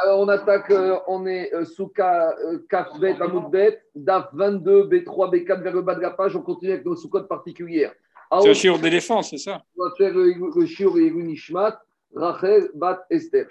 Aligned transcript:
Alors, 0.00 0.20
on 0.20 0.28
attaque, 0.28 0.70
euh, 0.70 0.96
on 1.06 1.26
est 1.26 1.52
euh, 1.52 1.64
sous 1.64 1.88
Kafbet, 1.88 3.20
Amoudbet, 3.20 3.82
DAF 3.94 4.28
22, 4.32 4.84
B3, 4.84 5.30
B4 5.30 5.62
vers 5.62 5.74
le 5.74 5.82
bas 5.82 5.94
de 5.94 6.00
la 6.00 6.10
page. 6.10 6.34
On 6.34 6.40
continue 6.40 6.72
avec 6.72 6.84
nos 6.84 6.96
sous-codes 6.96 7.28
particulières. 7.28 7.92
C'est 8.40 8.48
le 8.48 8.54
chiot 8.54 8.78
d'éléphant, 8.78 9.20
c'est 9.22 9.36
ça? 9.36 9.62
On 9.76 9.84
va 9.84 9.94
faire 9.96 10.14
le, 10.14 10.32
le 10.58 10.66
chiot 10.66 10.96
et 10.96 11.10
Nishmat, 11.10 11.78
Rachel, 12.14 12.70
Bat, 12.74 13.04
Esther. 13.10 13.46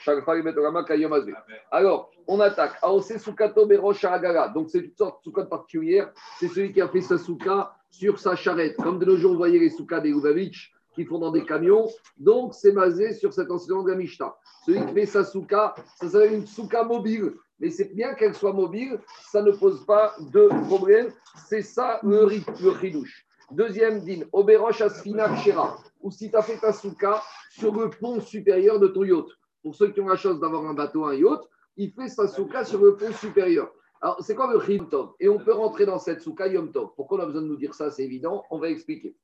Alors, 1.71 2.09
on 2.27 2.39
attaque. 2.39 2.73
Aose 2.81 3.17
Sukato, 3.17 3.67
Berosh, 3.67 4.03
Agara. 4.05 4.49
Donc, 4.49 4.71
c'est 4.71 4.79
une 4.79 4.95
sorte 4.97 5.19
de 5.19 5.25
sous-code 5.25 5.49
particulière. 5.49 6.11
C'est 6.39 6.47
celui 6.47 6.73
qui 6.73 6.81
a 6.81 6.87
fait 6.87 7.01
sa 7.01 7.19
souka 7.19 7.71
sur 7.91 8.17
sa 8.17 8.35
charrette. 8.35 8.77
Comme 8.77 8.97
de 8.97 9.05
nos 9.05 9.17
jours, 9.17 9.33
vous 9.33 9.37
voyez 9.37 9.59
les 9.59 9.69
soukas 9.69 9.99
des 9.99 10.09
Lubavitch 10.09 10.73
qui 10.93 11.05
font 11.05 11.19
dans 11.19 11.31
des 11.31 11.45
camions. 11.45 11.87
Donc, 12.17 12.53
c'est 12.53 12.71
basé 12.71 13.13
sur 13.13 13.33
cet 13.33 13.49
enseignement 13.51 13.83
de 13.83 13.91
la 13.91 13.97
Mishnah. 13.97 14.35
Celui 14.65 14.85
qui 14.85 14.93
fait 14.93 15.05
sa 15.05 15.23
souka, 15.23 15.73
ça 15.99 16.09
s'appelle 16.09 16.33
une 16.33 16.47
souka 16.47 16.83
mobile. 16.83 17.33
Mais 17.59 17.69
c'est 17.69 17.93
bien 17.93 18.13
qu'elle 18.15 18.33
soit 18.33 18.53
mobile, 18.53 18.99
ça 19.31 19.41
ne 19.41 19.51
pose 19.51 19.85
pas 19.85 20.15
de 20.19 20.49
problème. 20.67 21.11
C'est 21.47 21.61
ça 21.61 21.99
le, 22.03 22.25
le 22.25 22.79
chidouche. 22.79 23.25
Deuxième 23.51 24.01
din, 24.01 24.21
Oberosh 24.31 24.81
Asfina 24.81 25.35
Kshera. 25.35 25.77
Ou 26.01 26.09
si 26.09 26.29
tu 26.31 26.35
as 26.35 26.41
fait 26.41 26.57
ta 26.57 26.73
souka 26.73 27.21
sur 27.51 27.75
le 27.75 27.89
pont 27.89 28.19
supérieur 28.19 28.79
de 28.79 28.87
ton 28.87 29.03
yacht. 29.03 29.27
Pour 29.61 29.75
ceux 29.75 29.91
qui 29.91 30.01
ont 30.01 30.07
la 30.07 30.15
chance 30.15 30.39
d'avoir 30.39 30.65
un 30.65 30.73
bateau, 30.73 31.05
un 31.05 31.13
yacht, 31.13 31.41
il 31.77 31.91
fait 31.91 32.07
sa 32.07 32.27
souka 32.27 32.65
sur 32.65 32.81
le 32.81 32.95
pont 32.95 33.11
supérieur. 33.13 33.71
Alors, 34.03 34.17
c'est 34.23 34.33
quoi 34.33 34.51
le 34.51 34.59
Chim 34.59 34.87
Tov? 34.89 35.11
Et 35.19 35.29
on 35.29 35.37
peut 35.37 35.53
rentrer 35.53 35.85
dans 35.85 35.99
cette 35.99 36.21
souka 36.21 36.47
Yom 36.47 36.71
Tov. 36.71 36.89
Pourquoi 36.95 37.19
on 37.19 37.21
a 37.21 37.25
besoin 37.27 37.43
de 37.43 37.47
nous 37.47 37.55
dire 37.55 37.75
ça? 37.75 37.91
C'est 37.91 38.03
évident, 38.03 38.43
on 38.49 38.57
va 38.57 38.69
expliquer. 38.69 39.15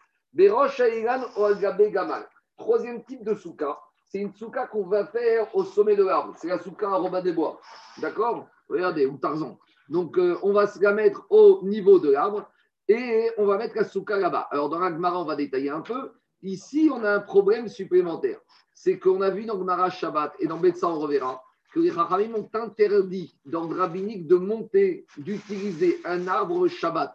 Troisième 2.58 3.04
type 3.04 3.24
de 3.24 3.36
souka, 3.36 3.80
c'est 4.10 4.20
une 4.20 4.34
souka 4.34 4.68
qu'on 4.68 4.86
va 4.88 5.06
faire 5.06 5.54
au 5.56 5.64
sommet 5.64 5.96
de 5.96 6.04
l'arbre. 6.04 6.34
C'est 6.38 6.48
la 6.48 6.60
souka 6.60 6.88
à 6.88 6.96
Robin 6.96 7.22
des 7.22 7.34
Bois. 7.34 7.60
D'accord? 7.98 8.48
Regardez, 8.70 9.06
ou 9.06 9.18
Tarzan. 9.18 9.58
Donc, 9.90 10.18
euh, 10.18 10.38
on 10.44 10.54
va 10.54 10.68
se 10.68 10.82
la 10.82 10.94
mettre 10.94 11.26
au 11.30 11.62
niveau 11.64 12.00
de 12.00 12.12
l'arbre 12.12 12.50
et 12.88 13.32
on 13.38 13.46
va 13.46 13.58
mettre 13.58 13.76
la 13.76 13.84
souka 13.84 14.18
là-bas. 14.18 14.48
Alors, 14.52 14.70
dans 14.70 14.80
l'Agmara, 14.80 15.22
on 15.22 15.26
va 15.26 15.36
détailler 15.36 15.70
un 15.70 15.82
peu. 15.82 16.12
Ici, 16.42 16.90
on 16.94 17.04
a 17.04 17.12
un 17.12 17.20
problème 17.20 17.68
supplémentaire. 17.68 18.40
C'est 18.74 19.00
qu'on 19.00 19.22
a 19.22 19.30
vu 19.30 19.46
dans 19.46 19.58
Gmara 19.58 19.90
Shabbat 19.90 20.34
et 20.40 20.48
dans 20.48 20.58
Betsa, 20.58 20.88
on 20.88 21.00
reverra, 21.00 21.42
que 21.74 21.80
les 21.80 21.92
Chachamim 21.92 22.36
ont 22.36 22.50
interdit 22.54 23.38
dans 23.46 23.68
le 23.68 23.76
rabbinique 23.76 24.28
de 24.28 24.36
monter, 24.36 25.06
d'utiliser 25.18 26.00
un 26.06 26.28
arbre 26.28 26.68
Shabbat, 26.68 27.14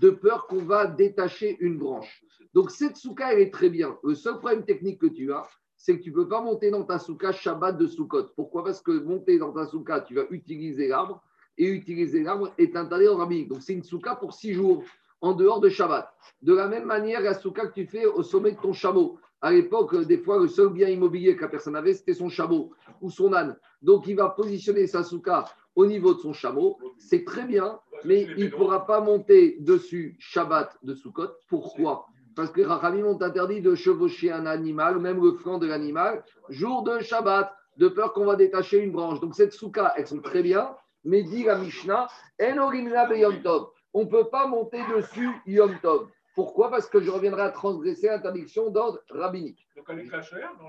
de 0.00 0.10
peur 0.10 0.46
qu'on 0.46 0.64
va 0.64 0.86
détacher 0.86 1.56
une 1.60 1.78
branche. 1.78 2.24
Donc 2.54 2.70
cette 2.70 2.96
souka, 2.96 3.32
elle 3.32 3.40
est 3.40 3.52
très 3.52 3.70
bien. 3.70 3.96
Le 4.02 4.14
seul 4.14 4.38
problème 4.38 4.64
technique 4.64 5.00
que 5.00 5.06
tu 5.06 5.32
as, 5.32 5.46
c'est 5.76 5.98
que 5.98 6.02
tu 6.02 6.10
ne 6.10 6.16
peux 6.16 6.28
pas 6.28 6.42
monter 6.42 6.70
dans 6.70 6.84
ta 6.84 6.98
souka 6.98 7.32
Shabbat 7.32 7.78
de 7.78 7.86
Sukkot. 7.86 8.28
Pourquoi? 8.36 8.64
Parce 8.64 8.82
que 8.82 8.92
monter 8.92 9.38
dans 9.38 9.52
ta 9.52 9.66
souka, 9.66 10.00
tu 10.00 10.14
vas 10.14 10.24
utiliser 10.30 10.88
l'arbre, 10.88 11.22
et 11.58 11.66
utiliser 11.66 12.22
l'arbre 12.22 12.52
est 12.58 12.76
interdit 12.76 13.08
en 13.08 13.16
rabbinique. 13.16 13.48
Donc 13.48 13.62
c'est 13.62 13.74
une 13.74 13.82
souka 13.82 14.16
pour 14.16 14.34
six 14.34 14.52
jours, 14.52 14.82
en 15.20 15.32
dehors 15.32 15.60
de 15.60 15.68
Shabbat. 15.68 16.12
De 16.42 16.54
la 16.54 16.68
même 16.68 16.84
manière, 16.84 17.20
la 17.20 17.34
souka 17.34 17.66
que 17.66 17.74
tu 17.74 17.86
fais 17.86 18.06
au 18.06 18.22
sommet 18.22 18.52
de 18.52 18.60
ton 18.60 18.72
chameau. 18.72 19.18
À 19.42 19.52
l'époque, 19.52 19.96
des 20.04 20.18
fois, 20.18 20.38
le 20.38 20.48
seul 20.48 20.68
bien 20.68 20.88
immobilier 20.88 21.34
que 21.36 21.42
la 21.42 21.48
personne 21.48 21.76
avait, 21.76 21.94
c'était 21.94 22.14
son 22.14 22.28
chameau 22.28 22.72
ou 23.00 23.10
son 23.10 23.32
âne. 23.32 23.56
Donc, 23.80 24.06
il 24.06 24.16
va 24.16 24.28
positionner 24.28 24.86
sa 24.86 25.02
souka 25.02 25.46
au 25.74 25.86
niveau 25.86 26.14
de 26.14 26.20
son 26.20 26.32
chameau. 26.32 26.78
C'est 26.98 27.24
très 27.24 27.44
bien, 27.44 27.78
mais 28.04 28.26
il 28.36 28.46
ne 28.46 28.50
pourra 28.50 28.86
pas 28.86 29.00
monter 29.00 29.56
dessus 29.60 30.16
Shabbat 30.18 30.76
de 30.82 30.94
Sukkot. 30.94 31.30
Pourquoi? 31.48 32.06
Parce 32.40 32.52
que 32.52 32.62
Rachamim 32.62 33.04
ont 33.04 33.20
interdit 33.20 33.60
de 33.60 33.74
chevaucher 33.74 34.32
un 34.32 34.46
animal, 34.46 34.98
même 34.98 35.22
le 35.22 35.32
flanc 35.32 35.58
de 35.58 35.66
l'animal, 35.66 36.24
jour 36.48 36.82
de 36.84 36.98
Shabbat, 37.00 37.54
de 37.76 37.88
peur 37.88 38.14
qu'on 38.14 38.24
va 38.24 38.34
détacher 38.34 38.78
une 38.78 38.92
branche. 38.92 39.20
Donc, 39.20 39.34
cette 39.34 39.52
souka, 39.52 39.92
elles 39.98 40.06
sont 40.06 40.22
très 40.22 40.42
bien, 40.42 40.74
mais 41.04 41.22
dit 41.22 41.44
la 41.44 41.58
Mishnah, 41.58 42.08
on 42.38 44.00
ne 44.00 44.04
peut 44.06 44.30
pas 44.30 44.46
monter 44.46 44.80
dessus 44.96 45.28
Yom 45.44 45.78
Tov. 45.82 46.08
Pourquoi? 46.34 46.70
Parce 46.70 46.86
que 46.86 47.02
je 47.02 47.10
reviendrai 47.10 47.42
à 47.42 47.50
transgresser 47.50 48.06
l'interdiction 48.06 48.70
d'ordre 48.70 49.00
rabbinique. 49.10 49.68
Donc 49.76 49.84
elle 49.90 49.98
est 49.98 50.10
on 50.10 50.16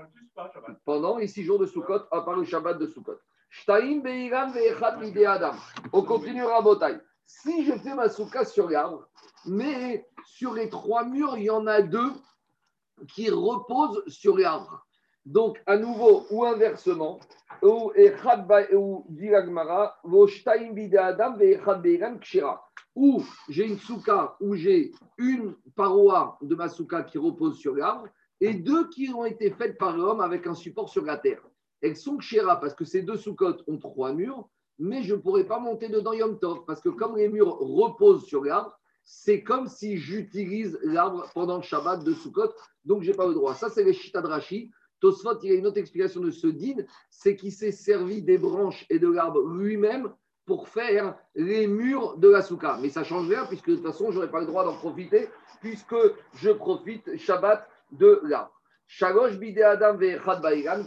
ne 0.02 0.08
pas 0.34 0.50
Shabbat. 0.52 0.76
Pendant 0.84 1.16
les 1.16 1.26
six 1.26 1.42
jours 1.42 1.58
de 1.58 1.64
Sukkot, 1.64 2.02
à 2.10 2.20
part 2.20 2.36
le 2.36 2.44
Shabbat 2.44 2.78
de 2.78 2.86
Sukkot. 2.86 3.16
On 5.94 6.02
continuera 6.02 6.58
à 6.58 6.60
Botaï. 6.60 7.00
Si 7.40 7.64
je 7.64 7.72
fais 7.72 7.94
ma 7.94 8.10
souka 8.10 8.44
sur 8.44 8.68
l'arbre, 8.68 9.08
mais 9.46 10.06
sur 10.26 10.52
les 10.52 10.68
trois 10.68 11.04
murs, 11.04 11.36
il 11.38 11.44
y 11.44 11.50
en 11.50 11.66
a 11.66 11.80
deux 11.80 12.12
qui 13.08 13.30
reposent 13.30 14.04
sur 14.06 14.36
l'arbre. 14.36 14.86
Donc, 15.24 15.60
à 15.66 15.78
nouveau, 15.78 16.26
ou 16.30 16.44
inversement, 16.44 17.18
ou 17.62 17.92
j'ai 23.48 23.66
une 23.66 23.78
souka 23.78 24.36
où 24.40 24.54
j'ai 24.54 24.92
une 25.16 25.56
paroi 25.74 26.38
de 26.42 26.54
ma 26.54 26.68
souka 26.68 27.02
qui 27.02 27.18
repose 27.18 27.58
sur 27.58 27.74
l'arbre 27.74 28.08
et 28.40 28.54
deux 28.54 28.88
qui 28.90 29.08
ont 29.08 29.24
été 29.24 29.50
faites 29.50 29.78
par 29.78 29.96
l'homme 29.96 30.20
avec 30.20 30.46
un 30.46 30.54
support 30.54 30.90
sur 30.90 31.04
la 31.04 31.16
terre. 31.16 31.42
Elles 31.80 31.96
sont 31.96 32.18
kshira 32.18 32.60
parce 32.60 32.74
que 32.74 32.84
ces 32.84 33.02
deux 33.02 33.16
soukottes 33.16 33.64
ont 33.66 33.78
trois 33.78 34.12
murs, 34.12 34.48
mais 34.78 35.02
je 35.02 35.14
ne 35.14 35.20
pourrais 35.20 35.44
pas 35.44 35.58
monter 35.58 35.88
dedans 35.88 36.12
Yom 36.12 36.38
Tov 36.38 36.64
parce 36.66 36.80
que 36.80 36.88
comme 36.88 37.16
les 37.16 37.28
murs 37.28 37.58
reposent 37.58 38.24
sur 38.24 38.44
l'arbre, 38.44 38.78
c'est 39.04 39.42
comme 39.42 39.68
si 39.68 39.96
j'utilise 39.96 40.78
l'arbre 40.82 41.28
pendant 41.34 41.56
le 41.56 41.62
Shabbat 41.62 42.04
de 42.04 42.12
Sukkot, 42.12 42.52
donc 42.84 43.02
je 43.02 43.10
n'ai 43.10 43.16
pas 43.16 43.26
le 43.26 43.34
droit. 43.34 43.54
Ça, 43.54 43.68
c'est 43.68 43.84
les 43.84 43.92
Shitadrashi. 43.92 44.70
Tosfot, 45.00 45.38
il 45.42 45.50
y 45.50 45.52
a 45.52 45.58
une 45.58 45.66
autre 45.66 45.78
explication 45.78 46.20
de 46.20 46.30
ce 46.30 46.46
din, 46.46 46.76
c'est 47.10 47.34
qu'il 47.34 47.50
s'est 47.50 47.72
servi 47.72 48.22
des 48.22 48.38
branches 48.38 48.86
et 48.88 49.00
de 49.00 49.08
l'arbre 49.08 49.40
lui-même 49.48 50.12
pour 50.46 50.68
faire 50.68 51.16
les 51.34 51.66
murs 51.66 52.16
de 52.18 52.28
la 52.28 52.42
souka. 52.42 52.78
Mais 52.80 52.88
ça 52.88 53.02
change 53.02 53.28
rien, 53.28 53.44
puisque 53.46 53.70
de 53.70 53.76
toute 53.76 53.84
façon, 53.84 54.10
je 54.10 54.16
n'aurai 54.16 54.30
pas 54.30 54.40
le 54.40 54.46
droit 54.46 54.64
d'en 54.64 54.76
profiter, 54.76 55.28
puisque 55.60 55.96
je 56.34 56.50
profite 56.50 57.16
Shabbat 57.16 57.68
de 57.90 58.20
l'arbre. 58.22 58.52
Shalosh 58.86 59.38
bide 59.38 59.60
adam 59.60 59.98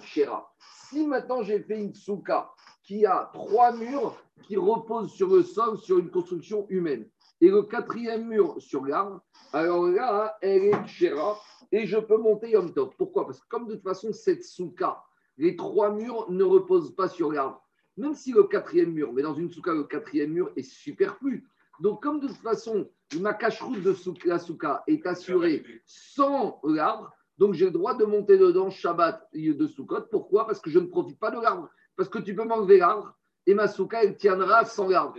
shera. 0.03 0.53
Si 0.88 1.07
maintenant 1.07 1.41
j'ai 1.41 1.59
fait 1.62 1.79
une 1.79 1.94
souka 1.94 2.52
qui 2.85 3.06
a 3.06 3.29
trois 3.34 3.72
murs 3.73 4.16
qui 4.44 4.57
reposent 4.57 5.12
sur 5.12 5.29
le 5.29 5.44
sol, 5.44 5.78
sur 5.78 5.97
une 5.97 6.09
construction 6.09 6.66
humaine, 6.69 7.07
et 7.41 7.50
le 7.50 7.63
quatrième 7.63 8.28
mur 8.28 8.56
sur 8.59 8.85
l'arbre, 8.85 9.22
alors 9.53 9.88
là, 9.88 10.38
elle 10.41 10.66
est 10.66 10.88
shera, 10.88 11.40
et 11.72 11.85
je 11.85 11.97
peux 11.97 12.18
monter 12.18 12.51
Yom 12.51 12.73
Tov. 12.73 12.91
Pourquoi? 12.97 13.25
Parce 13.25 13.40
que 13.40 13.47
comme 13.47 13.68
de 13.68 13.73
toute 13.73 13.84
façon, 13.84 14.13
cette 14.13 14.44
souka, 14.44 15.03
les 15.38 15.56
trois 15.56 15.91
murs 15.91 16.29
ne 16.29 16.44
reposent 16.44 16.96
pas 16.96 17.09
sur 17.09 17.31
l'arbre 17.31 17.66
même 17.97 18.13
si 18.13 18.31
le 18.31 18.44
quatrième 18.44 18.91
mur, 18.91 19.13
mais 19.13 19.22
dans 19.22 19.34
une 19.34 19.50
souka, 19.50 19.73
le 19.73 19.84
quatrième 19.84 20.31
mur 20.31 20.52
est 20.56 20.63
superflu. 20.63 21.47
Donc, 21.79 22.02
comme 22.03 22.19
de 22.19 22.28
toute 22.28 22.38
façon, 22.38 22.90
ma 23.19 23.34
cache-route 23.34 23.81
de 23.81 23.96
la 24.25 24.40
souka 24.40 24.84
est 24.88 25.06
assurée 25.06 25.63
sans 25.85 26.59
l'arbre, 26.63 27.12
donc 27.38 27.53
j'ai 27.53 27.66
le 27.66 27.72
droit 27.72 27.94
de 27.94 28.06
monter 28.06 28.38
dedans 28.38 28.69
Shabbat 28.69 29.28
de 29.34 29.67
Sukkot. 29.67 30.03
Pourquoi? 30.09 30.47
Parce 30.47 30.59
que 30.59 30.69
je 30.69 30.79
ne 30.79 30.85
profite 30.85 31.19
pas 31.19 31.31
de 31.31 31.41
l'arbre. 31.41 31.69
Parce 31.95 32.09
que 32.09 32.19
tu 32.19 32.35
peux 32.35 32.44
m'enlever 32.44 32.78
l'arbre 32.78 33.16
et 33.47 33.53
ma 33.53 33.67
souka, 33.67 34.03
elle 34.03 34.17
tiendra 34.17 34.66
sans 34.66 34.89
l'arbre. 34.89 35.16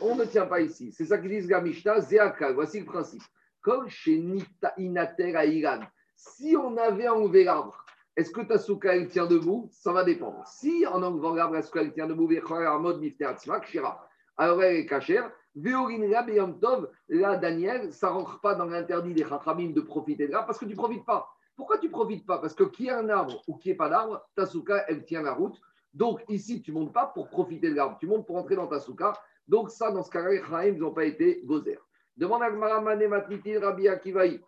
On 0.00 0.14
ne 0.16 0.24
tient 0.24 0.46
pas 0.46 0.60
ici. 0.60 0.92
C'est 0.92 1.04
ça 1.04 1.18
qu'ils 1.18 1.30
disent 1.30 1.48
la 1.48 1.60
Mishnah, 1.60 2.00
Voici 2.54 2.80
le 2.80 2.86
principe. 2.86 3.22
Comme 3.60 3.88
chez 3.88 4.22
Inater 4.78 5.36
à 5.36 5.44
Iran, 5.44 5.80
si 6.16 6.56
on 6.56 6.76
avait 6.76 7.08
enlevé 7.08 7.44
l'arbre, 7.44 7.84
est-ce 8.16 8.30
que 8.30 8.40
ta 8.40 8.58
souka, 8.58 8.94
elle 8.94 9.08
tient 9.08 9.26
debout? 9.26 9.68
Ça 9.70 9.92
va 9.92 10.02
dépendre. 10.04 10.42
Si 10.46 10.86
en 10.86 11.02
enlevant 11.02 11.34
l'arbre, 11.34 11.56
est-ce 11.56 11.70
qu'elle 11.70 11.92
tient 11.92 12.06
debout? 12.06 12.28
Alors 14.36 14.62
elle 14.62 14.76
est 14.76 14.86
cachère. 14.86 15.30
Là, 17.08 17.36
Daniel, 17.36 17.92
ça 17.92 18.08
ne 18.08 18.12
rentre 18.12 18.40
pas 18.40 18.54
dans 18.54 18.66
l'interdit 18.66 19.14
des 19.14 19.24
Chachamim 19.24 19.72
de 19.72 19.80
profiter 19.80 20.26
de 20.26 20.32
l'arbre 20.32 20.46
parce 20.46 20.58
que 20.58 20.64
tu 20.64 20.72
ne 20.72 20.76
profites 20.76 21.04
pas. 21.04 21.28
Pourquoi 21.56 21.78
tu 21.78 21.88
ne 21.88 21.92
profites 21.92 22.24
pas? 22.26 22.38
Parce 22.38 22.54
que 22.54 22.64
qui 22.64 22.88
a 22.88 22.98
un 22.98 23.08
arbre 23.08 23.42
ou 23.46 23.56
qui 23.56 23.68
n'est 23.68 23.74
pas 23.74 23.88
d'arbre, 23.88 24.22
ta 24.34 24.46
souka, 24.46 24.84
elle 24.88 25.04
tient 25.04 25.22
la 25.22 25.34
route. 25.34 25.60
Donc 25.92 26.22
ici, 26.28 26.62
tu 26.62 26.72
ne 26.72 26.78
montes 26.78 26.92
pas 26.92 27.06
pour 27.06 27.28
profiter 27.28 27.70
de 27.70 27.74
l'arbre, 27.74 27.96
tu 27.98 28.06
montes 28.06 28.26
pour 28.26 28.36
entrer 28.36 28.56
dans 28.56 28.66
ta 28.66 28.78
souka. 28.78 29.12
Donc 29.48 29.70
ça, 29.70 29.90
dans 29.90 30.02
ce 30.02 30.10
cas-là, 30.10 30.30
les 30.30 30.38
Chachamim 30.38 30.78
n'ont 30.78 30.92
pas 30.92 31.04
été 31.04 31.42
gozer. 31.44 31.78
Demande 32.16 32.42
à 32.42 32.50
Gmara 32.50 32.80
Matniti 32.80 33.56
Rabbi 33.56 33.88
Akivaï. 33.88 34.40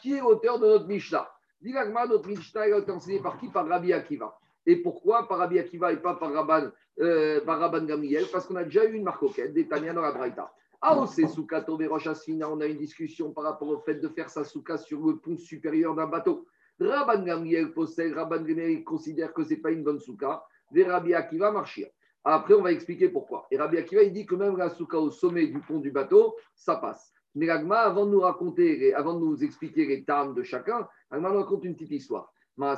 Qui 0.00 0.12
est 0.12 0.20
l'auteur 0.20 0.58
de 0.58 0.66
notre 0.66 0.86
Mishnah? 0.86 1.28
Dilagma, 1.60 2.06
notre 2.06 2.28
Mishnah, 2.28 2.68
été 2.68 2.90
enseigné 2.90 3.20
par 3.20 3.38
qui? 3.38 3.48
Par 3.48 3.66
Rabbi 3.66 3.92
Akiva. 3.92 4.36
Et 4.66 4.76
pourquoi 4.76 5.28
par 5.28 5.38
Rabbi 5.38 5.58
Akiva 5.58 5.92
et 5.92 5.98
pas 5.98 6.14
par 6.14 6.32
Rabban, 6.32 6.70
euh, 6.98 7.40
par 7.44 7.60
Rabban 7.60 7.86
Parce 8.32 8.46
qu'on 8.46 8.56
a 8.56 8.64
déjà 8.64 8.84
eu 8.84 8.94
une 8.94 9.04
marcoquette 9.04 9.54
des 9.54 9.68
Tania 9.68 9.92
dans 9.92 10.02
la 10.02 10.12
Braïta. 10.12 10.52
Ah, 10.82 10.96
oh, 10.98 11.06
c'est 11.06 11.26
Soukato 11.26 11.78
Asina, 12.06 12.50
on 12.50 12.60
a 12.60 12.66
une 12.66 12.76
discussion 12.76 13.32
par 13.32 13.44
rapport 13.44 13.68
au 13.68 13.78
fait 13.78 13.94
de 13.94 14.08
faire 14.08 14.28
sa 14.28 14.44
souka 14.44 14.76
sur 14.76 15.04
le 15.06 15.16
pont 15.16 15.36
supérieur 15.36 15.94
d'un 15.94 16.06
bateau. 16.06 16.46
Rabban 16.78 17.22
Gamriel 17.22 17.72
possède, 17.72 18.12
Rabban 18.12 18.42
Gamriel 18.42 18.84
considère 18.84 19.32
que 19.32 19.42
ce 19.44 19.50
n'est 19.50 19.56
pas 19.56 19.70
une 19.70 19.82
bonne 19.82 20.00
souka, 20.00 20.44
des 20.70 20.84
Rabbi 20.84 21.14
Akiva 21.14 21.50
marchir. 21.50 21.88
Après, 22.24 22.54
on 22.54 22.62
va 22.62 22.72
expliquer 22.72 23.08
pourquoi. 23.08 23.46
Et 23.50 23.56
Rabbi 23.56 23.78
Akiva, 23.78 24.02
il 24.02 24.12
dit 24.12 24.26
que 24.26 24.34
même 24.34 24.56
la 24.56 24.68
souka 24.68 24.98
au 24.98 25.10
sommet 25.10 25.46
du 25.46 25.60
pont 25.60 25.78
du 25.78 25.90
bateau, 25.90 26.36
ça 26.54 26.76
passe. 26.76 27.12
Mais 27.36 27.46
l'agma, 27.46 27.80
avant 27.80 28.06
de 28.06 28.10
nous 28.10 28.20
raconter, 28.20 28.94
avant 28.94 29.14
de 29.14 29.20
nous 29.20 29.44
expliquer 29.44 29.86
les 29.86 30.04
termes 30.04 30.34
de 30.34 30.42
chacun, 30.42 30.88
Agma 31.10 31.30
nous 31.30 31.38
raconte 31.38 31.64
une 31.64 31.74
petite 31.74 31.92
histoire. 31.92 32.32
Une 32.58 32.76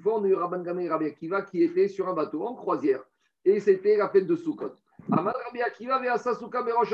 fois, 0.00 0.14
on 0.14 0.24
a 0.24 0.28
eu 0.28 0.34
Rabban 0.34 0.62
Rabbi 0.64 1.06
Akiva 1.06 1.42
qui 1.42 1.62
étaient 1.62 1.88
sur 1.88 2.08
un 2.08 2.14
bateau 2.14 2.44
en 2.44 2.54
croisière. 2.54 3.02
Et 3.44 3.58
c'était 3.58 3.96
la 3.96 4.08
fête 4.08 4.26
de 4.26 4.36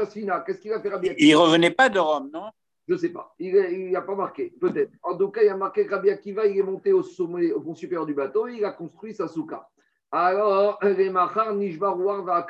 Asfina. 0.01 0.41
Qu'est-ce 0.41 0.61
qu'il 0.61 0.73
a 0.73 0.81
fait 0.81 0.89
Rabbi 0.89 1.11
Il 1.19 1.37
revenait 1.37 1.71
pas 1.71 1.91
de 1.91 1.99
Rome, 1.99 2.31
non? 2.33 2.51
Je 2.87 2.95
ne 2.95 2.99
sais 2.99 3.09
pas. 3.09 3.35
Il 3.39 3.89
n'y 3.89 3.97
a 3.97 4.03
pas 4.03 4.15
marqué, 4.15 4.53
peut-être. 4.61 4.93
En 5.03 5.17
tout 5.17 5.29
cas, 5.31 5.43
il 5.43 5.49
a 5.49 5.57
marqué 5.57 5.87
que 5.87 5.95
Rabbi 5.95 6.11
Akiva, 6.11 6.47
est 6.47 6.63
monté 6.63 6.93
au 6.93 7.03
sommet, 7.03 7.53
au 7.53 7.61
pont 7.61 7.75
supérieur 7.75 8.07
du 8.07 8.15
bateau, 8.15 8.47
et 8.47 8.57
il 8.57 8.65
a 8.65 8.73
construit 8.73 9.15
sa 9.15 9.27
souka. 9.27 9.69
Alors, 10.11 10.79
les 10.83 11.11
Nishbarouar. 11.55 12.47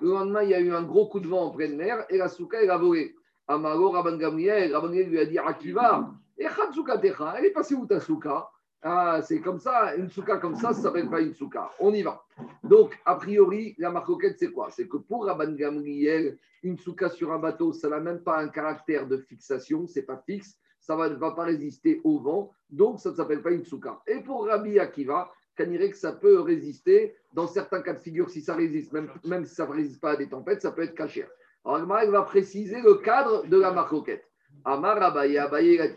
Le 0.00 0.10
lendemain, 0.10 0.42
il 0.42 0.50
y 0.50 0.54
a 0.54 0.60
eu 0.60 0.72
un 0.72 0.82
gros 0.82 1.08
coup 1.08 1.20
de 1.20 1.26
vent 1.26 1.46
en 1.46 1.50
pleine 1.50 1.76
mer, 1.76 2.04
et 2.08 2.16
la 2.16 2.28
souka, 2.28 2.62
elle 2.62 2.70
a 2.70 2.78
volé. 2.78 3.14
Amaro 3.46 3.90
Rabban 3.90 4.16
Gamliel, 4.16 4.74
Rabban 4.74 4.88
Gamliel 4.88 5.10
lui 5.10 5.18
a 5.18 5.26
dit 5.26 5.38
Akiva, 5.38 6.10
Echad 6.38 6.72
Souka 6.72 6.98
Techa, 6.98 7.34
elle 7.36 7.46
est 7.46 7.50
passée 7.50 7.74
où 7.74 7.86
ta 7.86 7.98
souka? 7.98 8.48
Ah, 8.82 9.20
c'est 9.22 9.40
comme 9.40 9.58
ça, 9.58 9.96
une 9.96 10.08
souka 10.08 10.36
comme 10.36 10.54
ça, 10.54 10.72
ça 10.72 10.82
s'appelle 10.82 11.10
pas 11.10 11.20
une 11.20 11.34
souka. 11.34 11.70
On 11.80 11.92
y 11.92 12.02
va. 12.02 12.22
Donc, 12.62 12.96
a 13.04 13.16
priori, 13.16 13.74
la 13.78 13.90
marcoquette, 13.90 14.38
c'est 14.38 14.52
quoi? 14.52 14.70
C'est 14.70 14.86
que 14.86 14.98
pour 14.98 15.26
Rabban 15.26 15.52
Gamliel, 15.52 16.38
une 16.62 16.78
souka 16.78 17.08
sur 17.08 17.32
un 17.32 17.38
bateau, 17.38 17.72
ça 17.72 17.88
n'a 17.88 17.98
même 17.98 18.20
pas 18.20 18.38
un 18.38 18.48
caractère 18.48 19.08
de 19.08 19.16
fixation, 19.16 19.86
c'est 19.88 20.02
pas 20.02 20.22
fixe, 20.24 20.58
ça 20.80 20.96
ne 20.96 21.14
va, 21.16 21.32
pas 21.32 21.44
résister 21.44 22.00
au 22.04 22.20
vent, 22.20 22.52
donc 22.70 23.00
ça 23.00 23.10
ne 23.10 23.16
s'appelle 23.16 23.42
pas 23.42 23.50
une 23.50 23.64
souka. 23.64 24.00
Et 24.06 24.20
pour 24.20 24.46
Rabbi 24.46 24.78
Akiva, 24.78 25.30
que 25.56 25.96
ça 25.96 26.12
peut 26.12 26.40
résister, 26.40 27.16
dans 27.32 27.48
certains 27.48 27.82
cas 27.82 27.94
de 27.94 27.98
figure, 27.98 28.30
si 28.30 28.40
ça 28.40 28.54
résiste, 28.54 28.92
même, 28.92 29.44
si 29.44 29.54
ça 29.54 29.66
ne 29.66 29.72
résiste 29.72 30.00
pas 30.00 30.12
à 30.12 30.16
des 30.16 30.28
tempêtes, 30.28 30.62
ça 30.62 30.70
peut 30.70 30.82
être 30.82 30.94
caché. 30.94 31.26
Alors, 31.64 31.78
Agmar 31.78 32.06
va 32.06 32.22
préciser 32.22 32.80
le 32.80 32.94
cadre 32.94 33.44
de 33.46 33.58
la 33.58 33.72
marcoquette. 33.72 34.24
Amar 34.64 35.02
Abaye, 35.02 35.36
Abaye 35.36 35.96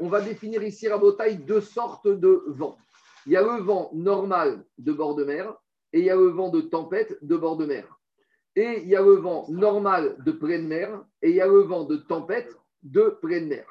On 0.00 0.08
va 0.08 0.20
définir 0.20 0.62
ici, 0.62 0.88
Rabotaï, 0.88 1.36
deux 1.36 1.60
sortes 1.60 2.08
de 2.08 2.44
vents. 2.48 2.76
Il 3.26 3.32
y 3.32 3.36
a 3.36 3.42
le 3.42 3.62
vent 3.62 3.90
normal 3.92 4.64
de 4.78 4.92
bord 4.92 5.14
de 5.14 5.24
mer 5.24 5.54
et 5.92 6.00
il 6.00 6.04
y 6.04 6.10
a 6.10 6.16
le 6.16 6.28
vent 6.28 6.48
de 6.50 6.60
tempête 6.60 7.18
de 7.22 7.36
bord 7.36 7.56
de 7.56 7.66
mer. 7.66 7.98
Et 8.56 8.80
il 8.82 8.88
y 8.88 8.96
a 8.96 9.02
le 9.02 9.14
vent 9.14 9.46
normal 9.48 10.16
de 10.24 10.32
pleine 10.32 10.66
mer 10.66 11.04
et 11.20 11.30
il 11.30 11.36
y 11.36 11.40
a 11.40 11.46
le 11.46 11.60
vent 11.60 11.84
de 11.84 11.96
tempête 11.96 12.56
de 12.82 13.16
pleine 13.20 13.48
mer. 13.48 13.64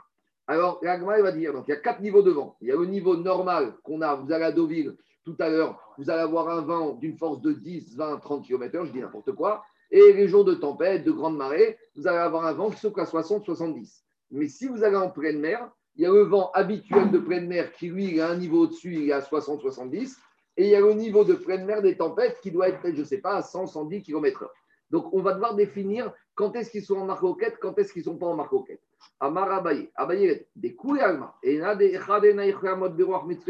Alors, 0.48 0.80
l'Agma 0.82 1.22
va 1.22 1.32
dire, 1.32 1.54
donc 1.54 1.66
il 1.68 1.72
y 1.72 1.74
a 1.74 1.78
quatre 1.78 2.02
niveaux 2.02 2.24
de 2.24 2.32
vent. 2.32 2.58
Il 2.62 2.68
y 2.68 2.72
a 2.72 2.76
le 2.76 2.86
niveau 2.86 3.16
normal 3.16 3.74
qu'on 3.84 4.02
a, 4.02 4.16
vous 4.16 4.32
allez 4.32 4.46
à 4.46 4.52
Deauville 4.52 4.98
tout 5.24 5.36
à 5.40 5.50
l'heure, 5.50 5.80
vous 5.98 6.10
allez 6.10 6.22
avoir 6.22 6.50
un 6.50 6.62
vent 6.62 6.94
d'une 6.96 7.18
force 7.18 7.42
de 7.42 7.54
10, 7.54 7.96
20, 7.96 8.18
30 8.18 8.46
km/h, 8.46 8.86
je 8.88 8.92
dis 8.92 9.00
n'importe 9.00 9.34
quoi. 9.34 9.64
Et 9.92 10.14
les 10.14 10.28
jours 10.28 10.46
de 10.46 10.54
tempête, 10.54 11.04
de 11.04 11.12
grande 11.12 11.38
marée, 11.38 11.78
vous 11.96 12.08
allez 12.08 12.18
avoir 12.18 12.46
un 12.46 12.54
vent 12.54 12.70
qui 12.70 12.80
saute 12.80 12.98
à 12.98 13.06
60, 13.06 13.44
70. 13.44 14.04
Mais 14.32 14.48
si 14.48 14.68
vous 14.68 14.84
allez 14.84 14.96
en 14.96 15.10
pleine 15.10 15.40
mer, 15.40 15.70
il 15.96 16.04
y 16.04 16.06
a 16.06 16.12
le 16.12 16.22
vent 16.22 16.50
habituel 16.54 17.12
de 17.12 17.20
pleine 17.20 17.48
mer 17.48 17.74
qui, 17.74 17.90
lui, 17.90 18.06
il 18.06 18.22
a 18.22 18.30
un 18.30 18.38
niveau 18.38 18.62
au-dessus, 18.62 18.96
il 18.96 19.10
est 19.10 19.14
à 19.14 19.22
60, 19.22 19.60
70. 19.60 20.18
Et 20.58 20.64
il 20.66 20.70
y 20.70 20.76
a 20.76 20.80
le 20.80 20.94
niveau 20.94 21.26
de 21.26 21.34
pleine 21.34 21.66
mer 21.66 21.82
des 21.82 21.98
tempêtes 21.98 22.40
qui 22.42 22.52
doit 22.52 22.70
être, 22.70 22.80
je 22.84 23.00
ne 23.00 23.04
sais 23.04 23.18
pas, 23.18 23.36
à 23.36 23.42
100, 23.42 23.68
110 23.68 24.02
km/h. 24.04 24.48
Donc, 24.90 25.14
on 25.14 25.22
va 25.22 25.34
devoir 25.34 25.56
définir 25.56 26.14
quand 26.36 26.56
est-ce 26.56 26.72
qu'ils 26.72 26.84
sont 26.84 26.98
en 26.98 27.06
marcoquette, 27.06 27.58
quand 27.62 27.78
est-ce 27.78 27.94
qu'ils 27.94 28.02
ne 28.02 28.06
sont 28.06 28.18
pas 28.18 28.28
en 28.28 28.36
marcoquette. 28.36 28.82
Amar 29.20 29.52
Abaye, 29.52 29.90
Abaye, 29.96 30.46
des 30.56 30.76
couilles 30.76 31.02
alma, 31.02 31.36
et 31.44 31.60
des 31.78 31.98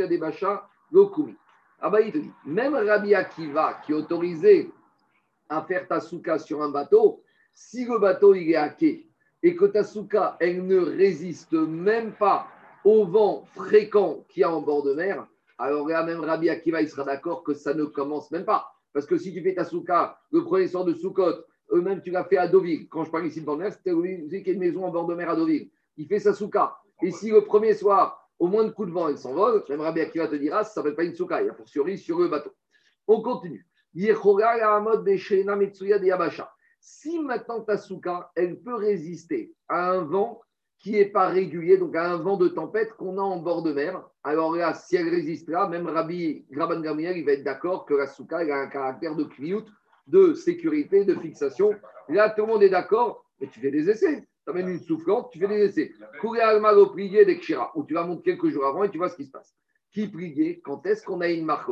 des 0.08 0.20
même 2.46 2.76
Rabbi 2.76 3.16
Akiva 3.16 3.82
qui 3.86 3.94
autorisé 3.94 4.72
à 5.52 5.62
faire 5.64 5.88
ta 5.88 6.00
souka 6.00 6.40
sur 6.40 6.62
un 6.62 6.70
bateau, 6.70 7.24
si 7.54 7.86
le 7.86 8.00
bateau 8.00 8.34
il 8.34 8.50
est 8.50 8.56
à 8.56 8.70
quai 8.70 9.08
et 9.44 9.56
que 9.56 9.66
ta 9.66 9.84
souka 9.84 10.38
elle 10.40 10.66
ne 10.66 10.80
résiste 10.80 11.54
même 11.54 12.14
pas 12.14 12.48
au 12.86 13.06
vent 13.06 13.44
fréquent 13.54 14.26
qu'il 14.30 14.42
y 14.42 14.44
a 14.44 14.52
en 14.52 14.62
bord 14.62 14.84
de 14.84 14.94
mer, 14.94 15.28
alors 15.58 15.88
là 15.88 16.04
même 16.04 16.22
Rabbi 16.22 16.50
Akiva 16.50 16.82
il 16.82 16.90
sera 16.90 17.04
d'accord 17.04 17.44
que 17.44 17.54
ça 17.54 17.74
ne 17.74 17.84
commence 17.84 18.32
même 18.32 18.46
pas. 18.46 18.72
Parce 18.94 19.06
que 19.06 19.18
si 19.18 19.34
tu 19.34 19.42
fais 19.42 19.54
ta 19.54 19.66
souka 19.66 20.18
le 20.32 20.44
premier 20.44 20.68
soir 20.68 20.86
de 20.86 20.94
Soukot, 20.94 21.46
eux-mêmes 21.72 22.02
tu 22.02 22.12
l'as 22.12 22.24
fait 22.24 22.38
à 22.38 22.48
Deauville. 22.48 22.88
Quand 22.90 23.04
je 23.04 23.12
parle 23.12 23.28
ici 23.28 23.42
de 23.42 23.46
bord 23.46 23.58
de 23.58 23.64
mer, 23.64 23.74
c'était 23.74 23.92
une 23.92 24.60
maison 24.60 24.86
en 24.86 24.92
bord 24.92 25.06
de 25.06 25.16
mer 25.16 25.30
à 25.30 25.36
Deauville. 25.36 25.70
Il 25.98 26.08
fait 26.08 26.20
sa 26.20 26.34
souka. 26.34 26.78
Et 27.02 27.12
si 27.12 27.30
le 27.30 27.42
premier 27.42 27.74
soir, 27.74 28.30
au 28.40 28.48
moins 28.48 28.64
de 28.64 28.72
coups 28.72 28.88
de 28.88 28.94
vent, 28.94 29.10
il 29.10 29.18
s'envole, 29.18 29.64
même 29.70 29.82
Rabbi 29.82 30.02
Akiva 30.02 30.28
te 30.28 30.36
dira, 30.36 30.64
ça 30.64 30.70
ne 30.70 30.74
s'appelle 30.74 30.96
pas 30.96 31.04
une 31.04 31.16
souka, 31.16 31.42
il 31.42 31.50
a 31.50 31.54
fortiori 31.54 31.98
sur 31.98 32.20
le 32.20 32.28
bateau. 32.28 32.52
On 33.08 33.22
continue. 33.22 33.66
Si 36.80 37.20
maintenant 37.20 37.62
ta 37.62 37.78
souka, 37.78 38.32
elle 38.36 38.60
peut 38.60 38.76
résister 38.76 39.54
à 39.68 39.92
un 39.92 40.02
vent 40.02 40.42
qui 40.80 40.94
n'est 40.94 41.06
pas 41.06 41.28
régulier, 41.28 41.78
donc 41.78 41.96
à 41.96 42.12
un 42.12 42.18
vent 42.18 42.38
de 42.38 42.48
tempête 42.48 42.94
qu'on 42.94 43.18
a 43.20 43.22
en 43.22 43.38
bord 43.38 43.62
de 43.62 43.72
mer, 43.72 44.04
alors 44.24 44.56
là, 44.56 44.74
si 44.74 44.96
elle 44.96 45.10
résistera, 45.10 45.68
même 45.68 45.88
Rabbi 45.88 46.46
Graban 46.50 46.82
Gamriel, 46.82 47.18
il 47.18 47.26
va 47.26 47.34
être 47.34 47.44
d'accord 47.44 47.86
que 47.86 47.94
la 47.94 48.08
souka 48.08 48.38
a 48.38 48.56
un 48.56 48.68
caractère 48.68 49.16
de 49.16 49.24
kliout, 49.24 49.66
de 50.08 50.34
sécurité, 50.34 51.06
de 51.06 51.16
fixation. 51.16 51.76
Là, 52.10 52.30
tout 52.32 52.42
le 52.42 52.48
monde 52.48 52.64
est 52.64 52.70
d'accord, 52.70 53.26
mais 53.40 53.48
tu 53.48 53.60
fais 53.60 53.72
des 53.72 53.90
essais. 53.90 54.28
Tu 54.44 54.50
amènes 54.50 54.70
une 54.70 54.80
soufflante, 54.80 55.30
tu 55.32 55.40
fais 55.40 55.48
des 55.48 55.66
essais. 55.66 55.92
Courir 56.20 56.46
al 56.46 56.78
au 56.78 56.88
prier 56.88 57.26
d'Ekshira, 57.26 57.72
où 57.76 57.84
tu 57.84 57.94
vas 57.94 58.06
monter 58.06 58.32
quelques 58.32 58.50
jours 58.50 58.66
avant 58.66 58.84
et 58.84 58.90
tu 58.90 58.98
vois 58.98 59.10
ce 59.10 59.16
qui 59.16 59.26
se 59.26 59.32
passe. 59.32 59.56
Qui 59.92 60.08
prier 60.08 60.62
Quand 60.62 60.84
est-ce 60.88 61.04
qu'on 61.06 61.22
a 61.22 61.28
une 61.28 61.46
marque 61.46 61.70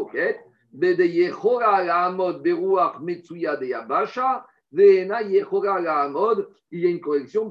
il 6.72 6.80
y 6.80 6.86
a 6.86 6.90
une 6.90 7.00
correction, 7.02 7.50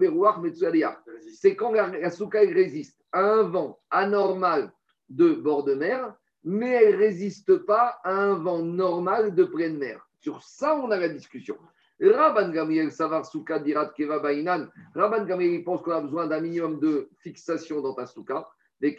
c'est 1.35 1.57
quand 1.57 1.73
la, 1.73 2.11
souka 2.11 2.41
résiste 2.41 3.01
à 3.13 3.21
un 3.21 3.43
vent 3.43 3.81
anormal 3.91 4.73
de 5.09 5.33
bord 5.33 5.65
de 5.65 5.75
mer, 5.75 6.15
mais 6.45 6.71
elle 6.71 6.95
ne 6.95 6.99
résiste 6.99 7.57
pas 7.59 7.99
à 8.05 8.13
un 8.13 8.35
vent 8.35 8.63
normal 8.63 9.35
de 9.35 9.45
pleine 9.45 9.79
mer. 9.79 10.07
Sur 10.21 10.43
ça, 10.43 10.77
on 10.77 10.91
a 10.91 10.97
la 10.97 11.09
discussion. 11.09 11.57
Rabban 12.01 12.51
Gamriel 12.51 12.93
Savar 12.93 13.27
Souka 13.27 13.59
Dirat 13.59 13.93
Keva 13.97 14.21
Bainan. 14.21 14.69
Rabban 14.95 15.25
Gamriel 15.25 15.65
pense 15.65 15.83
qu'on 15.83 15.93
a 15.93 16.01
besoin 16.01 16.29
d'un 16.29 16.41
minimum 16.41 16.79
de 16.79 17.09
fixation 17.19 17.81
dans 17.81 17.95
ta 17.95 18.07
souka. 18.07 18.49
Et 18.81 18.95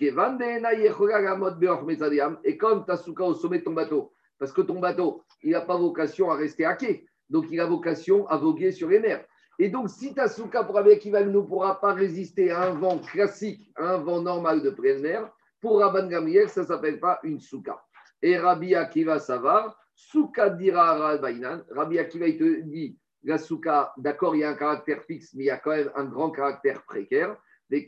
comme 2.58 2.86
ta 2.86 2.98
souka 2.98 3.24
au 3.24 3.34
sommet 3.34 3.60
de 3.60 3.64
ton 3.64 3.74
bateau, 3.74 4.12
parce 4.38 4.52
que 4.52 4.62
ton 4.62 4.80
bateau, 4.80 5.24
il 5.42 5.52
n'a 5.52 5.62
pas 5.62 5.78
vocation 5.78 6.30
à 6.32 6.36
rester 6.36 6.66
à 6.66 6.76
quai, 6.76 7.06
donc 7.30 7.46
il 7.52 7.60
a 7.60 7.66
vocation 7.66 8.28
à 8.28 8.38
voguer 8.38 8.72
sur 8.72 8.90
les 8.90 9.00
mers. 9.00 9.24
Et 9.62 9.70
donc, 9.70 9.90
si 9.90 10.14
ta 10.14 10.30
souka 10.30 10.64
pour 10.64 10.78
Akiva 10.78 11.22
ne 11.24 11.40
pourra 11.42 11.82
pas 11.82 11.94
résister 11.94 12.50
à 12.50 12.70
un 12.70 12.76
vent 12.76 12.98
classique, 12.98 13.70
à 13.76 13.96
un 13.96 13.98
vent 13.98 14.22
normal 14.22 14.62
de 14.62 14.70
pleine 14.70 15.02
mer, 15.02 15.30
pour 15.60 15.80
Rabban 15.80 16.08
Gamriel, 16.08 16.48
ça 16.48 16.62
ne 16.62 16.66
s'appelle 16.66 17.00
pas 17.00 17.20
une 17.24 17.42
souka. 17.42 17.84
Et 18.22 18.38
Rabbi 18.38 18.74
Akiva 18.76 19.20
Savar, 19.20 19.78
souka 19.96 20.50
dira 20.50 20.94
Rabainan. 20.94 21.64
Rabbi 21.72 22.00
Akiva, 22.00 22.28
il 22.28 22.38
te 22.38 22.62
dit, 22.62 22.98
la 23.24 23.38
souka, 23.38 23.92
d'accord, 23.98 24.34
il 24.36 24.40
y 24.40 24.44
a 24.46 24.50
un 24.50 24.56
caractère 24.56 25.04
fixe, 25.04 25.34
mais 25.34 25.44
il 25.44 25.48
y 25.48 25.52
a 25.52 25.58
quand 25.58 25.72
même 25.72 25.92
un 25.96 26.06
grand 26.06 26.32
caractère 26.32 26.84
précaire. 26.84 27.36
Et 27.72 27.86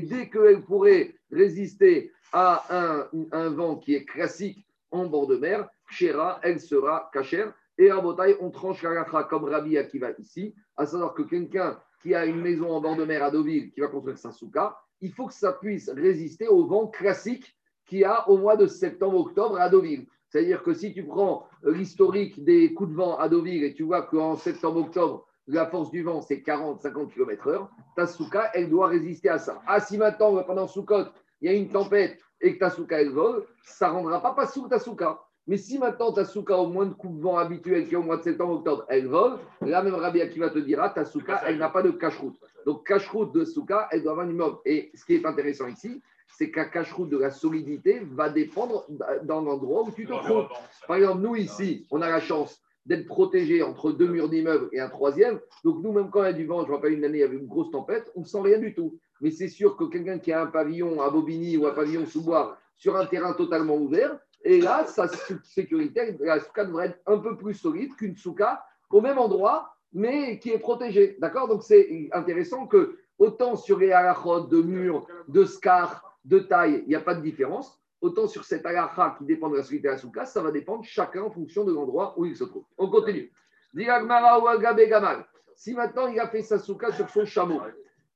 dès 0.00 0.28
qu'elle 0.28 0.62
pourrait 0.62 1.14
résister 1.30 2.12
à 2.32 3.08
un, 3.32 3.50
vent 3.50 3.76
qui 3.76 3.94
est 3.94 4.04
classique 4.04 4.66
en 4.90 5.06
bord 5.06 5.26
de 5.26 5.36
mer, 5.36 5.68
Shera, 5.90 6.40
elle 6.42 6.60
sera 6.60 7.10
cachère. 7.12 7.52
Et 7.78 7.90
à 7.90 8.00
Botaï, 8.00 8.36
on 8.40 8.50
tranche 8.50 8.82
la 8.82 9.04
comme 9.04 9.44
Rabbi 9.44 9.78
Akiva 9.78 10.10
ici, 10.18 10.54
à 10.76 10.84
savoir 10.84 11.14
que 11.14 11.22
quelqu'un 11.22 11.78
qui 12.02 12.14
a 12.14 12.26
une 12.26 12.40
maison 12.40 12.70
en 12.70 12.80
bord 12.80 12.96
de 12.96 13.04
mer 13.04 13.22
à 13.22 13.30
Deauville, 13.30 13.70
qui 13.70 13.80
va 13.80 13.88
construire 13.88 14.18
sa 14.18 14.32
souka, 14.32 14.76
il 15.00 15.12
faut 15.12 15.26
que 15.26 15.34
ça 15.34 15.52
puisse 15.52 15.88
résister 15.88 16.48
au 16.48 16.66
vent 16.66 16.88
classique 16.88 17.56
qu'il 17.86 18.00
y 18.00 18.04
a 18.04 18.28
au 18.28 18.36
mois 18.36 18.56
de 18.56 18.66
septembre-octobre 18.66 19.60
à 19.60 19.68
Deauville. 19.68 20.06
C'est-à-dire 20.28 20.62
que 20.62 20.74
si 20.74 20.92
tu 20.92 21.04
prends 21.04 21.46
l'historique 21.64 22.44
des 22.44 22.74
coups 22.74 22.90
de 22.90 22.96
vent 22.96 23.16
à 23.16 23.28
Deauville 23.28 23.64
et 23.64 23.74
tu 23.74 23.84
vois 23.84 24.02
qu'en 24.02 24.36
septembre-octobre, 24.36 25.26
la 25.48 25.66
force 25.66 25.90
du 25.90 26.02
vent, 26.02 26.20
c'est 26.20 26.36
40-50 26.36 27.12
km/h, 27.12 27.66
ta 27.96 28.06
souka, 28.06 28.50
elle 28.54 28.68
doit 28.68 28.88
résister 28.88 29.28
à 29.28 29.38
ça. 29.38 29.60
Ah, 29.66 29.80
si 29.80 29.96
maintenant, 29.96 30.42
pendant 30.42 30.68
Soukot, 30.68 31.06
il 31.40 31.50
y 31.50 31.54
a 31.54 31.56
une 31.56 31.68
tempête 31.68 32.18
et 32.40 32.54
que 32.54 32.58
ta 32.58 32.70
souka, 32.70 33.00
elle 33.00 33.10
vole, 33.10 33.44
ça 33.64 33.88
ne 33.88 33.94
rendra 33.94 34.20
pas 34.20 34.32
pas 34.32 34.46
ta 34.68 34.78
souka. 34.78 35.20
Mais 35.46 35.56
si 35.56 35.78
maintenant 35.78 36.12
ta 36.12 36.26
souka, 36.26 36.56
au 36.58 36.66
moins 36.66 36.84
de 36.84 36.92
coups 36.92 37.16
de 37.16 37.22
vent 37.22 37.38
habituel 37.38 37.88
qui 37.88 37.94
est 37.94 37.96
au 37.96 38.02
mois 38.02 38.18
de 38.18 38.22
septembre-octobre, 38.22 38.84
elle 38.88 39.06
vole, 39.06 39.38
là 39.62 39.82
même 39.82 39.94
Rabbi 39.94 40.20
Akiva 40.20 40.50
te 40.50 40.58
dira, 40.58 40.90
ta 40.90 41.06
souka, 41.06 41.40
elle 41.46 41.56
n'a 41.56 41.70
pas 41.70 41.82
de 41.82 41.90
cache-route. 41.90 42.38
Donc 42.66 42.86
cache-route 42.86 43.32
de 43.32 43.44
souka, 43.46 43.88
elle 43.90 44.02
doit 44.02 44.12
avoir 44.12 44.26
un 44.26 44.30
immeuble. 44.30 44.58
Et 44.66 44.90
ce 44.94 45.06
qui 45.06 45.14
est 45.14 45.24
intéressant 45.24 45.66
ici, 45.66 46.02
c'est 46.36 46.50
qu'à 46.50 46.66
cache-route 46.66 47.08
de 47.08 47.16
la 47.16 47.30
solidité 47.30 48.00
va 48.12 48.28
dépendre 48.28 48.86
dans 49.22 49.40
l'endroit 49.40 49.84
où 49.84 49.90
tu 49.90 50.04
te 50.04 50.12
trouves. 50.12 50.48
Par 50.86 50.96
exemple, 50.96 51.22
nous 51.22 51.36
ici, 51.36 51.86
on 51.90 52.02
a 52.02 52.10
la 52.10 52.20
chance 52.20 52.60
d'être 52.88 53.06
protégé 53.06 53.62
entre 53.62 53.92
deux 53.92 54.08
murs 54.08 54.30
d'immeuble 54.30 54.70
et 54.72 54.80
un 54.80 54.88
troisième. 54.88 55.38
Donc 55.62 55.82
nous, 55.82 55.92
même 55.92 56.10
quand 56.10 56.22
il 56.22 56.26
y 56.26 56.30
a 56.30 56.32
du 56.32 56.46
vent, 56.46 56.64
je 56.64 56.70
me 56.70 56.74
rappelle 56.74 56.94
une 56.94 57.04
année, 57.04 57.18
il 57.18 57.20
y 57.20 57.24
avait 57.24 57.36
une 57.36 57.46
grosse 57.46 57.70
tempête, 57.70 58.10
on 58.16 58.20
ne 58.20 58.24
sent 58.24 58.40
rien 58.40 58.58
du 58.58 58.74
tout. 58.74 58.98
Mais 59.20 59.30
c'est 59.30 59.48
sûr 59.48 59.76
que 59.76 59.84
quelqu'un 59.84 60.18
qui 60.18 60.32
a 60.32 60.40
un 60.42 60.46
pavillon 60.46 61.00
à 61.02 61.10
Bobigny 61.10 61.58
ou 61.58 61.66
un 61.66 61.72
pavillon 61.72 62.06
sous 62.06 62.24
bois 62.24 62.56
sur 62.76 62.96
un 62.96 63.04
terrain 63.04 63.34
totalement 63.34 63.76
ouvert, 63.76 64.18
et 64.42 64.60
là, 64.60 64.86
sa 64.86 65.08
sécurité, 65.42 66.16
la 66.20 66.40
souka 66.40 66.64
devrait 66.64 66.86
être 66.86 67.00
un 67.06 67.18
peu 67.18 67.36
plus 67.36 67.54
solide 67.54 67.94
qu'une 67.96 68.16
souka 68.16 68.64
au 68.88 69.00
même 69.00 69.18
endroit, 69.18 69.74
mais 69.92 70.38
qui 70.38 70.50
est 70.50 70.58
protégé. 70.58 71.16
D'accord? 71.20 71.48
Donc 71.48 71.64
c'est 71.64 72.08
intéressant 72.12 72.66
que 72.66 72.98
autant 73.18 73.56
sur 73.56 73.78
les 73.78 73.92
halachot 73.92 74.46
de 74.46 74.62
mur, 74.62 75.06
de 75.26 75.44
scar, 75.44 76.18
de 76.24 76.38
taille, 76.38 76.84
il 76.86 76.88
n'y 76.88 76.94
a 76.94 77.00
pas 77.00 77.14
de 77.14 77.20
différence. 77.20 77.78
Autant 78.00 78.28
sur 78.28 78.44
cette 78.44 78.64
halakha 78.64 79.16
qui 79.18 79.24
dépend 79.24 79.48
de 79.50 79.56
la 79.56 79.90
la 79.90 79.96
souka, 79.96 80.24
ça 80.24 80.40
va 80.40 80.52
dépendre 80.52 80.84
chacun 80.84 81.22
en 81.22 81.30
fonction 81.30 81.64
de 81.64 81.72
l'endroit 81.72 82.14
où 82.16 82.24
il 82.24 82.36
se 82.36 82.44
trouve. 82.44 82.64
On 82.76 82.88
continue. 82.88 83.32
Diagmara 83.74 84.40
ou 84.40 84.46
Agabe 84.46 84.88
Gamal. 84.88 85.26
Si 85.54 85.74
maintenant 85.74 86.06
il 86.06 86.20
a 86.20 86.28
fait 86.28 86.42
sa 86.42 86.58
souka 86.58 86.92
sur 86.92 87.08
son 87.10 87.24
chameau, 87.24 87.60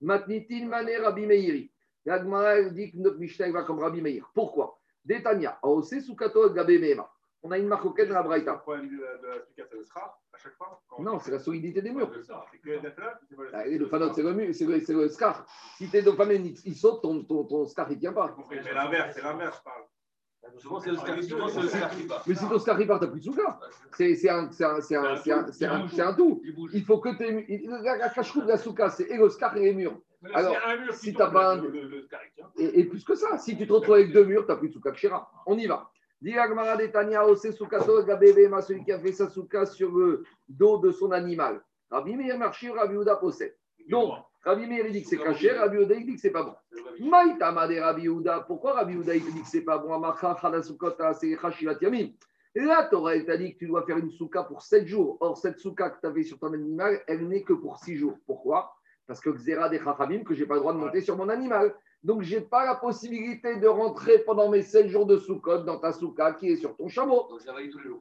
Matnitin 0.01 0.67
Mané 0.67 0.99
Rabbi 0.99 1.27
Meiri. 1.27 1.71
Dit 2.05 2.91
que 2.91 2.97
notre 2.97 3.19
Mishnah 3.19 3.51
va 3.53 3.63
comme 3.63 3.79
Rabbi 3.79 4.01
Meir. 4.01 4.29
Pourquoi? 4.35 4.79
Détania, 5.05 5.59
Aose 5.63 6.01
Soukato 6.01 6.51
Gabe 6.51 6.79
Meima. 6.81 7.12
On 7.45 7.51
a 7.51 7.59
une 7.59 7.67
marque 7.67 7.85
auquel 7.85 8.09
dans 8.09 8.15
la 8.15 8.23
Le 8.23 8.27
Braïta. 8.29 8.55
problème 8.55 8.89
de 8.89 8.97
de 8.97 9.27
la 9.29 9.45
sucade, 9.45 9.67
c'est 9.71 9.77
le 9.77 9.85
sera 9.85 10.17
à 10.33 10.39
chaque 10.39 10.55
fois. 10.55 10.81
Non, 11.01 11.19
c'est 11.19 11.33
la 11.33 11.41
solidité 11.41 11.83
des 11.83 11.91
murs. 11.91 12.09
Que 12.11 12.17
le- 12.71 13.51
Ah, 13.53 13.65
Le 13.67 13.87
fanot, 13.87 14.13
c'est 14.13 14.23
le 14.23 14.33
mur, 14.33 14.55
c'est 14.55 14.65
le, 14.65 15.03
le 15.03 15.09
scar. 15.09 15.45
Si 15.77 15.89
tes 15.91 16.03
familles, 16.03 16.55
il, 16.65 16.71
il 16.73 16.77
saute, 16.77 17.03
ton, 17.03 17.25
ton, 17.25 17.45
ton 17.45 17.67
scar, 17.67 17.91
il 17.91 17.97
ne 17.97 18.01
tient 18.01 18.13
pas. 18.13 18.37
Mais 18.51 18.73
l'inverse, 18.73 19.15
c'est 19.15 19.23
l'inverse, 19.23 19.59
je 19.59 19.63
parle. 19.65 19.83
Souvent, 20.59 20.81
c'est 20.81 20.91
le 20.91 20.97
scar- 20.97 21.23
souvent, 21.23 21.49
c'est 21.49 21.63
le 21.63 21.69
scar 21.69 21.91
qui 21.91 22.03
part. 22.05 22.23
Mais 22.27 22.35
si 22.35 22.49
ton 22.49 22.59
scar, 22.59 22.81
il 22.81 22.87
part, 22.87 22.99
tu 23.01 23.07
n'as 23.07 23.11
plus 23.11 23.21
de 23.21 23.25
souka. 23.25 23.61
C'est 23.93 24.29
un, 24.29 24.51
c'est 24.53 24.65
un, 24.65 24.81
c'est 24.81 24.97
un, 24.97 25.17
c'est 25.17 25.33
un, 25.33 25.53
c'est 25.53 25.65
un, 25.67 25.89
c'est 25.89 26.01
un 26.03 26.15
tout. 26.15 26.41
Il 26.45 26.55
bouge. 26.55 26.71
Il 26.75 26.85
faut 26.85 26.99
que 26.99 27.17
tes 27.17 27.67
La, 27.67 27.97
la 27.97 28.09
cache-route 28.09 28.45
de 28.45 28.49
la 28.51 28.59
souka, 28.59 28.89
c'est 28.91 29.05
et 29.05 29.17
le 29.17 29.29
scar 29.31 29.57
et 29.57 29.61
les 29.61 29.75
murs. 29.75 29.99
Alors, 30.35 30.55
qui 30.91 30.97
si 30.99 31.15
t'as 31.15 31.31
pas 31.31 31.55
le- 31.57 31.61
un- 31.61 31.65
le- 31.65 31.89
le. 31.89 32.09
Et, 32.59 32.81
et 32.81 32.85
plus 32.85 33.05
que 33.05 33.15
ça, 33.17 33.39
si 33.39 33.57
tu 33.57 33.67
te 33.67 33.73
retrouves 33.73 33.95
avec 33.95 34.13
deux 34.13 34.25
murs, 34.25 34.45
tu 34.47 34.53
n'as 34.53 34.57
plus 34.59 34.69
de 34.69 34.75
souka 34.75 34.93
kshira. 34.93 35.31
On 35.47 35.57
y 35.59 35.67
va. 35.67 35.91
Dis 36.23 36.39
Agmara 36.39 36.77
de 36.77 36.87
Tania, 36.87 37.27
Ose 37.27 37.51
Soukato, 37.51 38.05
Gabebe, 38.05 38.49
ma 38.49 38.63
celui 38.63 38.85
qui 38.85 38.93
a 38.93 38.99
fait 39.01 39.11
sa 39.11 39.29
souka 39.29 39.67
sur 39.67 39.91
le 39.91 40.23
dos 40.49 40.79
de 40.79 40.93
son 40.93 41.11
animal. 41.11 41.61
Rabbi 41.91 42.15
Meir 42.15 42.39
Marchi, 42.39 42.71
Rabbi 42.71 42.95
Uda 42.95 43.17
possède. 43.17 43.57
Donc, 43.89 44.15
Rabbi 44.45 44.69
Meir 44.69 44.89
dit 44.93 45.03
que 45.03 45.09
c'est 45.09 45.19
caché, 45.19 45.51
Rabbi 45.51 45.79
Uda 45.79 45.97
il 45.97 46.07
dit 46.07 46.15
que 46.15 46.21
c'est 46.21 46.31
pas 46.31 46.45
bon. 46.45 46.55
Maïtama 47.01 47.67
de 47.67 47.81
Rabbi 47.81 48.07
Uda. 48.07 48.43
Pourquoi 48.47 48.75
Rabbi 48.75 48.95
Uda 48.95 49.17
il 49.17 49.25
te 49.25 49.33
dit 49.33 49.43
que 49.43 49.49
c'est 49.49 49.63
pas 49.63 49.79
bon? 49.79 50.01
Yamim. 51.81 52.13
La 52.55 52.85
Torah, 52.85 53.17
elle 53.17 53.25
t'a 53.25 53.37
dit 53.37 53.55
que 53.55 53.59
tu 53.59 53.67
dois 53.67 53.83
faire 53.85 53.97
une 53.97 54.11
souka 54.13 54.45
pour 54.45 54.63
7 54.63 54.87
jours. 54.87 55.17
Or, 55.21 55.37
cette 55.37 55.59
souka 55.59 55.91
que 55.91 56.01
tu 56.01 56.07
avais 56.07 56.23
sur 56.23 56.39
ton 56.39 56.53
animal, 56.53 57.03
elle 57.09 57.27
n'est 57.27 57.43
que 57.43 57.55
pour 57.55 57.79
6 57.79 57.97
jours. 57.97 58.17
Pourquoi? 58.27 58.73
Parce 59.09 59.21
que 59.21 59.31
Xera 59.31 59.69
des 59.69 59.81
Chachamim, 59.81 60.23
que 60.23 60.35
je 60.35 60.43
n'ai 60.43 60.47
pas 60.47 60.55
le 60.55 60.61
droit 60.61 60.73
de 60.73 60.79
monter 60.79 61.01
sur 61.01 61.17
mon 61.17 61.29
animal. 61.29 61.75
Donc, 62.05 62.23
je 62.23 62.37
n'ai 62.37 62.43
pas 62.43 62.65
la 62.65 62.75
possibilité 62.75 63.57
de 63.57 63.69
rentrer 63.69 64.19
pendant 64.21 64.49
mes 64.49 64.63
7 64.63 64.89
jours 64.89 65.07
de 65.07 65.19
soukot 65.19 65.59
dans 65.59 65.79
ta 65.79 65.93
souka 65.93 66.33
qui 66.33 66.51
est 66.51 66.57
sur 66.57 66.77
ton 66.77 66.89
chameau. 66.89 67.29
Donc, 67.31 67.41
ça 67.41 67.53
varie 67.53 67.71
tous 67.71 67.79
les 67.79 67.85
jours. 67.85 68.01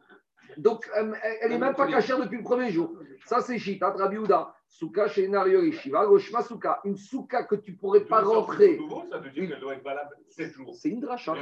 Donc, 0.58 0.89
euh, 0.98 1.13
elle 1.41 1.51
n'est 1.51 1.58
même 1.58 1.75
pas 1.75 1.88
cachée 1.88 2.13
depuis 2.17 2.38
le 2.38 2.43
premier 2.43 2.72
jour. 2.72 2.91
Ça, 3.25 3.41
c'est 3.41 3.58
Shita, 3.58 3.91
Rabbi 3.91 4.17
Uda. 4.17 4.53
Souka 4.67 5.08
chez 5.08 5.27
Nario 5.27 5.62
Yeshiva, 5.62 6.05
Goshma 6.05 6.41
Souka. 6.41 6.81
Une 6.84 6.98
souka 6.98 7.43
que 7.43 7.55
tu 7.55 7.74
ne 7.74 7.77
pourrais 7.77 8.05
pas 8.05 8.22
rentrer. 8.22 8.77
nouveau, 8.77 9.03
ça 9.10 9.20
veut 9.20 9.29
dire 9.29 9.50
qu'elle 9.50 9.60
doit 9.60 9.74
être 9.75 9.84
valable 9.84 10.15
7 10.29 10.51
jours. 10.51 10.75
C'est 10.75 10.89
une 10.89 11.00
dracha. 11.00 11.36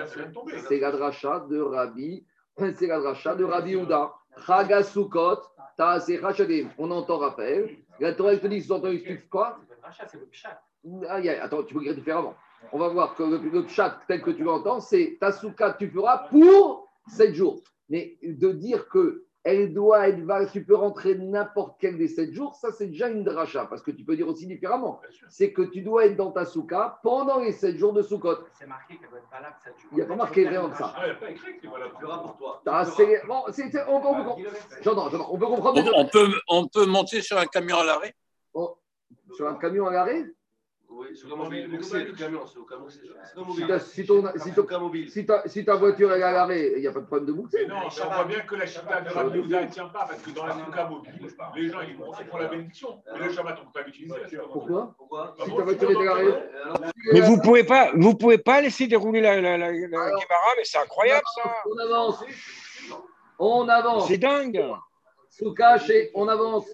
C'est 0.68 0.80
la 0.80 0.92
dracha 0.92 1.46
de 1.50 1.60
Rabbi. 1.60 2.26
C'est 2.58 2.88
la 2.88 3.00
dracha 3.00 3.36
de 3.36 3.44
Rabbi 3.46 3.74
Uda. 3.74 4.14
Chaga 4.46 4.84
Soukot. 4.84 5.40
On 6.78 6.92
entend 6.92 7.18
Raphaël. 7.20 7.78
La 8.00 8.14
Torah, 8.14 8.34
elle 8.34 8.42
te 8.42 8.48
dit, 8.48 8.62
sous-entendu, 8.62 9.28
quoi? 9.30 9.60
Attends, 11.42 11.64
tu 11.64 11.74
peux 11.74 11.82
lire 11.82 11.96
différemment. 11.96 12.36
On 12.72 12.78
va 12.78 12.88
voir 12.90 13.16
que 13.16 13.24
le, 13.24 13.38
le 13.38 13.68
chat 13.68 14.00
tel 14.08 14.22
que 14.22 14.32
tu 14.32 14.44
l'entends, 14.44 14.80
c'est 14.80 15.18
ta 15.20 15.32
souka, 15.32 15.74
tu 15.80 15.90
feras 15.90 16.28
pour 16.30 16.88
7 17.08 17.34
jours. 17.34 17.62
Mais 17.90 18.18
de 18.24 18.52
dire 18.52 18.88
que 18.90 19.26
elle 19.44 19.74
doit 19.74 20.10
être 20.10 20.20
valable, 20.20 20.52
tu 20.52 20.64
peux 20.66 20.76
rentrer 20.76 21.16
n'importe 21.16 21.78
quel 21.80 21.98
des 21.98 22.10
7 22.10 22.34
jours, 22.34 22.56
ça 22.56 22.72
c'est 22.74 22.88
déjà 22.88 23.08
une 23.08 23.24
dracha, 23.24 23.66
parce 23.66 23.82
que 23.82 23.90
tu 23.90 24.04
peux 24.04 24.16
dire 24.18 24.28
aussi 24.28 24.46
différemment. 24.46 25.00
C'est 25.30 25.54
que 25.54 25.62
tu 25.62 25.82
dois 25.82 26.06
être 26.06 26.18
dans 26.18 26.32
ta 26.32 26.44
souka 26.46 27.00
pendant 27.02 27.40
les 27.40 27.54
7 27.54 27.78
jours 27.78 27.94
de 27.94 28.02
soukot. 28.02 28.36
C'est 28.54 28.68
marqué 28.68 28.98
qu'elle 28.98 29.10
doit 29.10 29.20
être 29.20 29.30
valable 29.32 29.56
7 29.64 29.74
jours. 29.80 29.90
Il 29.94 29.98
y 29.98 30.02
a 30.02 30.06
pas 30.06 30.16
marqué 30.18 30.48
rien 30.48 30.68
de 30.68 30.74
ça. 30.76 30.94
Ah, 30.96 31.00
il 31.02 31.06
n'y 31.06 31.12
a 31.12 31.16
pas 31.16 31.30
écrit 31.32 31.56
que. 31.56 31.62
Tu 31.62 31.68
feras 32.02 32.18
pour 32.20 32.38
toi. 32.38 32.62
Bon, 33.28 33.44
on, 33.88 33.92
on, 33.92 34.06
on- 34.06 34.38
j'entends, 34.82 35.10
j'entends. 35.10 35.30
on 35.32 35.38
peut 35.40 35.48
comprendre. 35.48 35.82
On, 35.96 36.02
on 36.02 36.06
peut, 36.08 36.28
on 36.50 36.68
peut 36.68 36.86
monter 36.86 37.22
sur 37.22 37.38
un 37.38 37.46
camion 37.46 37.78
à 37.80 37.86
l'arrêt? 37.86 38.14
Sur 39.32 39.48
un 39.48 39.56
camion 39.56 39.88
à 39.88 39.94
l'arrêt, 39.94 40.26
Oui, 41.00 41.08
c'est 41.16 41.28
au 41.32 41.38
camion, 42.16 42.46
si, 42.46 43.00
mobile. 43.38 43.68
t'as- 43.68 43.80
si 43.80 44.06
ton, 44.06 44.24
si 44.36 44.54
ton- 44.54 44.64
ta, 45.26 45.48
si 45.48 45.64
ta 45.64 45.76
voiture 45.76 46.12
est 46.14 46.22
à 46.22 46.32
l'arrêt, 46.34 46.74
il 46.76 46.82
n'y 46.82 46.88
a 46.88 46.92
pas 46.92 47.00
de 47.00 47.06
problème 47.06 47.28
de. 47.28 47.42
Mais 47.54 47.66
non, 47.68 47.76
on 47.86 48.14
voit 48.14 48.24
bien 48.26 48.40
que 48.42 48.56
la 48.56 48.66
chita 48.66 49.00
de 49.02 49.10
Rabbi 49.10 49.40
ne 49.40 49.66
tient 49.68 49.88
pas 49.88 50.06
parce 50.10 50.22
que 50.22 50.32
dans 50.32 50.46
la 50.46 50.54
souka 50.66 50.86
mobile, 50.90 51.14
les 51.56 51.70
gens 51.70 51.80
ils 51.88 51.96
vont 51.96 52.12
pour 52.30 52.40
la 52.40 52.48
bénédiction. 52.50 53.02
Mais 53.14 53.26
le 53.28 53.32
Shabbat, 53.32 53.58
on 53.58 53.62
ne 53.62 53.66
peut 53.68 53.80
pas 53.80 53.86
l'utiliser. 53.86 54.16
Pourquoi 54.52 54.94
Pourquoi 54.98 55.36
Si 55.42 55.56
ta 55.56 55.64
voiture 55.64 55.92
est 55.92 55.96
à 55.96 56.04
l'arrêt. 56.04 56.50
Mais 57.14 57.22
vous 57.22 57.40
pouvez 57.42 57.64
pas, 57.64 57.92
vous 57.96 58.16
pouvez 58.16 58.38
pas 58.38 58.60
laisser 58.60 58.88
dérouler 58.88 59.22
la, 59.22 59.40
la, 59.40 59.72
mais 59.72 59.88
c'est 60.66 60.80
incroyable 60.80 61.24
ça. 61.36 61.50
On 61.66 61.78
avance. 61.78 62.24
On 63.40 63.70
avance. 63.70 64.08
C'est 64.10 64.18
dingue. 64.18 64.62
Souka. 65.30 65.78
On 66.14 66.28
avance. 66.28 66.66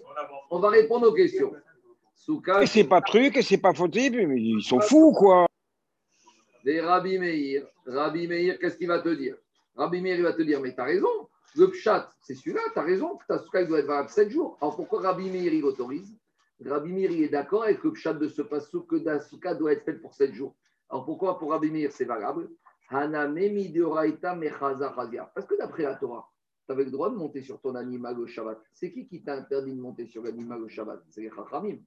On 0.50 0.58
va 0.58 0.68
répondre 0.70 1.08
aux 1.08 1.12
questions. 1.14 1.52
Et 2.60 2.66
c'est 2.66 2.84
pas 2.84 3.00
truc, 3.00 3.36
et 3.36 3.42
c'est 3.42 3.58
pas 3.58 3.72
fautif, 3.72 4.12
mais 4.12 4.40
ils 4.40 4.62
sont 4.62 4.80
fous 4.80 5.12
quoi. 5.12 5.46
des 6.66 6.80
Rabbi 6.80 7.18
Meir. 7.18 7.64
Rabbi 7.86 8.26
Meir, 8.26 8.58
qu'est-ce 8.58 8.76
qu'il 8.76 8.88
va 8.88 8.98
te 8.98 9.08
dire? 9.10 9.36
Rabbi 9.76 10.00
Meir, 10.00 10.16
il 10.16 10.22
va 10.22 10.32
te 10.32 10.42
dire, 10.42 10.60
mais 10.60 10.74
tu 10.74 10.80
as 10.80 10.84
raison. 10.84 11.28
Le 11.54 11.70
pshat, 11.70 12.10
c'est 12.20 12.34
celui-là, 12.34 12.60
tu 12.72 12.78
as 12.80 12.82
raison. 12.82 13.18
Ta 13.28 13.38
souka, 13.38 13.62
il 13.62 13.68
doit 13.68 13.78
être 13.78 13.86
valable 13.86 14.08
7 14.08 14.30
jours. 14.30 14.58
Alors 14.60 14.74
pourquoi 14.74 15.00
Rabbi 15.00 15.30
Meir, 15.30 15.54
il 15.54 15.64
autorise 15.64 16.18
Rabbi 16.64 16.92
Meir, 16.92 17.12
il 17.12 17.22
est 17.22 17.28
d'accord 17.28 17.62
avec 17.62 17.84
le 17.84 17.92
pshat 17.92 18.14
de 18.14 18.26
ce 18.28 18.42
passou 18.42 18.82
que 18.82 18.96
la 18.96 19.20
souka 19.20 19.54
doit 19.54 19.72
être 19.72 19.84
faite 19.84 20.02
pour 20.02 20.12
7 20.12 20.34
jours. 20.34 20.56
Alors 20.90 21.04
pourquoi 21.04 21.38
pour 21.38 21.52
Rabbi 21.52 21.70
Meir, 21.70 21.92
c'est 21.92 22.04
valable? 22.04 22.48
Parce 22.90 23.06
que 25.46 25.58
d'après 25.58 25.82
la 25.84 25.94
Torah, 25.96 26.28
tu 26.66 26.72
avais 26.72 26.84
le 26.84 26.90
droit 26.90 27.10
de 27.10 27.16
monter 27.16 27.42
sur 27.42 27.60
ton 27.60 27.74
animal 27.74 28.18
au 28.18 28.26
Shabbat. 28.26 28.60
C'est 28.72 28.92
qui 28.92 29.06
qui 29.06 29.22
t'a 29.22 29.34
interdit 29.34 29.74
de 29.74 29.80
monter 29.80 30.06
sur 30.06 30.22
l'animal 30.22 30.62
au 30.62 30.68
Shabbat? 30.68 31.02
C'est 31.10 31.20
les 31.20 31.30
Chachamim. 31.30 31.78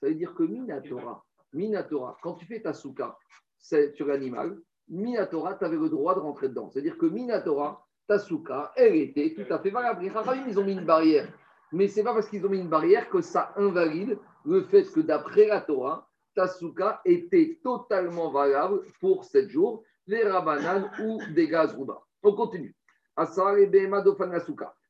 Ça 0.00 0.08
veut 0.08 0.14
dire 0.14 0.34
que 0.34 0.42
Minatora, 0.42 1.24
Minatora, 1.52 2.18
quand 2.22 2.34
tu 2.34 2.46
fais 2.46 2.60
ta 2.60 2.72
souka 2.72 3.16
c'est 3.58 3.92
sur 3.94 4.06
l'animal, 4.06 4.58
Minatora, 4.88 5.54
tu 5.54 5.64
avais 5.64 5.76
le 5.76 5.88
droit 5.88 6.14
de 6.14 6.20
rentrer 6.20 6.48
dedans. 6.48 6.70
C'est-à-dire 6.70 6.96
que 6.98 7.06
Minatora, 7.06 7.84
ta 8.06 8.18
souka, 8.18 8.72
elle 8.76 8.94
était 8.94 9.34
tout 9.34 9.52
à 9.52 9.58
fait 9.58 9.70
valable. 9.70 10.02
Les 10.02 10.10
Chachamim, 10.10 10.44
ils 10.46 10.60
ont 10.60 10.64
mis 10.64 10.72
une 10.72 10.84
barrière. 10.84 11.28
Mais 11.72 11.88
ce 11.88 11.96
n'est 11.96 12.04
pas 12.04 12.14
parce 12.14 12.28
qu'ils 12.28 12.46
ont 12.46 12.50
mis 12.50 12.60
une 12.60 12.68
barrière 12.68 13.08
que 13.10 13.20
ça 13.20 13.52
invalide 13.56 14.18
le 14.44 14.62
fait 14.62 14.84
que 14.84 15.00
d'après 15.00 15.48
la 15.48 15.60
Torah, 15.60 16.08
ta 16.34 16.46
souka 16.46 17.00
était 17.04 17.58
totalement 17.62 18.30
valable 18.30 18.82
pour 19.00 19.24
7 19.24 19.48
jours, 19.48 19.82
les 20.06 20.22
rabanan 20.22 20.88
ou 21.02 21.18
des 21.34 21.48
gaz 21.48 21.74
rouba. 21.74 22.00
On 22.22 22.32
continue. 22.34 22.76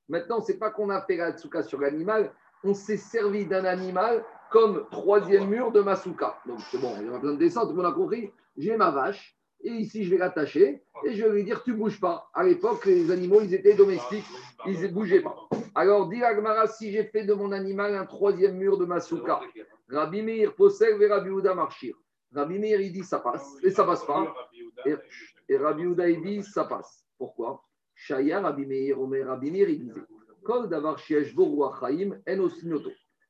Maintenant, 0.09 0.41
ce 0.41 0.53
n'est 0.53 0.59
pas 0.59 0.71
qu'on 0.71 0.91
a 0.91 1.01
fait 1.03 1.17
la 1.17 1.37
souka 1.39 1.63
sur 1.63 1.81
l'animal, 1.81 2.35
on 2.65 2.75
s'est 2.75 2.97
servi 2.97 3.47
d'un 3.47 3.65
animal 3.65 4.25
comme 4.50 4.87
troisième 4.91 5.49
mur 5.49 5.73
de 5.73 5.81
ma 5.81 5.97
souka. 5.97 6.38
Donc 6.47 6.61
c'est 6.71 6.79
bon, 6.79 6.93
il 6.99 7.09
n'y 7.09 7.15
a 7.15 7.19
besoin 7.19 7.35
de 7.35 7.38
descendre, 7.38 7.73
tout 7.73 7.81
le 7.81 7.87
a 7.87 7.93
compris. 7.93 8.31
J'ai 8.57 8.76
ma 8.76 8.91
vache, 8.91 9.37
et 9.62 9.71
ici 9.71 10.05
je 10.05 10.11
vais 10.11 10.19
l'attacher, 10.19 10.83
et 11.05 11.15
je 11.15 11.25
vais 11.25 11.31
lui 11.31 11.45
dire 11.45 11.62
tu 11.62 11.73
ne 11.73 11.76
bouges 11.76 12.00
pas. 12.00 12.29
À 12.35 12.45
l'époque, 12.45 12.85
les 12.87 13.11
animaux, 13.11 13.41
ils 13.43 13.55
étaient 13.55 13.75
domestiques, 13.75 14.25
ils 14.67 14.81
ne 14.81 14.88
bougeaient 14.88 15.21
pas. 15.21 15.37
Alors, 15.75 16.09
dit 16.09 16.23
Agmara, 16.23 16.67
si 16.67 16.91
j'ai 16.91 17.05
fait 17.05 17.25
de 17.25 17.35
mon 17.35 17.53
animal 17.53 17.95
un 17.95 18.07
troisième 18.07 18.57
mur 18.57 18.79
de 18.79 18.87
ma 18.87 19.00
souka, 19.00 19.41
Rabbi 19.88 20.23
Meir 20.23 20.55
possède 20.55 21.00
et 21.00 21.07
Rabbi 21.07 21.31
marchir. 21.55 21.97
Rabbi 22.35 22.59
Meir, 22.59 22.81
il 22.81 22.93
dit 22.93 23.05
ça 23.05 23.19
passe, 23.19 23.57
et 23.62 23.71
ça 23.71 23.85
passe 23.85 24.05
pas. 24.05 24.35
Et, 24.85 24.95
et 25.49 25.57
Rabbi 25.57 25.83
il 25.83 26.23
dit 26.23 26.43
ça 26.43 26.65
passe. 26.65 27.05
Pourquoi? 27.19 27.62
Shaya, 27.95 28.41
Rabbi 28.41 28.67
Meir, 28.67 29.00
Omer, 29.00 29.26
Rabbi 29.26 29.50
Meir, 29.50 29.69
il 29.69 29.81
disait 29.81 30.00
Kol 30.43 30.69
davar 30.69 30.97
en. 30.97 31.37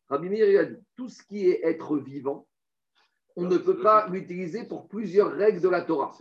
Rabbi 0.08 0.28
Meir, 0.28 0.60
a 0.60 0.64
dit 0.64 0.76
tout 0.96 1.08
ce 1.08 1.22
qui 1.22 1.48
est 1.48 1.60
être 1.62 1.96
vivant, 1.96 2.46
on 3.36 3.42
ne 3.42 3.58
peut 3.58 3.78
pas 3.78 4.08
l'utiliser 4.08 4.64
pour 4.64 4.88
plusieurs 4.88 5.32
règles 5.32 5.60
de 5.60 5.68
la 5.68 5.82
Torah. 5.82 6.12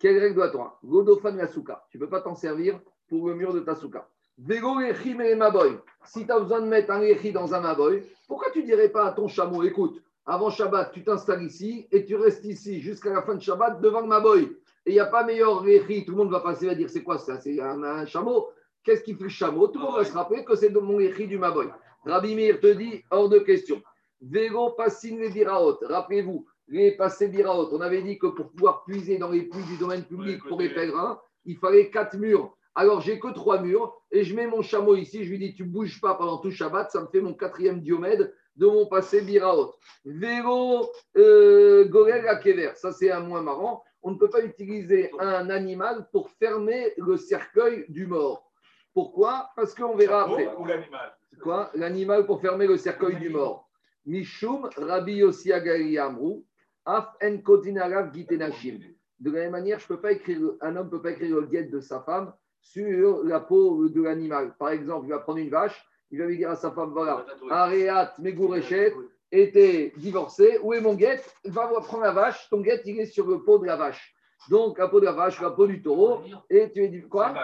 Quelle 0.00 0.18
règle 0.18 0.36
de 0.36 0.40
la 0.40 0.48
Torah? 0.48 0.78
Godofan 0.84 1.36
la 1.36 1.46
souka. 1.46 1.84
Tu 1.90 1.98
ne 1.98 2.04
peux 2.04 2.10
pas 2.10 2.20
t'en 2.20 2.34
servir 2.34 2.80
pour 3.08 3.28
le 3.28 3.34
mur 3.34 3.52
de 3.52 3.60
ta 3.60 3.74
souka. 3.74 4.08
Vego 4.38 4.74
me 4.74 5.34
maboy. 5.34 5.78
Si 6.04 6.24
tu 6.24 6.32
as 6.32 6.38
besoin 6.38 6.60
de 6.60 6.66
mettre 6.66 6.90
un 6.92 7.00
lechi 7.00 7.32
dans 7.32 7.54
un 7.54 7.60
maboy, 7.60 8.02
pourquoi 8.26 8.50
tu 8.50 8.62
dirais 8.62 8.88
pas 8.88 9.06
à 9.06 9.12
ton 9.12 9.28
chameau, 9.28 9.62
écoute, 9.62 10.02
avant 10.26 10.50
Shabbat, 10.50 10.92
tu 10.92 11.02
t'installes 11.02 11.42
ici 11.42 11.88
et 11.90 12.04
tu 12.04 12.14
restes 12.14 12.44
ici 12.44 12.80
jusqu'à 12.80 13.10
la 13.10 13.22
fin 13.22 13.34
de 13.34 13.40
Shabbat 13.40 13.80
devant 13.80 14.00
le 14.00 14.06
maboy. 14.06 14.56
Et 14.86 14.90
il 14.90 14.94
n'y 14.94 15.00
a 15.00 15.06
pas 15.06 15.24
meilleur 15.24 15.64
lechi. 15.64 16.04
Tout 16.04 16.12
le 16.12 16.18
monde 16.18 16.30
va 16.30 16.40
passer 16.40 16.66
et 16.66 16.68
va 16.68 16.74
dire 16.74 16.90
c'est 16.90 17.02
quoi 17.02 17.18
ça? 17.18 17.40
C'est 17.40 17.60
un, 17.60 17.82
un 17.82 18.06
chameau? 18.06 18.48
Qu'est-ce 18.84 19.02
qui 19.02 19.14
fait 19.14 19.24
le 19.24 19.28
chameau? 19.28 19.68
Tout 19.68 19.78
le 19.78 19.84
monde 19.84 19.96
va 19.96 20.04
se 20.04 20.12
rappeler 20.12 20.44
que 20.44 20.54
c'est 20.54 20.70
mon 20.70 20.98
lechi 20.98 21.26
du 21.26 21.38
maboy. 21.38 21.68
Rabbi 22.04 22.34
Meir 22.34 22.60
te 22.60 22.72
dit 22.72 23.02
hors 23.10 23.28
de 23.28 23.38
question. 23.38 23.82
Vego 24.20 24.70
passin 24.70 25.16
les 25.18 25.30
diraot. 25.30 25.78
Rappelez-vous, 25.82 26.46
les 26.68 26.92
passés 26.92 27.28
diraot. 27.28 27.68
On 27.72 27.80
avait 27.80 28.02
dit 28.02 28.18
que 28.18 28.26
pour 28.26 28.50
pouvoir 28.50 28.84
puiser 28.84 29.18
dans 29.18 29.30
les 29.30 29.42
puits 29.42 29.64
du 29.64 29.76
domaine 29.76 30.04
public 30.04 30.42
pour 30.44 30.60
les 30.60 30.68
pèlerins, 30.70 31.20
il 31.44 31.56
fallait 31.56 31.90
quatre 31.90 32.16
murs 32.16 32.54
Alors 32.74 33.00
j'ai 33.00 33.18
que 33.18 33.28
trois 33.28 33.60
murs 33.62 33.94
et 34.10 34.24
je 34.24 34.34
mets 34.34 34.46
mon 34.46 34.62
chameau 34.62 34.96
ici. 34.96 35.24
Je 35.24 35.30
lui 35.30 35.38
dis, 35.38 35.54
tu 35.54 35.64
bouges 35.64 36.00
pas 36.00 36.14
pendant 36.14 36.38
tout 36.38 36.50
Shabbat. 36.50 36.90
Ça 36.90 37.00
me 37.00 37.06
fait 37.06 37.20
mon 37.20 37.34
quatrième 37.34 37.80
diomède 37.80 38.34
de 38.56 38.66
mon 38.66 38.86
passé 38.86 39.20
Biraot. 39.22 39.74
Vélo, 40.04 40.90
euh, 41.16 41.84
Gorel 41.86 42.26
à 42.26 42.36
Kever. 42.36 42.72
Ça, 42.74 42.92
c'est 42.92 43.10
un 43.10 43.20
moins 43.20 43.42
marrant. 43.42 43.82
On 44.02 44.12
ne 44.12 44.16
peut 44.18 44.30
pas 44.30 44.42
utiliser 44.42 45.10
un 45.18 45.50
animal 45.50 46.08
pour 46.12 46.30
fermer 46.30 46.92
le 46.98 47.16
cercueil 47.16 47.84
du 47.88 48.06
mort. 48.06 48.50
Pourquoi? 48.94 49.50
Parce 49.54 49.74
qu'on 49.74 49.94
verra 49.96 50.22
après. 50.22 50.48
Ou 50.56 50.64
l'animal? 50.64 51.17
Quoi? 51.42 51.70
L'animal 51.74 52.26
pour 52.26 52.40
fermer 52.40 52.66
le 52.66 52.76
cercueil 52.76 53.16
du 53.16 53.30
mort. 53.30 53.68
Mishum, 54.06 54.68
Rabbi 54.76 55.16
Yossi 55.16 55.52
Amrou, 55.52 56.44
Af 56.84 57.14
en 57.22 57.38
Kotinarav 57.38 58.12
Gitenashim. 58.12 58.80
De 59.20 59.30
la 59.30 59.40
même 59.40 59.52
manière, 59.52 59.78
je 59.78 59.86
peux 59.86 60.00
pas 60.00 60.12
écrire, 60.12 60.38
un 60.60 60.76
homme 60.76 60.86
ne 60.86 60.90
peut 60.90 61.02
pas 61.02 61.10
écrire 61.10 61.36
le 61.36 61.46
guet 61.46 61.64
de 61.64 61.80
sa 61.80 62.00
femme 62.00 62.32
sur 62.60 63.24
la 63.24 63.40
peau 63.40 63.88
de 63.88 64.02
l'animal. 64.02 64.54
Par 64.58 64.70
exemple, 64.70 65.06
il 65.06 65.10
va 65.10 65.18
prendre 65.18 65.38
une 65.38 65.50
vache, 65.50 65.84
il 66.10 66.18
va 66.18 66.26
lui 66.26 66.38
dire 66.38 66.50
à 66.50 66.56
sa 66.56 66.70
femme 66.70 66.90
voilà, 66.92 67.26
Areat 67.50 68.18
Megurechet 68.18 68.94
était 69.30 69.92
divorcé, 69.96 70.58
où 70.62 70.72
est 70.72 70.80
mon 70.80 70.94
guet? 70.94 71.20
Va 71.44 71.68
prendre 71.80 72.04
la 72.04 72.12
vache, 72.12 72.48
ton 72.48 72.60
guet 72.60 72.80
il 72.86 73.00
est 73.00 73.06
sur 73.06 73.26
le 73.26 73.42
pot 73.42 73.58
de 73.58 73.66
la 73.66 73.76
vache. 73.76 74.14
Donc, 74.48 74.78
la 74.78 74.88
peau 74.88 75.00
de 75.00 75.04
la 75.04 75.12
vache, 75.12 75.40
la 75.40 75.50
peau 75.50 75.66
du 75.66 75.82
taureau, 75.82 76.22
et 76.48 76.70
tu 76.72 76.82
es 76.84 77.02
quoi? 77.02 77.34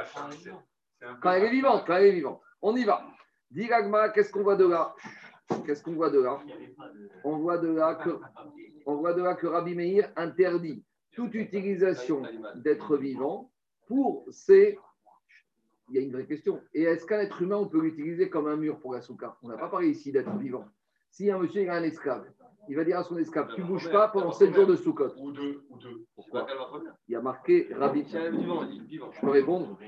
Quand 1.21 1.33
elle 1.33 1.45
est 1.45 1.51
vivante, 1.51 1.85
quand 1.87 1.97
elle 1.97 2.07
est 2.07 2.13
vivante. 2.13 2.41
On 2.63 2.75
y 2.77 2.85
va. 2.85 3.05
Dis 3.55 3.71
Ragma, 3.71 4.09
qu'est-ce 4.09 4.33
qu'on 4.33 4.43
voit 4.43 4.57
de 4.57 4.67
là? 4.67 4.95
Qu'est-ce 5.65 5.81
qu'on 5.81 5.93
voit 5.93 6.11
de 6.11 6.21
là? 6.21 6.41
On 7.23 7.37
voit 7.39 7.57
de 7.57 7.69
là 7.69 7.95
que, 7.95 8.11
on 8.85 8.97
voit 8.97 9.15
de 9.15 9.23
là 9.23 9.35
que 9.35 9.47
Rabbi 9.47 9.77
Meir 9.77 10.11
interdit 10.17 10.85
toute 11.13 11.35
utilisation 11.35 12.23
d'êtres 12.57 12.97
vivants 12.97 13.53
pour 13.87 14.27
ces. 14.33 14.77
Il 15.89 15.95
y 15.95 15.99
a 15.99 16.01
une 16.03 16.11
vraie 16.11 16.27
question. 16.27 16.61
Et 16.73 16.83
est-ce 16.83 17.07
qu'un 17.07 17.21
être 17.21 17.41
humain, 17.43 17.59
on 17.59 17.69
peut 17.69 17.81
l'utiliser 17.81 18.29
comme 18.29 18.49
un 18.49 18.57
mur 18.57 18.81
pour 18.81 18.93
la 18.93 19.01
souka? 19.01 19.37
On 19.43 19.49
n'a 19.49 19.57
pas 19.57 19.69
parlé 19.69 19.91
ici 19.91 20.11
d'être 20.11 20.37
vivant. 20.39 20.65
Si 21.11 21.31
un 21.31 21.39
monsieur 21.39 21.63
il 21.63 21.69
a 21.69 21.75
un 21.75 21.83
esclave, 21.85 22.25
il 22.69 22.75
va 22.75 22.83
dire 22.83 22.99
à 22.99 23.05
son 23.05 23.19
esclave 23.19 23.53
Tu 23.55 23.61
ne 23.61 23.67
bouges 23.67 23.89
pas 23.93 24.09
pendant 24.09 24.33
7 24.33 24.53
jours 24.53 24.67
de 24.67 24.75
soukot. 24.75 25.13
Ou 25.21 25.31
deux. 25.31 25.63
Ou 25.71 25.79
deux. 25.79 26.05
Pourquoi? 26.17 26.47
Il 27.07 27.13
y 27.13 27.15
a 27.15 27.21
marqué 27.21 27.69
Rabbi. 27.73 28.05
Je 28.09 29.21
peux 29.21 29.31
répondre 29.31 29.79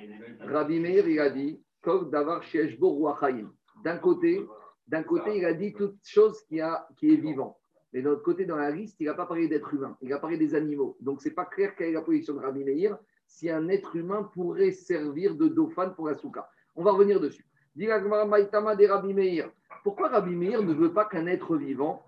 Rabbi 0.40 0.78
Meir, 0.78 1.08
il 1.08 1.18
a 1.18 1.30
dit 1.30 1.60
Kol 1.82 2.10
davar 2.10 2.44
sheeshbo 2.44 2.90
ruachaim. 2.90 3.52
D'un 3.82 3.98
côté, 3.98 4.46
d'un 4.88 5.02
côté, 5.02 5.36
il 5.38 5.44
a 5.44 5.52
dit 5.52 5.72
toute 5.72 5.98
chose 6.04 6.42
qui, 6.42 6.60
a, 6.60 6.86
qui 6.96 7.12
est 7.12 7.16
vivant. 7.16 7.58
Mais 7.92 8.02
de 8.02 8.08
l'autre 8.08 8.22
côté, 8.22 8.44
dans 8.44 8.56
la 8.56 8.70
liste, 8.70 8.96
il 9.00 9.06
n'a 9.06 9.14
pas 9.14 9.26
parlé 9.26 9.48
d'être 9.48 9.72
humain, 9.72 9.96
il 10.02 10.12
a 10.12 10.18
parlé 10.18 10.36
des 10.36 10.54
animaux. 10.54 10.96
Donc, 11.00 11.22
ce 11.22 11.28
n'est 11.28 11.34
pas 11.34 11.44
clair 11.44 11.74
quelle 11.76 11.88
est 11.88 11.92
la 11.92 12.02
position 12.02 12.34
de 12.34 12.40
Rabbi 12.40 12.64
Meir 12.64 12.98
si 13.26 13.50
un 13.50 13.68
être 13.68 13.96
humain 13.96 14.22
pourrait 14.34 14.72
servir 14.72 15.34
de 15.34 15.48
dauphin 15.48 15.90
pour 15.90 16.08
la 16.08 16.14
souka. 16.14 16.48
On 16.74 16.84
va 16.84 16.92
revenir 16.92 17.20
dessus. 17.20 17.46
Rabbi 17.78 19.14
Meir. 19.14 19.50
Pourquoi 19.82 20.08
Rabbi 20.08 20.34
Meir 20.34 20.62
ne 20.62 20.72
veut 20.72 20.92
pas 20.92 21.04
qu'un 21.06 21.26
être 21.26 21.56
vivant 21.56 22.04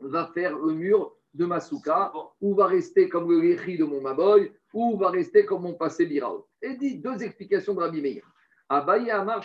va 0.00 0.30
faire 0.34 0.58
le 0.58 0.72
mur 0.74 1.14
de 1.34 1.46
ma 1.46 1.60
souka, 1.60 2.12
ou 2.40 2.54
va 2.54 2.66
rester 2.66 3.08
comme 3.08 3.30
le 3.30 3.40
léchi 3.40 3.78
de 3.78 3.84
mon 3.84 4.02
maboy, 4.02 4.52
ou 4.74 4.98
va 4.98 5.10
rester 5.10 5.46
comme 5.46 5.62
mon 5.62 5.74
passé 5.74 6.04
birao 6.04 6.46
Et 6.60 6.76
dit 6.76 6.98
deux 6.98 7.22
explications 7.22 7.74
de 7.74 7.80
Rabbi 7.80 8.02
Meir. 8.02 8.22
Abaye 8.68 9.10
Amar 9.10 9.42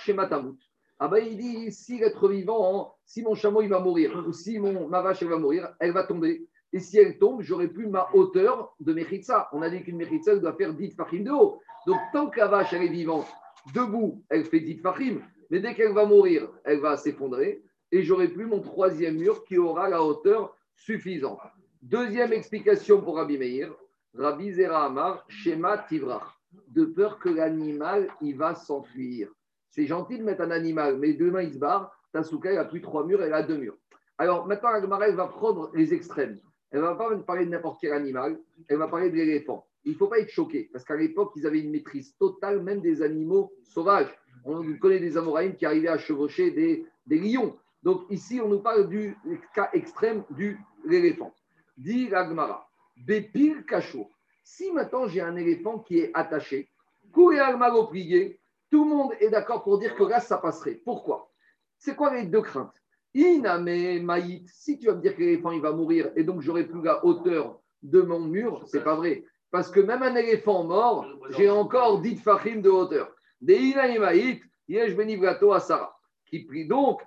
Shematamut. 0.98 1.20
Abaye 1.22 1.32
il 1.32 1.38
dit 1.38 1.72
si 1.72 2.00
l'être 2.00 2.28
vivant, 2.30 2.96
si 3.06 3.22
mon 3.24 3.36
chameau 3.36 3.62
il 3.62 3.70
va 3.70 3.80
mourir, 3.80 4.26
ou 4.28 4.34
si 4.34 4.60
ma 4.60 5.02
vache 5.02 5.22
elle 5.22 5.30
va 5.30 5.38
mourir, 5.38 5.76
elle 5.80 5.92
va 5.92 6.04
tomber. 6.04 6.48
Et 6.74 6.80
si 6.80 6.98
elle 6.98 7.18
tombe, 7.18 7.42
j'aurai 7.42 7.70
plus 7.70 7.88
ma 7.88 8.10
hauteur 8.14 8.76
de 8.80 8.94
Mechitza. 8.94 9.48
On 9.54 9.62
a 9.62 9.70
dit 9.70 9.84
qu'une 9.84 9.98
Mechitza, 9.98 10.34
elle 10.34 10.42
doit 10.42 10.54
faire 10.54 10.74
10 10.74 10.96
fachim 10.96 11.24
de 11.24 11.32
haut. 11.32 11.60
Donc, 11.86 11.98
tant 12.12 12.30
que 12.30 12.40
la 12.40 12.48
vache, 12.48 12.74
elle 12.74 12.84
est 12.84 12.90
vivante, 12.90 13.28
debout, 13.74 14.22
elle 14.30 14.44
fait 14.44 14.60
10 14.60 14.80
fachim. 14.80 15.22
Mais 15.50 15.62
dès 15.62 15.74
qu'elle 15.74 15.94
va 15.94 16.06
mourir, 16.06 16.50
elle 16.66 16.82
va 16.82 16.98
s'effondrer. 16.98 17.64
Et 17.94 18.04
j'aurai 18.04 18.28
plus 18.28 18.46
mon 18.46 18.60
troisième 18.60 19.16
mur 19.16 19.46
qui 19.46 19.58
aura 19.58 19.88
la 19.88 20.04
hauteur 20.04 20.58
suffisante. 20.76 21.40
Deuxième 21.82 22.34
explication 22.34 23.02
pour 23.02 23.16
Rabbi 23.16 23.38
Meir. 23.38 23.74
Rabbi 24.14 24.52
Zera 24.52 24.86
Amar, 24.86 25.24
Shema 25.30 25.78
Tivrach. 25.78 26.38
De 26.68 26.84
peur 26.84 27.18
que 27.18 27.30
l'animal, 27.30 28.10
il 28.22 28.36
va 28.36 28.56
s'enfuir. 28.56 29.32
C'est 29.70 29.86
gentil 29.86 30.18
de 30.18 30.24
mettre 30.24 30.42
un 30.42 30.52
animal, 30.52 30.98
mais 30.98 31.14
demain, 31.14 31.42
il 31.42 31.54
se 31.54 31.60
barre. 31.60 31.92
Tasuka, 32.12 32.52
il 32.52 32.58
a 32.58 32.66
plus 32.66 32.82
trois 32.82 33.06
murs, 33.06 33.22
elle 33.22 33.34
a 33.34 33.44
deux 33.44 33.58
murs. 33.58 33.78
Alors 34.18 34.48
maintenant, 34.48 34.72
la 34.72 35.08
elle 35.08 35.16
va 35.16 35.28
prendre 35.28 35.72
les 35.76 35.94
extrêmes. 35.94 36.40
Elle 36.72 36.80
ne 36.80 36.86
va 36.86 36.96
pas 36.96 37.16
parler 37.18 37.46
de 37.46 37.52
n'importe 37.52 37.80
quel 37.80 37.94
animal, 37.94 38.40
elle 38.68 38.78
va 38.78 38.88
parler 38.88 39.10
de 39.10 39.16
l'éléphant. 39.16 39.66
Il 39.86 39.94
ne 39.94 39.98
faut 39.98 40.08
pas 40.08 40.20
être 40.20 40.30
choqué, 40.30 40.70
parce 40.74 40.84
qu'à 40.84 40.96
l'époque, 40.96 41.32
ils 41.36 41.48
avaient 41.48 41.62
une 41.62 41.72
maîtrise 41.72 42.16
totale 42.18 42.62
même 42.62 42.82
des 42.82 43.02
animaux 43.02 43.54
sauvages. 43.64 44.14
On 44.44 44.62
connaît 44.78 45.00
des 45.00 45.18
Amoraïm 45.18 45.56
qui 45.56 45.66
arrivaient 45.66 45.88
à 45.88 45.98
chevaucher 45.98 46.52
des, 46.52 46.86
lions. 47.10 47.58
Donc 47.84 48.04
ici, 48.10 48.42
on 48.42 48.50
nous 48.50 48.60
parle 48.60 48.90
du 48.90 49.16
cas 49.54 49.70
extrême 49.74 50.24
de 50.32 50.56
l'éléphant. 50.86 51.34
Dit 51.78 52.10
la 52.10 52.28
Gemara, 52.28 52.70
Bépil 52.98 53.64
Kachour. 53.66 54.10
Si 54.44 54.72
maintenant 54.72 55.08
j'ai 55.08 55.22
un 55.22 55.36
éléphant 55.36 55.80
qui 55.80 56.00
est 56.00 56.12
attaché, 56.14 56.70
courir 57.14 57.44
al 57.46 57.58
prié, 57.88 58.40
tout 58.70 58.84
le 58.84 58.90
monde 58.90 59.14
est 59.20 59.30
d'accord 59.30 59.64
pour 59.64 59.80
dire 59.80 59.96
que 59.96 60.04
là, 60.04 60.20
ça 60.20 60.38
passerait. 60.38 60.82
Pourquoi? 60.86 61.32
C'est 61.78 61.96
quoi 61.96 62.14
les 62.14 62.24
deux 62.24 62.42
craintes? 62.42 62.82
Iname 63.14 64.04
Maït, 64.04 64.48
si 64.50 64.78
tu 64.78 64.88
vas 64.88 64.96
me 64.96 65.02
dire 65.02 65.16
que 65.16 65.22
l'éléphant 65.22 65.52
il 65.52 65.62
va 65.62 65.72
mourir 65.72 66.12
et 66.16 66.24
donc 66.24 66.42
j'aurai 66.42 66.66
plus 66.66 66.84
la 66.84 67.04
hauteur 67.06 67.60
de 67.82 68.02
mon 68.02 68.20
mur, 68.20 68.64
c'est 68.68 68.84
pas 68.84 68.96
vrai. 68.96 69.24
Parce 69.50 69.72
que 69.72 69.80
même 69.80 70.04
un 70.04 70.16
éléphant 70.16 70.64
mort, 70.64 71.06
j'ai 71.30 71.50
encore 71.50 72.02
10 72.02 72.18
fachim 72.18 72.58
de 72.58 72.70
hauteur. 72.70 73.12
Des 73.40 73.56
Iname 73.56 74.00
Maït, 74.00 74.42
Yesh 74.68 74.96
Benivrato 74.96 75.54
à 75.54 75.60
Sarah. 75.60 75.98
Qui 76.26 76.44
prie 76.44 76.68
donc, 76.68 77.02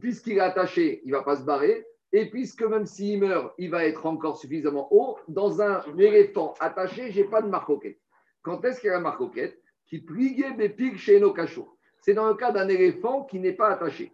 puisqu'il 0.00 0.36
est 0.36 0.40
attaché, 0.40 1.00
il 1.04 1.12
va 1.12 1.22
pas 1.22 1.36
se 1.36 1.42
barrer. 1.42 1.86
Et 2.12 2.30
puisque 2.30 2.62
même 2.62 2.86
s'il 2.86 3.20
meurt, 3.20 3.52
il 3.58 3.70
va 3.70 3.84
être 3.84 4.06
encore 4.06 4.38
suffisamment 4.38 4.88
haut, 4.90 5.18
dans 5.28 5.60
un 5.60 5.82
éléphant 5.98 6.54
attaché, 6.60 7.10
je 7.10 7.20
n'ai 7.20 7.28
pas 7.28 7.42
de 7.42 7.48
marcoquette. 7.48 7.98
Quand 8.42 8.64
est-ce 8.64 8.80
qu'il 8.80 8.88
y 8.88 8.90
a 8.90 8.94
la 8.94 9.00
marcoquette? 9.00 9.60
Qui 9.88 9.98
pliait 9.98 10.68
pics 10.68 10.98
chez 10.98 11.18
nos 11.18 11.32
cachots. 11.32 11.68
C'est 12.00 12.14
dans 12.14 12.28
le 12.28 12.34
cas 12.34 12.52
d'un 12.52 12.68
éléphant 12.68 13.24
qui 13.24 13.38
n'est 13.38 13.52
pas 13.52 13.70
attaché. 13.70 14.12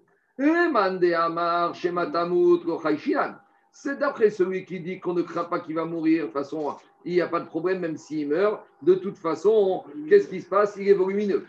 C'est 3.72 3.98
d'après 3.98 4.30
celui 4.30 4.64
qui 4.64 4.80
dit 4.80 5.00
qu'on 5.00 5.14
ne 5.14 5.22
craint 5.22 5.44
pas 5.44 5.60
qu'il 5.60 5.74
va 5.74 5.84
mourir. 5.84 6.22
De 6.22 6.26
toute 6.26 6.32
façon, 6.32 6.76
il 7.04 7.14
n'y 7.14 7.20
a 7.20 7.28
pas 7.28 7.40
de 7.40 7.46
problème, 7.46 7.80
même 7.80 7.96
s'il 7.96 8.28
meurt. 8.28 8.62
De 8.82 8.94
toute 8.94 9.18
façon, 9.18 9.84
qu'est-ce 10.08 10.28
qui 10.28 10.40
se 10.40 10.48
passe? 10.48 10.76
Il 10.76 10.88
est 10.88 10.94
volumineux. 10.94 11.44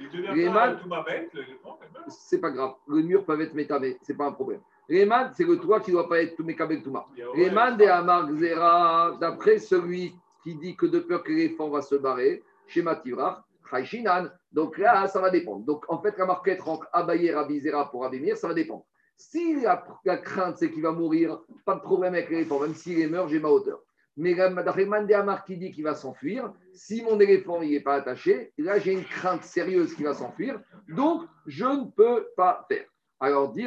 Mâles, 0.49 0.79
c'est 2.07 2.41
pas 2.41 2.51
grave. 2.51 2.73
Le 2.87 3.01
mur 3.01 3.25
peut 3.25 3.39
être 3.41 3.53
métamé, 3.53 3.97
c'est 4.01 4.17
pas 4.17 4.25
un 4.25 4.31
problème. 4.31 4.59
Mâles, 4.89 5.31
c'est 5.35 5.45
le 5.45 5.57
toit 5.57 5.79
qui 5.79 5.91
ne 5.91 5.95
doit 5.95 6.09
pas 6.09 6.21
être 6.21 6.35
tout 6.35 6.45
Les 7.35 7.49
mâles 7.49 7.77
des 7.77 7.87
Amar 7.87 8.29
Zera, 8.33 9.17
d'après 9.19 9.57
celui 9.57 10.13
qui 10.43 10.55
dit 10.55 10.75
que 10.75 10.85
de 10.85 10.99
peur 10.99 11.23
que 11.23 11.31
l'éléphant 11.31 11.69
va 11.69 11.81
se 11.81 11.95
barrer, 11.95 12.43
chez 12.67 12.81
Mativra, 12.81 13.45
donc 14.51 14.77
là, 14.77 15.07
ça 15.07 15.19
va 15.19 15.29
dépendre. 15.29 15.65
Donc 15.65 15.85
en 15.89 16.01
fait, 16.01 16.17
la 16.17 16.25
marquette 16.25 16.61
entre 16.65 16.87
Abaye 16.93 17.31
Rabizera 17.31 17.89
pour 17.91 18.05
Abimir, 18.05 18.37
ça 18.37 18.47
va 18.47 18.53
dépendre. 18.53 18.85
Si 19.17 19.61
la, 19.61 20.17
crainte, 20.17 20.57
c'est 20.57 20.71
qu'il 20.71 20.83
va 20.83 20.91
mourir, 20.91 21.39
pas 21.65 21.75
de 21.75 21.81
problème 21.81 22.13
avec 22.13 22.29
l'éléphant, 22.29 22.59
même 22.59 22.75
s'il 22.75 22.99
est 22.99 23.07
mort, 23.07 23.27
j'ai 23.27 23.39
ma 23.39 23.49
hauteur. 23.49 23.79
Mais 24.17 24.33
d'après 24.33 24.85
Mandéamar 24.85 25.43
qui 25.43 25.57
dit 25.57 25.71
qu'il 25.71 25.83
va 25.83 25.93
s'enfuir, 25.93 26.53
si 26.73 27.03
mon 27.03 27.19
éléphant 27.19 27.59
n'est 27.61 27.79
pas 27.81 27.95
attaché, 27.95 28.53
là 28.57 28.79
j'ai 28.79 28.93
une 28.93 29.03
crainte 29.03 29.43
sérieuse 29.43 29.93
qu'il 29.93 30.05
va 30.05 30.13
s'enfuir, 30.13 30.59
donc 30.87 31.23
je 31.45 31.65
ne 31.65 31.91
peux 31.91 32.27
pas 32.37 32.65
faire. 32.69 32.85
Alors 33.19 33.51
dit 33.51 33.65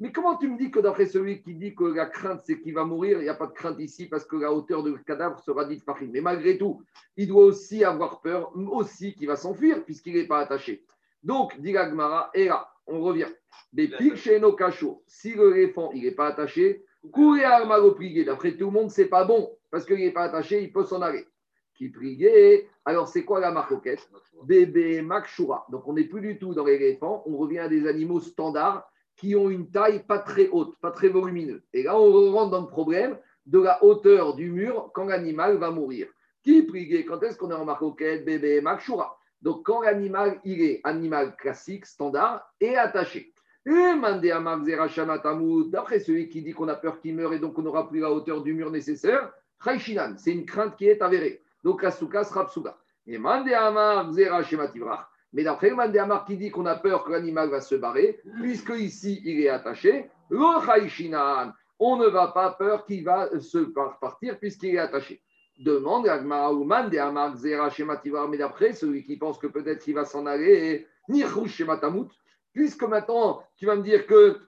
mais 0.00 0.10
comment 0.10 0.36
tu 0.36 0.48
me 0.48 0.58
dis 0.58 0.70
que 0.70 0.80
d'après 0.80 1.06
celui 1.06 1.40
qui 1.42 1.54
dit 1.54 1.74
que 1.74 1.84
la 1.84 2.06
crainte 2.06 2.42
c'est 2.44 2.60
qu'il 2.60 2.74
va 2.74 2.84
mourir, 2.84 3.18
il 3.18 3.24
n'y 3.24 3.28
a 3.28 3.34
pas 3.34 3.46
de 3.46 3.52
crainte 3.52 3.78
ici 3.78 4.06
parce 4.06 4.24
que 4.24 4.36
la 4.36 4.52
hauteur 4.52 4.82
du 4.82 4.92
cadavre 5.04 5.38
sera 5.38 5.64
dite 5.64 5.84
par 5.84 5.98
Mais 6.02 6.20
malgré 6.20 6.58
tout, 6.58 6.82
il 7.16 7.28
doit 7.28 7.44
aussi 7.44 7.84
avoir 7.84 8.20
peur, 8.20 8.52
aussi 8.72 9.14
qu'il 9.14 9.28
va 9.28 9.36
s'enfuir 9.36 9.84
puisqu'il 9.84 10.14
n'est 10.14 10.26
pas 10.26 10.40
attaché. 10.40 10.84
Donc, 11.22 11.58
dit 11.60 11.72
Gmara, 11.72 12.30
et 12.34 12.46
là, 12.46 12.68
on 12.86 13.00
revient. 13.00 13.28
Des 13.72 13.88
pics 13.88 14.16
chez 14.16 14.40
nos 14.40 14.52
cachots. 14.52 15.02
Si 15.06 15.34
l'éléphant 15.34 15.90
il 15.94 16.02
n'est 16.02 16.10
pas 16.10 16.26
attaché, 16.26 16.84
courir 17.12 17.50
à 17.50 17.90
prier. 17.92 18.24
D'après 18.24 18.56
tout 18.56 18.66
le 18.66 18.72
monde, 18.72 18.90
c'est 18.90 19.06
pas 19.06 19.24
bon 19.24 19.56
parce 19.70 19.84
qu'il 19.84 19.96
n'est 19.96 20.12
pas 20.12 20.24
attaché, 20.24 20.62
il 20.62 20.72
peut 20.72 20.84
s'en 20.84 21.02
aller. 21.02 21.26
Qui 21.74 21.88
priait 21.88 22.68
Alors, 22.84 23.08
c'est 23.08 23.24
quoi 23.24 23.40
la 23.40 23.50
marcoquette? 23.50 24.08
Bébé 24.44 25.02
Makshura. 25.02 25.66
Donc, 25.70 25.88
on 25.88 25.94
n'est 25.94 26.04
plus 26.04 26.20
du 26.20 26.38
tout 26.38 26.54
dans 26.54 26.64
l'éléphant, 26.64 27.22
on 27.26 27.36
revient 27.36 27.60
à 27.60 27.68
des 27.68 27.86
animaux 27.86 28.20
standards 28.20 28.88
qui 29.16 29.36
ont 29.36 29.50
une 29.50 29.70
taille 29.70 30.04
pas 30.04 30.18
très 30.18 30.48
haute, 30.48 30.76
pas 30.80 30.90
très 30.90 31.08
volumineuse. 31.08 31.62
Et 31.72 31.84
là, 31.84 31.98
on 31.98 32.32
rentre 32.32 32.50
dans 32.50 32.62
le 32.62 32.68
problème 32.68 33.16
de 33.46 33.60
la 33.60 33.82
hauteur 33.84 34.34
du 34.34 34.50
mur 34.50 34.90
quand 34.94 35.04
l'animal 35.04 35.56
va 35.56 35.70
mourir. 35.70 36.08
Qui 36.42 36.62
priait 36.62 37.04
Quand 37.04 37.22
est-ce 37.22 37.38
qu'on 37.38 37.50
est 37.50 37.54
en 37.54 37.64
marcoquette 37.64 38.24
Bébé 38.24 38.60
Makshura. 38.60 39.16
Donc, 39.40 39.64
quand 39.64 39.82
l'animal, 39.82 40.40
il 40.44 40.62
est 40.62 40.80
animal 40.84 41.36
classique, 41.36 41.86
standard, 41.86 42.52
et 42.60 42.76
attaché. 42.76 43.32
D'après 43.66 44.20
celui 46.00 46.28
qui 46.28 46.42
dit 46.42 46.52
qu'on 46.52 46.68
a 46.68 46.74
peur 46.74 47.00
qu'il 47.00 47.14
meure 47.14 47.32
et 47.32 47.38
donc 47.38 47.58
on 47.58 47.62
n'aura 47.62 47.88
plus 47.88 48.00
la 48.00 48.12
hauteur 48.12 48.42
du 48.42 48.52
mur 48.52 48.70
nécessaire, 48.70 49.32
c'est 50.18 50.32
une 50.32 50.44
crainte 50.44 50.76
qui 50.76 50.86
est 50.86 51.00
avérée. 51.00 51.42
Donc 51.62 51.82
la 51.82 51.90
souka 51.90 52.24
sera 52.24 52.46
psuga. 52.46 52.76
Et 53.06 53.16
Mandéamar, 53.16 54.12
Zera, 54.12 54.42
Shema 54.42 54.68
Tivrach. 54.68 55.08
Mais 55.34 55.42
d'après 55.42 55.68
le 55.68 55.74
Mandéamar 55.74 56.24
qui 56.24 56.36
dit 56.36 56.50
qu'on 56.50 56.64
a 56.64 56.76
peur 56.76 57.04
que 57.04 57.10
l'animal 57.10 57.50
va 57.50 57.60
se 57.60 57.74
barrer, 57.74 58.20
puisque 58.40 58.70
ici 58.70 59.20
il 59.24 59.40
est 59.40 59.48
attaché, 59.48 60.08
on 60.30 61.96
ne 61.96 62.06
va 62.06 62.28
pas 62.28 62.52
peur 62.52 62.86
qu'il 62.86 63.04
va 63.04 63.28
se 63.40 63.58
par- 63.58 63.98
partir 63.98 64.38
puisqu'il 64.38 64.76
est 64.76 64.78
attaché. 64.78 65.20
Demande 65.58 66.08
à 66.08 66.18
Gmara 66.18 66.52
ou 66.52 66.64
Mandéamar, 66.64 67.36
Zera, 67.36 67.68
Shema 67.68 67.96
Tivrach. 67.96 68.28
Mais 68.28 68.38
d'après, 68.38 68.72
celui 68.72 69.04
qui 69.04 69.16
pense 69.16 69.38
que 69.38 69.48
peut-être 69.48 69.82
qu'il 69.82 69.94
va 69.94 70.04
s'en 70.04 70.24
aller, 70.26 70.86
Nirou, 71.08 71.46
Shema 71.46 71.76
Tamut, 71.78 72.08
puisque 72.52 72.84
maintenant 72.84 73.42
tu 73.56 73.66
vas 73.66 73.74
me 73.76 73.82
dire 73.82 74.06
que 74.06 74.38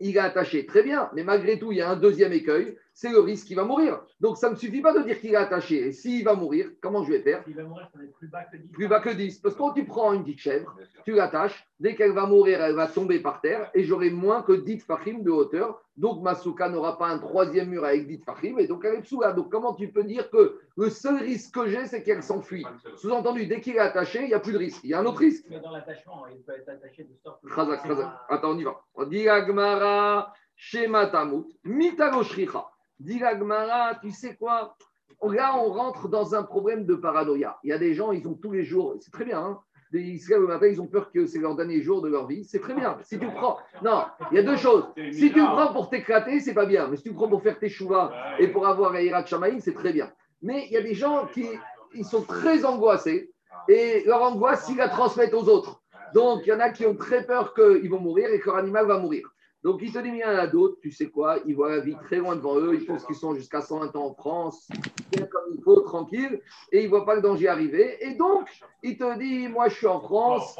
il 0.00 0.16
est 0.16 0.20
attaché, 0.20 0.66
très 0.66 0.82
bien, 0.82 1.08
mais 1.14 1.22
malgré 1.22 1.58
tout, 1.58 1.70
il 1.70 1.78
y 1.78 1.82
a 1.82 1.90
un 1.90 1.96
deuxième 1.96 2.32
écueil, 2.32 2.76
c'est 2.94 3.10
le 3.10 3.18
risque 3.18 3.48
qu'il 3.48 3.56
va 3.56 3.64
mourir. 3.64 4.00
Donc 4.20 4.38
ça 4.38 4.48
ne 4.48 4.54
suffit 4.54 4.80
pas 4.80 4.92
de 4.92 5.02
dire 5.02 5.20
qu'il 5.20 5.32
est 5.32 5.36
attaché. 5.36 5.88
Et 5.88 5.92
s'il 5.92 6.24
va 6.24 6.34
mourir, 6.34 6.70
comment 6.80 7.02
je 7.02 7.12
vais 7.12 7.20
faire 7.20 7.42
Il 7.48 7.54
va 7.54 7.64
mourir, 7.64 7.88
ça 7.92 7.98
va 7.98 8.04
être 8.04 8.16
plus 8.16 8.28
bas 8.28 8.44
que 8.44 8.56
10. 8.56 8.70
Plus 8.70 8.88
bas 8.88 9.00
que 9.00 9.10
10. 9.10 9.38
Parce 9.40 9.54
que 9.54 9.58
quand 9.58 9.72
tu 9.72 9.84
prends 9.84 10.12
une 10.12 10.22
petite 10.22 10.38
chèvre, 10.38 10.76
tu 11.04 11.12
l'attaches, 11.12 11.68
dès 11.80 11.96
qu'elle 11.96 12.12
va 12.12 12.26
mourir, 12.26 12.62
elle 12.62 12.76
va 12.76 12.86
tomber 12.86 13.18
par 13.18 13.40
terre 13.40 13.68
et 13.74 13.82
j'aurai 13.82 14.10
moins 14.10 14.42
que 14.42 14.52
10 14.52 14.78
fachim 14.84 15.18
de 15.18 15.30
hauteur. 15.30 15.82
Donc 15.96 16.22
Masuka 16.22 16.68
n'aura 16.68 16.96
pas 16.96 17.08
un 17.08 17.18
troisième 17.18 17.68
mur 17.68 17.84
avec 17.84 18.06
10 18.06 18.22
fachim 18.24 18.58
et 18.58 18.68
donc 18.68 18.84
elle 18.84 18.94
est 18.94 19.02
dessous 19.02 19.20
là. 19.20 19.32
Donc 19.32 19.50
comment 19.50 19.74
tu 19.74 19.88
peux 19.88 20.04
dire 20.04 20.30
que 20.30 20.60
le 20.76 20.88
seul 20.88 21.16
risque 21.16 21.52
que 21.52 21.66
j'ai, 21.66 21.86
c'est 21.86 22.04
qu'elle 22.04 22.22
s'enfuit? 22.22 22.64
Sous-entendu, 22.96 23.46
dès 23.46 23.60
qu'il 23.60 23.74
est 23.74 23.80
attaché, 23.80 24.22
il 24.22 24.28
n'y 24.28 24.34
a 24.34 24.40
plus 24.40 24.52
de 24.52 24.58
risque. 24.58 24.80
Il 24.84 24.90
y 24.90 24.94
a 24.94 25.00
un 25.00 25.06
autre 25.06 25.18
risque. 25.18 25.46
Mais 25.50 25.60
dans 25.60 25.72
l'attachement, 25.72 26.26
il 26.32 26.42
peut 26.42 26.52
être 26.52 26.68
attaché 26.68 27.04
de 27.04 27.14
sorte 27.22 27.42
que. 27.42 28.32
Attends, 28.32 28.50
on 28.50 28.58
y 28.58 28.64
va. 28.64 28.80
On 28.94 29.04
dit 29.04 29.28
Agmara, 29.28 30.32
Shema 30.56 31.06
Tamut, 31.08 31.46
Mitaloshricha. 31.64 32.66
Dit 33.00 33.22
Agmara, 33.22 33.96
tu 33.96 34.10
sais 34.10 34.36
quoi? 34.36 34.76
Là, 35.22 35.56
on 35.56 35.72
rentre 35.72 36.08
dans 36.08 36.34
un 36.34 36.42
problème 36.42 36.84
de 36.84 36.94
paranoïa. 36.94 37.58
Il 37.62 37.70
y 37.70 37.72
a 37.72 37.78
des 37.78 37.94
gens, 37.94 38.12
ils 38.12 38.26
ont 38.28 38.34
tous 38.34 38.52
les 38.52 38.64
jours, 38.64 38.96
c'est 39.00 39.12
très 39.12 39.24
bien, 39.24 39.40
hein, 39.40 39.60
ils 39.92 40.18
se 40.18 40.30
lèvent 40.30 40.40
le 40.40 40.46
matin, 40.48 40.66
ils 40.66 40.80
ont 40.80 40.86
peur 40.86 41.10
que 41.12 41.26
c'est 41.26 41.38
leur 41.38 41.54
dernier 41.54 41.80
jour 41.80 42.02
de 42.02 42.08
leur 42.08 42.26
vie. 42.26 42.44
C'est 42.44 42.58
très 42.58 42.74
bien. 42.74 42.98
Si 43.02 43.18
tu 43.18 43.26
prends. 43.26 43.58
Non, 43.82 44.04
il 44.30 44.36
y 44.36 44.38
a 44.38 44.42
deux 44.42 44.56
choses. 44.56 44.86
Si 45.12 45.32
tu 45.32 45.40
prends 45.40 45.72
pour 45.72 45.88
t'éclater, 45.88 46.40
c'est 46.40 46.54
pas 46.54 46.66
bien. 46.66 46.88
Mais 46.88 46.96
si 46.96 47.04
tu 47.04 47.12
prends 47.12 47.28
pour 47.28 47.42
faire 47.42 47.58
tes 47.58 47.68
chouvas 47.68 48.12
et 48.38 48.48
pour 48.48 48.66
avoir 48.66 48.94
un 48.94 49.00
Hirat 49.00 49.24
c'est 49.60 49.74
très 49.74 49.92
bien. 49.92 50.10
Mais 50.42 50.66
il 50.66 50.72
y 50.72 50.76
a 50.76 50.82
des 50.82 50.94
gens 50.94 51.26
qui 51.26 51.46
ils 51.94 52.04
sont 52.04 52.22
très 52.22 52.64
angoissés 52.64 53.30
et 53.68 54.02
leur 54.04 54.22
angoisse, 54.22 54.68
ils 54.68 54.76
la 54.76 54.88
transmettent 54.88 55.34
aux 55.34 55.48
autres. 55.48 55.80
Donc, 56.12 56.42
il 56.44 56.50
y 56.50 56.52
en 56.52 56.60
a 56.60 56.70
qui 56.70 56.86
ont 56.86 56.96
très 56.96 57.24
peur 57.24 57.54
qu'ils 57.54 57.88
vont 57.88 58.00
mourir 58.00 58.30
et 58.30 58.40
que 58.40 58.46
leur 58.46 58.56
animal 58.56 58.86
va 58.86 58.98
mourir. 58.98 59.33
Donc, 59.64 59.80
il 59.80 59.90
te 59.90 59.98
dit, 59.98 60.10
il 60.10 60.18
y 60.18 60.24
en 60.24 60.28
a 60.28 60.46
d'autres, 60.46 60.78
tu 60.78 60.90
sais 60.90 61.06
quoi, 61.06 61.38
ils 61.46 61.56
voient 61.56 61.70
la 61.70 61.80
vie 61.80 61.96
très 62.04 62.16
loin 62.16 62.36
devant 62.36 62.58
eux, 62.58 62.74
ils 62.74 62.84
pensent 62.84 63.06
qu'ils 63.06 63.16
sont 63.16 63.34
jusqu'à 63.34 63.62
120 63.62 63.96
ans 63.96 64.08
en 64.08 64.14
France, 64.14 64.68
bien 65.10 65.24
comme 65.24 65.54
il 65.54 65.62
faut, 65.62 65.80
tranquille, 65.80 66.38
et 66.70 66.80
ils 66.80 66.84
ne 66.84 66.90
voient 66.90 67.06
pas 67.06 67.14
le 67.14 67.22
danger 67.22 67.48
arriver. 67.48 67.96
Et 68.04 68.14
donc, 68.14 68.46
il 68.82 68.98
te 68.98 69.18
dit, 69.18 69.48
moi, 69.48 69.68
je 69.68 69.76
suis 69.76 69.86
en 69.86 70.00
France 70.00 70.54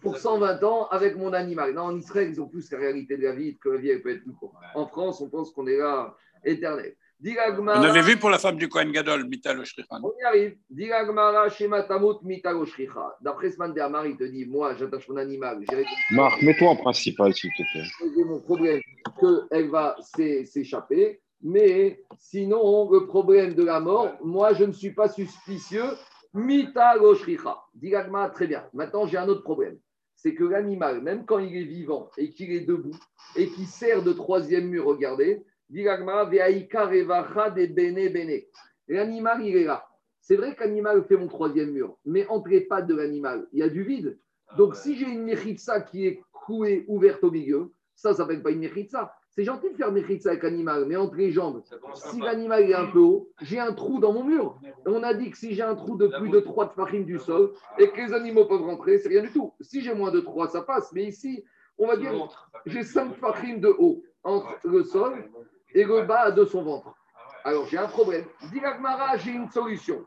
pour 0.00 0.16
120 0.16 0.62
ans 0.62 0.86
avec 0.92 1.16
mon 1.16 1.32
animal. 1.32 1.74
Non, 1.74 1.82
en 1.82 1.96
Israël, 1.96 2.28
ils 2.30 2.40
ont 2.40 2.46
plus 2.46 2.70
la 2.70 2.78
réalité 2.78 3.16
de 3.16 3.24
la 3.24 3.32
vie, 3.32 3.58
que 3.58 3.70
la 3.70 3.78
vie, 3.78 3.90
elle 3.90 4.02
peut 4.02 4.10
être 4.10 4.22
plus 4.22 4.34
courte. 4.34 4.54
En 4.76 4.86
France, 4.86 5.20
on 5.20 5.28
pense 5.28 5.50
qu'on 5.50 5.66
est 5.66 5.76
là 5.76 6.16
éternel. 6.44 6.94
On 7.26 7.82
avait 7.82 8.02
vu 8.02 8.18
pour 8.18 8.28
la 8.28 8.38
femme 8.38 8.56
du 8.56 8.68
Kohen 8.68 8.92
Gadol, 8.92 9.24
Mital 9.26 9.58
Oshrihan. 9.58 10.00
on 10.02 10.12
y 10.20 10.24
arrive. 10.24 10.56
Dis 10.68 10.88
la 10.88 11.06
Gemara, 11.06 11.48
Shema 11.48 11.82
Tamut, 11.84 12.18
Mitalo 12.22 12.66
Shricha. 12.66 13.16
D'après 13.22 13.50
ce 13.50 13.56
Mandéamar, 13.58 14.06
il 14.06 14.16
te 14.16 14.24
dit 14.24 14.44
Moi, 14.44 14.74
j'attache 14.76 15.08
mon 15.08 15.16
animal. 15.16 15.64
Marc, 16.10 16.42
mets-toi 16.42 16.68
en 16.68 16.76
principal, 16.76 17.32
s'il 17.32 17.50
te 17.52 17.62
plaît. 17.72 17.84
réglé 18.02 18.24
mon 18.24 18.40
problème 18.40 18.80
qu'elle 19.50 19.70
va 19.70 19.96
s'é- 20.00 20.44
s'échapper. 20.44 21.20
Mais 21.42 22.02
sinon, 22.18 22.90
le 22.90 23.06
problème 23.06 23.54
de 23.54 23.64
la 23.64 23.80
mort, 23.80 24.12
moi, 24.22 24.52
je 24.54 24.64
ne 24.64 24.72
suis 24.72 24.92
pas 24.92 25.08
suspicieux. 25.08 25.90
Mitalo 26.34 27.14
Shricha. 27.14 27.56
Dis 27.74 27.90
la 27.90 28.04
Gemara, 28.04 28.28
très 28.30 28.46
bien. 28.46 28.64
Maintenant, 28.74 29.06
j'ai 29.06 29.16
un 29.18 29.28
autre 29.28 29.42
problème. 29.44 29.78
C'est 30.16 30.34
que 30.34 30.44
l'animal, 30.44 31.00
même 31.02 31.24
quand 31.24 31.38
il 31.38 31.56
est 31.56 31.64
vivant 31.64 32.10
et 32.18 32.30
qu'il 32.30 32.52
est 32.52 32.60
debout 32.66 32.96
et 33.36 33.48
qu'il 33.48 33.66
sert 33.66 34.02
de 34.02 34.12
troisième 34.12 34.68
mur, 34.68 34.84
regardez, 34.86 35.42
L'animal, 38.88 39.42
il 39.42 39.56
est 39.56 39.64
là. 39.64 39.86
C'est 40.20 40.36
vrai 40.36 40.54
que 40.54 40.62
l'animal 40.62 41.04
fait 41.04 41.16
mon 41.16 41.26
troisième 41.28 41.72
mur, 41.72 41.98
mais 42.04 42.26
entre 42.28 42.48
les 42.48 42.62
pattes 42.62 42.86
de 42.86 42.94
l'animal, 42.94 43.46
il 43.52 43.58
y 43.58 43.62
a 43.62 43.68
du 43.68 43.82
vide. 43.82 44.18
Donc, 44.56 44.74
si 44.74 44.96
j'ai 44.96 45.06
une 45.06 45.22
mechitza 45.22 45.80
qui 45.80 46.06
est 46.06 46.22
clouée, 46.32 46.84
ouverte 46.88 47.24
au 47.24 47.30
milieu, 47.30 47.72
ça 47.94 48.10
ne 48.10 48.14
s'appelle 48.14 48.42
pas 48.42 48.50
une 48.50 48.60
mechitza. 48.60 49.14
C'est 49.30 49.44
gentil 49.44 49.70
de 49.70 49.76
faire 49.76 49.90
mechitza 49.90 50.30
avec 50.30 50.42
l'animal, 50.44 50.86
mais 50.86 50.96
entre 50.96 51.16
les 51.16 51.32
jambes, 51.32 51.62
Ça 51.64 51.76
si 51.94 52.20
l'animal 52.20 52.62
est 52.70 52.74
un 52.74 52.86
peu 52.86 53.00
haut, 53.00 53.30
j'ai 53.42 53.58
un 53.58 53.72
trou 53.72 53.98
dans 53.98 54.12
mon 54.12 54.24
mur. 54.24 54.58
On 54.86 55.02
a 55.02 55.12
dit 55.12 55.30
que 55.30 55.36
si 55.36 55.54
j'ai 55.54 55.62
un 55.62 55.74
trou 55.74 55.96
de 55.96 56.06
plus 56.06 56.30
de 56.30 56.40
3 56.40 56.66
de 56.66 56.72
farine 56.72 57.04
du 57.04 57.18
sol 57.18 57.52
et 57.78 57.88
que 57.88 58.00
les 58.00 58.12
animaux 58.12 58.44
peuvent 58.44 58.62
rentrer, 58.62 58.98
c'est 58.98 59.08
rien 59.08 59.22
du 59.22 59.32
tout. 59.32 59.52
Si 59.60 59.80
j'ai 59.80 59.94
moins 59.94 60.12
de 60.12 60.20
3, 60.20 60.48
ça 60.48 60.62
passe. 60.62 60.92
Mais 60.92 61.04
ici, 61.04 61.44
on 61.78 61.86
va 61.86 61.96
dire, 61.96 62.12
j'ai 62.66 62.82
5 62.82 63.14
farines 63.16 63.60
de 63.60 63.74
haut 63.76 64.02
entre 64.22 64.56
le 64.64 64.84
sol 64.84 65.12
et 65.74 65.84
le 65.84 66.02
bas 66.02 66.30
de 66.30 66.44
son 66.44 66.62
ventre. 66.62 66.94
Alors 67.44 67.66
j'ai 67.66 67.78
un 67.78 67.88
problème. 67.88 68.24
Diragmara, 68.52 69.16
j'ai 69.18 69.32
une 69.32 69.50
solution. 69.50 70.06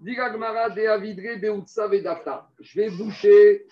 Diragmara, 0.00 0.70
de 0.70 0.82
avidre, 0.82 1.38
beutsa, 1.40 1.86
vedafta. 1.86 2.48
Je 2.60 2.80
vais 2.80 2.90
boucher, 2.90 3.66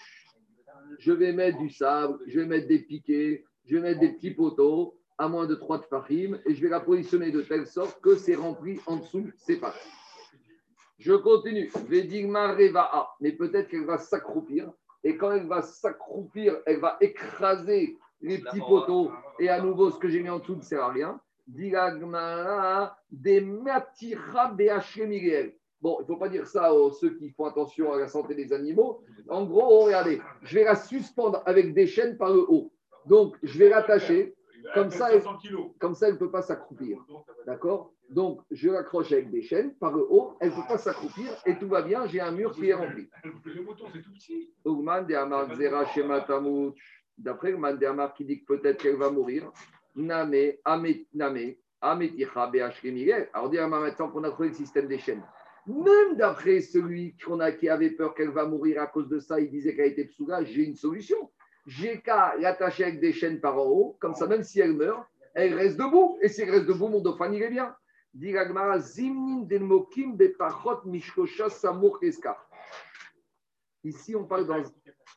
je 0.99 1.13
vais 1.13 1.33
mettre 1.33 1.59
du 1.59 1.71
sable, 1.71 2.19
je 2.27 2.41
vais 2.41 2.47
mettre 2.47 2.69
des 2.69 2.79
piquets, 2.79 3.45
je 3.65 3.77
vais 3.77 3.83
mettre 3.83 4.01
des 4.01 4.13
petits 4.13 4.31
poteaux 4.33 4.97
à 5.19 5.29
moins 5.29 5.47
de 5.47 5.55
3 5.55 5.79
de 5.79 5.85
farim 5.85 6.39
et 6.47 6.55
je 6.55 6.63
vais 6.63 6.69
la 6.69 6.81
positionner 6.81 7.31
de 7.31 7.43
telle 7.43 7.67
sorte 7.67 8.01
que 8.01 8.17
c'est 8.17 8.37
rempli 8.37 8.81
en 8.87 8.97
dessous, 8.97 9.31
c'est 9.37 9.57
pas. 9.57 9.75
Je 11.01 11.15
continue. 11.15 11.71
Vedigma 11.89 12.53
reva'a. 12.53 13.09
Mais 13.21 13.33
peut-être 13.33 13.69
qu'elle 13.69 13.87
va 13.87 13.99
s'accroupir. 13.99 14.71
Et 15.03 15.17
quand 15.17 15.33
elle 15.33 15.47
va 15.47 15.63
s'accroupir, 15.63 16.59
elle 16.67 16.79
va 16.79 16.99
écraser 17.01 17.99
les 18.21 18.39
petits 18.39 18.61
poteaux. 18.61 19.11
Et 19.39 19.49
à 19.49 19.61
nouveau, 19.63 19.91
ce 19.91 19.99
que 19.99 20.09
j'ai 20.09 20.21
mis 20.21 20.29
en 20.29 20.39
dessous 20.39 20.57
ne 20.57 20.61
sert 20.61 20.83
à 20.83 20.93
rien. 20.93 21.19
Diragmara 21.55 22.97
de 23.11 23.41
matira. 23.41 24.57
Bon, 25.83 25.97
il 25.99 26.03
ne 26.03 26.07
faut 26.07 26.17
pas 26.17 26.29
dire 26.29 26.47
ça 26.47 26.75
aux 26.75 26.91
ceux 26.91 27.17
qui 27.17 27.31
font 27.31 27.47
attention 27.47 27.93
à 27.93 27.99
la 27.99 28.09
santé 28.09 28.35
des 28.35 28.53
animaux. 28.53 29.03
En 29.29 29.47
gros, 29.47 29.85
regardez, 29.87 30.21
je 30.43 30.55
vais 30.57 30.65
la 30.65 30.77
suspendre 30.77 31.43
avec 31.47 31.73
des 31.73 31.87
chaînes 31.87 32.19
par 32.19 32.31
le 32.31 32.41
haut. 32.41 32.71
Donc, 33.07 33.37
je 33.43 33.59
vais 33.59 33.71
l'attacher. 33.71 34.35
Comme 34.75 34.91
ça, 34.91 35.09
500 35.11 35.39
kilos. 35.39 35.71
Comme 35.79 35.95
ça, 35.95 36.09
elle 36.09 36.15
ne 36.15 36.19
peut 36.19 36.31
pas 36.31 36.43
s'accroupir. 36.43 36.99
D'accord? 37.47 37.95
Donc, 38.11 38.43
je 38.51 38.69
l'accroche 38.69 39.11
avec 39.13 39.31
des 39.31 39.41
chaînes 39.41 39.75
par 39.77 39.93
le 39.93 40.03
haut. 40.03 40.37
Elle 40.41 40.51
ne 40.51 40.55
peut 40.57 40.69
pas 40.69 40.79
s'accroupir 40.79 41.31
et 41.47 41.59
tout 41.59 41.69
va 41.69 41.81
bien. 41.81 42.07
J'ai 42.07 42.21
un 42.21 42.33
mur 42.33 42.53
qui 42.53 42.69
est 42.69 42.75
rempli. 42.75 43.09
Le 43.25 43.33
c'est 43.45 44.03
tout 44.03 44.13
petit. 44.13 44.53
D'après 47.17 47.51
le 47.53 47.59
man 47.59 47.79
de 47.79 47.87
Amar 47.87 48.15
qui 48.15 48.25
dit 48.25 48.41
que 48.41 48.55
peut-être 48.55 48.83
qu'elle 48.83 48.97
va 48.97 49.11
mourir. 49.11 49.51
Name, 49.95 50.53
Amet, 50.65 51.07
Name, 51.13 51.55
Ameticha, 51.81 52.47
Be'ashri 52.47 52.93
Miguel. 52.93 53.29
Alors, 53.33 53.51
dis 53.51 53.59
à 53.59 53.67
maintenant 53.67 54.11
qu'on 54.11 54.25
a 54.25 54.31
trouvé 54.31 54.49
le 54.49 54.55
système 54.55 54.87
des 54.87 54.99
chaînes. 54.99 55.23
Même 55.67 56.17
d'après 56.17 56.61
celui 56.61 57.17
qu'on 57.17 57.41
a, 57.41 57.53
qui 57.53 57.69
avait 57.69 57.91
peur 57.91 58.15
qu'elle 58.15 58.31
va 58.31 58.47
mourir 58.47 58.83
à 58.83 58.87
cause 58.87 59.09
de 59.09 59.19
ça, 59.19 59.41
il 59.41 59.51
disait 59.51 59.75
qu'elle 59.75 59.93
était 59.93 60.05
psouga, 60.05 60.43
j'ai 60.45 60.65
une 60.65 60.77
solution. 60.77 61.31
J'ai 61.67 62.01
qu'à 62.01 62.35
l'attacher 62.39 62.85
avec 62.85 63.01
des 63.01 63.13
chaînes 63.13 63.41
par 63.41 63.59
en 63.59 63.67
haut, 63.67 63.97
comme 64.01 64.15
ça, 64.15 64.27
même 64.27 64.43
si 64.43 64.61
elle 64.61 64.73
meurt, 64.73 65.05
elle 65.35 65.55
reste 65.55 65.77
debout. 65.77 66.19
Et 66.23 66.29
si 66.29 66.43
elle 66.43 66.51
reste 66.51 66.67
debout, 66.67 66.89
mon 66.89 67.01
dauphin 67.01 67.33
il 67.33 67.43
est 67.43 67.51
bien. 67.51 67.75
Zimnin 68.79 69.47
mokim. 69.61 70.19
Ici, 73.85 74.17
on 74.17 74.25
parle 74.25 74.47
dans, 74.47 74.63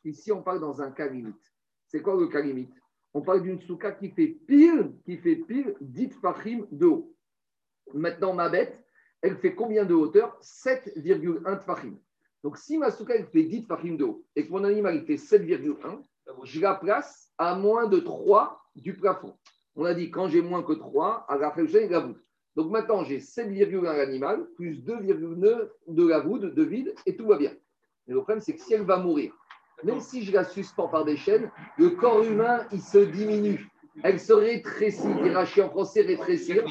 ici, 0.04 0.32
on 0.32 0.42
parle 0.42 0.60
dans 0.60 0.80
un 0.80 0.90
cas 0.92 1.08
limite. 1.08 1.52
C'est 1.86 2.00
quoi 2.00 2.14
le 2.16 2.28
cas 2.28 2.40
limite 2.40 2.74
On 3.14 3.22
parle 3.22 3.42
d'une 3.42 3.60
souka 3.60 3.92
qui 3.92 4.10
fait 4.10 4.26
pile, 4.26 4.92
qui 5.04 5.16
fait 5.18 5.36
pile 5.36 5.76
10 5.80 6.10
fachim 6.20 6.66
de 6.72 6.86
haut. 6.86 7.14
Maintenant, 7.92 8.34
ma 8.34 8.48
bête, 8.48 8.84
elle 9.22 9.36
fait 9.36 9.54
combien 9.54 9.84
de 9.84 9.94
hauteur? 9.94 10.36
7,1 10.42 11.60
tfachim. 11.60 11.96
Donc, 12.42 12.58
si 12.58 12.76
ma 12.76 12.90
souka, 12.90 13.14
fait 13.24 13.44
10 13.44 13.64
tfachim 13.64 13.96
de 13.96 14.04
haut 14.04 14.24
et 14.34 14.46
que 14.46 14.52
mon 14.52 14.64
animal, 14.64 15.04
fait 15.06 15.14
7,1, 15.14 16.02
je 16.42 16.60
la 16.60 16.74
place 16.74 17.32
à 17.38 17.54
moins 17.54 17.86
de 17.86 18.00
3 18.00 18.60
du 18.74 18.96
plafond. 18.96 19.36
On 19.76 19.84
a 19.84 19.94
dit, 19.94 20.10
quand 20.10 20.28
j'ai 20.28 20.42
moins 20.42 20.64
que 20.64 20.72
3, 20.72 21.26
à 21.28 21.38
la 21.38 21.52
fin, 21.52 21.64
il 21.64 21.90
la 21.90 22.00
voûte. 22.00 22.20
Donc, 22.56 22.72
maintenant, 22.72 23.04
j'ai 23.04 23.18
7,1 23.18 23.80
l'animal, 23.80 24.44
plus 24.56 24.82
2,9 24.82 25.68
de 25.86 26.06
la 26.06 26.18
voûte, 26.18 26.42
de 26.42 26.62
vide, 26.64 26.94
et 27.06 27.16
tout 27.16 27.26
va 27.26 27.36
bien. 27.36 27.52
Mais 28.06 28.14
le 28.14 28.20
problème, 28.20 28.40
c'est 28.40 28.54
que 28.54 28.60
si 28.60 28.74
elle 28.74 28.82
va 28.82 28.98
mourir, 28.98 29.32
même 29.84 30.00
si 30.00 30.24
je 30.24 30.32
la 30.32 30.44
suspends 30.44 30.88
par 30.88 31.04
des 31.04 31.16
chaînes, 31.16 31.50
le 31.78 31.90
corps 31.90 32.22
humain, 32.22 32.66
il 32.72 32.80
se 32.80 32.98
diminue. 32.98 33.68
Elle 34.02 34.18
se 34.18 34.32
rétrécit, 34.32 35.06
Hirachi 35.24 35.62
en 35.62 35.70
français, 35.70 36.02
rétrécir, 36.02 36.64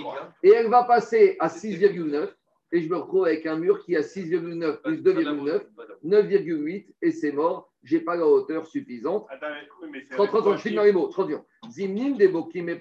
et 0.43 0.49
elle 0.49 0.69
va 0.69 0.83
passer 0.83 1.37
à 1.39 1.47
6,9, 1.47 2.27
et 2.73 2.81
je 2.81 2.89
me 2.89 2.97
retrouve 2.97 3.25
avec 3.25 3.45
un 3.45 3.55
mur 3.57 3.79
qui 3.85 3.95
a 3.95 4.01
6,9 4.01 4.81
plus 4.81 4.97
2,9, 5.01 5.61
9,8, 6.03 6.85
et 7.01 7.11
c'est 7.11 7.31
mort. 7.31 7.71
Je 7.83 7.97
n'ai 7.97 8.03
pas 8.03 8.15
la 8.15 8.25
hauteur 8.25 8.65
suffisante. 8.65 9.25
Attends, 9.29 9.47
mais- 9.49 9.67
oui, 9.81 9.89
mais 9.91 10.05
c'est 10.09 10.15
30, 10.15 10.27
30, 10.29 10.41
avec 10.41 10.43
30, 10.43 10.57
je 10.57 10.61
finis 10.61 10.75
dans 10.75 10.83
les 10.83 10.91
mots. 10.91 11.07
30 11.07 11.31
Zimnim, 11.69 12.17
des 12.17 12.27
bokim 12.27 12.67
et. 12.69 12.79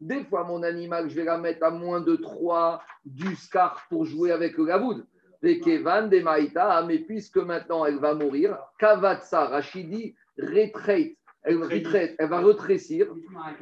Des 0.00 0.24
fois, 0.24 0.44
mon 0.44 0.62
animal, 0.62 1.10
je 1.10 1.14
vais 1.14 1.24
la 1.24 1.36
mettre 1.36 1.62
à 1.64 1.70
moins 1.70 2.00
de 2.00 2.16
3 2.16 2.82
du 3.04 3.36
scar 3.36 3.86
pour 3.90 4.06
jouer 4.06 4.30
avec 4.32 4.56
le 4.56 4.64
gavoud. 4.64 5.06
Maïta, 5.42 6.84
mais 6.86 6.98
puisque 6.98 7.38
maintenant 7.38 7.84
elle 7.84 7.98
va 7.98 8.14
mourir, 8.14 8.58
Kavatsa, 8.78 9.46
Rachidi, 9.46 10.14
retraite. 10.38 11.16
Elle, 11.42 11.62
retraite, 11.62 12.16
elle 12.18 12.28
va 12.28 12.40
rétrécir. 12.40 13.06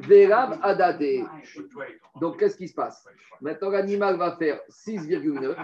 Verav 0.01 0.59
Adate. 0.61 1.25
Donc, 2.19 2.37
qu'est-ce 2.37 2.57
qui 2.57 2.67
se 2.67 2.73
passe 2.73 3.05
Maintenant, 3.41 3.69
l'animal 3.69 4.17
va 4.17 4.35
faire 4.35 4.59
6,9 4.69 5.55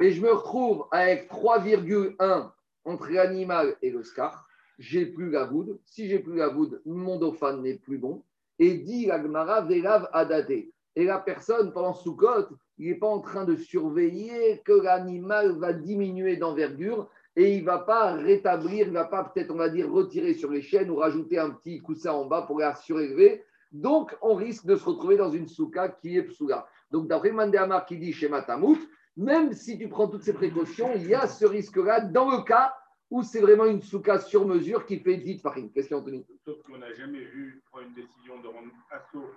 et 0.00 0.10
je 0.10 0.20
me 0.20 0.32
retrouve 0.32 0.86
avec 0.90 1.30
3,1 1.30 2.50
entre 2.84 3.10
l'animal 3.10 3.76
et 3.80 3.90
le 3.90 4.02
scar. 4.02 4.48
J'ai 4.78 5.06
plus 5.06 5.30
la 5.30 5.44
voûte. 5.44 5.80
Si 5.84 6.08
j'ai 6.08 6.18
plus 6.18 6.36
la 6.36 6.48
voûte, 6.48 6.80
mon 6.84 7.16
dauphin 7.18 7.56
n'est 7.58 7.78
plus 7.78 7.98
bon. 7.98 8.24
Et 8.58 8.74
dit 8.74 9.06
l'agmara 9.06 9.60
Verav 9.60 10.08
Adate. 10.12 10.50
Et 10.94 11.04
la 11.04 11.18
personne, 11.18 11.72
pendant 11.72 11.94
Soukot, 11.94 12.48
il 12.82 12.88
n'est 12.88 12.98
pas 12.98 13.06
en 13.06 13.20
train 13.20 13.44
de 13.44 13.54
surveiller 13.54 14.60
que 14.64 14.72
l'animal 14.72 15.52
va 15.52 15.72
diminuer 15.72 16.36
d'envergure 16.36 17.08
et 17.36 17.54
il 17.54 17.60
ne 17.60 17.66
va 17.66 17.78
pas 17.78 18.14
rétablir, 18.14 18.88
il 18.88 18.92
ne 18.92 18.98
va 18.98 19.04
pas 19.04 19.22
peut-être, 19.22 19.52
on 19.52 19.56
va 19.56 19.68
dire, 19.68 19.88
retirer 19.88 20.34
sur 20.34 20.50
les 20.50 20.62
chaînes 20.62 20.90
ou 20.90 20.96
rajouter 20.96 21.38
un 21.38 21.50
petit 21.50 21.80
coussin 21.80 22.10
en 22.10 22.24
bas 22.24 22.42
pour 22.42 22.58
la 22.58 22.74
surélever. 22.74 23.44
Donc, 23.70 24.16
on 24.20 24.34
risque 24.34 24.66
de 24.66 24.74
se 24.74 24.84
retrouver 24.84 25.16
dans 25.16 25.30
une 25.30 25.46
souka 25.46 25.90
qui 25.90 26.16
est 26.16 26.24
psoula. 26.24 26.66
Donc, 26.90 27.06
d'après 27.06 27.30
Mandéamar 27.30 27.86
qui 27.86 27.98
dit 27.98 28.12
chez 28.12 28.28
Matamut, 28.28 28.78
même 29.16 29.52
si 29.52 29.78
tu 29.78 29.88
prends 29.88 30.08
toutes 30.08 30.24
ces 30.24 30.32
précautions, 30.32 30.90
il 30.96 31.06
y 31.06 31.14
a 31.14 31.28
ce 31.28 31.44
risque-là 31.46 32.00
dans 32.00 32.32
le 32.32 32.42
cas 32.42 32.74
où 33.12 33.22
c'est 33.22 33.40
vraiment 33.40 33.66
une 33.66 33.80
souka 33.80 34.18
sur 34.18 34.44
mesure 34.44 34.86
qui 34.86 34.98
fait 34.98 35.18
10 35.18 35.38
farine. 35.38 35.70
Question, 35.70 35.98
Anthony? 35.98 36.26
Sauf 36.44 36.60
qu'on 36.64 36.78
n'a 36.78 36.92
jamais 36.94 37.22
vu 37.22 37.62
prendre 37.70 37.86
une 37.86 37.94
décision 37.94 38.40
de 38.40 38.48
rendre 38.48 38.72
assaut 38.90 39.30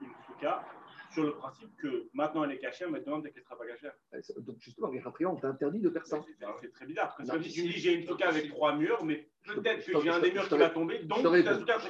une 0.00 0.08
souka 0.26 0.64
sur 1.12 1.22
le 1.24 1.32
principe 1.32 1.74
que 1.76 2.08
maintenant 2.12 2.44
elle 2.44 2.52
est 2.52 2.58
cachée, 2.58 2.86
maintenant 2.86 3.20
qu'elle 3.20 3.32
ne 3.36 3.40
sera 3.42 3.56
pas 3.56 3.66
cachée. 3.66 3.88
Donc, 4.38 4.56
justement, 4.60 4.88
les 4.90 5.00
ratriants 5.00 5.34
ont 5.34 5.44
interdit 5.46 5.80
de 5.80 5.90
faire 5.90 6.06
ça. 6.06 6.20
C'est 6.26 6.46
c'est 6.60 6.72
très 6.72 6.86
bizarre. 6.86 7.14
Parce 7.16 7.30
que 7.30 7.42
si 7.42 7.52
tu 7.52 7.62
me 7.62 7.66
dis 7.68 7.72
j'ai 7.78 7.94
une 7.94 8.06
souka 8.06 8.28
avec 8.28 8.48
trois 8.50 8.76
murs, 8.76 9.04
mais 9.04 9.28
peut-être 9.46 9.84
que 9.84 10.00
j'ai 10.00 10.10
un 10.10 10.20
des 10.20 10.32
murs 10.32 10.48
qui 10.48 10.58
va 10.58 10.70
tomber, 10.70 10.98
donc 11.04 11.18
Je 11.18 11.22
te 11.28 11.42
ta 11.44 11.54
souka, 11.58 11.78
Je 11.78 11.86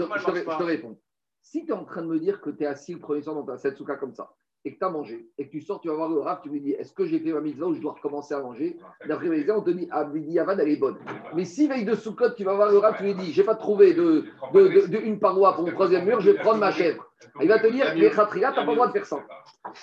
te- 0.59 0.63
réponds. 0.65 0.99
Si 1.43 1.65
tu 1.65 1.71
es 1.71 1.75
en 1.75 1.85
train 1.85 2.03
de 2.03 2.09
me 2.09 2.19
dire 2.19 2.41
que 2.41 2.51
tu 2.51 2.63
es 2.65 2.67
assis 2.67 2.93
le 2.95 3.01
premier 3.01 3.23
soir 3.23 3.35
dans 3.37 3.45
ta 3.45 3.57
souka 3.75 3.97
comme 3.97 4.13
ça, 4.15 4.35
et 4.65 4.75
que 4.75 4.79
tu 4.79 4.85
as 4.85 4.91
mangé, 4.91 5.31
et 5.39 5.47
que 5.47 5.53
tu 5.53 5.61
sors, 5.61 5.81
tu 5.81 5.87
vas 5.89 5.95
voir 5.95 6.11
le 6.11 6.19
raf, 6.19 6.43
tu 6.43 6.49
lui 6.51 6.61
dis 6.61 6.73
est-ce 6.73 6.93
que 6.93 7.07
j'ai 7.07 7.21
fait 7.21 7.33
ma 7.33 7.41
mitzvah 7.41 7.67
ou 7.67 7.75
je 7.75 7.81
dois 7.81 7.93
recommencer 7.93 8.35
à 8.35 8.41
manger? 8.41 8.77
D'après 9.07 9.29
les 9.29 9.51
on 9.53 9.63
te 9.63 9.71
dit 9.71 9.89
ah, 9.93 10.05
Midi 10.05 10.39
Avad, 10.39 10.59
elle 10.61 10.69
est 10.69 10.77
bonne. 10.77 10.99
Mais 11.35 11.45
si 11.45 11.69
veille 11.69 11.85
de 11.85 11.95
Soukot, 11.95 12.31
tu 12.37 12.43
vas 12.45 12.55
voir 12.55 12.71
le 12.71 12.79
raf, 12.79 12.99
tu 12.99 13.05
lui 13.05 13.15
dis 13.15 13.33
j'ai 13.33 13.45
pas 13.45 13.55
trouvé 13.55 13.95
de, 13.95 14.25
de, 14.53 14.69
de- 14.69 14.87
de- 14.89 14.99
une 14.99 15.21
paroi 15.21 15.55
pour 15.55 15.65
mon 15.65 15.73
troisième 15.73 16.05
mur, 16.05 16.21
je 16.21 16.33
vais 16.33 16.39
prendre 16.39 16.59
ma 16.59 16.73
chèvre. 16.73 17.08
Il 17.41 17.49
va 17.49 17.59
te 17.59 17.67
dire 17.69 17.95
les 17.95 18.11
khatria, 18.11 18.53
tu 18.53 18.59
n'as 18.59 18.65
pas 18.65 18.71
le 18.71 18.75
droit 18.75 18.87
de 18.89 18.93
faire 18.93 19.07
ça. 19.07 19.19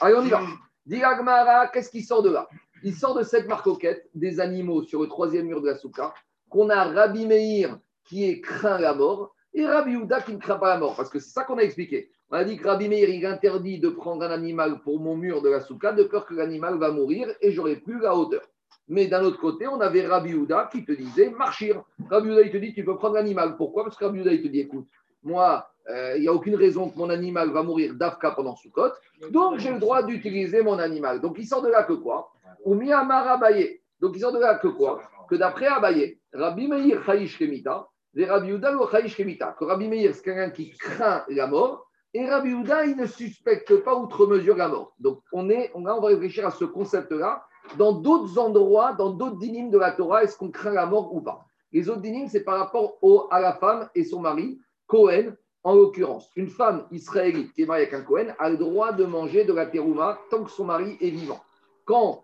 Allez, 0.01 0.15
on 0.15 0.23
y 0.23 0.29
va. 0.29 0.41
Dis 0.85 1.03
Agmara, 1.03 1.67
qu'est-ce 1.67 1.89
qui 1.89 2.01
sort 2.01 2.21
de 2.21 2.29
là? 2.29 2.47
Il 2.83 2.93
sort 2.93 3.15
de 3.15 3.23
cette 3.23 3.47
marcoquette 3.47 4.09
des 4.13 4.39
animaux 4.39 4.83
sur 4.83 5.01
le 5.01 5.07
troisième 5.07 5.47
mur 5.47 5.61
de 5.61 5.67
la 5.67 5.75
souka, 5.75 6.13
qu'on 6.49 6.69
a 6.69 6.83
Rabbi 6.83 7.25
Meir 7.25 7.79
qui 8.03 8.29
est 8.29 8.41
craint 8.41 8.77
la 8.77 8.93
mort 8.93 9.33
et 9.53 9.65
Rabbi 9.65 9.95
Houda 9.95 10.21
qui 10.21 10.33
ne 10.33 10.37
craint 10.37 10.57
pas 10.57 10.69
la 10.69 10.77
mort. 10.77 10.95
Parce 10.95 11.09
que 11.09 11.19
c'est 11.19 11.31
ça 11.31 11.43
qu'on 11.43 11.57
a 11.57 11.63
expliqué. 11.63 12.11
On 12.29 12.35
a 12.35 12.43
dit 12.43 12.57
que 12.57 12.67
Rabbi 12.67 12.87
Meir, 12.87 13.09
il 13.09 13.25
interdit 13.25 13.79
de 13.79 13.89
prendre 13.89 14.23
un 14.23 14.31
animal 14.31 14.81
pour 14.81 14.99
mon 14.99 15.15
mur 15.15 15.41
de 15.41 15.49
la 15.49 15.61
souka 15.61 15.93
de 15.93 16.03
peur 16.03 16.25
que 16.25 16.35
l'animal 16.35 16.77
va 16.77 16.91
mourir 16.91 17.27
et 17.41 17.51
j'aurai 17.51 17.77
plus 17.77 17.99
la 17.99 18.15
hauteur. 18.15 18.41
Mais 18.87 19.07
d'un 19.07 19.23
autre 19.23 19.39
côté, 19.39 19.67
on 19.67 19.81
avait 19.81 20.05
Rabbi 20.05 20.35
Houda 20.35 20.69
qui 20.71 20.85
te 20.85 20.91
disait 20.91 21.31
marchir. 21.31 21.83
Rabbi 22.09 22.29
Houda, 22.29 22.41
il 22.41 22.51
te 22.51 22.57
dit 22.57 22.73
tu 22.73 22.85
peux 22.85 22.95
prendre 22.95 23.15
l'animal. 23.15 23.57
Pourquoi? 23.57 23.83
Parce 23.83 23.97
que 23.97 24.05
Rabbi 24.05 24.21
Houda, 24.21 24.33
il 24.33 24.43
te 24.43 24.47
dit 24.47 24.59
écoute, 24.59 24.87
moi, 25.23 25.67
euh, 25.89 26.13
il 26.15 26.21
n'y 26.21 26.27
a 26.27 26.33
aucune 26.33 26.55
raison 26.55 26.89
que 26.89 26.97
mon 26.97 27.09
animal 27.09 27.51
va 27.51 27.63
mourir 27.63 27.93
d'Afka 27.93 28.31
pendant 28.31 28.55
Soukot. 28.55 28.91
Donc, 29.31 29.59
j'ai 29.59 29.71
le 29.71 29.79
droit 29.79 30.03
d'utiliser 30.03 30.61
mon 30.61 30.79
animal. 30.79 31.21
Donc, 31.21 31.35
il 31.37 31.45
sort 31.45 31.61
de 31.61 31.69
là 31.69 31.83
que 31.83 31.93
quoi? 31.93 32.31
Ou 32.63 32.73
Miyamar 32.73 33.27
Abaye. 33.27 33.81
Donc, 33.99 34.13
il 34.15 34.19
sort 34.19 34.31
de 34.31 34.39
là 34.39 34.55
que 34.55 34.67
quoi? 34.67 35.01
Que 35.29 35.35
d'après 35.35 35.67
Abaye, 35.67 36.19
Rabbi 36.33 36.67
Meir 36.67 37.03
Chayish 37.05 37.37
Kemita, 37.37 37.87
et 38.15 38.25
Rabbi 38.25 38.47
Yehuda 38.47 38.71
le 38.71 38.79
Chayish 38.91 39.15
Kemita. 39.15 39.55
Que 39.59 39.65
Rabbi 39.65 39.87
Meir, 39.87 40.13
c'est 40.15 40.23
quelqu'un 40.23 40.49
qui 40.49 40.71
craint 40.71 41.23
la 41.29 41.47
mort, 41.47 41.87
et 42.13 42.27
Rabbi 42.27 42.49
Yehuda, 42.49 42.85
il 42.85 42.97
ne 42.97 43.05
suspecte 43.05 43.75
pas 43.83 43.95
outre 43.95 44.25
mesure 44.25 44.55
la 44.55 44.67
mort. 44.67 44.93
Donc, 44.99 45.19
on, 45.31 45.49
est, 45.49 45.71
on 45.75 45.81
va 45.81 45.99
réfléchir 45.99 46.47
à 46.47 46.51
ce 46.51 46.65
concept-là. 46.65 47.45
Dans 47.77 47.93
d'autres 47.93 48.37
endroits, 48.37 48.93
dans 48.93 49.09
d'autres 49.09 49.37
dynimes 49.37 49.71
de 49.71 49.77
la 49.77 49.91
Torah, 49.91 50.23
est-ce 50.23 50.37
qu'on 50.37 50.51
craint 50.51 50.71
la 50.71 50.85
mort 50.85 51.13
ou 51.13 51.21
pas? 51.21 51.45
Les 51.71 51.89
autres 51.89 52.01
dynimes, 52.01 52.27
c'est 52.27 52.43
par 52.43 52.59
rapport 52.59 52.97
au, 53.01 53.27
à 53.31 53.39
la 53.39 53.53
femme 53.53 53.89
et 53.95 54.03
son 54.03 54.21
mari, 54.21 54.59
Cohen, 54.87 55.33
en 55.65 55.73
l'occurrence, 55.73 56.29
une 56.35 56.47
femme 56.47 56.85
israélite 56.91 57.51
qui 57.53 57.63
est 57.63 57.65
mariée 57.65 57.87
avec 57.87 57.95
un 57.95 58.03
Cohen 58.03 58.27
a 58.37 58.49
le 58.51 58.57
droit 58.57 58.93
de 58.93 59.03
manger 59.03 59.45
de 59.45 59.51
la 59.51 59.65
terouma 59.65 60.19
tant 60.29 60.43
que 60.43 60.51
son 60.51 60.63
mari 60.63 60.95
est 61.01 61.09
vivant. 61.09 61.41
Quand 61.85 62.23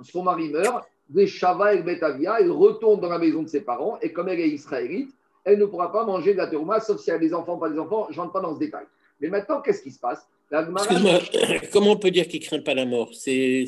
son 0.00 0.22
mari 0.22 0.48
meurt, 0.48 0.82
des 1.10 1.26
Shava 1.26 1.74
et 1.74 1.82
Betavia, 1.82 2.40
elle 2.40 2.50
retourne 2.50 2.98
dans 2.98 3.10
la 3.10 3.18
maison 3.18 3.42
de 3.42 3.48
ses 3.48 3.60
parents 3.60 3.98
et 4.00 4.10
comme 4.10 4.30
elle 4.30 4.40
est 4.40 4.48
israélite, 4.48 5.14
elle 5.44 5.58
ne 5.58 5.66
pourra 5.66 5.92
pas 5.92 6.06
manger 6.06 6.32
de 6.32 6.38
la 6.38 6.46
terouma 6.46 6.80
sauf 6.80 6.98
si 6.98 7.10
elle 7.10 7.16
a 7.16 7.18
des 7.18 7.34
enfants, 7.34 7.58
pas 7.58 7.68
des 7.68 7.78
enfants. 7.78 8.06
Je 8.08 8.16
ne 8.16 8.22
rentre 8.22 8.32
pas 8.32 8.40
dans 8.40 8.54
ce 8.54 8.58
détail. 8.58 8.86
Mais 9.20 9.28
maintenant, 9.28 9.60
qu'est-ce 9.60 9.82
qui 9.82 9.90
se 9.90 10.00
passe? 10.00 10.26
Excuse-moi, 10.50 11.18
comment 11.72 11.92
on 11.92 11.98
peut 11.98 12.10
dire 12.10 12.26
qu'il 12.26 12.40
ne 12.40 12.46
craint 12.46 12.60
pas 12.60 12.74
la 12.74 12.86
mort? 12.86 13.10
C'est 13.12 13.66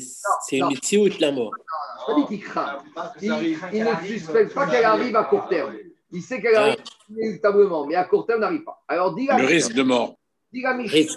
non. 0.53 0.69
une 0.69 1.09
de 1.09 1.21
la 1.21 1.31
mort. 1.31 1.51
Je 1.99 2.05
pas 2.05 2.19
dit 2.21 2.25
qu'il 2.27 2.43
craint. 2.43 2.79
Il, 3.21 3.57
il 3.71 3.83
ne 3.83 4.07
suspecte 4.07 4.53
pas 4.53 4.65
qu'elle 4.65 4.83
arrive 4.83 5.15
à 5.15 5.25
court 5.25 5.47
terme. 5.47 5.75
Il 6.15 6.21
sait 6.21 6.41
qu'elle 6.41 6.55
arrive 6.55 6.77
inéluctablement, 7.09 7.85
mais 7.85 7.95
à 7.95 8.05
court 8.05 8.25
terme, 8.25 8.39
n'arrive 8.39 8.63
pas. 8.63 8.81
Alors, 8.87 9.13
dis 9.13 9.25
la, 9.25 9.37
Le 9.37 9.45
risque 9.45 9.73
de 9.73 9.83
mort. 9.83 10.15
dis 10.53 10.61
la 10.61 10.73
Mishnah. 10.73 11.13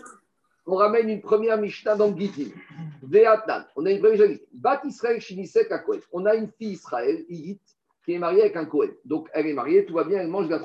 On 0.66 0.74
ramène 0.74 1.08
une 1.08 1.20
première 1.20 1.56
Mishnah 1.56 1.94
dans. 1.94 2.10
Ve'atnan. 2.10 3.64
On 3.76 3.86
a 3.86 3.92
une 3.92 4.00
première 4.00 4.28
Mishnah. 4.28 4.44
Bat 4.52 4.80
Israël 4.84 5.20
Shinisek 5.20 5.70
à 5.70 5.78
Kohen. 5.78 6.00
On 6.12 6.26
a 6.26 6.34
une 6.34 6.50
fille 6.58 6.72
Israël, 6.72 7.24
Higit, 7.28 7.60
qui 8.04 8.14
est 8.14 8.18
mariée 8.18 8.42
avec 8.42 8.56
un 8.56 8.64
Kohen. 8.64 8.90
Donc, 9.04 9.28
elle 9.32 9.46
est 9.46 9.52
mariée, 9.52 9.86
tout 9.86 9.94
va 9.94 10.02
bien, 10.02 10.18
elle 10.18 10.26
mange 10.26 10.46
de 10.46 10.50
la 10.50 10.58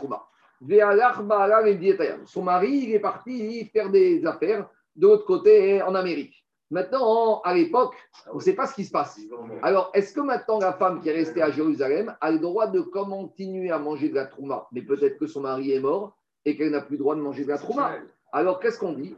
dietayam. 1.77 2.25
Son 2.25 2.41
mari, 2.41 2.85
il 2.85 2.91
est 2.95 2.99
parti 2.99 3.69
faire 3.71 3.91
des 3.91 4.25
affaires 4.25 4.67
de 4.95 5.07
l'autre 5.07 5.25
côté, 5.25 5.79
en 5.83 5.93
Amérique. 5.93 6.42
Maintenant, 6.73 7.39
à 7.41 7.53
l'époque, 7.53 7.93
on 8.31 8.37
ne 8.37 8.41
sait 8.41 8.53
pas 8.55 8.65
ce 8.65 8.73
qui 8.73 8.83
se 8.83 8.91
passe. 8.91 9.19
Alors, 9.61 9.91
est-ce 9.93 10.11
que 10.11 10.21
maintenant 10.21 10.57
la 10.57 10.73
femme 10.73 11.01
qui 11.01 11.09
est 11.09 11.13
restée 11.13 11.43
à 11.43 11.51
Jérusalem 11.51 12.15
a 12.19 12.31
le 12.31 12.39
droit 12.39 12.65
de 12.65 12.81
continuer 12.81 13.69
à 13.69 13.77
manger 13.77 14.09
de 14.09 14.15
la 14.15 14.25
trouma? 14.25 14.67
Mais 14.71 14.81
peut-être 14.81 15.19
que 15.19 15.27
son 15.27 15.41
mari 15.41 15.71
est 15.71 15.79
mort 15.79 16.17
et 16.45 16.57
qu'elle 16.57 16.71
n'a 16.71 16.81
plus 16.81 16.95
le 16.95 17.03
droit 17.03 17.15
de 17.15 17.21
manger 17.21 17.43
de 17.43 17.49
la 17.49 17.59
trouma. 17.59 17.91
Alors, 18.31 18.59
qu'est-ce 18.59 18.79
qu'on 18.79 18.93
dit? 18.93 19.15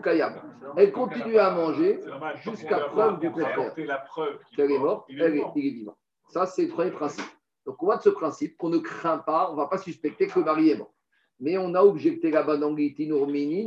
Kayam. 0.00 0.32
Elle 0.78 0.90
continue 0.90 1.36
à 1.36 1.50
manger 1.50 2.00
jusqu'à 2.36 2.78
preuve 2.88 3.12
va 3.12 3.16
du 3.20 3.30
contraire. 3.30 3.74
qu'elle 4.56 4.70
est 4.70 4.78
morte, 4.78 5.04
elle 5.10 5.36
est, 5.36 5.42
il 5.56 5.66
est 5.66 5.70
vivant. 5.70 5.96
Ça, 6.28 6.46
c'est 6.46 6.62
le 6.62 6.68
premier 6.68 6.92
principe. 6.92 7.26
Donc, 7.66 7.82
on 7.82 7.86
voit 7.86 7.98
de 7.98 8.02
ce 8.02 8.08
principe 8.08 8.56
qu'on 8.56 8.70
ne 8.70 8.78
craint 8.78 9.18
pas, 9.18 9.50
on 9.50 9.52
ne 9.52 9.58
va 9.58 9.66
pas 9.66 9.76
suspecter 9.76 10.28
que 10.28 10.38
le 10.38 10.46
mari 10.46 10.70
est 10.70 10.78
mort. 10.78 10.94
Mais 11.40 11.58
on 11.58 11.74
a 11.74 11.82
objecté 11.82 12.30
là-bas 12.30 12.56
dans 12.56 12.70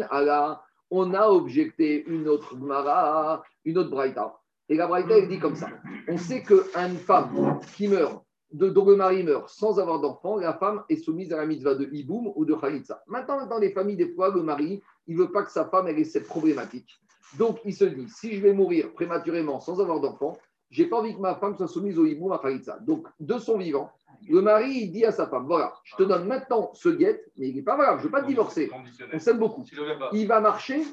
à 0.10 0.22
la- 0.24 0.64
on 0.92 1.14
a 1.14 1.28
objecté 1.28 2.06
une 2.08 2.28
autre 2.28 2.58
Gemara, 2.58 3.44
une 3.66 3.78
autre 3.78 3.90
Braïta. 3.90 4.40
Et 4.70 4.76
la 4.76 4.88
Braïta, 4.88 5.18
elle 5.18 5.28
dit 5.28 5.40
comme 5.40 5.56
ça. 5.56 5.70
On 6.08 6.18
sait 6.18 6.44
qu'une 6.44 6.98
femme 6.98 7.60
qui 7.76 7.88
meurt, 7.88 8.24
de, 8.52 8.70
dont 8.70 8.86
le 8.86 8.96
mari 8.96 9.24
meurt 9.24 9.50
sans 9.50 9.80
avoir 9.80 10.00
d'enfant, 10.00 10.38
la 10.38 10.54
femme 10.54 10.84
est 10.90 10.98
soumise 10.98 11.32
à 11.34 11.38
la 11.38 11.46
mitzvah 11.46 11.76
de 11.76 11.88
Iboum 11.92 12.32
ou 12.36 12.46
de 12.46 12.56
Khalitsa. 12.56 13.04
Maintenant, 13.08 13.46
dans 13.46 13.60
les 13.60 13.72
familles, 13.72 13.98
des 13.98 14.14
fois, 14.14 14.30
le 14.34 14.42
mari, 14.42 14.82
il 15.08 15.16
ne 15.16 15.22
veut 15.22 15.32
pas 15.32 15.44
que 15.44 15.52
sa 15.52 15.66
femme 15.66 15.88
ait 15.88 16.04
cette 16.04 16.28
problématique. 16.28 17.00
Donc, 17.38 17.60
il 17.66 17.76
se 17.76 17.86
dit, 17.86 18.08
si 18.10 18.36
je 18.36 18.42
vais 18.42 18.54
mourir 18.54 18.92
prématurément 18.94 19.60
sans 19.60 19.80
avoir 19.80 20.00
d'enfant, 20.00 20.38
j'ai 20.70 20.86
pas 20.86 20.98
envie 20.98 21.16
que 21.16 21.20
ma 21.20 21.36
femme 21.36 21.56
soit 21.56 21.68
soumise 21.68 21.98
au 21.98 22.06
hibou 22.06 22.32
à 22.34 22.40
Khalitsa. 22.40 22.80
Donc, 22.82 23.08
de 23.20 23.38
son 23.38 23.58
vivant, 23.58 23.92
le 24.28 24.42
mari, 24.42 24.72
il 24.72 24.92
dit 24.92 25.06
à 25.06 25.12
sa 25.12 25.28
femme, 25.28 25.46
voilà, 25.48 25.74
je 25.84 25.96
te 25.96 26.04
donne 26.04 26.28
maintenant 26.28 26.72
ce 26.74 26.90
guet, 26.90 27.24
mais 27.38 27.50
il 27.50 27.56
n'est 27.56 27.62
pas 27.62 27.78
valable, 27.78 28.00
je 28.00 28.04
ne 28.04 28.08
veux 28.08 28.12
pas 28.12 28.22
te 28.22 28.28
divorcer. 28.28 28.70
On 29.14 29.20
s'aime 29.20 29.40
beaucoup. 29.40 29.64
Il 30.14 30.28
va 30.28 30.40
marcher 30.40 30.84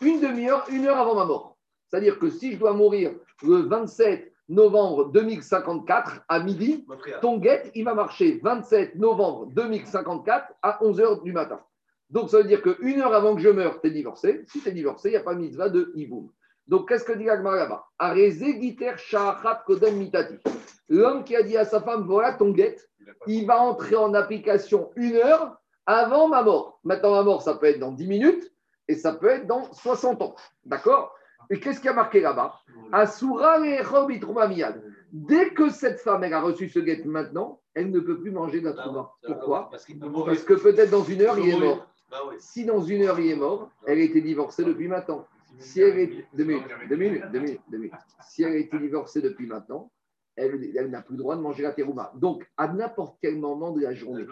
une 0.00 0.20
demi-heure, 0.20 0.64
une 0.70 0.86
heure 0.86 0.98
avant 0.98 1.14
ma 1.14 1.24
mort. 1.24 1.56
C'est-à-dire 1.88 2.18
que 2.18 2.30
si 2.30 2.52
je 2.52 2.58
dois 2.58 2.72
mourir 2.72 3.12
le 3.42 3.56
27 3.56 4.32
novembre 4.48 5.10
2054 5.12 6.22
à 6.28 6.40
midi, 6.40 6.86
ton 7.20 7.38
guet, 7.38 7.70
il 7.74 7.84
va 7.84 7.94
marcher 7.94 8.40
27 8.42 8.96
novembre 8.96 9.46
2054 9.54 10.54
à 10.62 10.78
11h 10.82 11.22
du 11.22 11.32
matin. 11.32 11.60
Donc, 12.08 12.30
ça 12.30 12.38
veut 12.38 12.44
dire 12.44 12.62
qu'une 12.62 13.00
heure 13.00 13.14
avant 13.14 13.36
que 13.36 13.40
je 13.40 13.48
meure, 13.48 13.80
tu 13.80 13.88
es 13.88 13.90
divorcé. 13.90 14.44
Si 14.48 14.60
tu 14.60 14.68
es 14.68 14.72
divorcé, 14.72 15.10
il 15.10 15.12
n'y 15.12 15.18
a 15.18 15.22
pas 15.22 15.34
de 15.34 15.40
mitzvah 15.40 15.68
de 15.68 15.92
hiboum. 15.94 16.28
Donc, 16.70 16.88
qu'est-ce 16.88 17.04
que 17.04 17.12
dit 17.12 17.24
l'Agmar 17.24 17.56
là-bas? 17.56 17.84
L'homme 20.88 21.24
qui 21.24 21.34
a 21.34 21.42
dit 21.42 21.56
à 21.56 21.64
sa 21.64 21.80
femme, 21.80 22.04
voilà 22.06 22.34
ton 22.34 22.50
guet, 22.50 22.76
il 23.26 23.44
va 23.44 23.60
entrer 23.60 23.96
en 23.96 24.14
application 24.14 24.92
une 24.94 25.16
heure 25.16 25.60
avant 25.84 26.28
ma 26.28 26.44
mort. 26.44 26.78
Maintenant, 26.84 27.10
ma 27.10 27.24
mort, 27.24 27.42
ça 27.42 27.54
peut 27.54 27.66
être 27.66 27.80
dans 27.80 27.90
10 27.90 28.06
minutes 28.06 28.52
et 28.86 28.94
ça 28.94 29.12
peut 29.12 29.28
être 29.30 29.48
dans 29.48 29.64
60 29.72 30.22
ans. 30.22 30.36
D'accord? 30.64 31.12
Et 31.50 31.58
qu'est-ce 31.58 31.80
qui 31.80 31.88
a 31.88 31.92
marqué 31.92 32.20
là-bas? 32.20 32.54
Asura 32.92 33.58
miyad. 33.58 34.80
Dès 35.12 35.50
que 35.50 35.70
cette 35.70 35.98
femme 35.98 36.22
elle 36.22 36.34
a 36.34 36.40
reçu 36.40 36.68
ce 36.68 36.78
guet 36.78 37.02
maintenant, 37.04 37.60
elle 37.74 37.90
ne 37.90 37.98
peut 37.98 38.20
plus 38.20 38.30
manger 38.30 38.60
de 38.60 38.66
la 38.66 38.74
trouma. 38.74 39.10
Pourquoi? 39.26 39.70
Parce 39.70 39.84
que 39.84 40.54
peut-être 40.54 40.90
dans 40.90 41.02
une 41.02 41.22
heure, 41.22 41.36
il 41.36 41.48
est 41.48 41.58
mort. 41.58 41.88
Bah. 42.08 42.18
Si 42.38 42.64
dans 42.64 42.80
une 42.80 43.02
heure 43.02 43.18
il 43.18 43.32
est 43.32 43.36
mort, 43.36 43.70
elle 43.86 43.98
était 43.98 44.20
divorcée 44.20 44.62
depuis 44.62 44.86
maintenant. 44.86 45.26
Si 45.58 45.80
elle 45.80 45.98
est 45.98 46.26
deux 46.34 46.44
minutes, 46.44 46.64
deux 46.88 46.96
minutes, 46.96 47.24
deux 47.32 47.40
minutes, 47.40 47.60
deux 47.70 47.78
minutes. 47.78 47.94
Si 48.26 48.42
elle 48.42 48.52
a 48.52 48.56
été 48.56 48.78
divorcée 48.78 49.20
depuis 49.20 49.46
maintenant, 49.46 49.90
elle, 50.36 50.72
elle 50.76 50.90
n'a 50.90 51.02
plus 51.02 51.16
le 51.16 51.18
droit 51.18 51.36
de 51.36 51.42
manger 51.42 51.62
la 51.62 51.72
terouma. 51.72 52.12
Donc, 52.16 52.48
à 52.56 52.68
n'importe 52.72 53.18
quel 53.20 53.38
moment 53.38 53.72
de 53.72 53.80
la 53.80 53.94
journée, 53.94 54.24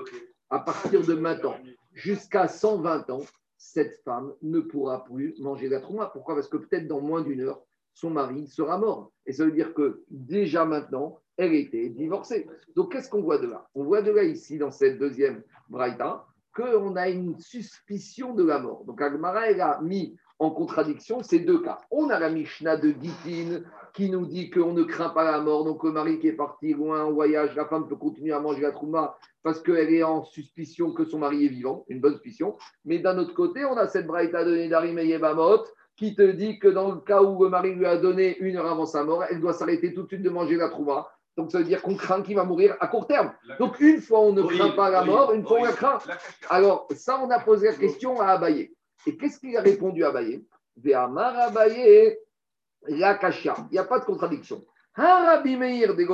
à 0.51 0.61
partir 0.61 1.05
de 1.05 1.15
maintenant 1.15 1.57
jusqu'à 1.93 2.49
120 2.49 3.11
ans, 3.11 3.23
cette 3.59 4.01
femme 4.05 4.33
ne 4.43 4.61
pourra 4.61 5.05
plus 5.05 5.39
manger 5.41 5.69
la 5.69 5.81
trouma. 5.81 6.07
Pourquoi? 6.07 6.37
Parce 6.37 6.49
que 6.49 6.57
peut-être 6.57 6.87
dans 6.87 7.01
moins 7.01 7.23
d'une 7.23 7.41
heure, 7.41 7.63
son 7.93 8.11
mari 8.11 8.47
sera 8.47 8.79
mort. 8.79 9.13
Et 9.27 9.33
ça 9.33 9.45
veut 9.45 9.53
dire 9.53 9.75
que 9.75 10.05
déjà 10.09 10.65
maintenant, 10.65 11.21
elle 11.37 11.55
était 11.55 11.89
divorcée. 11.89 12.49
Donc 12.77 12.93
qu'est-ce 12.93 13.11
qu'on 13.11 13.23
voit 13.23 13.39
de 13.39 13.49
là? 13.49 13.69
On 13.75 13.85
voit 13.85 14.03
de 14.03 14.13
là 14.13 14.23
ici, 14.23 14.59
dans 14.59 14.71
cette 14.71 14.99
deuxième 14.99 15.43
braïta, 15.69 16.25
qu'on 16.55 16.97
a 16.97 17.09
une 17.09 17.39
suspicion 17.39 18.35
de 18.35 18.45
la 18.45 18.61
mort. 18.61 18.85
Donc 18.85 19.03
Agmara, 19.03 19.51
elle 19.51 19.61
a 19.61 19.81
mis 19.81 20.17
en 20.39 20.51
contradiction 20.51 21.23
ces 21.23 21.41
deux 21.41 21.61
cas. 21.61 21.79
On 21.91 22.11
a 22.11 22.19
la 22.19 22.31
Mishnah 22.31 22.77
de 22.77 22.91
Gitin 22.91 23.63
qui 23.93 24.11
nous 24.11 24.27
dit 24.27 24.51
qu'on 24.51 24.73
ne 24.73 24.85
craint 24.85 25.09
pas 25.11 25.25
la 25.25 25.41
mort. 25.41 25.65
Donc 25.65 25.83
le 25.83 25.93
mari 25.93 26.19
qui 26.19 26.29
est 26.29 26.33
parti 26.33 26.73
loin 26.73 27.05
en 27.05 27.13
voyage, 27.13 27.55
la 27.57 27.67
femme 27.67 27.89
peut 27.89 27.97
continuer 27.97 28.33
à 28.33 28.41
manger 28.41 28.63
la 28.63 28.73
trouma 28.73 29.17
parce 29.43 29.61
qu'elle 29.61 29.93
est 29.93 30.03
en 30.03 30.25
suspicion 30.25 30.93
que 30.93 31.05
son 31.05 31.19
mari 31.19 31.47
est 31.47 31.49
vivant, 31.49 31.85
une 31.89 32.01
bonne 32.01 32.15
suspicion. 32.15 32.57
Mais 32.85 32.99
d'un 32.99 33.19
autre 33.19 33.35
côté, 33.35 33.65
on 33.65 33.77
a 33.77 33.89
cette 33.89 34.07
braïta 34.07 34.45
de 34.45 34.55
Nedarim 34.55 34.99
et 34.99 35.07
Yebamot 35.07 35.65
qui 35.97 36.15
te 36.15 36.23
dit 36.23 36.61
que 36.61 36.69
dans 36.69 36.93
le 36.93 37.01
cas 37.01 37.23
où 37.23 37.43
le 37.43 37.51
mari 37.51 37.75
lui 37.75 37.87
a 37.87 37.97
donné 37.97 38.39
une 38.39 38.57
heure 38.57 38.71
avant 38.71 38.87
sa 38.87 39.03
mort, 39.03 39.25
elle 39.29 39.41
doit 39.41 39.53
s'arrêter 39.53 39.93
tout 39.93 40.05
de 40.05 40.09
suite 40.09 40.23
de 40.23 40.31
manger 40.31 40.57
la 40.57 40.69
trouma. 40.69 41.09
Donc 41.37 41.51
ça 41.51 41.59
veut 41.59 41.65
dire 41.65 41.83
qu'on 41.83 41.97
craint 41.97 42.23
qu'il 42.23 42.37
va 42.37 42.45
mourir 42.45 42.77
à 42.81 42.89
court 42.89 43.07
terme. 43.07 43.33
Donc 43.59 43.79
une 43.81 44.01
fois 44.01 44.21
on 44.21 44.33
ne 44.33 44.43
craint 44.43 44.71
pas 44.71 44.91
la 44.91 45.05
mort, 45.05 45.33
une 45.33 45.45
fois 45.45 45.59
on 45.61 45.65
la 45.65 45.73
craint. 45.73 45.99
Alors 46.51 46.87
ça, 46.95 47.21
on 47.23 47.31
a 47.31 47.41
posé 47.41 47.69
la 47.69 47.75
question 47.75 48.21
à 48.21 48.27
Abaye. 48.27 48.73
Et 49.07 49.17
qu'est-ce 49.17 49.39
qu'il 49.39 49.57
a 49.57 49.61
répondu 49.61 50.05
à 50.05 50.09
Abaye? 50.09 50.45
Ve'amar 50.77 51.37
Abaye, 51.39 52.19
la 52.89 53.15
kasha. 53.15 53.57
Il 53.71 53.73
n'y 53.73 53.79
a 53.79 53.85
pas 53.85 53.99
de 53.99 54.05
contradiction. 54.05 54.65
Un 54.97 55.27
Rabbi 55.27 55.57
Meir 55.57 55.95
de 55.95 56.05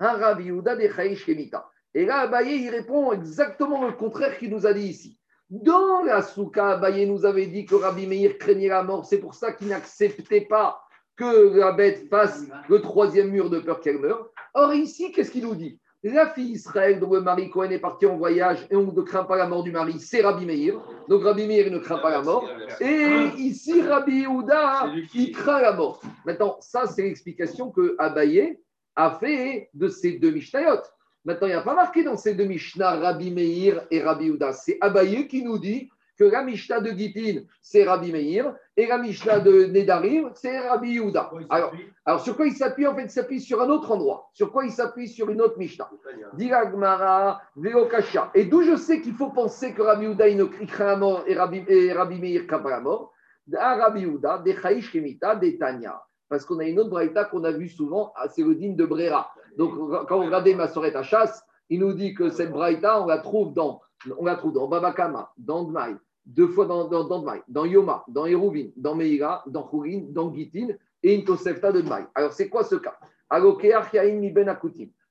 Rabbi 0.00 0.44
Yehuda 0.44 0.76
de. 0.76 1.48
Et 1.94 2.04
là, 2.06 2.20
Abaye, 2.20 2.70
répond 2.70 3.12
exactement 3.12 3.86
le 3.86 3.92
contraire 3.92 4.38
qu'il 4.38 4.50
nous 4.50 4.66
a 4.66 4.72
dit 4.72 4.86
ici. 4.86 5.18
Dans 5.50 6.02
la 6.02 6.22
souka, 6.22 6.70
Abaye 6.70 7.06
nous 7.06 7.26
avait 7.26 7.46
dit 7.46 7.66
que 7.66 7.74
Rabbi 7.74 8.06
Meir 8.06 8.38
craignait 8.38 8.68
la 8.68 8.82
mort. 8.82 9.04
C'est 9.04 9.18
pour 9.18 9.34
ça 9.34 9.52
qu'il 9.52 9.68
n'acceptait 9.68 10.42
pas 10.42 10.80
que 11.16 11.58
la 11.58 11.72
bête 11.72 12.08
fasse 12.08 12.44
le 12.68 12.80
troisième 12.80 13.30
mur 13.30 13.50
de 13.50 13.58
peur 13.58 13.80
qu'elle 13.80 13.98
meure. 13.98 14.30
Or, 14.54 14.72
ici, 14.72 15.12
qu'est-ce 15.12 15.30
qu'il 15.30 15.44
nous 15.44 15.54
dit? 15.54 15.78
La 16.02 16.30
fille 16.30 16.52
Israël, 16.52 16.98
dont 16.98 17.12
le 17.12 17.20
mari 17.20 17.50
Cohen 17.50 17.68
est 17.70 17.78
parti 17.78 18.06
en 18.06 18.16
voyage 18.16 18.66
et 18.70 18.76
on 18.76 18.90
ne 18.90 19.02
craint 19.02 19.24
pas 19.24 19.36
la 19.36 19.46
mort 19.46 19.62
du 19.62 19.70
mari, 19.70 20.00
c'est 20.00 20.22
Rabbi 20.22 20.46
Meir. 20.46 20.80
Donc, 21.08 21.22
Rabbi 21.22 21.46
Meir 21.46 21.70
ne 21.70 21.78
craint 21.78 21.98
pas 21.98 22.10
la 22.10 22.22
mort. 22.22 22.48
Et 22.80 23.26
ici, 23.36 23.82
Rabbi 23.82 24.22
Yehuda, 24.22 24.92
il 25.14 25.32
craint 25.32 25.60
la 25.60 25.74
mort. 25.74 26.00
Maintenant, 26.24 26.56
ça, 26.60 26.86
c'est 26.86 27.02
l'explication 27.02 27.70
que 27.70 27.96
Abaye 27.98 28.58
a 28.96 29.10
fait 29.10 29.68
de 29.74 29.88
ces 29.88 30.12
deux 30.12 30.30
Mishnayot. 30.30 30.80
Maintenant, 31.26 31.48
il 31.48 31.50
n'y 31.50 31.56
a 31.56 31.60
pas 31.60 31.74
marqué 31.74 32.02
dans 32.02 32.16
ces 32.16 32.34
deux 32.34 32.46
Mishnah 32.46 32.92
Rabbi 32.92 33.30
Meir 33.30 33.86
et 33.90 34.02
Rabbi 34.02 34.24
Yehuda. 34.24 34.54
C'est 34.54 34.78
Abaye 34.80 35.28
qui 35.28 35.44
nous 35.44 35.58
dit 35.58 35.90
que 36.20 36.24
la 36.26 36.42
Mishnah 36.42 36.80
de 36.80 36.90
Gitin, 36.90 37.44
c'est 37.62 37.84
Rabbi 37.84 38.12
Meir, 38.12 38.54
et 38.76 38.86
la 38.86 38.98
Mishnah 38.98 39.40
de 39.40 39.64
Nedarim, 39.64 40.30
c'est 40.34 40.68
Rabbi 40.68 40.90
Yehuda. 40.90 41.30
Alors, 41.48 41.72
alors, 42.04 42.20
sur 42.20 42.36
quoi 42.36 42.46
il 42.46 42.52
s'appuie 42.52 42.86
En 42.86 42.94
fait, 42.94 43.04
il 43.04 43.10
s'appuie 43.10 43.40
sur 43.40 43.62
un 43.62 43.70
autre 43.70 43.90
endroit. 43.90 44.28
Sur 44.34 44.52
quoi 44.52 44.66
il 44.66 44.70
s'appuie 44.70 45.08
Sur 45.08 45.30
une 45.30 45.40
autre 45.40 45.56
Mishnah. 45.56 45.90
Diragmara, 46.34 47.40
Veokasha. 47.56 48.32
Et 48.34 48.44
d'où 48.44 48.60
je 48.60 48.76
sais 48.76 49.00
qu'il 49.00 49.14
faut 49.14 49.30
penser 49.30 49.72
que 49.72 49.80
Rabbi 49.80 50.04
Yehuda, 50.04 50.28
il 50.28 50.66
craint 50.66 50.84
la 50.84 50.96
mort 50.96 51.24
et 51.26 51.34
Rabbi, 51.34 51.64
et 51.66 51.90
Rabbi 51.94 52.20
Meir 52.20 52.46
craint 52.46 52.62
la 52.68 52.80
mort? 52.80 53.14
À 53.56 53.76
Rabbi 53.76 54.02
Yehuda, 54.02 54.42
des 54.44 54.54
Chaïsh 54.54 54.92
Kemita, 54.92 55.36
des 55.36 55.56
Tanya. 55.56 56.02
Parce 56.28 56.44
qu'on 56.44 56.58
a 56.58 56.64
une 56.64 56.78
autre 56.80 56.90
braïta 56.90 57.24
qu'on 57.24 57.44
a 57.44 57.50
vue 57.50 57.70
souvent, 57.70 58.12
ah, 58.16 58.28
c'est 58.28 58.42
le 58.42 58.54
de 58.54 58.84
Brera. 58.84 59.32
Donc, 59.56 59.72
quand 60.06 60.18
vous 60.18 60.26
regardez 60.26 60.54
Massoret 60.54 60.94
à 60.94 61.02
chasse, 61.02 61.42
il 61.70 61.80
nous 61.80 61.94
dit 61.94 62.12
que 62.12 62.28
cette 62.28 62.52
braïta, 62.52 63.00
on 63.00 63.06
la 63.06 63.18
trouve 63.18 63.54
dans, 63.54 63.80
on 64.18 64.24
la 64.26 64.36
trouve 64.36 64.52
dans 64.52 64.68
Babakama, 64.68 65.32
dans 65.38 65.64
Dmaï, 65.64 65.96
deux 66.30 66.48
fois 66.48 66.66
dans, 66.66 66.88
dans, 66.88 67.04
dans 67.04 67.20
Dmaï, 67.20 67.40
dans 67.48 67.64
Yoma, 67.64 68.04
dans 68.08 68.26
Eruvin, 68.26 68.68
dans 68.76 68.94
Meira, 68.94 69.42
dans 69.46 69.64
Khourin, 69.64 70.02
dans 70.10 70.32
Gitin 70.32 70.68
et 71.02 71.14
une 71.14 71.24
Tosefta 71.24 71.72
de 71.72 71.80
Dmaï. 71.80 72.04
Alors, 72.14 72.32
c'est 72.32 72.48
quoi 72.48 72.62
ce 72.64 72.76
cas? 72.76 72.96
Ben. 73.30 74.58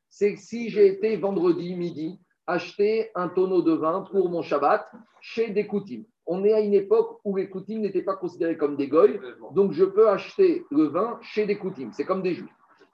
C'est 0.10 0.36
si 0.38 0.70
j'ai 0.70 0.88
été 0.88 1.18
vendredi 1.18 1.76
midi 1.76 2.20
acheter 2.48 3.12
un 3.16 3.28
tonneau 3.28 3.62
de 3.62 3.74
vin 3.74 4.02
pour 4.12 4.30
mon 4.30 4.42
Shabbat 4.42 4.90
chez 5.22 5.50
des 5.52 5.68
Koutim. 5.68 6.04
On 6.26 6.44
est 6.44 6.54
à 6.54 6.62
une 6.62 6.74
époque 6.74 7.20
où 7.24 7.36
les 7.36 7.50
Koutim 7.50 7.80
n'étaient 7.80 8.02
pas 8.02 8.16
considérés 8.16 8.58
comme 8.58 8.76
des 8.76 8.88
goy, 8.88 9.20
donc 9.54 9.72
je 9.74 9.86
peux 9.86 10.10
acheter 10.10 10.66
le 10.72 10.86
vin 10.86 11.20
chez 11.22 11.46
des 11.46 11.58
Koutim. 11.58 11.90
C'est 11.92 12.06
comme 12.06 12.24
des 12.24 12.34
juifs. 12.34 12.50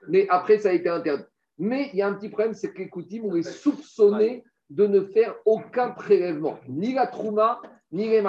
Mais 0.08 0.26
après, 0.28 0.58
ça 0.58 0.70
a 0.70 0.72
été 0.72 0.88
interdit. 0.88 1.24
Mais 1.58 1.90
il 1.92 1.98
y 1.98 2.02
a 2.02 2.08
un 2.08 2.14
petit 2.14 2.28
problème, 2.28 2.54
c'est 2.54 2.72
que 2.72 2.78
les 2.78 2.88
Koutim, 2.88 3.22
on 3.24 3.34
est 3.34 3.42
soupçonnés 3.42 4.44
de 4.68 4.86
ne 4.86 5.00
faire 5.00 5.34
aucun 5.44 5.90
prélèvement, 5.90 6.58
ni 6.68 6.92
la 6.92 7.06
Trouma, 7.06 7.60
ni 7.92 8.08
les. 8.08 8.22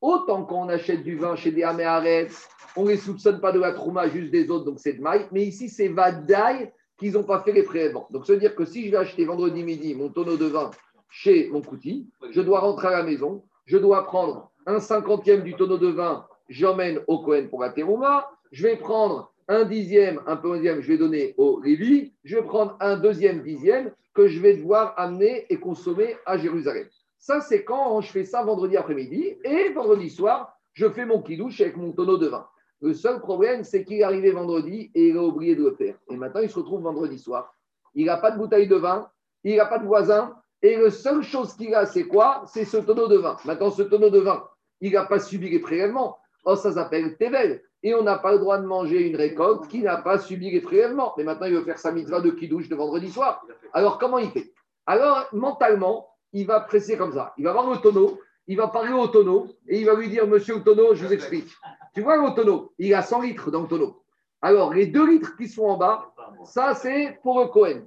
Autant 0.00 0.44
quand 0.44 0.66
on 0.66 0.68
achète 0.68 1.02
du 1.02 1.16
vin 1.16 1.36
chez 1.36 1.50
des 1.50 1.62
Améharetz, 1.62 2.48
on 2.76 2.84
ne 2.84 2.90
les 2.90 2.96
soupçonne 2.96 3.40
pas 3.40 3.52
de 3.52 3.58
la 3.58 3.72
Trouma, 3.72 4.08
juste 4.08 4.30
des 4.30 4.50
autres, 4.50 4.66
donc 4.66 4.78
c'est 4.78 4.92
de 4.94 5.02
maille. 5.02 5.26
Mais 5.32 5.44
ici, 5.44 5.68
c'est 5.68 5.88
Vadaï 5.88 6.70
qu'ils 6.98 7.12
n'ont 7.12 7.24
pas 7.24 7.40
fait 7.40 7.52
les 7.52 7.62
prélèvements. 7.62 8.06
Donc, 8.10 8.26
veut 8.26 8.38
dire 8.38 8.54
que 8.54 8.64
si 8.64 8.86
je 8.86 8.90
vais 8.90 8.98
acheter 8.98 9.24
vendredi 9.24 9.62
midi 9.62 9.94
mon 9.94 10.08
tonneau 10.10 10.36
de 10.36 10.46
vin 10.46 10.70
chez 11.08 11.48
mon 11.48 11.62
Kouti, 11.62 12.08
je 12.30 12.40
dois 12.40 12.60
rentrer 12.60 12.88
à 12.88 12.98
la 12.98 13.02
maison, 13.02 13.44
je 13.64 13.78
dois 13.78 14.04
prendre 14.04 14.50
un 14.66 14.80
cinquantième 14.80 15.42
du 15.42 15.54
tonneau 15.54 15.78
de 15.78 15.88
vin, 15.88 16.26
j'emmène 16.48 17.00
au 17.06 17.20
Cohen 17.20 17.48
pour 17.48 17.62
la 17.62 17.70
terouma, 17.70 18.30
je 18.52 18.62
vais 18.64 18.76
prendre 18.76 19.32
un 19.48 19.64
dixième, 19.64 20.20
un 20.26 20.36
peu 20.36 20.54
dixième, 20.54 20.80
je 20.80 20.88
vais 20.88 20.98
donner 20.98 21.34
au 21.38 21.60
Lévi, 21.60 22.12
je 22.24 22.36
vais 22.36 22.42
prendre 22.42 22.76
un 22.80 22.96
deuxième 22.96 23.42
dixième 23.42 23.92
que 24.14 24.28
je 24.28 24.40
vais 24.40 24.56
devoir 24.56 24.94
amener 24.96 25.46
et 25.50 25.58
consommer 25.58 26.16
à 26.26 26.36
Jérusalem. 26.36 26.88
Ça, 27.26 27.40
c'est 27.40 27.64
quand 27.64 28.00
je 28.02 28.12
fais 28.12 28.22
ça 28.22 28.44
vendredi 28.44 28.76
après-midi 28.76 29.36
et 29.42 29.70
vendredi 29.70 30.10
soir, 30.10 30.56
je 30.74 30.88
fais 30.88 31.04
mon 31.04 31.20
kidouche 31.20 31.60
avec 31.60 31.76
mon 31.76 31.90
tonneau 31.90 32.18
de 32.18 32.28
vin. 32.28 32.46
Le 32.80 32.94
seul 32.94 33.18
problème, 33.18 33.64
c'est 33.64 33.84
qu'il 33.84 33.96
est 33.96 34.04
arrivé 34.04 34.30
vendredi 34.30 34.92
et 34.94 35.08
il 35.08 35.16
a 35.16 35.24
oublié 35.24 35.56
de 35.56 35.64
le 35.64 35.74
faire. 35.74 35.96
Et 36.08 36.16
maintenant, 36.16 36.40
il 36.40 36.48
se 36.48 36.56
retrouve 36.56 36.82
vendredi 36.82 37.18
soir. 37.18 37.52
Il 37.96 38.06
n'a 38.06 38.16
pas 38.18 38.30
de 38.30 38.38
bouteille 38.38 38.68
de 38.68 38.76
vin, 38.76 39.10
il 39.42 39.56
n'a 39.56 39.66
pas 39.66 39.80
de 39.80 39.86
voisin. 39.86 40.36
Et 40.62 40.76
la 40.76 40.88
seule 40.92 41.24
chose 41.24 41.54
qu'il 41.54 41.74
a, 41.74 41.84
c'est 41.84 42.04
quoi? 42.04 42.44
C'est 42.46 42.64
ce 42.64 42.76
tonneau 42.76 43.08
de 43.08 43.16
vin. 43.16 43.36
Maintenant, 43.44 43.72
ce 43.72 43.82
tonneau 43.82 44.10
de 44.10 44.20
vin, 44.20 44.44
il 44.80 44.92
n'a 44.92 45.04
pas 45.04 45.18
subi 45.18 45.50
les 45.50 45.58
prélèvements. 45.58 46.18
Oh, 46.44 46.54
ça 46.54 46.70
s'appelle 46.70 47.16
Tevel. 47.16 47.60
Et 47.82 47.92
on 47.96 48.04
n'a 48.04 48.18
pas 48.18 48.30
le 48.30 48.38
droit 48.38 48.58
de 48.58 48.66
manger 48.66 49.04
une 49.04 49.16
récolte 49.16 49.66
qui 49.66 49.80
n'a 49.80 49.96
pas 49.96 50.20
subi 50.20 50.52
les 50.52 50.60
prélèvements. 50.60 51.12
Mais 51.18 51.24
maintenant, 51.24 51.46
il 51.46 51.54
veut 51.54 51.64
faire 51.64 51.80
sa 51.80 51.90
mitzvah 51.90 52.20
de 52.20 52.30
kidouche 52.30 52.68
de 52.68 52.76
vendredi 52.76 53.10
soir. 53.10 53.44
Alors, 53.72 53.98
comment 53.98 54.18
il 54.18 54.30
fait? 54.30 54.52
Alors, 54.86 55.26
mentalement, 55.32 56.08
il 56.36 56.46
va 56.46 56.60
presser 56.60 56.98
comme 56.98 57.12
ça. 57.12 57.32
Il 57.38 57.44
va 57.44 57.52
voir 57.52 57.70
le 57.70 57.78
tonneau, 57.78 58.20
il 58.46 58.58
va 58.58 58.68
parler 58.68 58.92
au 58.92 59.06
tonneau 59.08 59.46
et 59.66 59.80
il 59.80 59.86
va 59.86 59.94
lui 59.94 60.08
dire 60.10 60.26
Monsieur 60.26 60.56
le 60.56 60.62
tonneau, 60.62 60.94
je 60.94 61.06
vous 61.06 61.12
explique. 61.12 61.48
Tu 61.94 62.02
vois 62.02 62.16
le 62.16 62.34
tonneau 62.34 62.74
Il 62.78 62.92
a 62.92 63.02
100 63.02 63.22
litres 63.22 63.50
dans 63.50 63.62
le 63.62 63.68
tonneau. 63.68 64.02
Alors, 64.42 64.74
les 64.74 64.86
2 64.86 65.12
litres 65.12 65.34
qui 65.36 65.48
sont 65.48 65.64
en 65.64 65.78
bas, 65.78 66.12
ça, 66.44 66.74
c'est 66.74 67.18
pour 67.22 67.40
le 67.40 67.46
Cohen. 67.46 67.86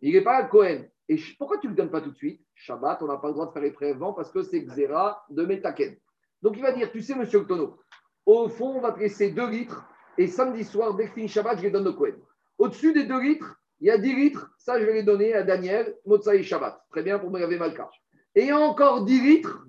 Il 0.00 0.14
n'est 0.14 0.22
pas 0.22 0.40
le 0.42 0.48
Cohen. 0.48 0.84
Et 1.10 1.20
pourquoi 1.38 1.58
tu 1.58 1.66
ne 1.66 1.72
le 1.72 1.76
donnes 1.76 1.90
pas 1.90 2.00
tout 2.00 2.10
de 2.10 2.16
suite? 2.16 2.40
Shabbat, 2.54 3.02
on 3.02 3.06
n'a 3.06 3.18
pas 3.18 3.28
le 3.28 3.34
droit 3.34 3.46
de 3.46 3.52
faire 3.52 3.62
les 3.62 3.70
prélèvements 3.70 4.14
parce 4.14 4.30
que 4.30 4.42
c'est 4.42 4.62
Xéra 4.62 5.24
de 5.28 5.44
Metaken. 5.44 5.96
Donc, 6.40 6.56
il 6.56 6.62
va 6.62 6.72
dire 6.72 6.90
Tu 6.90 7.02
sais, 7.02 7.14
monsieur 7.14 7.40
le 7.40 7.46
tonneau, 7.46 7.76
au 8.24 8.48
fond, 8.48 8.76
on 8.76 8.80
va 8.80 8.92
te 8.92 9.00
laisser 9.00 9.30
2 9.30 9.46
litres 9.50 9.84
et 10.16 10.26
samedi 10.26 10.64
soir, 10.64 10.94
dès 10.94 11.06
que 11.08 11.12
finit 11.12 11.28
Shabbat, 11.28 11.58
je 11.58 11.64
les 11.64 11.70
donne 11.70 11.86
au 11.86 11.92
Cohen. 11.92 12.16
Au-dessus 12.58 12.94
des 12.94 13.04
2 13.04 13.20
litres, 13.20 13.59
il 13.80 13.86
y 13.86 13.90
a 13.90 13.98
10 13.98 14.14
litres, 14.14 14.50
ça, 14.58 14.78
je 14.78 14.84
vais 14.84 14.92
les 14.92 15.02
donner 15.02 15.34
à 15.34 15.42
Daniel, 15.42 15.96
Motsa 16.04 16.34
et 16.34 16.42
Shabbat. 16.42 16.84
Très 16.90 17.02
bien 17.02 17.18
pour 17.18 17.30
me 17.30 17.38
laver 17.38 17.56
Malka. 17.56 17.90
Et 18.34 18.42
il 18.42 18.46
y 18.48 18.50
a 18.50 18.58
encore 18.58 19.04
10 19.04 19.20
litres. 19.20 19.66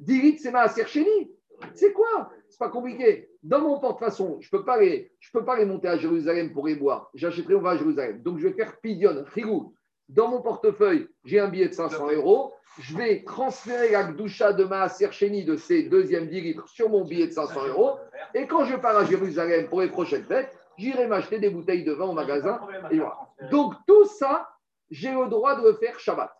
10 0.00 0.20
litres, 0.20 0.40
c'est 0.42 0.50
ma 0.50 0.68
Chéni. 0.68 1.32
C'est 1.74 1.92
quoi? 1.92 2.30
C'est 2.48 2.58
pas 2.58 2.68
compliqué. 2.68 3.30
Dans 3.42 3.60
mon 3.60 3.80
porte-façon, 3.80 4.38
je 4.40 4.48
ne 4.52 4.58
peux, 4.58 4.64
pas 4.64 4.78
les, 4.78 5.12
je 5.18 5.30
peux 5.32 5.44
pas 5.44 5.56
les 5.56 5.64
monter 5.64 5.88
à 5.88 5.96
Jérusalem 5.96 6.52
pour 6.52 6.66
les 6.66 6.74
boire. 6.74 7.10
J'achèterai, 7.14 7.54
on 7.54 7.60
va 7.60 7.70
à 7.70 7.76
Jérusalem. 7.76 8.22
Donc, 8.22 8.38
je 8.38 8.48
vais 8.48 8.54
faire 8.54 8.78
pidion, 8.80 9.24
rigou. 9.34 9.74
Dans 10.08 10.28
mon 10.28 10.42
portefeuille, 10.42 11.08
j'ai 11.24 11.40
un 11.40 11.48
billet 11.48 11.68
de 11.68 11.74
500 11.74 12.12
euros. 12.12 12.52
Je 12.80 12.96
vais 12.96 13.22
transférer 13.24 13.92
la 13.92 14.04
doucha 14.04 14.52
de 14.52 14.64
ma 14.64 14.88
Chéni 14.88 15.44
de 15.44 15.56
ces 15.56 15.84
deuxièmes 15.84 16.28
10 16.28 16.40
litres 16.40 16.68
sur 16.68 16.90
mon 16.90 17.04
billet 17.04 17.28
de 17.28 17.32
500 17.32 17.68
euros. 17.68 17.96
Et 18.34 18.46
quand 18.46 18.64
je 18.64 18.76
pars 18.76 18.96
à 18.96 19.04
Jérusalem 19.04 19.68
pour 19.68 19.80
les 19.80 19.88
prochaines 19.88 20.24
fêtes, 20.24 20.54
j'irai 20.76 21.06
m'acheter 21.06 21.38
des 21.38 21.50
bouteilles 21.50 21.84
de 21.84 21.92
vin 21.92 22.06
au 22.06 22.12
magasin. 22.12 22.60
Et 22.90 22.98
voilà. 22.98 23.18
Donc, 23.50 23.74
tout 23.86 24.04
ça, 24.04 24.48
j'ai 24.90 25.12
le 25.12 25.28
droit 25.28 25.56
de 25.56 25.62
le 25.62 25.74
faire 25.74 25.98
Shabbat. 25.98 26.30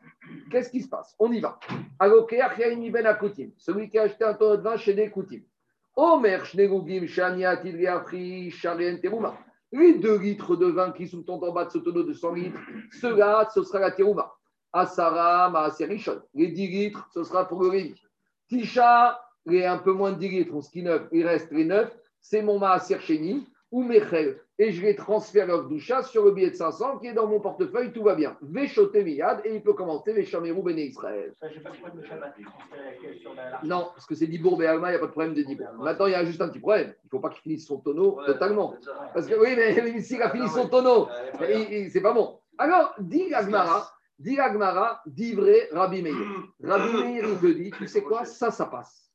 Qu'est-ce 0.51 0.71
qui 0.71 0.83
se 0.83 0.89
passe? 0.89 1.15
On 1.19 1.33
y 1.33 1.41
va. 1.41 1.59
Celui 3.57 3.89
qui 3.89 3.99
a 3.99 4.03
acheté 4.03 4.25
un 4.25 4.35
tonneau 4.35 4.57
de 4.57 4.63
vin 4.63 4.77
chez 4.77 4.95
des 4.95 5.11
Koutim. 5.11 5.41
Les 9.73 9.95
deux 9.95 10.19
litres 10.19 10.57
de 10.57 10.67
vin 10.67 10.93
qui 10.93 11.09
sont 11.09 11.31
en 11.31 11.53
bas 11.53 11.65
de 11.65 11.71
ce 11.71 11.79
tonneau 11.79 12.03
de 12.03 12.13
100 12.13 12.35
litres, 12.35 12.61
ceux-là, 13.01 13.49
ce 13.53 13.63
sera 13.63 13.81
la 13.81 13.91
Teruma. 13.91 14.33
Asara, 14.73 15.51
Maaserishon. 15.51 16.23
Les 16.35 16.49
10 16.49 16.69
litres, 16.69 17.09
ce 17.13 17.23
sera 17.25 17.47
pour 17.47 17.63
le 17.63 17.69
Révi. 17.69 18.01
Tisha, 18.49 19.21
les 19.47 19.65
un 19.65 19.79
peu 19.79 19.93
moins 19.93 20.13
de 20.13 20.19
10 20.19 20.29
litres, 20.29 20.71
qui 20.71 20.81
est 20.81 20.83
neuf, 20.83 21.09
il 21.13 21.27
reste 21.27 21.51
les 21.53 21.65
9, 21.65 21.97
c'est 22.21 22.43
mon 22.43 22.59
Maaser 22.59 22.99
Sheni 23.01 23.47
ou 23.75 23.83
Mechel. 23.83 24.39
Et 24.57 24.71
je 24.71 24.83
les 24.83 24.95
transfère 24.95 25.49
leur 25.49 25.65
doucha 25.69 26.05
sur 26.05 26.25
le 26.25 26.31
billet 26.31 26.51
de 26.51 26.55
500 26.55 26.99
qui 26.99 27.09
est 27.09 27.13
dans 27.13 27.27
mon 27.27 27.41
portefeuille, 27.41 27.93
tout 27.93 28.05
va 28.05 28.15
bien. 28.15 28.37
Véchoté 28.41 29.03
Miyad, 29.03 29.41
et 29.45 29.53
il 29.57 29.63
peut 29.65 29.73
commencer 29.73 30.13
Véchamerou 30.13 30.63
Béné 30.63 30.85
Israël. 30.85 31.33
Ça, 31.41 31.49
j'ai 31.49 31.59
pas 31.59 31.71
de 31.71 31.77
problème 31.79 32.01
de 32.01 32.07
Shabbat. 32.07 32.35
transférer 32.41 33.19
sur 33.19 33.35
la- 33.35 33.61
Non, 33.65 33.89
parce 33.93 34.07
que 34.07 34.15
c'est 34.15 34.29
Dibour 34.29 34.57
Béalma, 34.57 34.91
il 34.91 34.93
n'y 34.93 34.97
a 34.97 35.01
pas 35.01 35.07
de 35.07 35.11
problème 35.11 35.35
de 35.35 35.43
Dibour. 35.43 35.67
Maintenant, 35.81 36.07
il 36.07 36.13
y 36.13 36.15
a 36.15 36.25
juste 36.25 36.41
un 36.41 36.49
petit 36.51 36.61
problème. 36.61 36.95
Il 37.03 37.07
ne 37.07 37.11
faut 37.11 37.19
pas 37.19 37.31
qu'il 37.31 37.41
finisse 37.43 37.67
son 37.67 37.79
tonneau 37.79 38.17
Ouais, 38.21 38.27
totalement. 38.27 38.75
Parce 39.13 39.27
que 39.27 39.35
oui, 39.35 39.55
mais 39.57 40.01
s'il 40.03 40.23
a 40.23 40.31
fini 40.31 40.49
son 40.49 40.69
tonneau, 40.69 41.09
Ouais, 41.41 41.89
c'est 41.91 42.01
pas 42.01 42.13
bon. 42.13 42.39
Alors, 42.57 42.95
dit 43.01 43.35
Agmara, 43.35 43.91
dit 44.21 44.39
Agmara, 44.39 45.03
dit 45.05 45.35
vrai 45.35 45.69
Rabbi 45.73 46.01
Meir. 46.01 46.15
Rabbi 46.63 46.93
Meir, 47.03 47.25
il 47.29 47.39
te 47.41 47.47
dit, 47.53 47.73
tu 47.73 47.89
sais 47.89 48.03
quoi, 48.03 48.25
ça, 48.25 48.53
ça 48.53 48.67
passe. 48.67 49.11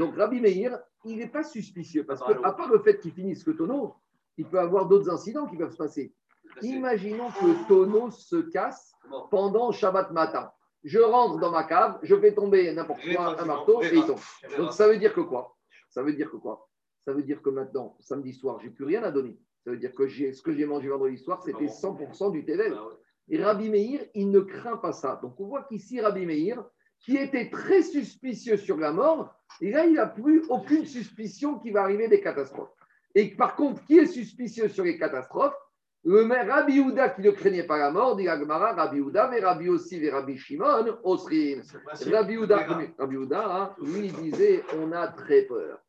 Donc, 0.00 0.16
Rabbi 0.16 0.40
Meir, 0.40 0.76
il 1.04 1.18
n'est 1.18 1.28
pas 1.28 1.44
suspicieux, 1.44 2.04
parce 2.04 2.20
que, 2.20 2.32
à 2.44 2.52
part 2.52 2.68
le 2.68 2.78
fait 2.80 2.98
qu'il 2.98 3.12
finisse 3.12 3.46
le 3.46 3.56
tonneau, 3.56 3.94
il 4.36 4.46
peut 4.46 4.58
avoir 4.58 4.86
d'autres 4.86 5.10
incidents 5.10 5.46
qui 5.46 5.56
peuvent 5.56 5.72
se 5.72 5.76
passer. 5.76 6.14
Imaginons 6.62 7.30
que 7.30 7.46
le 7.46 7.68
tonneau 7.68 8.10
se 8.10 8.36
casse 8.36 8.92
pendant 9.30 9.72
Shabbat 9.72 10.10
matin. 10.12 10.50
Je 10.84 10.98
rentre 10.98 11.38
dans 11.38 11.50
ma 11.50 11.64
cave, 11.64 11.98
je 12.02 12.16
fais 12.16 12.34
tomber 12.34 12.72
n'importe 12.72 13.02
quoi, 13.14 13.40
un 13.40 13.44
marteau, 13.44 13.82
et 13.82 13.94
il 13.94 14.04
tombe. 14.04 14.18
Donc 14.56 14.72
ça 14.72 14.88
veut 14.88 14.98
dire 14.98 15.14
que 15.14 15.20
quoi? 15.20 15.56
Ça 15.88 16.02
veut 16.02 16.12
dire 16.12 16.30
que 16.30 16.36
quoi? 16.36 16.68
Ça 17.04 17.12
veut 17.12 17.22
dire 17.22 17.42
que 17.42 17.50
maintenant, 17.50 17.96
samedi 18.00 18.32
soir, 18.32 18.58
j'ai 18.60 18.70
plus 18.70 18.84
rien 18.84 19.02
à 19.02 19.10
donner. 19.10 19.38
Ça 19.64 19.70
veut 19.70 19.76
dire 19.76 19.94
que 19.94 20.08
ce 20.08 20.42
que 20.42 20.52
j'ai 20.52 20.66
mangé 20.66 20.88
vendredi 20.88 21.18
soir, 21.18 21.42
c'était 21.42 21.66
100% 21.66 22.32
du 22.32 22.44
Tevel. 22.44 22.74
Ah 22.76 22.86
ouais. 22.86 22.94
Et 23.28 23.42
Rabbi 23.42 23.70
Meir, 23.70 24.04
il 24.14 24.30
ne 24.30 24.40
craint 24.40 24.76
pas 24.76 24.92
ça. 24.92 25.20
Donc 25.22 25.38
on 25.38 25.46
voit 25.46 25.62
qu'ici, 25.64 26.00
Rabbi 26.00 26.26
Meir, 26.26 26.64
qui 27.02 27.16
était 27.16 27.50
très 27.50 27.82
suspicieux 27.82 28.56
sur 28.56 28.78
la 28.78 28.92
mort, 28.92 29.34
et 29.60 29.70
là, 29.70 29.84
il 29.84 29.94
n'a 29.94 30.06
plus 30.06 30.44
aucune 30.48 30.86
suspicion 30.86 31.58
qu'il 31.58 31.72
va 31.72 31.82
arriver 31.82 32.08
des 32.08 32.20
catastrophes. 32.20 32.72
Et 33.14 33.34
par 33.34 33.56
contre, 33.56 33.84
qui 33.84 33.98
est 33.98 34.06
suspicieux 34.06 34.68
sur 34.68 34.84
les 34.84 34.98
catastrophes? 34.98 35.56
Le 36.04 36.24
maire 36.24 36.48
Rabbi 36.48 36.80
Houda 36.80 37.10
qui 37.10 37.20
ne 37.20 37.30
craignait 37.30 37.66
pas 37.66 37.78
la 37.78 37.92
mort, 37.92 38.16
dit 38.16 38.26
Agmara, 38.26 38.72
Rabbi 38.72 39.00
Houda, 39.00 39.28
mais 39.28 39.38
Rabbi 39.38 39.68
aussi 39.68 40.04
et 40.04 40.10
Rabbi 40.10 40.36
Shimon, 40.36 40.98
Osrin. 41.04 41.62
Rabbi 42.10 42.36
Houda, 42.36 42.66
Rabbi 42.98 43.16
Houda, 43.16 43.56
hein, 43.56 43.74
lui, 43.80 44.06
il 44.06 44.12
disait 44.14 44.64
on 44.80 44.90
a 44.90 45.06
très 45.08 45.42
peur. 45.42 45.80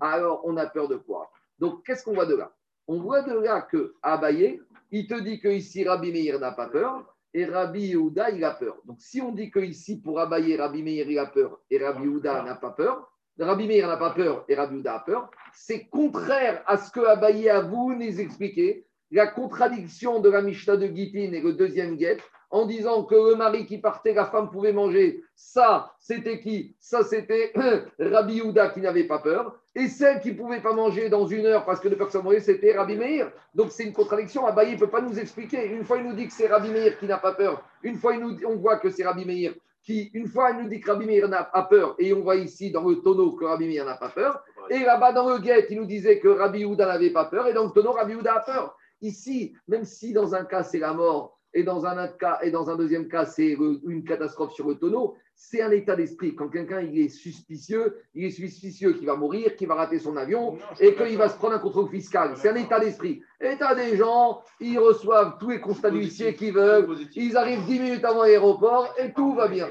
Alors, 0.00 0.40
on 0.44 0.56
a 0.56 0.66
peur 0.66 0.88
de 0.88 0.96
quoi? 0.96 1.30
Donc, 1.60 1.84
qu'est-ce 1.84 2.04
qu'on 2.04 2.14
voit 2.14 2.26
de 2.26 2.34
là? 2.34 2.52
On 2.88 3.00
voit 3.00 3.22
de 3.22 3.38
là 3.38 3.62
que 3.62 3.94
Abaye, 4.02 4.60
il 4.90 5.06
te 5.06 5.20
dit 5.20 5.38
que 5.38 5.48
ici 5.48 5.84
Rabbi 5.84 6.10
Meir 6.10 6.40
n'a 6.40 6.50
pas 6.50 6.66
peur 6.68 7.16
et 7.32 7.44
Rabbi 7.44 7.86
Yehuda, 7.86 8.30
il 8.30 8.44
a 8.44 8.52
peur. 8.52 8.76
Donc, 8.84 9.00
si 9.00 9.20
on 9.20 9.32
dit 9.32 9.50
que 9.50 9.60
ici 9.60 10.00
pour 10.00 10.20
Abaye, 10.20 10.56
Rabbi 10.56 10.82
Meir, 10.82 11.08
il 11.08 11.18
a 11.18 11.26
peur 11.26 11.60
et 11.70 11.78
Rabbi 11.78 12.04
Yehuda 12.04 12.42
n'a 12.42 12.54
pas 12.56 12.70
peur, 12.70 13.10
Rabbi 13.38 13.66
Meir 13.66 13.86
n'a 13.86 13.96
pas 13.96 14.10
peur 14.10 14.44
et 14.48 14.54
Rabbi 14.54 14.76
Yehuda 14.76 14.94
a 14.94 15.00
peur, 15.00 15.30
c'est 15.52 15.86
contraire 15.86 16.62
à 16.66 16.76
ce 16.76 16.90
que 16.90 17.00
Abaye 17.00 17.48
a 17.48 17.60
voulu 17.60 17.96
nous 17.96 18.20
expliquer, 18.20 18.86
la 19.10 19.26
contradiction 19.26 20.20
de 20.20 20.30
la 20.30 20.42
Mishnah 20.42 20.76
de 20.76 20.86
Gitin 20.86 21.32
et 21.32 21.40
le 21.40 21.52
deuxième 21.52 21.96
guet, 21.96 22.18
en 22.50 22.66
disant 22.66 23.04
que 23.04 23.14
le 23.14 23.36
mari 23.36 23.66
qui 23.66 23.78
partait, 23.78 24.12
la 24.12 24.26
femme 24.26 24.50
pouvait 24.50 24.72
manger. 24.72 25.22
Ça, 25.36 25.94
c'était 26.00 26.40
qui? 26.40 26.76
Ça, 26.80 27.04
c'était 27.04 27.52
Rabbi 27.98 28.34
Yehuda 28.34 28.70
qui 28.70 28.80
n'avait 28.80 29.04
pas 29.04 29.20
peur. 29.20 29.59
Et 29.74 29.86
celle 29.88 30.20
qui 30.20 30.32
ne 30.32 30.36
pouvait 30.36 30.60
pas 30.60 30.72
manger 30.72 31.08
dans 31.08 31.26
une 31.26 31.46
heure 31.46 31.64
parce 31.64 31.78
que 31.78 31.88
deux 31.88 31.96
personnes 31.96 32.24
mouraient, 32.24 32.40
c'était 32.40 32.76
Rabbi 32.76 32.96
Meir. 32.96 33.30
Donc 33.54 33.70
c'est 33.70 33.84
une 33.84 33.92
contradiction. 33.92 34.44
Abaye 34.46 34.72
ne 34.72 34.78
peut 34.78 34.90
pas 34.90 35.00
nous 35.00 35.18
expliquer. 35.18 35.66
Une 35.66 35.84
fois, 35.84 35.98
il 35.98 36.04
nous 36.04 36.14
dit 36.14 36.26
que 36.26 36.32
c'est 36.32 36.48
Rabbi 36.48 36.70
Meir 36.70 36.98
qui 36.98 37.06
n'a 37.06 37.18
pas 37.18 37.32
peur. 37.32 37.62
Une 37.82 37.96
fois, 37.96 38.14
il 38.14 38.20
nous, 38.20 38.36
on 38.46 38.56
voit 38.56 38.78
que 38.78 38.90
c'est 38.90 39.04
Rabbi 39.04 39.24
Meir 39.24 39.54
qui, 39.82 40.10
une 40.12 40.26
fois, 40.26 40.50
il 40.50 40.62
nous 40.62 40.68
dit 40.68 40.80
que 40.80 40.90
Rabbi 40.90 41.06
Meir 41.06 41.28
n'a 41.28 41.44
pas 41.44 41.62
peur. 41.62 41.94
Et 41.98 42.12
on 42.12 42.20
voit 42.20 42.36
ici 42.36 42.70
dans 42.70 42.86
le 42.88 42.96
tonneau 42.96 43.32
que 43.32 43.44
Rabbi 43.44 43.66
Meir 43.66 43.84
n'a 43.84 43.96
pas 43.96 44.10
peur. 44.10 44.42
Et 44.68 44.80
là-bas, 44.80 45.12
dans 45.12 45.28
le 45.28 45.38
guet, 45.38 45.66
il 45.70 45.78
nous 45.78 45.86
disait 45.86 46.18
que 46.18 46.28
Rabbi 46.28 46.60
Yehuda 46.60 46.86
n'avait 46.86 47.10
pas 47.10 47.24
peur. 47.26 47.46
Et 47.46 47.52
dans 47.52 47.64
le 47.64 47.70
tonneau, 47.70 47.92
Rabbi 47.92 48.12
Yehuda 48.12 48.34
a 48.34 48.40
peur. 48.40 48.76
Ici, 49.00 49.54
même 49.68 49.84
si 49.84 50.12
dans 50.12 50.34
un 50.34 50.44
cas, 50.44 50.62
c'est 50.62 50.78
la 50.78 50.92
mort, 50.92 51.38
et 51.54 51.62
dans 51.62 51.86
un 51.86 52.04
autre 52.04 52.18
cas, 52.18 52.38
et 52.42 52.50
dans 52.50 52.70
un 52.70 52.76
deuxième 52.76 53.08
cas, 53.08 53.24
c'est 53.24 53.56
une 53.84 54.04
catastrophe 54.04 54.52
sur 54.52 54.68
le 54.68 54.74
tonneau, 54.76 55.16
c'est 55.42 55.62
un 55.62 55.70
état 55.70 55.96
d'esprit. 55.96 56.34
Quand 56.34 56.50
quelqu'un 56.50 56.82
il 56.82 56.98
est 57.00 57.08
suspicieux, 57.08 57.96
il 58.14 58.26
est 58.26 58.30
suspicieux 58.30 58.92
qu'il 58.92 59.06
va 59.06 59.16
mourir, 59.16 59.56
qu'il 59.56 59.68
va 59.68 59.74
rater 59.74 59.98
son 59.98 60.18
avion, 60.18 60.58
et 60.78 60.94
qu'il 60.94 61.16
va 61.16 61.30
se 61.30 61.38
prendre 61.38 61.54
un 61.54 61.58
contrôle 61.58 61.88
fiscal. 61.88 62.34
C'est 62.36 62.50
un 62.50 62.56
état 62.56 62.78
d'esprit. 62.78 63.22
Et 63.40 63.56
t'as 63.58 63.74
des 63.74 63.96
gens, 63.96 64.42
ils 64.60 64.78
reçoivent 64.78 65.38
tous 65.40 65.48
les 65.48 65.60
constats 65.60 65.90
d'huissier 65.90 66.34
qu'ils 66.34 66.52
veulent, 66.52 66.94
ils 67.16 67.38
arrivent 67.38 67.64
10 67.64 67.80
minutes 67.80 68.04
avant 68.04 68.22
l'aéroport, 68.22 68.94
et 68.98 69.14
tout 69.14 69.34
va 69.34 69.48
bien. 69.48 69.68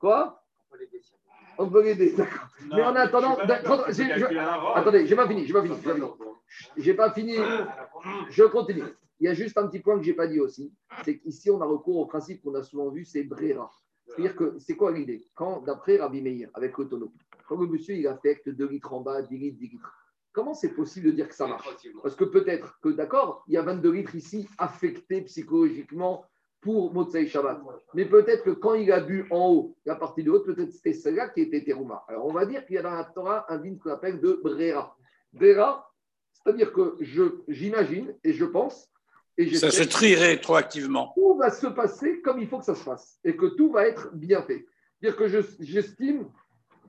Quoi 0.00 0.42
On 1.58 1.68
peut 1.70 1.84
l'aider, 1.84 2.12
d'accord. 2.16 2.48
Mais 2.74 2.82
en 2.82 2.96
attendant, 2.96 3.36
Attendez, 4.74 5.06
j'ai 5.06 5.14
pas 5.14 5.28
fini, 5.28 5.46
j'ai 5.46 5.52
pas 5.52 5.62
fini, 5.62 5.76
j'ai 5.76 5.84
pas 5.84 5.94
fini. 5.94 6.08
J'ai 6.76 6.94
pas 6.94 7.10
fini. 7.12 7.36
Je 8.30 8.42
continue. 8.42 8.82
Il 9.20 9.26
y 9.26 9.28
a 9.28 9.34
juste 9.34 9.56
un 9.56 9.68
petit 9.68 9.78
point 9.78 9.96
que 9.96 10.02
j'ai 10.02 10.12
pas 10.12 10.26
dit 10.26 10.40
aussi, 10.40 10.74
c'est 11.04 11.18
qu'ici 11.18 11.50
on 11.52 11.60
a 11.60 11.66
recours 11.66 11.98
au 11.98 12.06
principe 12.06 12.42
qu'on 12.42 12.54
a 12.56 12.64
souvent 12.64 12.90
vu, 12.90 13.04
c'est 13.04 13.22
Brera. 13.22 13.70
C'est-à-dire 14.06 14.36
que 14.36 14.56
c'est 14.58 14.76
quoi 14.76 14.92
l'idée? 14.92 15.26
Quand, 15.34 15.62
d'après 15.62 15.96
Rabbi 15.96 16.20
Meir, 16.22 16.50
avec 16.54 16.76
le 16.78 16.88
tonneau, 16.88 17.12
quand 17.48 17.56
le 17.56 17.66
monsieur 17.66 17.94
il 17.94 18.06
affecte 18.06 18.48
2 18.48 18.68
litres 18.68 18.92
en 18.92 19.00
bas, 19.00 19.22
10 19.22 19.36
litres, 19.38 19.58
10 19.58 19.68
litres, 19.68 19.92
comment 20.32 20.54
c'est 20.54 20.74
possible 20.74 21.06
de 21.06 21.12
dire 21.12 21.28
que 21.28 21.34
ça 21.34 21.46
marche? 21.46 21.68
Parce 22.02 22.14
que 22.16 22.24
peut-être 22.24 22.78
que, 22.80 22.90
d'accord, 22.90 23.44
il 23.48 23.54
y 23.54 23.56
a 23.56 23.62
22 23.62 23.90
litres 23.92 24.14
ici 24.14 24.48
affectés 24.58 25.22
psychologiquement 25.22 26.24
pour 26.60 26.92
Motsai 26.94 27.26
Shabbat. 27.26 27.60
Mais 27.94 28.06
peut-être 28.06 28.42
que 28.42 28.50
quand 28.50 28.74
il 28.74 28.90
a 28.90 29.00
bu 29.00 29.26
en 29.30 29.50
haut, 29.50 29.76
la 29.84 29.96
partie 29.96 30.22
de 30.24 30.30
haut, 30.30 30.40
peut-être 30.40 30.72
c'était 30.72 30.94
celle-là 30.94 31.28
qui 31.28 31.42
était 31.42 31.62
terouma. 31.62 32.04
Alors 32.08 32.26
on 32.26 32.32
va 32.32 32.46
dire 32.46 32.64
qu'il 32.64 32.76
y 32.76 32.78
a 32.78 32.82
dans 32.82 32.90
la 32.94 33.04
Torah 33.04 33.44
un 33.52 33.58
vin 33.58 33.76
qu'on 33.76 33.90
appelle 33.90 34.18
de 34.20 34.40
Brera. 34.42 34.96
Brera, 35.32 35.90
c'est-à-dire 36.32 36.72
que 36.72 36.96
je- 37.00 37.42
j'imagine 37.48 38.16
et 38.24 38.32
je 38.32 38.44
pense, 38.46 38.90
et 39.36 39.54
Ça 39.54 39.70
se 39.70 39.82
trie 39.84 40.14
rétroactivement. 40.14 41.12
tout 41.14 41.34
va 41.36 41.50
se 41.50 41.66
passer 41.66 42.20
comme 42.20 42.38
il 42.40 42.48
faut 42.48 42.58
que 42.58 42.64
ça 42.64 42.74
se 42.74 42.84
passe 42.84 43.18
et 43.24 43.36
que 43.36 43.46
tout 43.46 43.70
va 43.72 43.86
être 43.86 44.10
bien 44.14 44.42
fait. 44.42 44.64
C'est-à-dire 45.00 45.16
que 45.18 45.28
je- 45.28 45.56
j'estime 45.60 46.28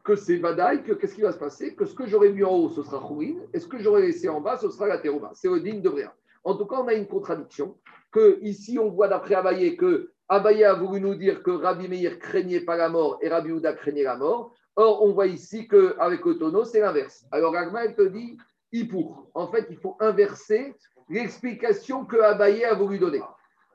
que 0.03 0.15
c'est 0.15 0.37
Badaï, 0.37 0.83
que 0.83 0.93
qu'est-ce 0.93 1.15
qui 1.15 1.21
va 1.21 1.31
se 1.31 1.39
passer 1.39 1.75
Que 1.75 1.85
ce 1.85 1.95
que 1.95 2.05
j'aurais 2.05 2.29
mis 2.31 2.43
en 2.43 2.51
haut, 2.51 2.69
ce 2.69 2.83
sera 2.83 2.99
Khourin, 2.99 3.37
et 3.53 3.59
ce 3.59 3.67
que 3.67 3.79
j'aurais 3.79 4.01
laissé 4.03 4.29
en 4.29 4.39
bas, 4.39 4.55
ce 4.57 4.69
sera 4.69 4.87
la 4.87 4.99
Terouma. 4.99 5.31
C'est 5.33 5.47
Odine 5.47 5.81
de 5.81 5.89
Bréa. 5.89 6.13
En 6.43 6.55
tout 6.55 6.65
cas, 6.67 6.75
on 6.79 6.87
a 6.87 6.93
une 6.93 7.07
contradiction. 7.07 7.75
Que 8.11 8.37
ici, 8.43 8.77
on 8.77 8.89
voit 8.91 9.07
d'après 9.07 9.33
Abaye 9.35 9.75
que 9.75 10.11
Abaye 10.29 10.63
a 10.63 10.75
voulu 10.75 11.01
nous 11.01 11.15
dire 11.15 11.41
que 11.41 11.49
Rabbi 11.51 11.87
Meir 11.87 12.19
craignait 12.19 12.61
pas 12.61 12.75
la 12.77 12.87
mort 12.89 13.17
et 13.21 13.29
Rabbi 13.29 13.51
Houda 13.51 13.73
craignait 13.73 14.03
la 14.03 14.15
mort. 14.15 14.53
Or, 14.75 15.03
on 15.03 15.11
voit 15.11 15.27
ici 15.27 15.67
qu'avec 15.67 16.23
le 16.23 16.37
tonneau, 16.37 16.63
c'est 16.65 16.79
l'inverse. 16.81 17.25
Alors, 17.31 17.55
Agma, 17.55 17.85
elle 17.85 17.95
te 17.95 18.03
dit, 18.03 18.37
il 18.71 18.87
pour. 18.87 19.29
En 19.33 19.47
fait, 19.47 19.65
il 19.71 19.77
faut 19.77 19.97
inverser 19.99 20.75
l'explication 21.09 22.05
que 22.05 22.17
Abaye 22.17 22.65
a 22.65 22.73
voulu 22.73 22.99
donner. 22.99 23.21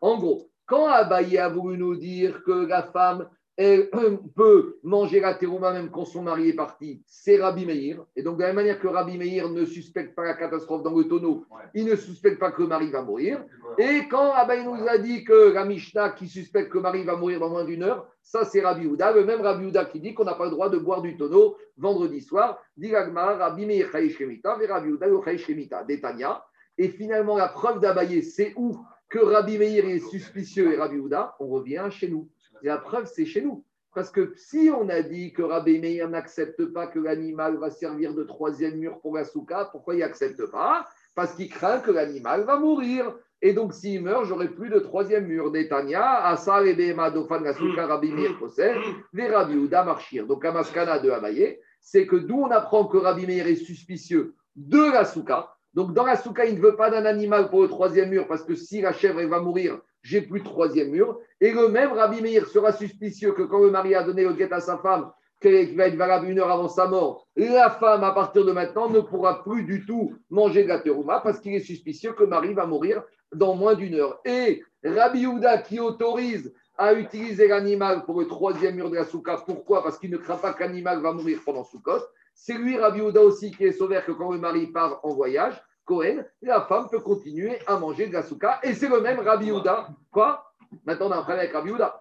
En 0.01 0.19
gros, 0.19 0.51
quand 0.67 0.87
Abaye 0.87 1.39
a 1.39 1.49
voulu 1.49 1.79
nous 1.79 1.97
dire 1.97 2.43
que 2.45 2.67
la 2.67 2.83
femme 2.83 3.29
elle, 3.61 3.91
peut 4.35 4.79
manger 4.83 5.21
la 5.21 5.35
terouma 5.35 5.71
même 5.73 5.91
quand 5.91 6.07
son 6.07 6.23
mari 6.23 6.49
est 6.49 6.55
parti, 6.55 7.03
c'est 7.07 7.37
Rabbi 7.37 7.67
Meir. 7.67 8.03
Et 8.17 8.23
donc, 8.23 8.39
de 8.39 8.41
la 8.41 8.49
même 8.49 8.57
manière 8.57 8.81
que 8.81 8.89
Rabbi 8.89 9.19
Meir 9.19 9.51
ne 9.51 9.67
suspecte 9.67 10.15
pas 10.15 10.25
la 10.25 10.33
catastrophe 10.33 10.83
dans 10.83 10.97
le 10.97 11.05
tonneau, 11.05 11.45
il 11.75 11.85
ne 11.85 11.95
suspecte 11.95 12.39
pas 12.39 12.53
que 12.53 12.63
le 12.63 12.69
mari 12.69 12.91
va 12.91 13.03
mourir. 13.03 13.45
Et 13.77 14.09
quand 14.11 14.33
Abaye 14.33 14.65
nous 14.65 14.89
a 14.89 14.97
dit 14.97 15.25
que 15.25 15.53
la 15.53 15.67
Mishnah 15.67 16.11
qui 16.11 16.27
suspecte 16.27 16.71
que 16.71 16.79
le 16.79 16.83
mari 16.83 17.05
va 17.05 17.17
mourir 17.17 17.39
dans 17.39 17.51
moins 17.51 17.65
d'une 17.65 17.83
heure, 17.83 18.07
ça 18.23 18.47
c'est 18.47 18.63
Rabbi 18.63 18.87
Houda, 18.87 19.13
le 19.13 19.25
même 19.25 19.43
Rabbi 19.43 19.67
Houda 19.67 19.85
qui 19.85 20.01
dit 20.01 20.15
qu'on 20.15 20.25
n'a 20.25 20.35
pas 20.35 20.47
le 20.47 20.53
droit 20.53 20.71
de 20.71 20.79
boire 20.79 21.03
du 21.03 21.19
tonneau 21.19 21.59
vendredi 21.77 22.23
soir. 22.23 22.59
Dit 22.79 22.97
Rabbi 22.97 23.67
Meir 23.67 23.91
Rabbi 23.91 24.89
Houda 24.89 25.85
d'Etania. 25.85 26.43
Et 26.81 26.89
finalement, 26.89 27.37
la 27.37 27.49
preuve 27.49 27.79
d'Abaye, 27.79 28.23
c'est 28.23 28.55
où 28.57 28.75
que 29.11 29.19
Rabbi 29.19 29.59
Meir 29.59 29.85
est 29.85 29.99
suspicieux 29.99 30.73
et 30.73 30.79
Rabbi 30.79 30.97
Houda, 30.97 31.37
on 31.39 31.47
revient 31.49 31.87
chez 31.91 32.09
nous. 32.09 32.31
Et 32.63 32.69
la 32.69 32.79
preuve, 32.79 33.05
c'est 33.05 33.27
chez 33.27 33.43
nous. 33.43 33.67
Parce 33.95 34.11
que 34.11 34.33
si 34.35 34.71
on 34.75 34.89
a 34.89 35.03
dit 35.03 35.35
que 35.35 35.43
Rabbi 35.43 35.79
Meir 35.79 36.09
n'accepte 36.09 36.65
pas 36.73 36.87
que 36.87 36.99
l'animal 36.99 37.59
va 37.59 37.69
servir 37.69 38.15
de 38.15 38.23
troisième 38.23 38.77
mur 38.77 38.99
pour 39.03 39.15
la 39.15 39.27
souka, 39.27 39.69
pourquoi 39.71 39.95
il 39.95 39.99
n'accepte 39.99 40.47
pas? 40.47 40.87
Parce 41.15 41.35
qu'il 41.35 41.51
craint 41.51 41.81
que 41.81 41.91
l'animal 41.91 42.45
va 42.45 42.59
mourir. 42.59 43.15
Et 43.43 43.53
donc, 43.53 43.75
s'il 43.75 44.03
meurt, 44.03 44.25
j'aurai 44.25 44.49
plus 44.49 44.71
de 44.71 44.79
troisième 44.79 45.27
mur. 45.27 45.51
Netanya, 45.51 46.25
Asar 46.29 46.65
et 46.65 46.73
Behema 46.73 47.11
Dofan 47.11 47.41
la 47.41 47.53
souka, 47.53 47.89
Rabbi 47.89 48.11
Meir 48.11 48.39
possède, 48.39 48.79
les 49.13 49.29
Rabbi 49.29 49.55
Houda 49.55 49.85
marchir. 49.85 50.27
Donc, 50.27 50.47
à 50.47 50.53
Maskana 50.53 50.99
de 50.99 51.11
Abaye, 51.11 51.59
c'est 51.79 52.07
que 52.07 52.17
d'où 52.17 52.41
on 52.41 52.51
apprend 52.51 52.87
que 52.87 52.97
Rabbi 52.97 53.27
Meir 53.27 53.49
est 53.49 53.57
suspicieux 53.57 54.35
de 54.57 54.91
la 54.91 55.05
souka. 55.05 55.55
Donc, 55.75 55.95
dans 55.95 56.05
la 56.05 56.17
souka, 56.17 56.45
il 56.45 56.57
ne 56.57 56.61
veut 56.61 56.77
pas 56.77 56.91
d'un 56.91 57.05
animal 57.05 57.49
pour 57.49 57.63
le 57.63 57.69
troisième 57.69 58.11
mur, 58.11 58.27
parce 58.27 58.43
que 58.43 58.55
si 58.55 58.81
la 58.81 58.93
chèvre 58.93 59.23
va 59.23 59.41
mourir, 59.41 59.81
j'ai 60.03 60.23
plus 60.23 60.41
de 60.41 60.45
troisième 60.45 60.91
mur. 60.91 61.19
Et 61.41 61.53
le 61.53 61.69
même 61.69 61.93
Rabbi 61.93 62.21
Meir 62.23 62.47
sera 62.47 62.73
suspicieux 62.73 63.33
que 63.33 63.43
quand 63.43 63.61
le 63.61 63.71
mari 63.71 63.95
a 63.95 64.03
donné 64.03 64.25
le 64.25 64.33
guet 64.33 64.53
à 64.53 64.61
sa 64.61 64.79
femme, 64.79 65.11
qui 65.41 65.75
va 65.75 65.87
être 65.87 65.97
valable 65.97 66.29
une 66.29 66.39
heure 66.39 66.51
avant 66.51 66.69
sa 66.69 66.87
mort, 66.87 67.27
la 67.37 67.71
femme, 67.71 68.05
à 68.05 68.13
partir 68.13 68.45
de 68.45 68.53
maintenant, 68.53 68.91
ne 68.91 69.01
pourra 69.01 69.43
plus 69.43 69.65
du 69.65 69.87
tout 69.87 70.15
manger 70.29 70.65
de 70.65 70.69
la 70.69 70.79
terouma 70.79 71.21
parce 71.21 71.41
qu'il 71.41 71.55
est 71.55 71.61
suspicieux 71.61 72.13
que 72.13 72.25
le 72.25 72.29
mari 72.29 72.53
va 72.53 72.67
mourir 72.67 73.03
dans 73.35 73.55
moins 73.55 73.75
d'une 73.75 73.95
heure. 73.95 74.21
Et 74.27 74.63
Rabbi 74.85 75.27
Houda 75.27 75.59
qui 75.59 75.81
autorise 75.81 76.53
a 76.77 76.95
utilisé 76.95 77.49
l'animal 77.49 78.05
pour 78.05 78.21
le 78.21 78.27
troisième 78.27 78.77
mur 78.77 78.91
de 78.91 78.97
la 78.97 79.05
souka. 79.05 79.43
Pourquoi? 79.47 79.83
Parce 79.83 79.99
qu'il 79.99 80.11
ne 80.11 80.17
craint 80.17 80.37
pas 80.37 80.53
que 80.53 80.63
l'animal 80.63 81.01
va 81.01 81.13
mourir 81.13 81.41
pendant 81.45 81.65
Soukot. 81.65 82.01
C'est 82.35 82.55
lui, 82.55 82.79
Rabbi 82.79 83.01
Houda 83.01 83.21
aussi, 83.21 83.51
qui 83.51 83.65
est 83.65 83.73
sauvé 83.73 84.01
que 84.07 84.13
quand 84.13 84.33
le 84.33 84.39
mari 84.39 84.67
part 84.67 85.01
en 85.05 85.11
voyage, 85.11 85.61
Cohen, 85.85 86.25
la 86.43 86.63
femme 86.63 86.89
peut 86.89 87.01
continuer 87.01 87.59
à 87.67 87.79
manger 87.79 88.07
de 88.07 88.13
la 88.13 88.23
souka. 88.23 88.61
Et 88.63 88.75
c'est 88.75 88.89
le 88.89 89.01
même 89.01 89.21
Rabbi 89.21 89.51
Houda. 89.51 89.89
Quoi? 90.11 90.53
Maintenant, 90.85 91.09
on 91.09 91.13
a 91.13 91.17
un 91.17 91.23
problème 91.23 91.41
avec 91.41 91.53
Rabbi 91.53 91.71
Houda. 91.71 92.01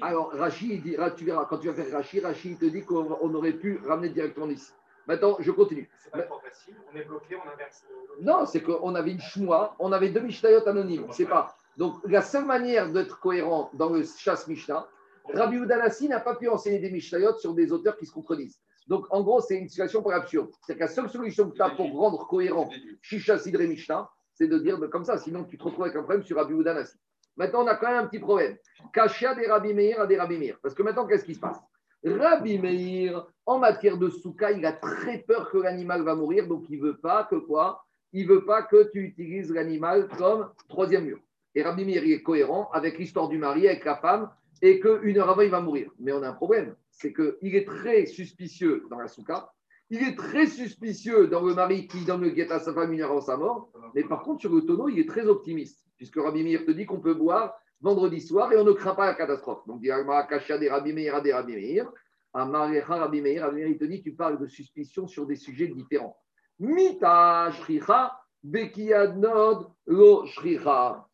Alors, 0.00 0.32
Rachid, 0.32 0.82
dira, 0.82 1.10
tu 1.10 1.24
verras, 1.24 1.44
quand 1.44 1.58
tu 1.58 1.68
vas 1.68 1.74
faire 1.74 1.92
Rachid, 1.92 2.24
Rachid 2.24 2.58
te 2.58 2.64
dit 2.64 2.82
qu'on 2.82 3.18
on 3.20 3.34
aurait 3.34 3.52
pu 3.52 3.80
ramener 3.86 4.08
directement 4.08 4.48
ici. 4.48 4.72
Maintenant, 5.06 5.36
je 5.40 5.50
continue. 5.50 5.88
C'est 5.98 6.10
pas 6.10 6.22
trop 6.22 6.38
facile, 6.40 6.76
on 6.92 6.96
est 6.96 7.04
bloqué, 7.04 7.36
on 7.36 7.48
inverse. 7.52 7.84
Non, 8.20 8.46
c'est 8.46 8.62
qu'on 8.62 8.94
avait 8.94 9.12
une 9.12 9.20
chmois, 9.20 9.74
on 9.78 9.92
avait 9.92 10.10
deux 10.10 10.20
Mishnayot 10.20 10.66
anonymes. 10.68 11.06
C'est 11.10 11.26
pas. 11.26 11.56
Donc, 11.76 11.96
la 12.04 12.22
seule 12.22 12.44
manière 12.44 12.90
d'être 12.90 13.18
cohérent 13.18 13.70
dans 13.74 13.88
le 13.90 14.04
chasse 14.04 14.46
Mishnah, 14.46 14.86
Rabbi 15.32 15.56
Udanassi 15.56 16.08
n'a 16.08 16.20
pas 16.20 16.34
pu 16.34 16.48
enseigner 16.48 16.78
des 16.78 16.90
Mishnayot 16.90 17.36
sur 17.38 17.54
des 17.54 17.72
auteurs 17.72 17.96
qui 17.96 18.06
se 18.06 18.12
contredisent. 18.12 18.60
Donc, 18.88 19.06
en 19.10 19.22
gros, 19.22 19.40
c'est 19.40 19.56
une 19.56 19.68
situation 19.68 20.02
pour 20.02 20.12
absurde. 20.12 20.50
C'est 20.66 20.74
que 20.74 20.80
la 20.80 20.88
seule 20.88 21.08
solution 21.08 21.48
que 21.50 21.54
tu 21.54 21.62
as 21.62 21.70
pour 21.70 21.90
rendre 21.92 22.26
cohérent 22.26 22.68
Shisha 23.00 23.38
Sidre 23.38 23.62
Mishnah, 23.62 24.10
c'est 24.34 24.48
de 24.48 24.58
dire 24.58 24.78
comme 24.90 25.04
ça. 25.04 25.18
Sinon, 25.18 25.44
tu 25.44 25.56
te 25.56 25.62
retrouves 25.62 25.84
avec 25.84 25.96
un 25.96 26.02
problème 26.02 26.22
sur 26.22 26.36
Rabbi 26.36 26.54
Udanassi. 26.54 26.98
Maintenant, 27.36 27.64
on 27.64 27.66
a 27.66 27.76
quand 27.76 27.88
même 27.88 28.04
un 28.04 28.06
petit 28.06 28.18
problème. 28.18 28.56
Kachia 28.92 29.34
des 29.34 29.46
Rabbi 29.46 29.72
Meir 29.72 30.00
à 30.00 30.06
des 30.06 30.18
Rabbi 30.18 30.36
Meir. 30.36 30.58
Parce 30.62 30.74
que 30.74 30.82
maintenant, 30.82 31.06
qu'est-ce 31.06 31.24
qui 31.24 31.34
se 31.34 31.40
passe? 31.40 31.60
Rabbi 32.04 32.58
Meir, 32.58 33.26
en 33.46 33.58
matière 33.58 33.96
de 33.96 34.10
souka, 34.10 34.50
il 34.50 34.66
a 34.66 34.72
très 34.72 35.18
peur 35.18 35.50
que 35.50 35.58
l'animal 35.58 36.02
va 36.02 36.14
mourir, 36.14 36.48
donc 36.48 36.64
il 36.68 36.80
veut 36.80 36.98
pas 36.98 37.24
que 37.24 37.36
quoi? 37.36 37.84
Il 38.12 38.26
veut 38.26 38.44
pas 38.44 38.62
que 38.62 38.90
tu 38.90 39.04
utilises 39.04 39.50
l'animal 39.50 40.08
comme 40.18 40.50
troisième 40.68 41.04
mur. 41.04 41.20
Et 41.54 41.62
Rabbi 41.62 41.84
Meir, 41.84 42.04
il 42.04 42.12
est 42.12 42.22
cohérent 42.22 42.68
avec 42.72 42.98
l'histoire 42.98 43.28
du 43.28 43.38
mari, 43.38 43.68
avec 43.68 43.84
la 43.84 43.96
femme, 43.96 44.28
et 44.62 44.80
qu'une 44.80 45.18
heure 45.18 45.28
avant, 45.28 45.42
il 45.42 45.50
va 45.50 45.60
mourir. 45.60 45.90
Mais 45.98 46.12
on 46.12 46.22
a 46.22 46.28
un 46.28 46.32
problème, 46.32 46.74
c'est 46.90 47.12
qu'il 47.12 47.54
est 47.54 47.66
très 47.66 48.06
suspicieux 48.06 48.86
dans 48.88 48.98
la 48.98 49.08
souka, 49.08 49.52
il 49.90 50.02
est 50.02 50.16
très 50.16 50.46
suspicieux 50.46 51.26
dans 51.26 51.42
le 51.42 51.54
mari 51.54 51.86
qui 51.86 52.04
donne 52.04 52.22
le 52.22 52.30
guet 52.30 52.50
à 52.50 52.60
sa 52.60 52.72
femme 52.72 52.94
une 52.94 53.02
heure 53.02 53.10
avant 53.10 53.20
sa 53.20 53.36
mort, 53.36 53.70
mais 53.94 54.04
par 54.04 54.22
contre, 54.22 54.40
sur 54.40 54.54
le 54.54 54.62
tonneau, 54.62 54.88
il 54.88 54.98
est 54.98 55.08
très 55.08 55.26
optimiste, 55.26 55.84
puisque 55.98 56.16
Rabbi 56.16 56.42
Meir 56.42 56.64
te 56.64 56.70
dit 56.70 56.86
qu'on 56.86 57.00
peut 57.00 57.12
boire 57.12 57.54
vendredi 57.82 58.20
soir 58.20 58.52
et 58.52 58.56
on 58.56 58.64
ne 58.64 58.72
craint 58.72 58.94
pas 58.94 59.06
la 59.06 59.14
catastrophe. 59.14 59.66
Donc, 59.66 59.82
Kasha 60.30 60.56
des 60.56 60.70
Rabbi 60.70 60.94
Meir 60.94 61.20
des 61.20 61.32
Rabbi 61.32 61.56
Meir. 61.56 61.92
Amarecha 62.32 62.96
Rabbi 62.96 63.20
Meir, 63.20 63.42
Rabbi 63.42 63.56
Meir, 63.56 63.68
il 63.68 63.76
te 63.76 63.84
dit 63.84 64.00
tu 64.00 64.14
parles 64.14 64.38
de 64.38 64.46
suspicion 64.46 65.06
sur 65.06 65.26
des 65.26 65.36
sujets 65.36 65.68
différents. 65.68 66.16
Mita 66.58 67.50
shricha 67.52 68.18
bekiyad 68.42 69.18
nod 69.18 69.66
lo 69.86 70.24
shricha. 70.24 71.06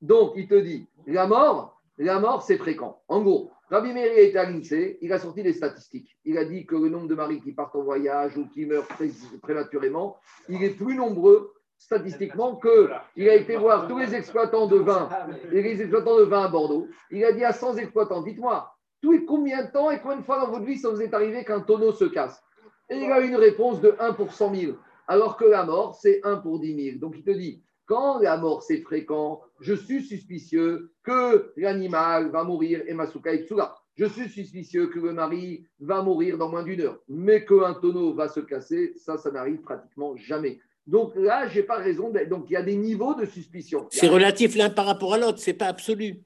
Donc, 0.00 0.32
il 0.34 0.48
te 0.48 0.56
dit 0.56 0.88
la 1.06 1.28
mort, 1.28 1.77
la 2.04 2.20
mort, 2.20 2.42
c'est 2.42 2.58
fréquent. 2.58 3.02
En 3.08 3.22
gros, 3.22 3.50
Rabbi 3.70 3.92
Meir 3.92 4.16
été 4.16 4.38
à 4.38 4.48
l'INSEE, 4.48 4.98
il 5.02 5.12
a 5.12 5.18
sorti 5.18 5.42
des 5.42 5.52
statistiques. 5.52 6.16
Il 6.24 6.38
a 6.38 6.44
dit 6.44 6.64
que 6.66 6.74
le 6.76 6.88
nombre 6.88 7.08
de 7.08 7.14
maris 7.14 7.40
qui 7.40 7.52
partent 7.52 7.76
en 7.76 7.82
voyage 7.82 8.36
ou 8.36 8.46
qui 8.48 8.64
meurent 8.66 8.86
pré- 8.86 9.10
prématurément, 9.42 10.16
il 10.48 10.62
est 10.62 10.70
plus 10.70 10.96
nombreux 10.96 11.52
statistiquement 11.76 12.56
que 12.56 12.88
il 13.14 13.28
a 13.28 13.34
été 13.34 13.56
voir 13.56 13.86
tous 13.86 13.98
les 13.98 14.14
exploitants 14.14 14.66
de 14.66 14.78
vin 14.78 15.08
et 15.52 15.62
les 15.62 15.80
exploitants 15.80 16.18
de 16.18 16.24
vin 16.24 16.44
à 16.44 16.48
Bordeaux. 16.48 16.88
Il 17.10 17.24
a 17.24 17.32
dit 17.32 17.44
à 17.44 17.52
100 17.52 17.76
exploitants, 17.76 18.22
dites-moi, 18.22 18.72
tous 19.00 19.12
les 19.12 19.24
combien 19.24 19.64
de 19.64 19.70
temps 19.70 19.90
et 19.90 20.00
combien 20.00 20.16
de 20.16 20.22
fois 20.24 20.40
dans 20.40 20.50
votre 20.50 20.64
vie 20.64 20.76
ça 20.78 20.88
vous 20.90 21.02
est 21.02 21.14
arrivé 21.14 21.44
qu'un 21.44 21.60
tonneau 21.60 21.92
se 21.92 22.04
casse? 22.06 22.42
Et 22.90 22.96
il 22.96 23.12
a 23.12 23.20
eu 23.20 23.28
une 23.28 23.36
réponse 23.36 23.80
de 23.80 23.94
1 24.00 24.14
pour 24.14 24.32
100 24.32 24.54
000, 24.54 24.72
alors 25.06 25.36
que 25.36 25.44
la 25.44 25.64
mort, 25.64 25.94
c'est 25.94 26.20
1 26.24 26.38
pour 26.38 26.58
10 26.58 26.84
000. 26.92 26.98
Donc 26.98 27.14
il 27.16 27.22
te 27.22 27.30
dit, 27.30 27.62
quand 27.88 28.18
la 28.20 28.36
mort 28.36 28.62
c'est 28.62 28.82
fréquent, 28.82 29.40
je 29.60 29.74
suis 29.74 30.02
suspicieux 30.04 30.92
que 31.02 31.52
l'animal 31.56 32.30
va 32.30 32.44
mourir 32.44 32.82
et 32.86 32.94
Masuka 32.94 33.32
Itsura. 33.34 33.74
Je 33.96 34.04
suis 34.04 34.28
suspicieux 34.28 34.86
que 34.88 35.00
le 35.00 35.12
mari 35.12 35.66
va 35.80 36.02
mourir 36.02 36.38
dans 36.38 36.48
moins 36.50 36.62
d'une 36.62 36.82
heure. 36.82 37.00
Mais 37.08 37.44
qu'un 37.44 37.74
tonneau 37.74 38.14
va 38.14 38.28
se 38.28 38.38
casser, 38.40 38.92
ça, 38.96 39.16
ça 39.18 39.30
n'arrive 39.32 39.60
pratiquement 39.62 40.14
jamais. 40.16 40.60
Donc 40.86 41.16
là, 41.16 41.48
je 41.48 41.58
n'ai 41.58 41.62
pas 41.66 41.78
raison. 41.78 42.10
d'être- 42.10 42.28
Donc 42.28 42.44
il 42.48 42.52
y 42.52 42.56
a 42.56 42.62
des 42.62 42.76
niveaux 42.76 43.14
de 43.14 43.24
suspicion. 43.26 43.88
C'est 43.90 44.06
relatif 44.08 44.54
l'un 44.54 44.70
par 44.70 44.86
rapport 44.86 45.14
à 45.14 45.18
l'autre, 45.18 45.38
c'est 45.38 45.54
pas 45.54 45.66
absolu. 45.66 46.22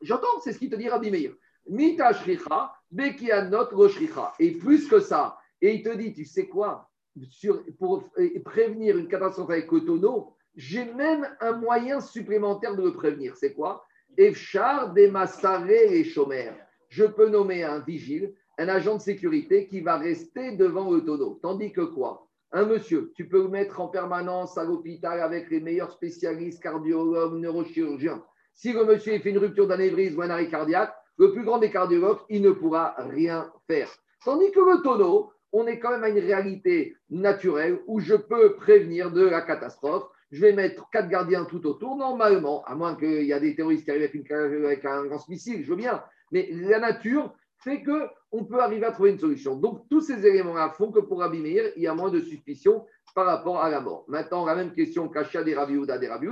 J'entends, 0.00 0.40
c'est 0.42 0.52
ce 0.52 0.58
qu'il 0.58 0.70
te 0.70 0.74
dit 0.76 0.88
Rabbi 0.88 1.10
Meir. 1.12 1.32
Mita 1.68 2.12
shricha, 2.12 2.72
bekianot 2.90 3.66
roshricha. 3.72 4.32
Et 4.40 4.50
plus 4.52 4.88
que 4.88 4.98
ça, 4.98 5.36
et 5.60 5.74
il 5.74 5.82
te 5.84 5.94
dit, 5.96 6.12
tu 6.12 6.24
sais 6.24 6.48
quoi 6.48 6.88
Sur- 7.28 7.62
Pour 7.78 8.10
prévenir 8.44 8.96
une 8.98 9.06
catastrophe 9.06 9.50
avec 9.50 9.70
le 9.70 9.84
tonneau, 9.84 10.34
j'ai 10.54 10.84
même 10.92 11.26
un 11.40 11.52
moyen 11.52 12.00
supplémentaire 12.00 12.76
de 12.76 12.82
le 12.82 12.92
prévenir. 12.92 13.36
C'est 13.36 13.54
quoi? 13.54 13.84
Efchar 14.16 14.92
des 14.92 15.10
massarés 15.10 15.98
et 15.98 16.04
chômeurs. 16.04 16.54
Je 16.88 17.04
peux 17.04 17.28
nommer 17.28 17.62
un 17.64 17.78
vigile, 17.80 18.34
un 18.58 18.68
agent 18.68 18.96
de 18.96 19.00
sécurité 19.00 19.66
qui 19.66 19.80
va 19.80 19.96
rester 19.96 20.52
devant 20.56 20.90
le 20.90 21.04
tonneau. 21.04 21.38
Tandis 21.42 21.72
que 21.72 21.80
quoi? 21.80 22.28
Un 22.52 22.66
monsieur, 22.66 23.12
tu 23.16 23.26
peux 23.28 23.42
le 23.42 23.48
mettre 23.48 23.80
en 23.80 23.88
permanence 23.88 24.58
à 24.58 24.64
l'hôpital 24.64 25.20
avec 25.20 25.50
les 25.50 25.60
meilleurs 25.60 25.92
spécialistes, 25.92 26.62
cardiologues, 26.62 27.40
neurochirurgiens. 27.40 28.22
Si 28.52 28.74
le 28.74 28.84
monsieur 28.84 29.18
fait 29.20 29.30
une 29.30 29.38
rupture 29.38 29.66
d'anévrisme 29.66 30.18
ou 30.18 30.22
un 30.22 30.28
arrêt 30.28 30.48
cardiaque, 30.48 30.94
le 31.16 31.32
plus 31.32 31.44
grand 31.44 31.58
des 31.58 31.70
cardiologues, 31.70 32.20
il 32.28 32.42
ne 32.42 32.50
pourra 32.50 32.94
rien 32.98 33.50
faire. 33.66 33.90
Tandis 34.22 34.50
que 34.50 34.60
le 34.60 34.82
tonneau, 34.82 35.32
on 35.52 35.66
est 35.66 35.78
quand 35.78 35.90
même 35.90 36.04
à 36.04 36.10
une 36.10 36.18
réalité 36.18 36.96
naturelle 37.08 37.80
où 37.86 38.00
je 38.00 38.14
peux 38.14 38.54
prévenir 38.56 39.10
de 39.10 39.26
la 39.26 39.40
catastrophe. 39.40 40.04
Je 40.32 40.40
vais 40.40 40.54
mettre 40.54 40.88
quatre 40.90 41.08
gardiens 41.08 41.44
tout 41.44 41.66
autour, 41.66 41.94
normalement, 41.96 42.64
à 42.64 42.74
moins 42.74 42.96
qu'il 42.96 43.24
y 43.24 43.34
a 43.34 43.38
des 43.38 43.54
terroristes 43.54 43.84
qui 43.84 43.90
arrivent 43.90 44.64
avec, 44.64 44.84
un 44.86 45.04
lance-missile, 45.04 45.62
je 45.62 45.68
veux 45.68 45.76
bien. 45.76 46.02
Mais 46.32 46.48
la 46.52 46.78
nature 46.78 47.34
fait 47.58 47.82
que 47.82 48.08
on 48.32 48.44
peut 48.44 48.58
arriver 48.58 48.86
à 48.86 48.92
trouver 48.92 49.10
une 49.10 49.18
solution. 49.18 49.56
Donc, 49.56 49.86
tous 49.90 50.00
ces 50.00 50.26
éléments-là 50.26 50.70
font 50.70 50.90
que 50.90 51.00
pour 51.00 51.20
Rabbi 51.20 51.38
Meir, 51.38 51.72
il 51.76 51.82
y 51.82 51.86
a 51.86 51.94
moins 51.94 52.10
de 52.10 52.20
suspicion 52.20 52.86
par 53.14 53.26
rapport 53.26 53.62
à 53.62 53.68
la 53.68 53.82
mort. 53.82 54.06
Maintenant, 54.08 54.46
la 54.46 54.54
même 54.54 54.72
question 54.72 55.08
qu'Acha 55.10 55.44
des 55.44 55.54
Rabbi 55.54 55.76
Houda 55.76 55.98
des 55.98 56.08
Rabbi 56.08 56.28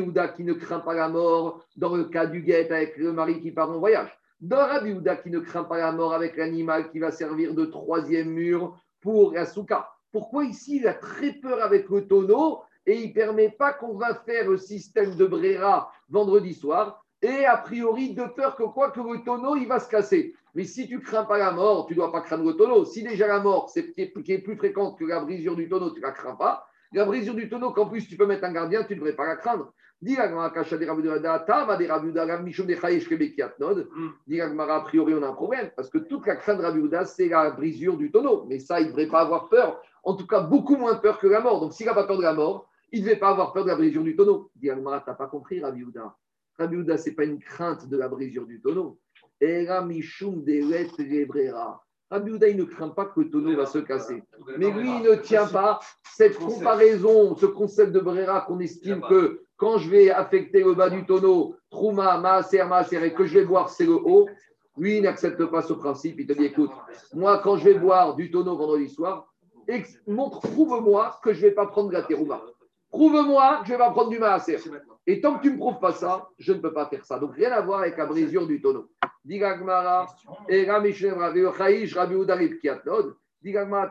Houda. 0.00 0.28
Qui 0.28 0.44
ne 0.44 0.52
craint 0.52 0.80
pas 0.80 0.94
la 0.94 1.08
mort 1.08 1.66
dans 1.76 1.96
le 1.96 2.04
cas 2.04 2.26
du 2.26 2.42
guet 2.42 2.72
avec 2.72 2.96
le 2.96 3.12
mari 3.12 3.40
qui 3.40 3.50
part 3.50 3.70
en 3.70 3.78
voyage. 3.78 4.16
Dans 4.40 4.56
Rabbi 4.56 4.92
Houda 4.92 5.16
qui 5.16 5.30
ne 5.30 5.40
craint 5.40 5.64
pas 5.64 5.78
la 5.78 5.90
mort 5.90 6.14
avec 6.14 6.36
l'animal 6.36 6.90
qui 6.90 7.00
va 7.00 7.10
servir 7.10 7.54
de 7.54 7.64
troisième 7.64 8.30
mur 8.30 8.78
pour 9.00 9.32
la 9.32 9.46
souka. 9.46 9.90
Pourquoi 10.12 10.44
ici 10.44 10.76
il 10.76 10.86
a 10.86 10.94
très 10.94 11.32
peur 11.32 11.60
avec 11.60 11.88
le 11.90 12.06
tonneau 12.06 12.60
et 12.86 13.02
il 13.02 13.08
ne 13.08 13.14
permet 13.14 13.50
pas 13.50 13.72
qu'on 13.72 13.94
va 13.94 14.14
faire 14.14 14.48
le 14.48 14.56
système 14.56 15.14
de 15.14 15.26
Brera 15.26 15.92
vendredi 16.08 16.54
soir 16.54 17.04
et 17.22 17.46
a 17.46 17.56
priori 17.56 18.14
de 18.14 18.24
peur 18.24 18.56
que 18.56 18.64
quoi 18.64 18.90
que 18.90 19.00
le 19.00 19.24
tonneau 19.24 19.56
il 19.56 19.66
va 19.66 19.80
se 19.80 19.88
casser. 19.88 20.34
Mais 20.54 20.64
si 20.64 20.86
tu 20.86 21.00
crains 21.00 21.24
pas 21.24 21.38
la 21.38 21.50
mort, 21.50 21.86
tu 21.86 21.94
ne 21.94 21.98
dois 21.98 22.12
pas 22.12 22.20
craindre 22.20 22.44
le 22.44 22.52
tonneau. 22.52 22.84
Si 22.84 23.02
déjà 23.02 23.26
la 23.26 23.40
mort 23.40 23.70
c'est 23.70 23.90
qui 23.90 24.02
est, 24.02 24.38
plus 24.38 24.56
fréquente 24.56 24.98
que 24.98 25.04
la 25.04 25.20
brisure 25.20 25.56
du 25.56 25.68
tonneau, 25.68 25.90
tu 25.90 26.00
ne 26.00 26.06
la 26.06 26.12
crains 26.12 26.36
pas. 26.36 26.66
La 26.92 27.04
brisure 27.04 27.34
du 27.34 27.48
tonneau, 27.48 27.72
qu'en 27.72 27.86
plus 27.86 28.06
tu 28.06 28.16
peux 28.16 28.26
mettre 28.26 28.44
un 28.44 28.52
gardien, 28.52 28.84
tu 28.84 28.94
ne 28.94 28.98
devrais 28.98 29.16
pas 29.16 29.26
la 29.26 29.36
craindre. 29.36 29.72
Dis 30.02 30.16
la 30.16 30.24
a 30.24 30.50
priori 34.80 35.14
on 35.14 35.22
a 35.22 35.28
un 35.28 35.32
problème 35.32 35.70
parce 35.76 35.88
que 35.88 35.98
toute 35.98 36.26
la 36.26 36.36
crainte 36.36 36.58
de 36.58 36.62
Rabbi 36.62 36.80
Uda, 36.80 37.06
c'est 37.06 37.28
la 37.28 37.50
brisure 37.50 37.96
du 37.96 38.10
tonneau. 38.10 38.44
Mais 38.48 38.58
ça, 38.58 38.80
il 38.80 38.86
ne 38.86 38.90
devrait 38.90 39.06
pas 39.06 39.20
avoir 39.20 39.48
peur. 39.48 39.80
En 40.02 40.14
tout 40.14 40.26
cas, 40.26 40.40
beaucoup 40.40 40.76
moins 40.76 40.96
peur 40.96 41.18
que 41.18 41.26
la 41.26 41.40
mort. 41.40 41.60
Donc 41.60 41.72
s'il 41.72 41.86
n'a 41.86 41.94
pas 41.94 42.04
peur 42.04 42.18
de 42.18 42.22
la 42.22 42.34
mort, 42.34 42.68
il 42.92 43.00
ne 43.00 43.06
devait 43.06 43.18
pas 43.18 43.30
avoir 43.30 43.52
peur 43.52 43.64
de 43.64 43.70
la 43.70 43.76
brisure 43.76 44.02
du 44.02 44.16
tonneau. 44.16 44.50
Gemara, 44.62 45.00
tu 45.00 45.10
n'as 45.10 45.16
pas 45.16 45.26
compris 45.26 45.60
Rabbi 45.60 45.80
Uda. 45.80 46.14
Rabbi 46.58 46.76
ce 46.76 47.08
n'est 47.08 47.14
pas 47.14 47.24
une 47.24 47.38
crainte 47.38 47.88
de 47.88 47.96
la 47.96 48.08
brisure 48.08 48.46
du 48.46 48.60
tonneau. 48.60 48.98
Era 49.40 49.84
Mishum. 49.84 50.44
Rabbi 52.10 52.30
il 52.48 52.56
ne 52.56 52.64
craint 52.64 52.90
pas 52.90 53.06
que 53.06 53.20
le 53.20 53.30
tonneau 53.30 53.56
va 53.56 53.66
se 53.66 53.78
casser. 53.78 54.22
Mais 54.58 54.70
lui, 54.70 54.88
il 54.88 55.02
ne 55.02 55.16
tient 55.16 55.46
pas 55.46 55.80
cette 56.14 56.38
comparaison, 56.38 57.34
ce 57.36 57.46
concept 57.46 57.92
de 57.92 58.00
Brera 58.00 58.42
qu'on 58.42 58.60
estime 58.60 59.00
que 59.08 59.42
quand 59.56 59.78
je 59.78 59.90
vais 59.90 60.10
affecter 60.10 60.62
le 60.62 60.74
bas 60.74 60.90
du 60.90 61.04
tonneau, 61.06 61.56
Trouma, 61.70 62.18
Maaser, 62.18 62.64
Maaser, 62.64 63.04
et 63.04 63.14
que 63.14 63.24
je 63.24 63.38
vais 63.38 63.44
boire, 63.44 63.68
c'est 63.68 63.86
le 63.86 63.94
haut. 63.94 64.28
Lui, 64.76 64.98
il 64.98 65.02
n'accepte 65.02 65.44
pas 65.46 65.62
ce 65.62 65.72
principe. 65.72 66.20
Il 66.20 66.26
te 66.26 66.32
dit 66.32 66.46
écoute, 66.46 66.70
moi, 67.14 67.38
quand 67.38 67.56
je 67.56 67.64
vais 67.64 67.78
boire 67.78 68.14
du 68.14 68.30
tonneau 68.30 68.56
vendredi 68.56 68.88
soir, 68.88 69.32
montre, 70.06 70.40
prouve-moi 70.40 71.18
que 71.22 71.32
je 71.32 71.44
ne 71.44 71.48
vais 71.48 71.54
pas 71.54 71.66
prendre 71.66 71.92
la 71.92 72.02
terouma. 72.02 72.42
Prouve-moi 72.94 73.62
que 73.62 73.66
je 73.66 73.72
vais 73.72 73.78
prendre 73.78 74.08
du 74.08 74.20
Maaser. 74.20 74.56
Et 75.04 75.20
tant 75.20 75.36
que 75.36 75.42
tu 75.42 75.48
ne 75.48 75.54
me 75.54 75.58
prouves 75.58 75.80
pas 75.80 75.90
ça, 75.90 76.28
je 76.38 76.52
ne 76.52 76.58
peux 76.60 76.72
pas 76.72 76.86
faire 76.86 77.04
ça. 77.04 77.18
Donc, 77.18 77.34
rien 77.34 77.50
à 77.50 77.60
voir 77.60 77.80
avec 77.80 77.96
la 77.96 78.06
brisure 78.06 78.46
du 78.46 78.60
tonneau. 78.62 78.88
Dit 79.24 79.40
Gagmara, 79.40 80.06
et 80.48 80.64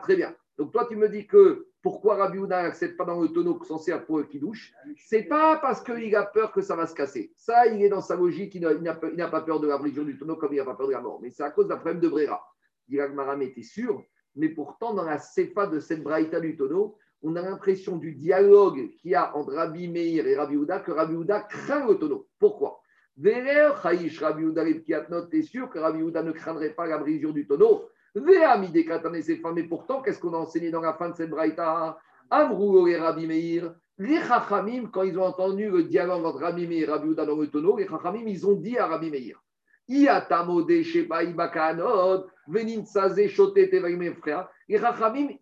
très 0.00 0.16
bien. 0.16 0.34
Donc, 0.56 0.72
toi, 0.72 0.86
tu 0.88 0.96
me 0.96 1.10
dis 1.10 1.26
que 1.26 1.66
pourquoi 1.82 2.14
Rabbi 2.14 2.38
Ouda 2.38 2.62
n'accepte 2.62 2.96
pas 2.96 3.04
dans 3.04 3.20
le 3.20 3.28
tonneau 3.28 3.62
censé 3.64 3.92
pour 4.06 4.20
le 4.20 4.38
douche? 4.40 4.72
C'est 4.96 5.24
pas 5.24 5.58
parce 5.58 5.82
qu'il 5.82 6.16
a 6.16 6.22
peur 6.22 6.50
que 6.50 6.62
ça 6.62 6.74
va 6.74 6.86
se 6.86 6.94
casser. 6.94 7.30
Ça, 7.36 7.66
il 7.66 7.82
est 7.82 7.90
dans 7.90 8.00
sa 8.00 8.16
logique, 8.16 8.54
il 8.54 8.62
n'a- 8.62 9.28
pas- 9.28 9.42
peur 9.42 9.60
de 9.60 9.66
la 9.66 9.76
brisure 9.76 10.06
du 10.06 10.16
tonneau 10.16 10.36
comme 10.36 10.54
il 10.54 10.56
n'a 10.56 10.64
pas 10.64 10.74
peur 10.76 10.86
de 10.86 10.92
la 10.92 11.02
mort. 11.02 11.18
Mais 11.20 11.30
c'est 11.30 11.42
à 11.42 11.50
cause 11.50 11.68
d'un 11.68 11.76
problème 11.76 12.00
de 12.00 12.08
Brera. 12.08 12.42
Dit 12.88 12.96
Gagmara, 12.96 13.36
mais 13.36 13.52
t'es 13.52 13.62
sûr? 13.62 14.02
Mais 14.34 14.48
pourtant, 14.48 14.94
dans 14.94 15.04
la 15.04 15.18
cefa 15.18 15.66
de 15.66 15.78
cette 15.78 16.02
braïta 16.02 16.40
du 16.40 16.56
tonneau, 16.56 16.96
on 17.24 17.36
a 17.36 17.42
l'impression 17.42 17.96
du 17.96 18.12
dialogue 18.12 18.90
qu'il 19.00 19.12
y 19.12 19.14
a 19.14 19.34
entre 19.36 19.54
Rabbi 19.54 19.88
Meir 19.88 20.26
et 20.26 20.36
Rabbi 20.36 20.56
Houda 20.56 20.80
que 20.80 20.92
Rabbi 20.92 21.14
Houda 21.14 21.40
craint 21.40 21.86
le 21.86 21.94
tonneau. 21.94 22.28
Pourquoi 22.38 22.80
Rabbi 23.16 24.44
Houda, 24.44 24.64
note, 25.08 25.30
t'es 25.30 25.42
sûr 25.42 25.70
que 25.70 25.78
Rabbi 25.78 26.02
Houda 26.02 26.22
ne 26.22 26.32
craindrait 26.32 26.74
pas 26.74 26.86
la 26.86 26.98
brisure 26.98 27.32
du 27.32 27.46
tonneau? 27.46 27.88
Mais 28.14 29.64
pourtant, 29.68 30.02
qu'est-ce 30.02 30.20
qu'on 30.20 30.34
a 30.34 30.38
enseigné 30.38 30.70
dans 30.70 30.80
la 30.80 30.94
fin 30.94 31.08
de 31.08 31.16
cette 31.16 31.30
braïta? 31.30 31.98
Et 32.32 32.96
Rabbi 32.96 33.26
Meir. 33.26 33.74
Les 33.98 34.18
Chachamim, 34.18 34.88
quand 34.92 35.02
ils 35.02 35.16
ont 35.16 35.24
entendu 35.24 35.70
le 35.70 35.84
dialogue 35.84 36.24
entre 36.24 36.40
Rabbi 36.40 36.66
Meir 36.66 36.88
et 36.88 36.92
Rabbi 36.92 37.08
Houda 37.08 37.24
dans 37.24 37.36
le 37.36 37.46
tonneau, 37.46 37.76
les 37.76 37.86
Chachamim, 37.86 38.24
ils 38.26 38.46
ont 38.46 38.54
dit 38.54 38.76
à 38.76 38.86
Rabbi 38.86 39.10
Meir. 39.10 39.40
Les 39.86 39.96
il 39.96 40.02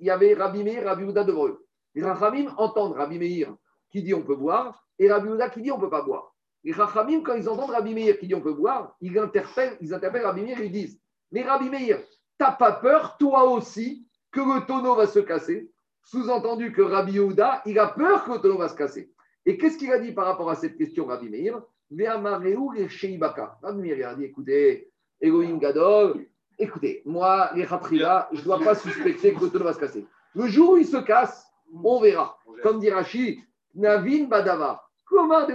y 0.01 0.11
avait 0.11 0.35
Rabbi 0.35 0.65
Meir 0.65 0.83
et 0.83 0.85
Rabbi 0.85 1.05
Houda 1.05 1.25
devant 1.25 1.49
eux. 1.49 1.65
Les 1.95 2.03
Chachamim 2.03 2.53
entendent 2.57 2.95
Rabbi 2.95 3.19
Meir 3.19 3.55
qui 3.91 4.03
dit 4.03 4.15
on 4.15 4.23
peut 4.23 4.37
boire 4.37 4.87
et 4.99 5.11
Rabbi 5.11 5.29
Houda 5.29 5.51
qui 5.51 5.63
dit 5.63 5.71
on 5.71 5.77
ne 5.77 5.83
peut 5.83 5.91
pas 5.91 6.03
boire. 6.03 6.35
Les 6.65 6.73
Chachamim, 6.73 7.23
quand 7.23 7.35
ils 7.35 7.49
entendent 7.49 7.71
Rabbi 7.71 7.95
Meir 7.95 8.19
qui 8.19 8.27
dit 8.27 8.35
on 8.35 8.41
peut 8.41 8.55
boire, 8.55 8.97
ils 9.01 9.19
interpellent, 9.19 9.77
Rabbi 10.25 10.43
Meir 10.43 10.61
et 10.61 10.67
ils 10.67 10.73
disent 10.73 11.01
Mais 11.33 11.43
Rabbi 11.43 11.69
Meir, 11.69 12.01
t'as 12.39 12.53
pas 12.53 12.73
peur, 12.73 13.17
toi 13.19 13.45
aussi, 13.51 14.07
que 14.31 14.41
le 14.41 14.65
tonneau 14.67 14.95
va 14.95 15.07
se 15.07 15.19
casser? 15.19 15.71
Sous-entendu 16.05 16.73
que 16.73 16.83
Rabbi 16.83 17.21
Houda, 17.21 17.63
il 17.67 17.79
a 17.79 17.89
peur 17.89 18.25
que 18.25 18.33
le 18.33 18.39
tonneau 18.39 18.59
va 18.59 18.69
se 18.69 18.75
casser. 18.75 19.13
Et 19.45 19.59
qu'est-ce 19.59 19.77
qu'il 19.77 19.93
a 19.93 19.99
dit 19.99 20.13
par 20.13 20.25
rapport 20.25 20.51
à 20.51 20.55
cette 20.55 20.77
question, 20.77 21.07
Rabbi 21.07 21.29
Meir? 21.29 21.61
Rabbi 21.91 23.83
Meir 23.83 24.09
a 24.09 24.15
dit 24.15 24.25
écoutez, 24.25 24.91
Elohim 25.21 25.59
Gadol, 25.59 26.27
écoutez, 26.59 27.03
moi, 27.05 27.51
les 27.55 27.67
Khatrila, 27.67 28.29
je 28.33 28.39
ne 28.39 28.45
dois 28.45 28.61
pas 28.61 28.75
suspecter 28.75 29.35
que 29.35 29.45
le 29.45 29.51
tonneau 29.51 29.65
va 29.65 29.75
se 29.75 29.81
casser. 29.81 30.07
Le 30.35 30.47
jour 30.47 30.73
où 30.73 30.77
il 30.77 30.87
se 30.87 30.97
casse, 30.97 31.52
on 31.73 32.01
verra. 32.01 32.37
Comme 32.63 32.81
dit 32.81 32.91
Rachid, 32.91 33.39
Navin 33.75 34.25
Badava. 34.25 34.83
Comment 35.07 35.47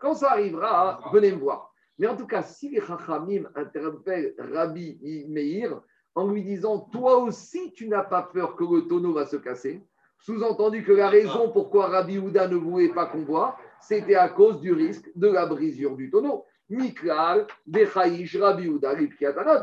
Quand 0.00 0.14
ça 0.14 0.32
arrivera, 0.32 1.00
venez 1.12 1.32
me 1.32 1.38
voir. 1.38 1.72
Mais 1.98 2.06
en 2.06 2.16
tout 2.16 2.26
cas, 2.26 2.42
si 2.42 2.70
les 2.70 2.80
Chachamim 2.80 3.44
interpellent 3.54 4.34
Rabbi 4.38 5.26
Meir 5.28 5.80
en 6.14 6.28
lui 6.28 6.42
disant 6.42 6.80
Toi 6.92 7.18
aussi, 7.18 7.72
tu 7.72 7.88
n'as 7.88 8.04
pas 8.04 8.22
peur 8.22 8.56
que 8.56 8.64
le 8.64 8.88
tonneau 8.88 9.12
va 9.12 9.26
se 9.26 9.36
casser, 9.36 9.82
sous-entendu 10.18 10.82
que 10.84 10.92
la 10.92 11.08
raison 11.08 11.50
pourquoi 11.50 11.88
Rabbi 11.88 12.18
Houda 12.18 12.48
ne 12.48 12.56
voulait 12.56 12.92
pas 12.92 13.06
qu'on 13.06 13.24
voit, 13.24 13.56
c'était 13.80 14.14
à 14.14 14.28
cause 14.28 14.60
du 14.60 14.72
risque 14.72 15.10
de 15.14 15.28
la 15.28 15.46
brisure 15.46 15.96
du 15.96 16.10
tonneau. 16.10 16.44
Miklal, 16.70 17.46
Bechaïch, 17.66 18.36
Rabbi 18.36 18.68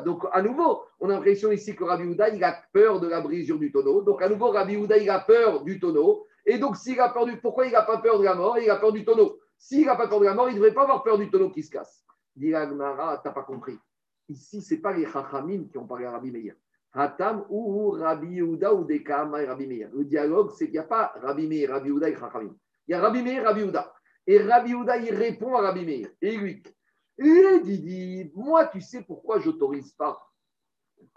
Donc, 0.05 0.23
à 0.31 0.41
nouveau, 0.41 0.83
on 0.99 1.09
a 1.09 1.13
l'impression 1.13 1.51
ici 1.51 1.75
que 1.75 1.83
Rabbi 1.83 2.03
Houda, 2.03 2.29
il 2.29 2.43
a 2.43 2.61
peur 2.73 2.99
de 2.99 3.07
la 3.07 3.21
brisure 3.21 3.57
du 3.57 3.71
tonneau. 3.71 4.01
Donc, 4.01 4.21
à 4.21 4.29
nouveau, 4.29 4.51
Rabbi 4.51 4.75
Houda, 4.75 4.97
il 4.97 5.09
a 5.09 5.19
peur 5.19 5.63
du 5.63 5.79
tonneau. 5.79 6.25
Et 6.45 6.57
donc, 6.57 6.75
s'il 6.75 6.99
a 6.99 7.09
peur 7.09 7.25
du. 7.25 7.37
Pourquoi 7.37 7.65
il 7.65 7.71
n'a 7.71 7.81
pas 7.81 7.97
peur 7.97 8.19
de 8.19 8.25
la 8.25 8.35
mort? 8.35 8.57
Il 8.57 8.69
a 8.69 8.75
peur 8.75 8.91
du 8.91 9.05
tonneau. 9.05 9.39
S'il 9.57 9.85
n'a 9.85 9.95
pas 9.95 10.07
peur 10.07 10.19
de 10.19 10.25
la 10.25 10.33
mort, 10.33 10.49
il 10.49 10.53
ne 10.53 10.59
devrait 10.59 10.73
pas 10.73 10.83
avoir 10.83 11.03
peur 11.03 11.17
du 11.17 11.29
tonneau 11.29 11.49
qui 11.49 11.63
se 11.63 11.71
casse. 11.71 12.05
Dit 12.35 12.53
Agmara, 12.53 13.19
tu 13.21 13.27
n'as 13.27 13.33
pas 13.33 13.43
compris. 13.43 13.77
Ici, 14.29 14.61
ce 14.61 14.73
n'est 14.73 14.81
pas 14.81 14.93
les 14.93 15.05
Chachamim 15.05 15.65
qui 15.71 15.77
ont 15.77 15.87
parlé 15.87 16.05
à 16.05 16.11
Rabbi 16.11 16.31
Meir. 16.31 16.55
Hatam 16.93 17.45
ou 17.49 17.91
Rabbi 17.91 18.35
Yehuda 18.35 18.73
ou 18.73 18.83
Dekama 18.83 19.41
et 19.43 19.45
Rabbi. 19.45 19.85
Le 19.93 20.03
dialogue, 20.03 20.51
c'est 20.51 20.65
qu'il 20.65 20.73
n'y 20.73 20.79
a 20.79 20.83
pas 20.83 21.13
Rabbi 21.21 21.47
Meir, 21.47 21.69
Rabbi 21.69 21.89
Yehuda 21.89 22.09
et 22.09 22.15
Chachamim. 22.15 22.55
Il 22.87 22.91
y 22.91 22.93
a 22.93 23.01
Rabbi 23.01 23.21
Meir, 23.21 23.43
Rabbi 23.43 23.61
Yehuda. 23.61 23.93
Et 24.25 24.39
Rabbi 24.39 24.71
Yehuda, 24.71 24.97
il 24.97 25.13
répond 25.13 25.55
à 25.55 25.61
Rabbi 25.61 25.85
Meir. 25.85 26.09
Et 26.21 26.37
lui, 26.37 26.63
il 27.19 27.81
dit, 27.81 28.31
moi, 28.35 28.67
tu 28.67 28.81
sais 28.81 29.01
pourquoi 29.01 29.39
je 29.39 29.49
n'autorise 29.49 29.91
pas 29.93 30.19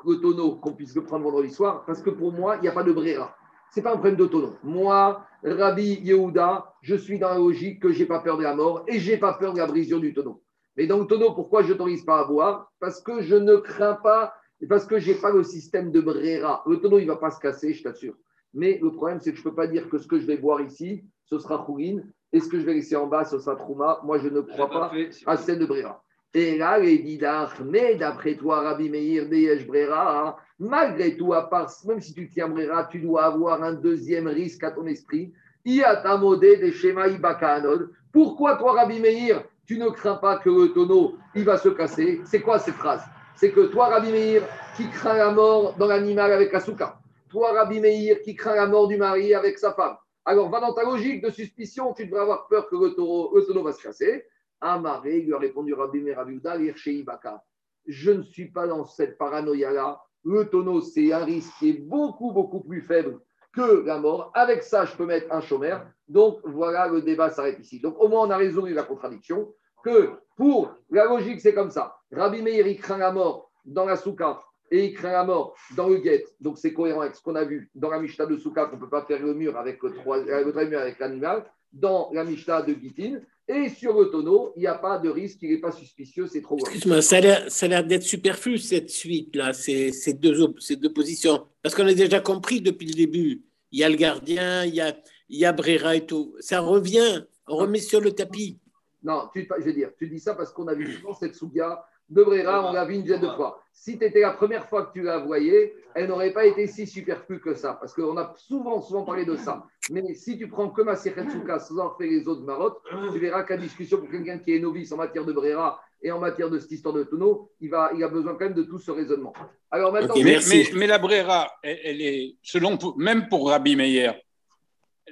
le 0.05 0.17
tonneau 0.17 0.57
qu'on 0.57 0.73
puisse 0.73 0.95
le 0.95 1.05
prendre 1.05 1.25
vendredi 1.25 1.51
soir? 1.51 1.85
Parce 1.85 2.03
que 2.03 2.11
pour 2.11 2.33
moi, 2.33 2.57
il 2.57 2.63
n'y 2.63 2.69
a 2.69 2.73
pas 2.73 2.83
de 2.83 2.93
bréra. 2.93 3.35
Ce 3.73 3.79
n'est 3.79 3.85
pas 3.85 3.91
un 3.91 3.99
problème 3.99 4.17
de 4.17 4.27
tonneau. 4.27 4.55
Moi, 4.65 5.25
Rabbi 5.45 6.01
Yehuda, 6.03 6.75
je 6.83 6.97
suis 6.97 7.19
dans 7.19 7.29
la 7.29 7.39
logique 7.39 7.81
que 7.81 7.93
je 7.93 8.01
n'ai 8.01 8.07
pas 8.07 8.21
peur 8.21 8.37
de 8.37 8.43
la 8.43 8.55
mort 8.55 8.85
et 8.89 8.99
je 8.99 9.13
n'ai 9.13 9.19
pas 9.19 9.35
peur 9.35 9.53
de 9.53 9.59
la 9.59 9.67
brisure 9.67 10.01
du 10.01 10.13
tonneau. 10.13 10.43
Mais 10.77 10.87
dans 10.87 10.99
le 10.99 11.07
tonneau, 11.07 11.35
pourquoi 11.35 11.63
je 11.63 11.73
n'autorise 11.73 12.05
pas 12.05 12.21
à 12.21 12.25
boire? 12.25 12.73
Parce 12.81 13.01
que 13.01 13.21
je 13.21 13.37
ne 13.37 13.57
crains 13.57 13.95
pas, 13.95 14.35
parce 14.69 14.87
que 14.87 14.99
je 14.99 15.13
n'ai 15.13 15.19
pas 15.19 15.31
le 15.31 15.43
système 15.45 15.93
de 15.93 16.01
bréra. 16.01 16.63
Le 16.67 16.81
tonneau, 16.81 16.99
il 16.99 17.07
ne 17.07 17.13
va 17.13 17.17
pas 17.17 17.31
se 17.31 17.39
casser, 17.39 17.75
je 17.75 17.83
t'assure. 17.83 18.17
Mais 18.55 18.79
le 18.83 18.91
problème, 18.91 19.21
c'est 19.21 19.31
que 19.31 19.37
je 19.37 19.43
ne 19.45 19.51
peux 19.51 19.55
pas 19.55 19.67
dire 19.67 19.89
que 19.89 19.99
ce 19.99 20.09
que 20.09 20.19
je 20.19 20.27
vais 20.27 20.37
boire 20.37 20.61
ici, 20.61 21.05
ce 21.25 21.39
sera 21.39 21.65
chourine, 21.65 22.13
et 22.33 22.41
ce 22.41 22.49
que 22.49 22.59
je 22.59 22.65
vais 22.65 22.75
laisser 22.75 22.97
en 22.97 23.07
bas, 23.07 23.25
ce 23.25 23.39
sera 23.39 23.57
trouma? 23.57 24.01
Moi, 24.05 24.19
je 24.19 24.29
ne 24.29 24.41
crois 24.41 24.71
pas, 24.71 24.93
à 25.27 25.37
celle 25.37 25.59
de 25.59 25.67
bréra. 25.67 26.03
Et 26.33 26.57
là, 26.57 26.79
les 26.79 26.99
didach, 26.99 27.59
mais 27.65 27.97
d'après 27.97 28.37
toi, 28.37 28.61
Rabbi 28.61 28.89
Meir, 28.89 29.29
Deyesh 29.29 29.67
Brera, 29.67 30.29
hein, 30.29 30.37
malgré 30.61 31.17
tout, 31.17 31.33
à 31.33 31.51
part, 31.51 31.69
même 31.87 32.01
si 32.01 32.15
tu 32.15 32.29
tiens 32.29 32.49
Brera, 32.49 32.85
tu 32.85 33.01
dois 33.01 33.25
avoir 33.25 33.61
un 33.65 33.73
deuxième 33.73 34.29
risque 34.29 34.63
à 34.63 34.71
ton 34.71 34.87
esprit. 34.87 35.33
Iatamodé 35.65 36.57
des 36.59 36.71
schémas 36.71 37.09
Ibakanod. 37.09 37.91
Pourquoi 38.13 38.57
toi, 38.57 38.75
Rabbi 38.75 39.01
Meir, 39.01 39.43
tu 39.67 39.77
ne 39.77 39.89
crains 39.89 40.17
pas 40.17 40.39
que 40.39 40.51
le 40.51 40.73
tonneau, 40.73 41.17
il 41.35 41.45
va 41.45 41.57
se 41.57 41.69
casser? 41.69 42.21
C'est 42.25 42.41
quoi 42.41 42.61
cette 42.61 42.75
phrase? 42.75 43.03
C'est 43.35 43.51
que 43.51 43.67
toi, 43.67 43.89
Rabbi 43.89 44.13
Meir, 44.13 44.43
qui 44.77 44.89
crains 44.89 45.17
la 45.17 45.33
mort 45.33 45.75
dans 45.79 45.89
l'animal 45.89 46.31
avec 46.33 46.55
Asuka. 46.55 47.01
Toi, 47.29 47.53
Rabbi 47.55 47.81
Meir, 47.81 48.23
qui 48.23 48.37
crains 48.37 48.55
la 48.55 48.67
mort 48.69 48.87
du 48.87 48.97
mari 48.97 49.35
avec 49.35 49.59
sa 49.59 49.73
femme. 49.73 49.97
Alors, 50.25 50.51
va 50.51 50.61
dans 50.61 50.75
ta 50.75 50.85
logique 50.85 51.23
de 51.23 51.31
suspicion, 51.31 51.93
tu 51.95 52.07
devrais 52.07 52.21
avoir 52.21 52.47
peur 52.49 52.69
que 52.69 52.77
le, 52.77 52.95
tonneau 52.95 53.63
va 53.63 53.73
se 53.73 53.83
casser. 53.83 54.25
Amaré, 54.61 55.21
lui 55.21 55.33
a 55.33 55.39
répondu 55.39 55.73
Rabbi 55.73 56.01
Merabiuda, 56.01 56.57
Ibaka. 56.57 57.43
Je 57.87 58.11
ne 58.11 58.23
suis 58.23 58.51
pas 58.51 58.67
dans 58.67 58.85
cette 58.85 59.17
paranoïa-là. 59.17 60.03
Le 60.25 60.45
tonneau, 60.45 60.83
c'est 60.83 61.13
un 61.13 61.25
risque 61.25 61.53
qui 61.59 61.71
est 61.71 61.81
beaucoup, 61.81 62.33
beaucoup 62.33 62.61
plus 62.61 62.83
faible 62.83 63.21
que 63.55 63.83
la 63.85 63.99
mort. 63.99 64.31
Avec 64.35 64.63
ça, 64.63 64.85
je 64.85 64.95
peux 64.95 65.07
mettre 65.07 65.33
un 65.33 65.41
chômeur. 65.41 65.87
Donc, 66.09 66.41
voilà, 66.45 66.89
le 66.89 67.01
débat 67.01 67.31
s'arrête 67.31 67.59
ici. 67.59 67.81
Donc, 67.81 67.99
au 67.99 68.09
moins, 68.09 68.27
on 68.27 68.31
a 68.31 68.37
résolu 68.37 68.75
la 68.75 68.83
contradiction. 68.83 69.55
Que 69.83 70.11
pour 70.37 70.75
la 70.91 71.07
logique, 71.07 71.41
c'est 71.41 71.55
comme 71.55 71.71
ça. 71.71 71.97
Rabbi 72.13 72.43
Meir, 72.43 72.67
il 72.67 72.79
craint 72.79 72.99
la 72.99 73.13
mort 73.13 73.51
dans 73.65 73.87
la 73.87 73.97
souka 73.97 74.39
et 74.71 74.87
il 74.87 74.95
craint 74.95 75.13
la 75.13 75.25
mort 75.25 75.57
dans 75.77 75.89
le 75.89 75.97
guet. 75.97 76.25
Donc, 76.41 76.59
c'est 76.59 76.73
cohérent 76.73 77.01
avec 77.01 77.15
ce 77.15 77.23
qu'on 77.23 77.35
a 77.35 77.45
vu 77.45 77.71
dans 77.75 77.91
la 77.91 78.01
Mishnah 78.01 78.27
de 78.27 78.37
souka, 78.37 78.67
qu'on 78.67 78.77
ne 78.77 78.81
peut 78.81 78.89
pas 78.89 79.05
faire 79.05 79.23
le 79.23 79.35
mur 79.35 79.57
avec 79.57 79.83
le, 79.83 79.93
trois, 79.93 80.19
le 80.19 80.77
avec 80.79 80.99
l'animal. 80.99 81.45
Dans 81.73 82.11
la 82.13 82.25
Mishnah 82.25 82.63
de 82.63 82.75
Gitin, 82.75 83.21
et 83.53 83.69
sur 83.69 83.99
le 83.99 84.11
tonneau, 84.11 84.53
il 84.57 84.61
n'y 84.61 84.67
a 84.69 84.77
pas 84.77 84.99
de 84.99 85.09
risque, 85.09 85.39
il 85.43 85.51
n'est 85.51 85.59
pas 85.59 85.73
suspicieux, 85.73 86.27
c'est 86.27 86.41
trop 86.41 86.57
Excuse-moi, 86.59 87.03
ça 87.03 87.17
a 87.17 87.69
l'air 87.69 87.85
d'être 87.85 88.05
superflu 88.05 88.59
cette 88.59 88.91
suite-là, 88.91 89.53
ces, 89.53 89.93
ces, 89.93 90.15
deux, 90.15 90.55
ces 90.61 90.77
deux 90.77 90.93
positions. 90.93 91.47
Parce 91.63 91.75
qu'on 91.75 91.87
a 91.87 91.95
déjà 91.95 92.21
compris 92.21 92.61
depuis 92.61 92.87
le 92.87 92.95
début. 92.95 93.43
Il 93.73 93.81
y 93.81 93.85
a 93.85 93.89
le 93.89 93.97
gardien, 93.97 94.65
il 94.65 94.75
y 94.75 94.81
a, 94.81 94.97
il 95.29 95.39
y 95.39 95.45
a 95.45 95.53
Brera 95.53 95.97
et 95.97 96.07
tout. 96.07 96.35
Ça 96.39 96.61
revient, 96.61 97.25
on 97.49 97.57
remet 97.57 97.81
sur 97.81 98.01
le 98.01 98.13
tapis. 98.13 98.59
Non, 99.03 99.29
tu, 99.33 99.49
je 99.59 99.65
veux 99.65 99.73
dire, 99.73 99.91
tu 99.99 100.09
dis 100.09 100.21
ça 100.21 100.35
parce 100.35 100.53
qu'on 100.53 100.69
a 100.69 100.75
vu 100.75 100.93
souvent 100.93 101.15
cette 101.15 101.35
souga 101.35 101.85
de 102.11 102.25
Brera, 102.25 102.69
on 102.69 102.73
l'a 102.73 102.85
vu 102.85 102.95
une 102.95 103.03
dizaine 103.03 103.21
de 103.21 103.29
fois. 103.29 103.63
Si 103.73 103.99
tu 103.99 104.05
étais 104.05 104.21
la 104.21 104.33
première 104.33 104.69
fois 104.69 104.87
que 104.87 104.93
tu 104.93 105.03
la 105.03 105.19
voyais, 105.19 105.75
elle 105.95 106.09
n'aurait 106.09 106.33
pas 106.33 106.45
été 106.45 106.67
si 106.67 106.87
superflue 106.87 107.41
que 107.41 107.55
ça, 107.55 107.75
parce 107.75 107.95
qu'on 107.95 108.17
a 108.17 108.35
souvent, 108.37 108.81
souvent 108.81 109.05
parlé 109.05 109.25
de 109.25 109.37
ça. 109.37 109.65
Mais 109.91 110.15
si 110.15 110.37
tu 110.37 110.49
prends 110.49 110.71
que 110.71 110.83
ma 110.83 110.97
Souka 110.97 111.59
sans 111.59 111.79
en 111.79 111.97
faire 111.97 112.11
les 112.11 112.27
autres 112.29 112.43
marottes, 112.43 112.79
tu 113.13 113.19
verras 113.19 113.45
qu'à 113.45 113.57
discussion 113.57 113.99
pour 113.99 114.11
quelqu'un 114.11 114.39
qui 114.39 114.55
est 114.55 114.59
novice 114.59 114.93
en 114.93 114.97
matière 114.97 115.25
de 115.25 115.33
Brera 115.33 115.81
et 116.03 116.11
en 116.11 116.19
matière 116.19 116.51
de 116.51 116.59
cette 116.59 116.73
histoire 116.73 116.95
de 116.95 117.05
tonneau, 117.05 117.53
il, 117.61 117.71
va, 117.71 117.91
il 117.95 118.03
a 118.03 118.09
besoin 118.09 118.33
quand 118.33 118.45
même 118.45 118.55
de 118.55 118.65
tout 118.65 118.79
ce 118.79 118.91
raisonnement. 118.91 119.33
Alors 119.71 119.93
maintenant, 119.93 120.15
mais, 120.17 120.87
la 120.87 120.99
Brera, 120.99 121.51
elle, 121.63 122.03
est, 122.03 122.37
selon, 122.43 122.79
même 122.97 123.29
pour 123.29 123.49
Rabbi 123.49 123.77
Meyer, 123.77 124.13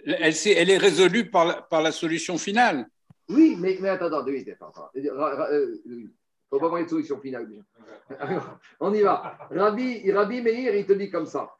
elle, 0.05 0.35
elle 0.47 0.71
est 0.71 0.79
résolue 0.79 1.31
par 1.31 1.47
la, 1.47 1.63
par 1.63 1.83
la 1.83 1.93
solution 1.93 2.39
finale. 2.39 2.89
Oui, 3.29 3.57
mais, 3.59 3.77
mais 3.81 3.91
attends, 3.91 4.07
attends, 4.07 4.21
attends, 4.21 4.69
attends 4.69 4.91
il 4.95 5.03
ne 5.05 6.09
faut 6.51 6.59
pas 6.59 6.67
avoir 6.67 6.81
une 6.81 6.89
solution 6.89 7.19
finale. 7.21 7.49
on 8.81 8.93
y 8.93 9.03
va. 9.03 9.39
Rabbi, 9.51 10.11
Rabbi 10.11 10.41
Meir, 10.41 10.75
il 10.75 10.87
te 10.87 10.93
dit 10.93 11.11
comme 11.11 11.27
ça. 11.27 11.51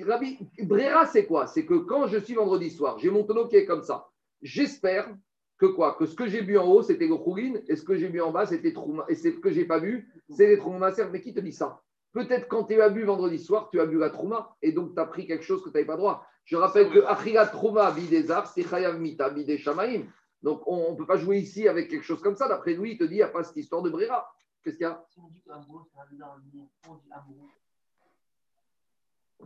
Rabbi, 0.00 0.38
Brera, 0.62 1.06
c'est 1.06 1.26
quoi? 1.26 1.46
C'est 1.46 1.66
que 1.66 1.74
quand 1.74 2.06
je 2.06 2.18
suis 2.18 2.34
vendredi 2.34 2.70
soir, 2.70 2.98
j'ai 2.98 3.10
mon 3.10 3.24
tonneau 3.24 3.46
qui 3.46 3.56
est 3.56 3.66
comme 3.66 3.82
ça. 3.82 4.08
J'espère 4.40 5.14
que 5.58 5.66
quoi? 5.66 5.94
Que 5.94 6.06
ce 6.06 6.14
que 6.14 6.26
j'ai 6.26 6.42
bu 6.42 6.58
en 6.58 6.66
haut, 6.66 6.82
c'était 6.82 7.06
le 7.06 7.16
chourine, 7.16 7.62
et 7.68 7.76
ce 7.76 7.84
que 7.84 7.94
j'ai 7.94 8.08
bu 8.08 8.20
en 8.20 8.32
bas, 8.32 8.46
c'était 8.46 8.72
Trouma. 8.72 9.04
Et 9.08 9.14
ce 9.14 9.28
que 9.28 9.50
j'ai 9.50 9.64
pas 9.64 9.78
bu, 9.78 10.08
c'est 10.28 10.46
les 10.46 10.58
Trouma 10.58 10.90
Mais 11.12 11.20
qui 11.20 11.34
te 11.34 11.40
dit 11.40 11.52
ça? 11.52 11.80
Peut-être 12.12 12.48
quand 12.48 12.64
tu 12.64 12.80
as 12.80 12.88
bu 12.88 13.04
vendredi 13.04 13.38
soir, 13.38 13.68
tu 13.70 13.80
as 13.80 13.86
bu 13.86 13.98
la 13.98 14.10
Trouma, 14.10 14.56
et 14.60 14.72
donc 14.72 14.94
tu 14.94 15.00
as 15.00 15.06
pris 15.06 15.26
quelque 15.26 15.44
chose 15.44 15.62
que 15.62 15.68
tu 15.68 15.74
n'avais 15.74 15.86
pas 15.86 15.96
droit. 15.96 16.26
Je 16.44 16.56
rappelle 16.56 16.90
que 16.90 17.00
Achila 17.04 17.46
Trouma, 17.46 17.90
Bidezar, 17.92 18.46
c'est 18.48 18.68
Chayav 18.68 18.98
Mita, 18.98 19.30
Bide 19.30 19.56
Shamaim. 19.58 20.02
Donc, 20.42 20.62
on 20.66 20.92
ne 20.92 20.96
peut 20.96 21.06
pas 21.06 21.16
jouer 21.16 21.38
ici 21.38 21.68
avec 21.68 21.88
quelque 21.88 22.04
chose 22.04 22.20
comme 22.20 22.36
ça. 22.36 22.48
D'après 22.48 22.74
lui, 22.74 22.92
il 22.92 22.98
te 22.98 23.04
dit, 23.04 23.14
il 23.14 23.18
n'y 23.18 23.22
a 23.22 23.28
pas 23.28 23.44
cette 23.44 23.56
histoire 23.56 23.82
de 23.82 23.90
Brera. 23.90 24.28
Qu'est-ce 24.62 24.76
qu'il 24.76 24.84
y 24.84 24.88
a? 24.88 25.04
Si 25.08 25.18
on 25.20 25.28
dit 25.28 25.40
qu'Amrou, 25.46 25.80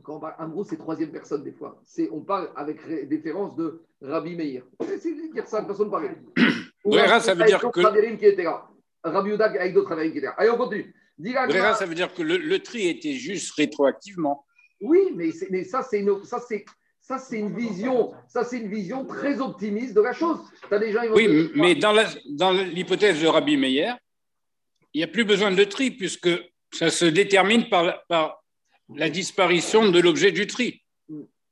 Quand 0.02 0.16
on 0.16 0.20
parle 0.20 0.34
Amrou, 0.38 0.64
c'est 0.64 0.76
troisième 0.76 1.10
personne 1.10 1.42
des 1.42 1.52
fois. 1.52 1.80
C'est, 1.84 2.08
on 2.10 2.20
parle 2.20 2.50
avec 2.56 2.80
référence 2.80 3.56
de 3.56 3.82
Rabbi 4.00 4.36
Meir. 4.36 4.64
C'est 4.80 5.12
dire 5.12 5.46
ça 5.46 5.62
de 5.62 5.66
façon 5.66 5.84
de 5.84 5.90
parler. 5.90 6.10
Brera, 6.84 7.20
ça 7.20 7.34
veut 7.34 7.44
dire 7.44 7.60
que. 7.60 8.16
Qui 8.16 8.24
était 8.26 8.44
là. 8.44 8.68
Rabbi 9.02 9.32
avec 9.32 9.74
d'autres 9.74 9.90
Ravirim 9.90 10.12
qui 10.12 10.18
étaient 10.18 10.26
là. 10.26 10.34
Allez, 10.38 10.50
on 10.50 10.56
continue. 10.56 10.94
Brera, 11.18 11.74
ça 11.74 11.86
veut 11.86 11.94
dire 11.94 12.12
que 12.12 12.22
le, 12.22 12.58
tri 12.60 12.88
était 12.88 13.12
juste 13.12 13.54
rétroactivement. 13.54 14.44
Oui, 14.80 15.12
mais, 15.14 15.30
mais 15.50 15.64
ça, 15.64 15.82
c'est 15.82 16.00
une, 16.00 16.22
ça, 16.24 16.38
c'est 16.40 16.66
Ça, 17.06 17.18
c'est 17.18 17.38
une 17.38 17.54
vision, 17.56 18.12
ça, 18.26 18.42
c'est 18.42 18.58
une 18.58 18.68
vision 18.68 19.04
très 19.04 19.40
optimiste 19.40 19.94
de 19.94 20.00
la 20.00 20.12
chose. 20.12 20.38
T'as 20.68 20.80
des 20.80 20.90
gens, 20.90 21.02
ils 21.02 21.08
vont 21.10 21.14
Oui, 21.14 21.28
dire, 21.28 21.50
mais 21.54 21.76
dans 21.76 21.92
la- 21.92 22.08
dans 22.30 22.50
l'hypothèse 22.50 23.22
de 23.22 23.28
Rabbi 23.28 23.56
Meir, 23.56 23.96
il 24.92 24.98
n'y 24.98 25.04
a 25.04 25.06
plus 25.06 25.24
besoin 25.24 25.52
de 25.52 25.62
tri 25.62 25.92
puisque 25.92 26.28
ça 26.72 26.90
se 26.90 27.04
détermine 27.04 27.68
par, 27.68 27.84
la- 27.84 28.02
par 28.08 28.42
la 28.92 29.08
disparition 29.08 29.88
de 29.92 30.00
l'objet 30.00 30.32
du 30.32 30.48
tri. 30.48 30.82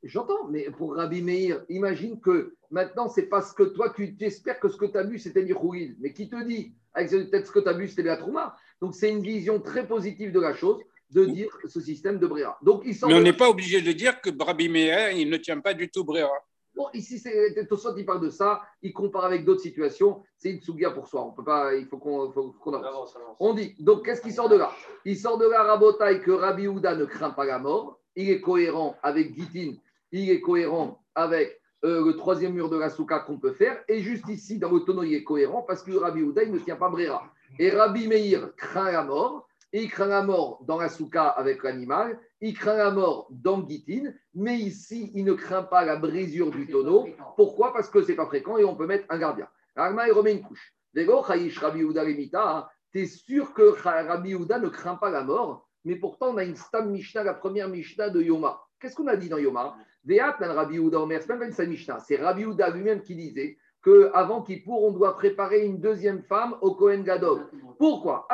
J'entends, 0.03 0.49
mais 0.51 0.65
pour 0.77 0.97
Rabbi 0.97 1.23
Meir, 1.23 1.63
imagine 1.69 2.21
que 2.21 2.57
maintenant, 2.73 3.09
c'est 3.09 3.27
parce 3.29 3.53
que 3.55 3.63
toi, 3.63 3.93
tu 3.95 4.17
espères 4.21 4.59
que 4.59 4.69
ce 4.69 4.77
que 4.77 4.87
tu 4.87 4.99
as 4.99 5.05
bu, 5.05 5.21
c'était 5.21 5.45
du 5.45 5.55
Khouil. 5.55 5.95
Mais 6.01 6.13
qui 6.13 6.29
te 6.29 6.43
dit, 6.45 6.73
avec 6.95 7.11
peut-être 7.31 7.47
ce 7.47 7.53
que 7.53 7.61
tu 7.61 7.69
as 7.69 7.75
bu, 7.75 7.87
c'était 7.87 8.03
de 8.03 8.09
la 8.09 8.17
Trouma 8.17 8.57
Donc, 8.83 8.97
c'est 8.97 9.09
une 9.09 9.23
vision 9.23 9.61
très 9.61 9.87
positive 9.87 10.33
de 10.33 10.41
la 10.41 10.53
chose, 10.53 10.83
de 11.11 11.25
dire 11.27 11.49
ce 11.69 11.81
système 11.81 12.19
de 12.19 12.27
Bréa. 12.27 12.57
Donc, 12.63 12.83
il 12.85 12.95
semble. 12.95 13.13
Mais 13.13 13.19
on 13.21 13.23
n'est 13.23 13.33
pas 13.33 13.49
obligé 13.49 13.81
de 13.81 13.93
dire 13.93 14.21
que 14.21 14.31
Rabbi 14.39 14.69
Meir, 14.69 15.11
il 15.13 15.31
ne 15.31 15.37
tient 15.37 15.61
pas 15.61 15.75
du 15.75 15.89
tout 15.89 16.05
Brera. 16.05 16.31
Bon, 16.75 16.89
ici, 16.93 17.21
c'est 17.21 17.69
Tosot, 17.69 17.97
il 17.97 18.05
parle 18.05 18.21
de 18.21 18.31
ça, 18.31 18.63
il 18.83 18.93
compare 18.93 19.27
avec 19.27 19.45
d'autres 19.45 19.61
situations. 19.61 20.25
C'est 20.37 20.51
une 20.51 20.61
souga 20.61 20.91
pour 20.91 21.07
soi. 21.07 21.25
On 21.25 21.31
peut 21.31 21.45
pas, 21.45 21.73
il 21.77 21.87
faut 21.87 21.99
qu'on 21.99 22.75
avance. 22.75 23.17
On 23.39 23.55
dit, 23.55 23.77
donc 23.79 24.05
qu'est-ce 24.05 24.21
qui 24.21 24.33
sort 24.33 24.49
de 24.49 24.57
là? 24.57 24.73
Il 25.05 25.17
sort 25.17 25.39
de 25.39 25.47
là, 25.47 25.63
Rabotaï, 25.63 26.21
que 26.21 26.33
Rabbi 26.33 26.67
Houda 26.67 26.97
ne 26.97 27.05
craint 27.05 27.31
pas 27.31 27.45
la 27.45 27.61
mort. 27.61 28.01
Il 28.17 28.29
est 28.29 28.41
cohérent 28.41 28.97
avec 29.05 29.35
Gitin, 29.35 29.75
il 30.11 30.31
est 30.31 30.41
cohérent 30.41 31.01
avec 31.15 31.61
euh, 31.85 32.05
le 32.05 32.17
troisième 32.17 32.55
mur 32.55 32.69
de 32.69 32.77
la 32.77 32.91
souka 32.91 33.21
qu'on 33.21 33.39
peut 33.39 33.53
faire. 33.53 33.81
Et 33.87 34.01
juste 34.01 34.29
ici, 34.29 34.59
dans 34.59 34.73
le 34.73 34.81
tonneau, 34.81 35.05
il 35.05 35.15
est 35.15 35.25
cohérent 35.25 35.63
parce 35.63 35.83
que 35.83 35.93
Rabbi 35.93 36.23
Houda, 36.23 36.43
il 36.43 36.51
ne 36.51 36.59
tient 36.59 36.77
pas 36.77 36.89
Brera. 36.89 37.23
Et 37.61 37.71
Rabbi 37.71 38.09
Meir 38.09 38.55
craint 38.57 38.91
la 38.91 39.05
mort. 39.05 39.47
Il 39.77 39.91
craint 39.91 40.07
la 40.07 40.23
mort 40.23 40.63
dans 40.67 40.79
la 40.79 40.89
souka 40.89 41.27
avec 41.27 41.65
l'animal. 41.65 42.17
Il 42.41 42.57
craint 42.57 42.77
la 42.77 42.93
mort 42.93 43.27
dans 43.31 43.69
Gitin. 43.69 44.13
Mais 44.33 44.57
ici, 44.57 45.11
il 45.15 45.25
ne 45.25 45.33
craint 45.33 45.65
pas 45.65 45.85
la 45.85 45.97
brisure 45.97 46.53
du 46.53 46.69
tonneau. 46.69 47.09
Pourquoi? 47.37 47.73
Parce 47.73 47.91
que 47.91 48.01
c'est 48.01 48.15
pas 48.15 48.27
fréquent 48.27 48.57
et 48.57 48.65
on 48.65 48.77
peut 48.77 48.87
mettre 48.87 49.07
un 49.09 49.19
gardien. 49.19 49.49
Arma, 49.75 50.07
il 50.07 50.13
remet 50.13 50.35
une 50.35 50.43
couche. 50.43 50.73
Vego, 50.95 51.25
Chayish, 51.27 51.59
Rabbi 51.59 51.83
Houda, 51.83 52.05
Lemita, 52.05 52.71
tu 52.93 53.03
es 53.03 53.07
sûr 53.07 53.53
que 53.53 53.75
Rabbi 53.83 54.37
Houda 54.37 54.61
ne 54.61 54.69
craint 54.69 54.95
pas 54.95 55.11
la 55.11 55.25
mort, 55.25 55.69
mais 55.85 55.97
pourtant 55.97 56.29
on 56.29 56.37
a 56.37 56.45
une 56.45 56.55
Stam 56.55 56.93
Mishnah, 56.93 57.25
la 57.25 57.35
première 57.35 57.69
Mishnah 57.69 58.11
de 58.11 58.23
Yoma. 58.23 58.63
Qu'est-ce 58.79 58.95
qu'on 58.95 59.09
a 59.09 59.17
dit 59.17 59.29
dans 59.29 59.39
Yoma? 59.39 59.77
C'est 60.07 60.23
Rabbi 60.23 60.79
Houda 60.79 62.71
lui-même 62.71 63.03
qui 63.03 63.17
disait 63.17 63.59
qu'avant 63.85 64.43
Kippour, 64.43 64.83
on 64.85 64.91
doit 64.91 65.15
préparer 65.15 65.67
une 65.67 65.79
deuxième 65.79 66.23
femme 66.23 66.57
au 66.63 66.75
Kohen 66.75 67.05
Gadol. 67.05 67.47
Pourquoi? 67.79 68.27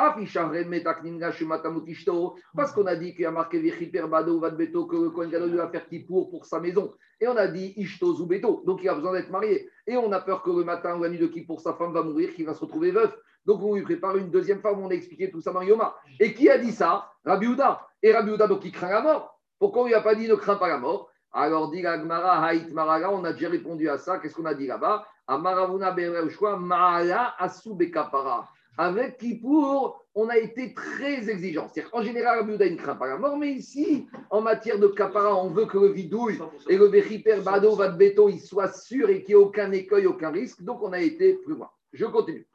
Tishto. 1.85 2.35
Parce 2.55 2.71
qu'on 2.71 2.85
a 2.85 2.95
dit 2.95 3.11
qu'il 3.13 3.23
y 3.23 3.25
a 3.25 3.31
marqué 3.31 3.59
Vichiper 3.59 4.07
Bado 4.07 4.39
Vadbeto 4.39 4.85
que 4.85 4.95
le 4.95 5.09
Kohen 5.09 5.29
Gadol 5.29 5.51
doit 5.51 5.69
faire 5.69 5.87
Kippour 5.87 6.29
pour 6.29 6.45
sa 6.45 6.59
maison. 6.59 6.93
Et 7.19 7.27
on 7.27 7.35
a 7.35 7.47
dit 7.47 7.73
Ishto 7.75 8.13
Zubeto. 8.15 8.63
Donc 8.65 8.81
il 8.81 8.89
a 8.89 8.95
besoin 8.95 9.13
d'être 9.13 9.29
marié. 9.29 9.69
Et 9.85 9.97
on 9.97 10.11
a 10.11 10.21
peur 10.21 10.41
que 10.41 10.51
le 10.51 10.63
matin 10.63 10.97
ou 10.97 11.03
la 11.03 11.09
nuit 11.09 11.19
de 11.19 11.27
Kippour, 11.27 11.59
sa 11.59 11.73
femme 11.73 11.93
va 11.93 12.01
mourir, 12.01 12.33
qu'il 12.33 12.45
va 12.45 12.53
se 12.53 12.61
retrouver 12.61 12.91
veuf. 12.91 13.13
Donc 13.45 13.61
on 13.61 13.75
lui 13.75 13.81
prépare 13.81 14.15
une 14.17 14.29
deuxième 14.29 14.59
femme. 14.59 14.79
On 14.79 14.89
a 14.89 14.93
expliqué 14.93 15.29
tout 15.29 15.41
ça 15.41 15.51
dans 15.51 15.61
Yoma. 15.61 15.95
Et 16.19 16.33
qui 16.33 16.49
a 16.49 16.57
dit 16.57 16.71
ça? 16.71 17.11
Rabbi 17.25 17.47
Houda. 17.47 17.87
Et 18.01 18.13
Rabbi 18.13 18.31
Houda, 18.31 18.47
donc 18.47 18.63
il 18.63 18.71
craint 18.71 18.89
la 18.89 19.01
mort. 19.01 19.37
Pourquoi 19.59 19.83
on 19.83 19.85
lui 19.87 19.93
a 19.93 20.01
pas 20.01 20.15
dit 20.15 20.27
ne 20.27 20.35
crains 20.35 20.55
pas 20.55 20.69
la 20.69 20.77
mort? 20.77 21.10
Alors 21.33 21.71
dit 21.71 21.81
la 21.81 21.93
Haït 22.43 22.71
Maraga, 22.73 23.09
on 23.11 23.23
a 23.23 23.33
déjà 23.33 23.49
répondu 23.49 23.87
à 23.89 23.97
ça. 23.97 24.19
Qu'est-ce 24.19 24.35
qu'on 24.35 24.45
a 24.45 24.53
dit 24.53 24.67
là-bas? 24.67 25.05
Amaravuna 25.27 25.91
Bereushua, 25.91 26.57
Maala 26.57 27.35
Asu 27.39 27.73
Bekapara. 27.73 28.49
Avec 28.77 29.17
Kippour, 29.17 30.01
on 30.15 30.29
a 30.29 30.37
été 30.37 30.73
très 30.73 31.29
exigeant. 31.29 31.67
C'est-à-dire 31.67 31.91
qu'en 31.91 32.01
général, 32.01 32.49
Houda, 32.49 32.65
il 32.65 32.73
ne 32.73 32.77
craint 32.77 32.95
pas 32.95 33.07
la 33.07 33.17
mort, 33.17 33.37
mais 33.37 33.51
ici, 33.51 34.07
en 34.29 34.41
matière 34.41 34.79
de 34.79 34.87
Kapara, 34.87 35.35
on 35.35 35.49
veut 35.49 35.65
que 35.65 35.77
le 35.77 35.87
vidouille 35.87 36.39
et 36.67 36.77
le 36.77 36.85
Vechiper 36.85 37.41
Bado 37.41 37.75
Vadbeto, 37.75 38.29
il 38.29 38.39
soit 38.39 38.71
sûr 38.73 39.09
et 39.09 39.23
qu'il 39.23 39.35
n'y 39.35 39.41
ait 39.41 39.45
aucun 39.45 39.71
écueil, 39.71 40.07
aucun 40.07 40.31
risque. 40.31 40.61
Donc, 40.63 40.81
on 40.81 40.93
a 40.93 40.99
été 40.99 41.35
plus 41.35 41.55
loin. 41.55 41.69
Je 41.93 42.05
continue. 42.05 42.47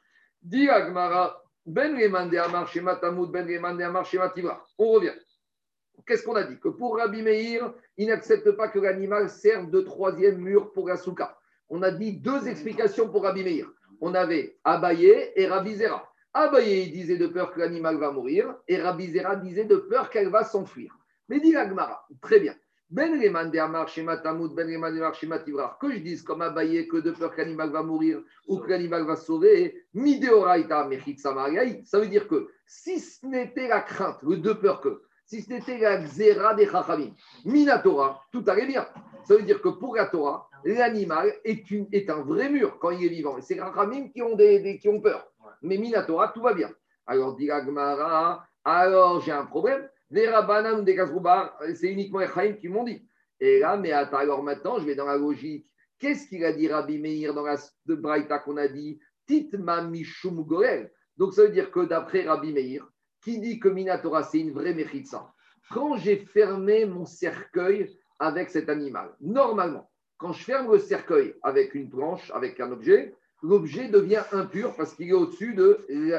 Dit 0.43 0.69
Agmara, 0.69 1.43
Ben 1.65 1.97
Remande 1.97 2.35
Amar 2.35 2.69
Shema 2.69 2.95
Ben 2.95 3.47
Remande 3.47 3.83
Amar 3.83 4.05
Shema. 4.05 4.33
On 4.79 4.93
revient. 4.93 5.13
Qu'est-ce 6.05 6.23
qu'on 6.25 6.37
a 6.37 6.45
dit? 6.45 6.59
Que 6.59 6.69
pour 6.69 6.97
Rabbi 6.97 7.23
Meir, 7.23 7.73
il 7.97 8.09
n'accepte 8.09 8.51
pas 8.53 8.69
que 8.69 8.79
l'animal 8.79 9.29
serve 9.31 9.71
de 9.71 9.81
troisième 9.81 10.39
mur 10.39 10.73
pour 10.73 10.89
la. 10.89 11.39
On 11.69 11.83
a 11.83 11.91
dit 11.91 12.13
deux 12.13 12.47
explications 12.49 13.09
pour 13.09 13.23
Rabbi 13.23 13.43
Meir. 13.43 13.71
On 14.01 14.15
avait 14.15 14.59
Abaye 14.65 15.33
et 15.35 15.47
Rabbi 15.47 15.77
Zera. 15.77 16.09
Abaye 16.33 16.91
disait 16.91 17.17
de 17.17 17.27
peur 17.27 17.53
que 17.53 17.61
l'animal 17.61 17.97
va 17.97 18.13
mourir 18.13 18.55
et 18.69 18.77
Rabbi 18.77 19.09
Zera 19.09 19.37
disait 19.37 19.65
de 19.65 19.77
peur 19.77 20.11
qu'elle 20.11 20.29
va 20.29 20.45
s'enfuir. 20.45 20.97
Mais 21.29 21.41
dit 21.41 21.53
l'Agmara, 21.53 22.07
très 22.21 22.41
bien. 22.41 22.55
Ben 22.89 23.21
Reman 23.21 23.51
de 23.51 23.59
Amar 23.59 23.91
Ben 23.97 24.73
Reman 24.73 24.95
de 24.95 25.01
Amar 25.01 25.79
que 25.81 25.93
je 25.93 25.99
dise 25.99 26.23
comme 26.23 26.43
Abaye 26.43 26.87
que 26.87 26.99
de 26.99 27.11
peur 27.11 27.35
que 27.35 27.41
l'animal 27.41 27.71
va 27.71 27.83
mourir 27.83 28.23
ou 28.47 28.59
que 28.59 28.71
l'animal 28.71 29.05
va 29.05 29.17
se 29.17 29.25
sauver, 29.25 29.87
Mideoraita 29.93 30.87
Mechit 30.87 31.19
Samariaï, 31.19 31.85
ça 31.85 31.99
veut 31.99 32.07
dire 32.07 32.29
que 32.29 32.49
si 32.65 33.01
ce 33.01 33.27
n'était 33.27 33.67
la 33.67 33.81
crainte, 33.81 34.23
le 34.23 34.37
de 34.37 34.53
peur 34.53 34.81
que, 34.81 35.03
si 35.27 35.43
ce 35.43 35.51
n'était 35.51 35.79
la 35.79 35.99
xéra 35.99 36.55
des 36.55 36.67
Chachamim, 36.67 37.11
Minatora, 37.45 38.23
tout 38.33 38.45
allait 38.47 38.67
bien. 38.67 38.87
Ça 39.25 39.37
veut 39.37 39.43
dire 39.43 39.61
que 39.61 39.69
pour 39.69 39.97
la 39.97 40.07
Torah, 40.07 40.49
l'animal 40.65 41.33
est, 41.45 42.11
un 42.11 42.23
vrai 42.23 42.49
mur 42.49 42.79
quand 42.79 42.91
il 42.91 43.05
est 43.05 43.09
vivant. 43.09 43.37
Et 43.37 43.43
c'est 43.43 43.55
les 43.55 43.61
Chachamim 43.61 44.09
qui 44.09 44.23
ont, 44.23 44.37
des, 44.37 44.79
qui 44.79 44.89
ont 44.89 45.01
peur. 45.01 45.27
Mais 45.63 45.77
Minatora, 45.77 46.29
tout 46.29 46.43
va 46.43 46.55
bien. 46.55 46.71
Alors, 47.07 47.37
dit 47.37 47.51
alors 48.65 49.21
j'ai 49.21 49.33
un 49.33 49.47
problème. 49.47 49.89
Les 50.11 50.29
Rabbanan 50.29 50.85
des 50.85 50.97
c'est 51.75 51.91
uniquement 51.91 52.21
les 52.21 52.29
Chaim 52.29 52.55
qui 52.55 52.69
m'ont 52.69 52.85
dit. 52.85 53.09
Et 53.41 53.61
là, 53.61 53.77
mais 53.77 53.93
attends, 53.93 54.19
alors 54.19 54.43
maintenant, 54.43 54.79
je 54.79 54.85
vais 54.85 54.95
dans 54.95 55.07
la 55.07 55.17
logique. 55.17 55.71
Qu'est-ce 55.99 56.29
qu'il 56.29 56.45
a 56.45 56.53
dit 56.53 56.69
Rabbi 56.69 56.99
Meir 56.99 57.35
dans 57.35 57.45
la 57.45 57.57
Braïta 57.87 58.39
qu'on 58.39 58.57
a 58.57 58.69
dit? 58.69 58.99
Titma 59.27 59.83
Mishum 59.83 60.43
Gorel. 60.45 60.93
Donc 61.17 61.33
ça 61.33 61.43
veut 61.43 61.51
dire 61.51 61.71
que 61.71 61.81
d'après 61.81 62.23
Rabbi 62.23 62.53
Meir, 62.53 62.87
qui 63.23 63.39
dit 63.39 63.59
que 63.59 63.69
Minatora, 63.69 64.23
c'est 64.23 64.41
une 64.41 64.53
vraie 64.53 64.75
méchitsa, 64.75 65.33
quand 65.71 65.97
j'ai 65.97 66.17
fermé 66.17 66.87
mon 66.87 67.05
cercueil 67.05 67.97
avec 68.19 68.51
cet 68.51 68.69
animal, 68.69 69.11
normalement, 69.21 69.91
quand 70.17 70.33
je 70.33 70.45
ferme 70.45 70.73
le 70.73 70.79
cercueil 70.79 71.35
avec 71.43 71.75
une 71.75 71.91
planche, 71.91 72.31
avec 72.31 72.61
un 72.61 72.71
objet, 72.73 73.15
l'objet 73.43 73.89
devient 73.89 74.23
impur 74.33 74.75
parce 74.77 74.95
qu'il 74.95 75.11
est 75.11 75.13
au-dessus 75.13 75.57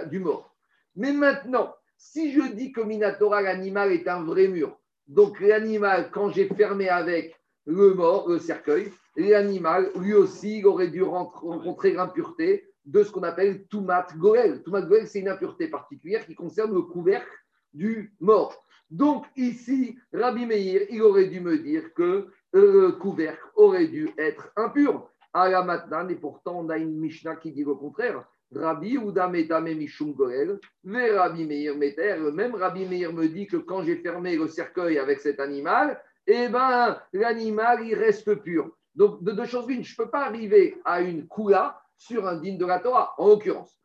du 0.07 0.19
mort. 0.19 0.55
Mais 0.95 1.13
maintenant, 1.13 1.73
si 1.97 2.31
je 2.31 2.41
dis 2.53 2.71
que 2.71 2.81
Minatora, 2.81 3.41
l'animal 3.41 3.91
est 3.91 4.07
un 4.07 4.23
vrai 4.23 4.47
mur, 4.47 4.77
donc 5.07 5.39
l'animal, 5.39 6.11
quand 6.11 6.29
j'ai 6.29 6.47
fermé 6.47 6.89
avec 6.89 7.35
le 7.65 7.93
mort, 7.93 8.29
le 8.29 8.39
cercueil, 8.39 8.91
l'animal, 9.15 9.89
lui 9.95 10.13
aussi, 10.13 10.63
aurait 10.63 10.89
dû 10.89 11.01
rencontrer 11.01 11.93
l'impureté 11.93 12.66
de 12.87 13.03
ce 13.03 13.11
qu'on 13.11 13.23
appelle 13.23 13.67
Toumat 13.67 14.07
Goel. 14.17 14.63
Toumat 14.63 14.81
Goel, 14.81 15.07
c'est 15.07 15.19
une 15.19 15.27
impureté 15.27 15.67
particulière 15.67 16.25
qui 16.25 16.33
concerne 16.33 16.73
le 16.73 16.81
couvercle 16.81 17.29
du 17.73 18.15
mort. 18.19 18.63
Donc 18.89 19.25
ici, 19.35 19.99
Rabbi 20.13 20.45
Meir, 20.45 20.83
il 20.89 21.01
aurait 21.01 21.27
dû 21.27 21.41
me 21.41 21.59
dire 21.59 21.93
que 21.93 22.27
le 22.53 22.91
couvercle 22.93 23.45
aurait 23.55 23.87
dû 23.87 24.09
être 24.17 24.51
impur. 24.55 25.09
À 25.33 25.49
la 25.49 25.61
matnan, 25.61 26.09
et 26.09 26.15
pourtant 26.15 26.61
on 26.61 26.69
a 26.69 26.77
une 26.77 26.97
Mishnah 26.97 27.35
qui 27.35 27.51
dit 27.51 27.63
le 27.63 27.75
contraire. 27.75 28.23
Rabbi 28.55 28.97
Ouda 28.97 29.27
Metame 29.27 29.75
Mishum 29.75 30.13
Goel, 30.13 30.57
mais 30.85 31.11
Rabbi 31.11 31.45
Meir 31.45 31.75
Meter, 31.75 32.17
même 32.33 32.55
Rabbi 32.55 32.85
Meir 32.85 33.11
me 33.11 33.27
dit 33.27 33.45
que 33.45 33.57
quand 33.57 33.83
j'ai 33.83 33.97
fermé 33.97 34.37
le 34.37 34.47
cercueil 34.47 34.97
avec 34.97 35.19
cet 35.19 35.41
animal, 35.41 36.01
eh 36.25 36.47
ben, 36.47 36.97
l'animal, 37.13 37.85
il 37.85 37.95
reste 37.95 38.35
pur. 38.35 38.71
Donc, 38.95 39.23
de 39.23 39.31
deux 39.31 39.45
choses 39.45 39.67
l'une, 39.67 39.83
je 39.83 39.93
ne 39.93 40.03
peux 40.03 40.09
pas 40.09 40.25
arriver 40.25 40.79
à 40.83 41.01
une 41.01 41.27
koula 41.27 41.81
sur 41.97 42.27
un 42.27 42.37
digne 42.37 42.57
de 42.57 42.65
la 42.65 42.79
Torah, 42.79 43.13
en 43.17 43.27
l'occurrence. 43.27 43.77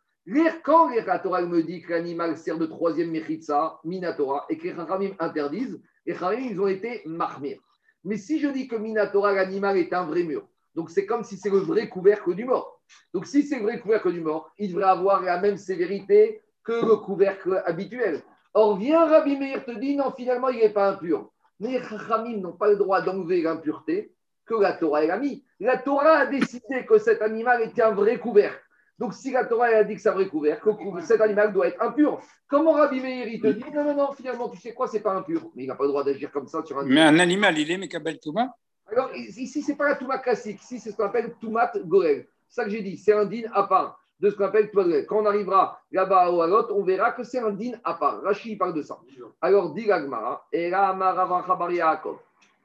Quand 0.62 0.88
la 0.88 1.18
Torah 1.18 1.42
me 1.42 1.62
dit 1.62 1.82
que 1.82 1.90
l'animal 1.90 2.36
sert 2.36 2.58
de 2.58 2.66
troisième 2.66 3.10
mechitza, 3.10 3.80
minatora, 3.84 4.46
et 4.48 4.56
que 4.56 4.68
les 4.68 4.74
Chachamim 4.74 5.10
interdisent, 5.18 5.80
les 6.06 6.14
Chachamim, 6.14 6.46
ils 6.50 6.60
ont 6.60 6.68
été 6.68 7.02
marmir. 7.06 7.58
Mais 8.04 8.16
si 8.16 8.38
je 8.38 8.48
dis 8.48 8.68
que 8.68 8.76
minatora, 8.76 9.32
l'animal 9.32 9.76
est 9.78 9.92
un 9.92 10.04
vrai 10.04 10.22
mur, 10.22 10.46
donc 10.74 10.90
c'est 10.90 11.06
comme 11.06 11.24
si 11.24 11.36
c'est 11.36 11.50
le 11.50 11.58
vrai 11.58 11.88
couvercle 11.88 12.34
du 12.34 12.44
mort. 12.44 12.80
Donc 13.12 13.26
si 13.26 13.42
c'est 13.42 13.56
le 13.56 13.62
vrai 13.62 13.80
couvercle 13.80 14.12
du 14.12 14.20
mort, 14.20 14.52
il 14.58 14.68
devrait 14.68 14.84
avoir 14.84 15.22
la 15.22 15.40
même 15.40 15.56
sévérité 15.56 16.40
que 16.64 16.72
le 16.72 16.96
couvercle 16.96 17.62
habituel. 17.66 18.22
Or, 18.54 18.76
vient 18.76 19.06
Rabbi 19.06 19.36
Meir 19.36 19.64
te 19.64 19.72
dit, 19.72 19.96
non, 19.96 20.12
finalement, 20.12 20.50
il 20.50 20.58
n'est 20.58 20.68
pas 20.68 20.90
impur. 20.90 21.30
Mais 21.58 21.72
les 21.72 21.82
Chachamim 21.82 22.38
n'ont 22.38 22.52
pas 22.52 22.68
le 22.68 22.76
droit 22.76 23.00
d'enlever 23.00 23.42
l'impureté 23.42 24.14
que 24.56 24.62
la 24.62 24.72
Torah 24.72 25.04
elle 25.04 25.10
a 25.10 25.18
mis. 25.18 25.44
La 25.60 25.78
Torah 25.78 26.18
a 26.18 26.26
décidé 26.26 26.84
que 26.86 26.98
cet 26.98 27.22
animal 27.22 27.62
était 27.62 27.82
un 27.82 27.92
vrai 27.92 28.18
couvercle. 28.18 28.60
Donc, 28.98 29.14
si 29.14 29.32
la 29.32 29.44
Torah 29.44 29.70
elle 29.70 29.78
a 29.78 29.84
dit 29.84 29.94
que 29.96 30.00
c'est 30.00 30.10
un 30.10 30.14
vrai 30.14 30.28
couvercle, 30.28 30.68
que 30.76 31.00
cet 31.00 31.20
animal 31.20 31.52
doit 31.52 31.68
être 31.68 31.82
impur. 31.82 32.20
Comment 32.48 32.72
Rabbi 32.72 33.00
Meir 33.00 33.26
il 33.28 33.40
te 33.40 33.48
dit 33.48 33.64
non, 33.74 33.84
non, 33.84 33.94
non, 33.94 34.12
finalement, 34.12 34.48
tu 34.48 34.58
sais 34.58 34.74
quoi, 34.74 34.86
c'est 34.86 35.00
pas 35.00 35.12
impur. 35.12 35.50
Mais 35.54 35.64
il 35.64 35.66
n'a 35.66 35.74
pas 35.74 35.84
le 35.84 35.88
droit 35.88 36.04
d'agir 36.04 36.30
comme 36.30 36.46
ça 36.46 36.62
sur 36.64 36.78
un 36.78 36.84
Mais 36.84 37.00
un 37.00 37.18
animal, 37.18 37.58
il 37.58 37.70
est 37.70 37.78
Mekabel 37.78 38.18
Touma? 38.20 38.54
Alors, 38.90 39.10
ici, 39.14 39.62
ce 39.62 39.70
n'est 39.70 39.76
pas 39.76 39.88
la 39.88 39.96
Touma 39.96 40.18
classique. 40.18 40.60
Ici, 40.62 40.78
c'est 40.78 40.90
ce 40.90 40.96
qu'on 40.96 41.06
appelle 41.06 41.34
Toumat 41.40 41.72
Gorel. 41.84 42.26
C'est 42.48 42.60
ça 42.60 42.64
que 42.64 42.70
j'ai 42.70 42.82
dit. 42.82 42.98
C'est 42.98 43.14
un 43.14 43.24
din 43.24 43.44
à 43.54 43.62
part 43.64 43.98
de 44.20 44.28
ce 44.28 44.36
qu'on 44.36 44.44
appelle 44.44 44.70
Toumat 44.70 44.84
Gorel. 44.84 45.06
Quand 45.06 45.22
on 45.22 45.26
arrivera 45.26 45.80
là-bas 45.90 46.30
au 46.30 46.42
Halot, 46.42 46.70
on 46.72 46.84
verra 46.84 47.12
que 47.12 47.24
c'est 47.24 47.38
un 47.38 47.50
din 47.50 47.72
à 47.82 47.94
part. 47.94 48.20
Rashi 48.22 48.52
il 48.52 48.58
parle 48.58 48.74
de 48.74 48.82
ça. 48.82 48.98
Alors, 49.40 49.72
dit 49.72 49.86
l'Agmara, 49.86 50.46
et 50.52 50.68
là, 50.68 50.92
Marava 50.92 51.42
Chabar 51.46 51.72
Yaakov. 51.72 52.18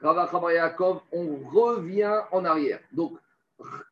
On 0.03 1.37
revient 1.51 2.21
en 2.31 2.45
arrière. 2.45 2.79
Donc, 2.91 3.17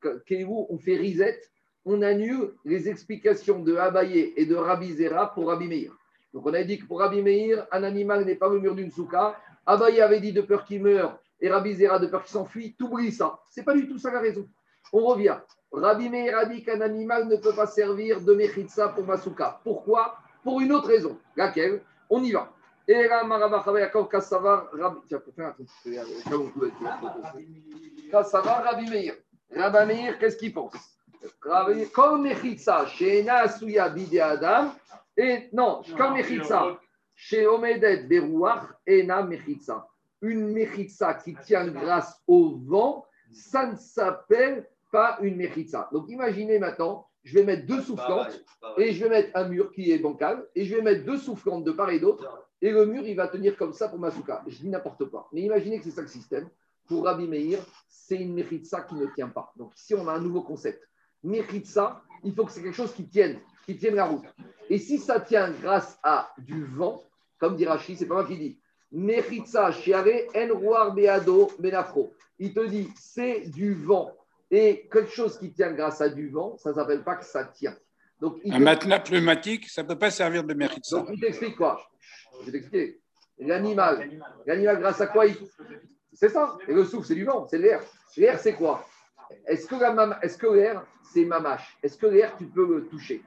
on 0.03 0.77
fait 0.77 0.97
reset, 0.97 1.41
on 1.85 2.01
annule 2.01 2.53
les 2.63 2.89
explications 2.89 3.59
de 3.59 3.75
Abaye 3.75 4.33
et 4.35 4.45
de 4.45 4.55
Rabbi 4.55 4.93
Zera 4.93 5.33
pour 5.33 5.47
Rabbi 5.47 5.67
Meir. 5.67 5.91
Donc, 6.33 6.45
on 6.45 6.53
a 6.53 6.63
dit 6.63 6.79
que 6.79 6.85
pour 6.85 6.99
Rabbi 6.99 7.21
Meir, 7.21 7.65
un 7.71 7.83
animal 7.83 8.25
n'est 8.25 8.35
pas 8.35 8.49
le 8.49 8.59
mur 8.59 8.75
d'une 8.75 8.91
souka. 8.91 9.39
Abaye 9.65 10.01
avait 10.01 10.19
dit 10.19 10.33
de 10.33 10.41
peur 10.41 10.65
qu'il 10.65 10.83
meure 10.83 11.19
et 11.39 11.49
Rabbi 11.49 11.73
Zera 11.75 11.99
de 11.99 12.07
peur 12.07 12.23
qu'il 12.23 12.31
s'enfuit. 12.31 12.75
T'oublies 12.77 13.11
ça. 13.11 13.39
C'est 13.49 13.63
pas 13.63 13.73
du 13.73 13.87
tout 13.87 13.97
ça 13.97 14.11
la 14.11 14.19
raison. 14.19 14.47
On 14.93 15.05
revient. 15.05 15.37
Rabbi 15.71 16.09
Meir 16.09 16.37
a 16.37 16.45
dit 16.45 16.63
qu'un 16.63 16.81
animal 16.81 17.27
ne 17.27 17.35
peut 17.35 17.55
pas 17.55 17.67
servir 17.67 18.21
de 18.21 18.33
Mechitsa 18.33 18.89
pour 18.89 19.05
Masuka. 19.05 19.59
Pourquoi? 19.63 20.17
Pour 20.43 20.61
une 20.61 20.71
autre 20.71 20.87
raison. 20.87 21.17
Laquelle? 21.35 21.81
On 22.09 22.23
y 22.23 22.31
va. 22.31 22.54
Et 22.87 23.07
là, 23.07 23.23
Marabachava 23.23 23.87
Kassavar 23.87 24.69
Rabbi. 24.73 24.99
Tiens, 25.07 25.19
pour 25.19 25.33
faire 25.33 25.47
un 25.47 25.51
truc. 25.51 25.67
Kassavar 28.11 28.63
Rabbi 28.63 28.89
Meir. 28.89 29.13
Rabbi 29.55 29.93
Meir, 29.93 30.19
qu'est-ce 30.19 30.37
qu'il 30.37 30.53
pense? 30.53 30.73
Rabbi- 31.41 31.89
Comme 31.91 32.23
Mechitsa, 32.23 32.85
chez 32.87 33.27
Asuya 33.27 33.89
Bide 33.89 34.19
Adam. 34.19 34.71
Et 35.17 35.49
non, 35.53 35.81
comme 35.97 36.13
Mechitsa, 36.13 36.77
chez 37.15 37.47
Omedet 37.47 38.03
Berouach, 38.03 38.63
Ena 38.85 39.23
Mechitsa. 39.23 39.87
Une 40.21 40.51
Mechitsa 40.51 41.13
qui 41.15 41.35
tient 41.35 41.67
grâce 41.67 42.21
au 42.27 42.57
vent, 42.67 43.05
ça 43.31 43.65
ne 43.67 43.75
s'appelle 43.75 44.67
pas 44.91 45.17
une 45.21 45.37
Mechitsa. 45.37 45.89
Donc 45.91 46.09
imaginez 46.09 46.59
maintenant, 46.59 47.07
je 47.23 47.39
vais 47.39 47.43
mettre 47.45 47.65
deux 47.65 47.81
soufflantes 47.81 48.39
et 48.77 48.91
je 48.91 49.03
vais 49.03 49.09
mettre 49.09 49.31
un 49.35 49.47
mur 49.47 49.71
qui 49.71 49.91
est 49.91 49.97
bancal 49.97 50.45
et 50.53 50.65
je 50.65 50.75
vais 50.75 50.81
mettre 50.81 51.05
deux 51.05 51.17
soufflantes 51.17 51.63
de 51.63 51.71
part 51.71 51.89
et 51.89 51.99
d'autre 51.99 52.44
et 52.65 52.71
le 52.71 52.85
mur 52.85 53.03
il 53.05 53.15
va 53.15 53.27
tenir 53.27 53.55
comme 53.57 53.73
ça 53.73 53.87
pour 53.89 53.99
ma 53.99 54.11
souka. 54.11 54.43
Je 54.47 54.57
dis 54.57 54.69
n'importe 54.69 55.05
quoi. 55.09 55.27
Mais 55.31 55.41
imaginez 55.41 55.77
que 55.79 55.83
c'est 55.85 55.91
ça 55.91 56.01
le 56.01 56.07
système. 56.07 56.49
Pour 56.87 57.03
Rabbi 57.05 57.27
Meir, 57.27 57.59
c'est 57.87 58.15
une 58.17 58.33
Mechitsa 58.33 58.81
qui 58.81 58.95
ne 58.95 59.07
tient 59.07 59.29
pas. 59.29 59.51
Donc 59.57 59.75
ici 59.75 59.93
on 59.95 60.07
a 60.07 60.13
un 60.13 60.19
nouveau 60.19 60.41
concept. 60.41 60.81
Mechitsa, 61.23 62.01
il 62.23 62.33
faut 62.33 62.45
que 62.45 62.51
c'est 62.51 62.61
quelque 62.61 62.75
chose 62.75 62.93
qui 62.93 63.07
tienne, 63.07 63.39
qui 63.65 63.75
tienne 63.77 63.95
la 63.95 64.05
route. 64.05 64.23
Et 64.69 64.77
si 64.77 64.97
ça 64.99 65.19
tient 65.19 65.51
grâce 65.61 65.97
à 66.03 66.31
du 66.37 66.63
vent, 66.65 67.03
comme 67.39 67.55
dit 67.55 67.65
Rashi, 67.65 67.95
c'est 67.95 68.05
pas 68.05 68.15
moi 68.15 68.25
qui 68.25 68.37
dis. 68.37 68.59
Mechitsa, 68.91 69.71
shiare, 69.71 70.27
en 70.35 70.57
roar 70.57 70.93
beado, 70.93 71.51
benafro. 71.59 72.13
Il 72.39 72.53
te 72.53 72.65
dit, 72.67 72.89
c'est 72.95 73.41
du 73.49 73.73
vent. 73.73 74.11
Et 74.51 74.87
quelque 74.91 75.11
chose 75.11 75.37
qui 75.39 75.51
tient 75.51 75.71
grâce 75.73 75.99
à 76.01 76.09
du 76.09 76.29
vent, 76.29 76.57
ça 76.57 76.69
ne 76.69 76.75
s'appelle 76.75 77.03
pas 77.03 77.15
que 77.15 77.25
ça 77.25 77.43
tient. 77.45 77.75
Donc, 78.21 78.37
Un 78.45 78.57
te- 78.59 78.63
matelas 78.63 78.99
pneumatique, 78.99 79.67
ça 79.69 79.83
ne 79.83 79.87
peut 79.87 79.97
pas 79.97 80.11
servir 80.11 80.43
de 80.43 80.53
mérite 80.53 80.85
ça. 80.85 80.97
donc, 80.99 81.09
il 81.13 81.19
t'explique 81.19 81.55
quoi? 81.57 81.81
Je 82.41 82.45
vais 82.45 82.51
t'expliquer. 82.51 82.99
L'animal, 83.39 84.09
l'animal, 84.45 84.79
grâce 84.79 85.01
à 85.01 85.07
quoi 85.07 85.25
il. 85.25 85.35
C'est 86.13 86.29
ça. 86.29 86.57
Et 86.67 86.73
le 86.73 86.85
souffle, 86.85 87.05
c'est 87.05 87.15
du 87.15 87.25
vent, 87.25 87.45
c'est 87.47 87.57
l'air. 87.57 87.81
L'air, 88.15 88.39
c'est 88.39 88.53
quoi? 88.53 88.85
Est-ce 89.45 89.67
que, 89.67 89.75
la 89.75 90.05
que 90.19 90.47
l'air, 90.47 90.85
c'est 91.03 91.25
mamache? 91.25 91.77
Est-ce 91.83 91.97
que 91.97 92.05
l'air, 92.05 92.35
tu 92.37 92.45
peux 92.45 92.65
le 92.65 92.85
toucher? 92.87 93.21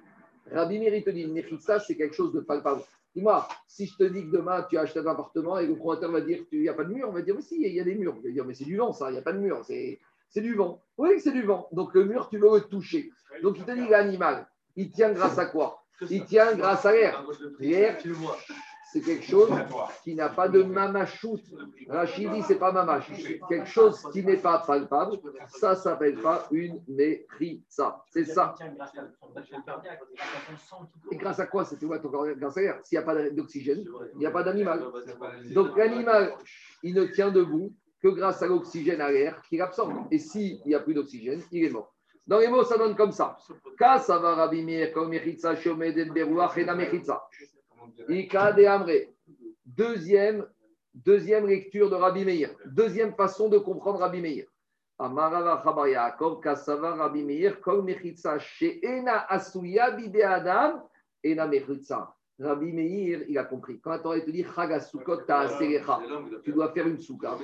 Rabbi 0.50 0.78
Meir, 0.78 0.94
il 0.94 1.04
te 1.04 1.10
dit, 1.10 1.22
une 1.22 1.42
c'est 1.80 1.96
quelque 1.96 2.14
chose 2.14 2.32
de 2.32 2.40
palpable. 2.40 2.80
Dis-moi, 3.14 3.46
si 3.66 3.86
je 3.86 3.96
te 3.96 4.04
dis 4.04 4.24
que 4.24 4.30
demain, 4.30 4.66
tu 4.68 4.78
acheté 4.78 5.00
un 5.00 5.06
appartement 5.06 5.58
et 5.58 5.66
le 5.66 5.76
promoteur 5.76 6.10
va 6.10 6.20
dire 6.20 6.48
qu'il 6.48 6.60
n'y 6.60 6.68
a 6.68 6.74
pas 6.74 6.84
de 6.84 6.92
mur, 6.92 7.08
on 7.08 7.12
va 7.12 7.22
dire, 7.22 7.34
mais 7.34 7.42
si, 7.42 7.60
il 7.60 7.74
y 7.74 7.80
a 7.80 7.84
des 7.84 7.94
murs. 7.94 8.14
Il 8.22 8.28
va 8.28 8.30
dire, 8.30 8.44
mais 8.44 8.54
c'est 8.54 8.64
du 8.64 8.76
vent, 8.76 8.92
ça, 8.92 9.10
il 9.10 9.14
n'y 9.14 9.18
a 9.18 9.22
pas 9.22 9.32
de 9.32 9.38
mur. 9.38 9.62
C'est, 9.64 9.98
c'est 10.30 10.40
du 10.40 10.54
vent. 10.54 10.80
Oui, 10.96 11.20
c'est 11.20 11.32
du 11.32 11.42
vent. 11.42 11.68
Donc, 11.72 11.94
le 11.94 12.04
mur, 12.04 12.28
tu 12.30 12.38
veux 12.38 12.54
le 12.54 12.60
toucher. 12.62 13.10
Donc, 13.42 13.58
il 13.58 13.64
te 13.64 13.72
dit, 13.72 13.88
l'animal, 13.88 14.46
il 14.76 14.90
tient 14.90 15.12
grâce 15.12 15.38
à 15.38 15.46
quoi? 15.46 15.82
Il 16.08 16.24
tient 16.24 16.54
grâce 16.54 16.86
à 16.86 16.92
l'air. 16.92 17.26
L'air, 17.58 17.98
Tu 17.98 18.08
le 18.08 18.14
vois. 18.14 18.38
C'est 18.92 19.00
quelque 19.00 19.24
chose 19.24 19.50
qui 20.02 20.14
n'a 20.14 20.28
pas 20.30 20.48
de 20.48 20.62
mamachout. 20.62 21.40
Rachid 21.88 22.30
dit, 22.32 22.42
c'est 22.42 22.58
pas 22.58 22.72
mamache. 22.72 23.10
Quelque 23.48 23.68
chose 23.68 24.02
qui 24.12 24.24
n'est 24.24 24.36
pas 24.38 24.58
palpable, 24.66 25.18
ça 25.48 25.74
s'appelle 25.74 26.20
pas 26.20 26.46
une 26.50 26.80
mechitsa. 26.88 28.02
C'est 28.10 28.24
ça. 28.24 28.54
Et 31.10 31.16
grâce 31.16 31.38
à 31.40 31.46
quoi 31.46 31.64
c'était 31.64 31.86
ouais, 31.86 32.00
ton 32.00 32.08
corps- 32.08 32.26
grâce 32.36 32.56
à 32.56 32.60
l'air 32.62 32.80
S'il 32.82 32.98
n'y 32.98 33.02
a 33.02 33.06
pas 33.06 33.30
d'oxygène, 33.30 33.84
il 34.14 34.18
n'y 34.18 34.26
a 34.26 34.30
pas 34.30 34.42
d'animal. 34.42 34.84
Donc 35.52 35.76
l'animal, 35.76 36.34
il 36.82 36.94
ne 36.94 37.04
tient 37.04 37.30
debout 37.30 37.74
que 38.02 38.08
grâce 38.08 38.42
à 38.42 38.46
l'oxygène 38.46 39.00
à 39.00 39.10
l'air 39.10 39.42
qu'il 39.42 39.60
absorbe. 39.60 40.06
Et 40.10 40.18
s'il 40.18 40.60
n'y 40.64 40.74
a 40.74 40.80
plus 40.80 40.94
d'oxygène, 40.94 41.42
il 41.52 41.64
est 41.64 41.70
mort. 41.70 41.94
Dans 42.26 42.38
les 42.38 42.48
mots, 42.48 42.64
ça 42.64 42.76
donne 42.78 42.94
comme 42.94 43.12
ça. 43.12 43.36
Comme 44.92 45.14
et 45.14 45.24
la. 47.06 47.28
Ika 48.08 48.52
de 48.52 48.64
Amre. 48.64 49.08
Deuxième, 49.64 50.46
deuxième 50.94 51.46
lecture 51.46 51.90
de 51.90 51.94
Rabbi 51.94 52.24
Meir. 52.24 52.50
Deuxième 52.66 53.14
façon 53.14 53.48
de 53.48 53.58
comprendre 53.58 54.00
Rabbi 54.00 54.20
Meir. 54.20 54.46
Amarava 54.98 55.62
Chabar 55.62 56.40
Kasava 56.40 56.94
Rabbi 56.96 57.22
Meir, 57.22 57.60
Kol 57.60 57.84
Mechitsa, 57.84 58.38
She'ena 58.38 59.26
Asuya 59.28 59.92
Bide 59.92 60.22
Adam, 60.22 60.82
Ena 61.22 61.46
Mechitsa. 61.46 62.14
Rabbi 62.40 62.72
Meir, 62.72 63.24
il 63.28 63.36
a 63.36 63.44
compris. 63.44 63.80
Quand 63.80 63.90
la 63.90 63.98
Torah 63.98 64.20
te 64.20 64.30
dit 64.30 64.44
Chagasukot 64.44 65.18
Ta'aselecha, 65.18 66.00
tu 66.44 66.52
dois 66.52 66.72
faire 66.72 66.86
une 66.86 66.98
souka. 66.98 67.36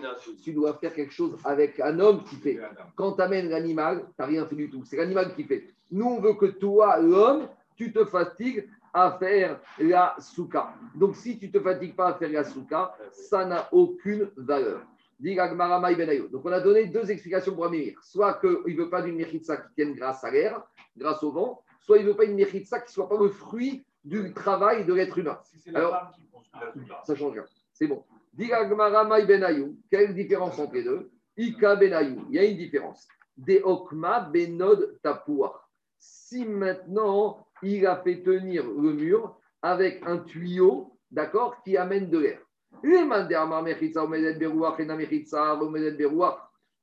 Tu 0.42 0.52
dois 0.52 0.74
faire 0.74 0.94
quelque 0.94 1.12
chose 1.12 1.36
avec 1.44 1.80
un 1.80 1.98
homme 1.98 2.22
qui 2.24 2.36
fait. 2.36 2.58
Quand 2.94 3.12
tu 3.12 3.22
amènes 3.22 3.48
l'animal, 3.48 4.06
tu 4.06 4.12
n'as 4.18 4.26
rien 4.26 4.46
fait 4.46 4.54
du 4.54 4.70
tout. 4.70 4.84
C'est 4.84 4.96
l'animal 4.96 5.34
qui 5.34 5.44
fait. 5.44 5.68
Nous, 5.90 6.06
on 6.06 6.20
veut 6.20 6.34
que 6.34 6.46
toi, 6.46 6.98
l'homme, 7.00 7.48
tu 7.76 7.92
te 7.92 8.04
fatigues 8.04 8.68
à 8.94 9.18
faire 9.18 9.60
la 9.78 10.14
souka. 10.20 10.72
Donc, 10.94 11.16
si 11.16 11.36
tu 11.36 11.48
ne 11.48 11.52
te 11.52 11.60
fatigues 11.60 11.96
pas 11.96 12.10
à 12.10 12.14
faire 12.14 12.30
la 12.30 12.44
souka, 12.44 12.96
ça 13.10 13.44
n'a 13.44 13.68
aucune 13.72 14.30
valeur. 14.36 14.86
Benayo. 15.20 16.28
Donc, 16.28 16.42
on 16.44 16.52
a 16.52 16.60
donné 16.60 16.86
deux 16.86 17.10
explications 17.10 17.54
pour 17.54 17.66
Amir. 17.66 17.98
Soit 18.02 18.34
qu'il 18.34 18.76
ne 18.76 18.82
veut 18.82 18.90
pas 18.90 19.02
d'une 19.02 19.16
mechitsa 19.16 19.56
qui 19.56 19.74
tienne 19.74 19.94
grâce 19.94 20.22
à 20.22 20.30
l'air, 20.30 20.62
grâce 20.96 21.22
au 21.24 21.32
vent, 21.32 21.62
soit 21.80 21.98
il 21.98 22.04
ne 22.04 22.10
veut 22.10 22.16
pas 22.16 22.24
une 22.24 22.36
mechitsa 22.36 22.78
qui 22.80 22.86
ne 22.86 22.92
soit 22.92 23.08
pas 23.08 23.18
le 23.18 23.28
fruit 23.28 23.84
du 24.04 24.32
travail 24.32 24.84
de 24.84 24.94
l'être 24.94 25.18
humain. 25.18 25.38
Si 25.42 25.58
c'est 25.58 25.72
la 25.72 25.80
Alors, 25.80 25.92
femme 25.92 26.10
qui 26.14 26.22
pense 26.30 26.48
que 26.48 26.88
la 26.88 27.02
Ça 27.04 27.14
change 27.16 27.32
rien. 27.32 27.44
C'est 27.72 27.88
bon. 27.88 28.04
Benayo. 28.32 29.74
Quelle 29.90 30.14
différence 30.14 30.58
entre 30.58 30.74
les 30.74 30.84
deux? 30.84 31.10
Ika 31.36 31.76
Benayu. 31.76 32.18
Il 32.28 32.36
y 32.36 32.38
a 32.38 32.44
une 32.44 32.56
différence. 32.56 33.08
De 33.36 33.60
Okma 33.64 34.20
Benod 34.20 35.00
Tapua. 35.02 35.60
Si 35.98 36.44
maintenant 36.44 37.43
il 37.72 37.86
a 37.86 37.96
fait 37.96 38.22
tenir 38.22 38.64
le 38.64 38.92
mur 38.92 39.36
avec 39.62 40.02
un 40.06 40.18
tuyau, 40.18 40.96
d'accord, 41.10 41.62
qui 41.62 41.76
amène 41.76 42.10
de 42.10 42.18
l'air. 42.18 42.40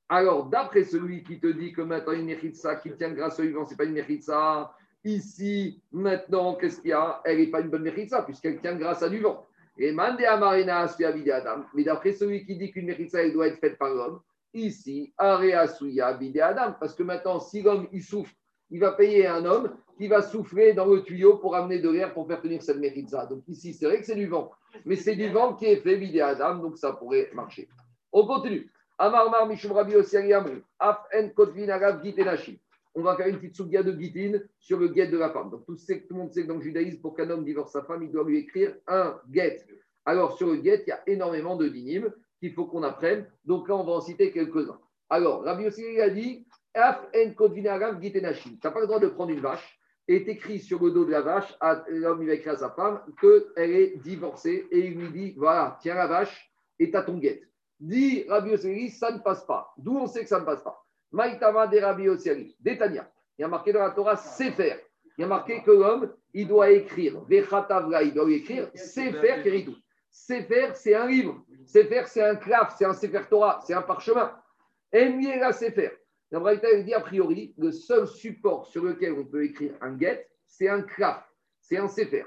Alors, 0.10 0.46
d'après 0.46 0.84
celui 0.84 1.24
qui 1.24 1.40
te 1.40 1.48
dit 1.48 1.72
que 1.74 1.82
maintenant 1.82 2.14
une 2.14 2.26
Mechitsa 2.26 2.76
qui 2.78 2.92
tient 2.94 3.12
grâce 3.12 3.40
au 3.40 3.44
vivant, 3.44 3.66
ce 3.66 3.72
n'est 3.72 3.78
pas 3.78 3.86
une 3.86 3.94
Mechitsa, 3.94 4.74
ici, 5.04 5.82
maintenant, 5.92 6.56
qu'est-ce 6.56 6.82
qu'il 6.82 6.90
y 6.90 6.94
a? 6.94 7.22
Elle 7.24 7.38
n'est 7.40 7.48
pas 7.48 7.62
une 7.62 7.70
bonne 7.70 7.84
Mechitsa, 7.84 8.24
puisqu'elle 8.24 8.60
tient 8.60 8.76
grâce 8.76 9.04
à 9.04 9.10
du 9.10 9.20
vent. 9.20 9.46
Mais 9.78 9.94
d'après 11.84 12.14
celui 12.14 12.46
qui 12.46 12.58
dit 12.58 12.72
qu'une 12.72 12.88
Mechitsa, 12.88 13.24
elle 13.24 13.34
doit 13.34 13.48
être 13.48 13.60
faite 13.60 13.78
par 13.78 13.94
l'homme, 13.94 14.22
ici, 14.54 15.14
Area 15.18 15.68
Suya 15.68 16.08
Adam. 16.08 16.76
Parce 16.80 16.96
que 16.96 17.04
maintenant, 17.04 17.40
si 17.40 17.62
l'homme, 17.62 17.88
il 17.92 18.04
souffle, 18.04 18.34
il 18.72 18.80
va 18.80 18.94
payer 18.94 19.28
un 19.28 19.46
homme 19.46 19.76
qui 19.98 20.08
va 20.08 20.22
souffler 20.22 20.74
dans 20.74 20.86
le 20.86 21.04
tuyau 21.04 21.38
pour 21.38 21.56
amener 21.56 21.80
de 21.80 21.90
l'air 21.90 22.14
pour 22.14 22.26
faire 22.28 22.42
tenir 22.42 22.64
cette 22.64 22.80
Mechitsa. 22.80 23.28
Donc 23.28 23.44
ici, 23.48 23.74
c'est 23.74 23.86
vrai 23.86 24.00
que 24.00 24.06
c'est 24.06 24.16
du 24.16 24.28
vent. 24.28 24.52
Mais 24.86 24.96
c'est 24.96 25.16
du 25.16 25.30
vent 25.30 25.54
qui 25.54 25.66
est 25.66 25.78
fait 25.78 25.98
Bidé 25.98 26.22
Adam, 26.22 26.56
donc 26.56 26.78
ça 26.78 26.94
pourrait 26.94 27.30
marcher. 27.34 27.68
On 28.12 28.26
continue. 28.26 28.72
Mishum 29.48 29.72
Rabbi. 29.74 29.96
Af 30.80 31.00
en 31.14 31.30
Kotvin 31.30 32.02
Gitenashi. 32.04 32.60
On 32.94 33.04
va 33.04 33.16
faire 33.16 33.28
une 33.28 33.38
petite 33.38 33.56
souga 33.56 33.84
de 33.84 33.98
Gitin 33.98 34.40
sur 34.60 34.78
le 34.78 34.90
guet 34.90 35.08
de 35.08 35.18
la 35.18 35.30
femme. 35.30 35.50
Donc 35.50 35.66
tout, 35.66 35.76
tout 35.76 36.14
le 36.14 36.16
monde 36.16 36.32
sait 36.34 36.44
que 36.44 36.48
dans 36.48 36.56
le 36.56 36.62
judaïsme, 36.62 37.00
pour 37.00 37.16
qu'un 37.16 37.30
homme 37.30 37.46
divorce 37.46 37.72
sa 37.72 37.84
femme, 37.84 38.04
il 38.04 38.12
doit 38.12 38.26
lui 38.26 38.40
écrire 38.40 38.76
un 38.88 39.18
guet. 39.30 39.66
Alors 40.06 40.38
sur 40.38 40.48
le 40.48 40.58
guet, 40.58 40.84
il 40.86 40.90
y 40.90 40.92
a 40.92 41.02
énormément 41.08 41.56
de 41.56 41.70
dynimes 41.70 42.12
qu'il 42.40 42.54
faut 42.54 42.66
qu'on 42.66 42.84
apprenne. 42.84 43.26
Donc 43.46 43.70
là, 43.70 43.76
on 43.76 43.84
va 43.84 43.94
en 43.94 44.02
citer 44.02 44.32
quelques-uns. 44.32 44.80
Alors, 45.10 45.44
Rabbi 45.44 45.68
Osiari 45.68 46.02
a 46.02 46.10
dit 46.10 46.46
Af 46.74 47.06
en 47.14 47.30
n'as 47.30 48.72
pas 48.72 48.80
le 48.80 48.88
droit 48.88 49.00
de 49.00 49.08
prendre 49.08 49.32
une 49.32 49.42
vache 49.42 49.80
et 50.08 50.24
t'écris 50.24 50.60
sur 50.60 50.82
le 50.84 50.92
dos 50.92 51.06
de 51.06 51.12
la 51.12 51.22
vache, 51.22 51.54
l'homme 51.90 52.22
il 52.22 52.28
va 52.28 52.34
écrire 52.34 52.54
à 52.54 52.58
sa 52.58 52.70
femme 52.72 53.02
qu'elle 53.20 53.72
est 53.72 53.98
divorcée 53.98 54.68
et 54.72 54.80
il 54.80 54.98
lui 54.98 55.10
dit 55.10 55.34
voilà, 55.38 55.78
tiens 55.82 55.96
la 55.96 56.08
vache 56.08 56.52
et 56.80 56.90
t'as 56.90 57.04
ton 57.04 57.18
guet. 57.18 57.42
Dit 57.80 58.26
Rabbi 58.30 58.54
Osseri, 58.54 58.90
ça 58.90 59.12
ne 59.12 59.20
passe 59.20 59.46
pas. 59.46 59.74
D'où 59.78 59.98
on 59.98 60.08
sait 60.08 60.22
que 60.22 60.30
ça 60.30 60.40
ne 60.40 60.46
passe 60.46 60.64
pas? 60.64 60.84
Maïtama 61.12 61.68
de 61.68 61.80
Rabbi 61.80 62.08
Osseri, 62.08 62.56
Détania. 62.60 63.12
Il 63.38 63.42
y 63.42 63.46
a 63.46 63.48
marqué 63.48 63.74
dans 63.74 63.82
la 63.82 63.92
Torah 63.92 64.16
Sefer. 64.16 64.76
Il 65.18 65.22
y 65.22 65.24
a 65.24 65.28
marqué 65.28 65.62
que 65.64 65.72
l'homme, 65.72 66.14
il 66.34 66.48
doit 66.48 66.70
écrire, 66.70 67.22
Vechatavra, 67.26 68.04
il 68.04 68.14
doit 68.14 68.26
lui 68.26 68.36
écrire 68.36 68.70
Sefer 68.76 69.42
Keritou. 69.44 69.76
Sefer, 70.10 70.72
c'est 70.74 70.96
un 70.96 71.08
livre. 71.08 71.44
Sefer, 71.66 72.04
c'est 72.06 72.24
un 72.24 72.36
claf, 72.36 72.76
c'est 72.78 72.86
un 72.86 72.94
Sefer 72.94 73.22
Torah, 73.30 73.60
c'est 73.66 73.74
un 73.74 73.82
parchemin. 73.82 74.32
Enmier 74.94 75.40
la 75.40 75.52
Sefer. 75.52 75.92
La 76.32 76.40
Braïta 76.40 76.70
elle 76.72 76.86
dit 76.86 76.94
a 76.94 77.02
priori, 77.02 77.54
le 77.58 77.72
seul 77.72 78.08
support 78.08 78.66
sur 78.68 78.86
lequel 78.86 79.14
on 79.14 79.26
peut 79.26 79.44
écrire 79.44 79.74
un 79.82 80.00
get, 80.00 80.30
c'est 80.46 80.70
un 80.70 80.82
claf, 80.82 81.30
c'est 81.60 81.78
un 81.78 81.90
sefer. 81.90 82.26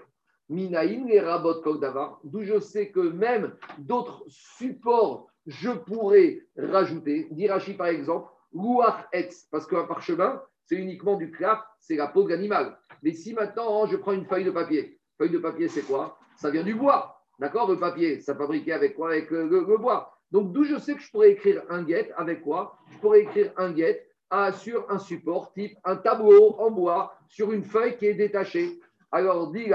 Minaïm, 0.51 1.09
les 1.09 1.21
rabot 1.21 1.63
Kogdavar, 1.63 2.21
d'où 2.23 2.43
je 2.43 2.61
sais 2.61 2.91
que 2.91 3.01
même 3.01 3.57
d'autres 3.79 4.23
supports, 4.29 5.31
je 5.47 5.71
pourrais 5.71 6.43
rajouter. 6.57 7.29
Dirachi, 7.31 7.73
par 7.73 7.87
exemple, 7.87 8.31
Louar 8.53 9.09
Etz, 9.13 9.49
parce 9.51 9.67
qu'un 9.67 9.85
parchemin, 9.85 10.43
c'est 10.67 10.77
uniquement 10.77 11.17
du 11.17 11.31
claf, 11.31 11.63
c'est 11.79 11.97
la 11.97 12.07
peau 12.07 12.25
de 12.25 12.31
l'animal. 12.31 12.79
Mais 13.03 13.13
si 13.13 13.33
maintenant, 13.33 13.87
je 13.87 13.97
prends 13.97 14.13
une 14.13 14.27
feuille 14.27 14.45
de 14.45 14.51
papier, 14.51 15.01
feuille 15.17 15.31
de 15.31 15.39
papier, 15.39 15.69
c'est 15.69 15.83
quoi? 15.83 16.19
Ça 16.37 16.51
vient 16.51 16.63
du 16.63 16.75
bois. 16.75 17.23
D'accord? 17.39 17.71
Le 17.71 17.79
papier, 17.79 18.21
ça 18.21 18.35
fabriqué 18.35 18.73
avec 18.73 18.95
quoi? 18.95 19.11
Avec 19.11 19.33
euh, 19.33 19.49
le 19.49 19.79
bois. 19.79 20.14
Donc, 20.35 20.51
d'où 20.51 20.64
je 20.64 20.76
sais 20.80 20.97
que 20.97 21.01
je 21.01 21.09
pourrais 21.12 21.30
écrire 21.30 21.62
un 21.70 21.85
guet 21.85 22.11
avec 22.16 22.43
quoi 22.43 22.76
Je 22.91 22.99
pourrais 22.99 23.20
écrire 23.20 23.53
un 23.57 23.70
guet 23.70 24.05
à- 24.30 24.51
sur 24.51 24.85
un 24.91 24.99
support 24.99 25.53
type 25.53 25.78
un 25.85 25.95
tableau 25.95 26.57
en 26.59 26.72
bois 26.72 27.14
sur 27.28 27.53
une 27.53 27.62
feuille 27.62 27.97
qui 27.97 28.07
est 28.07 28.14
détachée. 28.14 28.80
Alors, 29.12 29.53
dit 29.53 29.70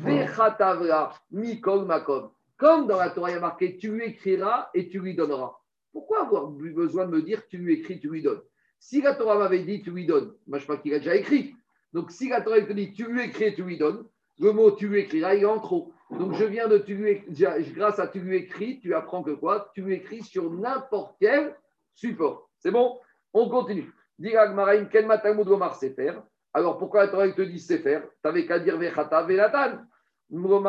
Vechatavra 0.00 1.14
mikol 1.30 1.84
makom. 1.84 2.30
Comme 2.56 2.88
dans 2.88 2.98
la 2.98 3.10
Torah, 3.10 3.30
il 3.30 3.34
y 3.34 3.36
a 3.36 3.40
marqué 3.40 3.76
tu 3.76 3.92
lui 3.92 4.06
écriras 4.06 4.70
et 4.74 4.88
tu 4.88 4.98
lui 4.98 5.14
donneras. 5.14 5.52
Pourquoi 5.92 6.22
avoir 6.22 6.48
besoin 6.48 7.06
de 7.06 7.12
me 7.12 7.22
dire 7.22 7.46
tu 7.46 7.58
lui 7.58 7.74
écris, 7.74 8.00
tu 8.00 8.10
lui 8.10 8.22
donnes? 8.22 8.42
Si 8.80 9.00
la 9.00 9.14
Torah 9.14 9.38
m'avait 9.38 9.62
dit 9.62 9.82
tu 9.82 9.92
lui 9.92 10.04
donnes, 10.04 10.32
moi 10.48 10.58
je 10.58 10.64
crois 10.64 10.78
qu'il 10.78 10.92
a 10.94 10.98
déjà 10.98 11.14
écrit. 11.14 11.54
Donc, 11.92 12.10
si 12.10 12.28
la 12.28 12.40
Torah 12.40 12.60
te 12.60 12.72
dit 12.72 12.92
tu 12.92 13.04
lui 13.04 13.22
écris 13.22 13.44
et 13.44 13.54
tu 13.54 13.62
lui 13.62 13.78
donnes, 13.78 14.04
le 14.40 14.50
mot 14.50 14.72
tu 14.72 14.88
lui 14.88 14.98
écriras, 14.98 15.36
il 15.36 15.42
est 15.42 15.46
en 15.46 15.60
trop. 15.60 15.92
Donc, 16.18 16.34
je 16.34 16.44
viens 16.44 16.68
de 16.68 16.78
tu 16.78 17.24
grâce 17.74 17.98
à 17.98 18.08
tu 18.08 18.20
lui 18.20 18.36
écris, 18.36 18.80
tu 18.80 18.94
apprends 18.94 19.22
que 19.22 19.30
quoi? 19.30 19.70
Tu 19.74 19.82
lui 19.82 19.94
écris 19.94 20.22
sur 20.22 20.50
n'importe 20.50 21.16
quel 21.20 21.56
support. 21.94 22.50
C'est 22.58 22.70
bon? 22.70 22.98
On 23.32 23.48
continue. 23.48 23.92
Agmaraïm, 24.36 24.88
Ken 24.88 25.06
Matamud 25.06 25.46
Gomar 25.46 25.76
Sefer. 25.76 26.14
Alors, 26.52 26.78
pourquoi 26.78 27.06
la 27.06 27.08
Torah 27.08 27.30
te 27.30 27.42
dit 27.42 27.60
Sefer? 27.60 28.00
Tu 28.02 28.08
n'avais 28.24 28.44
qu'à 28.44 28.58
dire 28.58 28.76
Vechata 28.76 29.22
Velatan. 29.22 29.84
Pour 30.32 30.62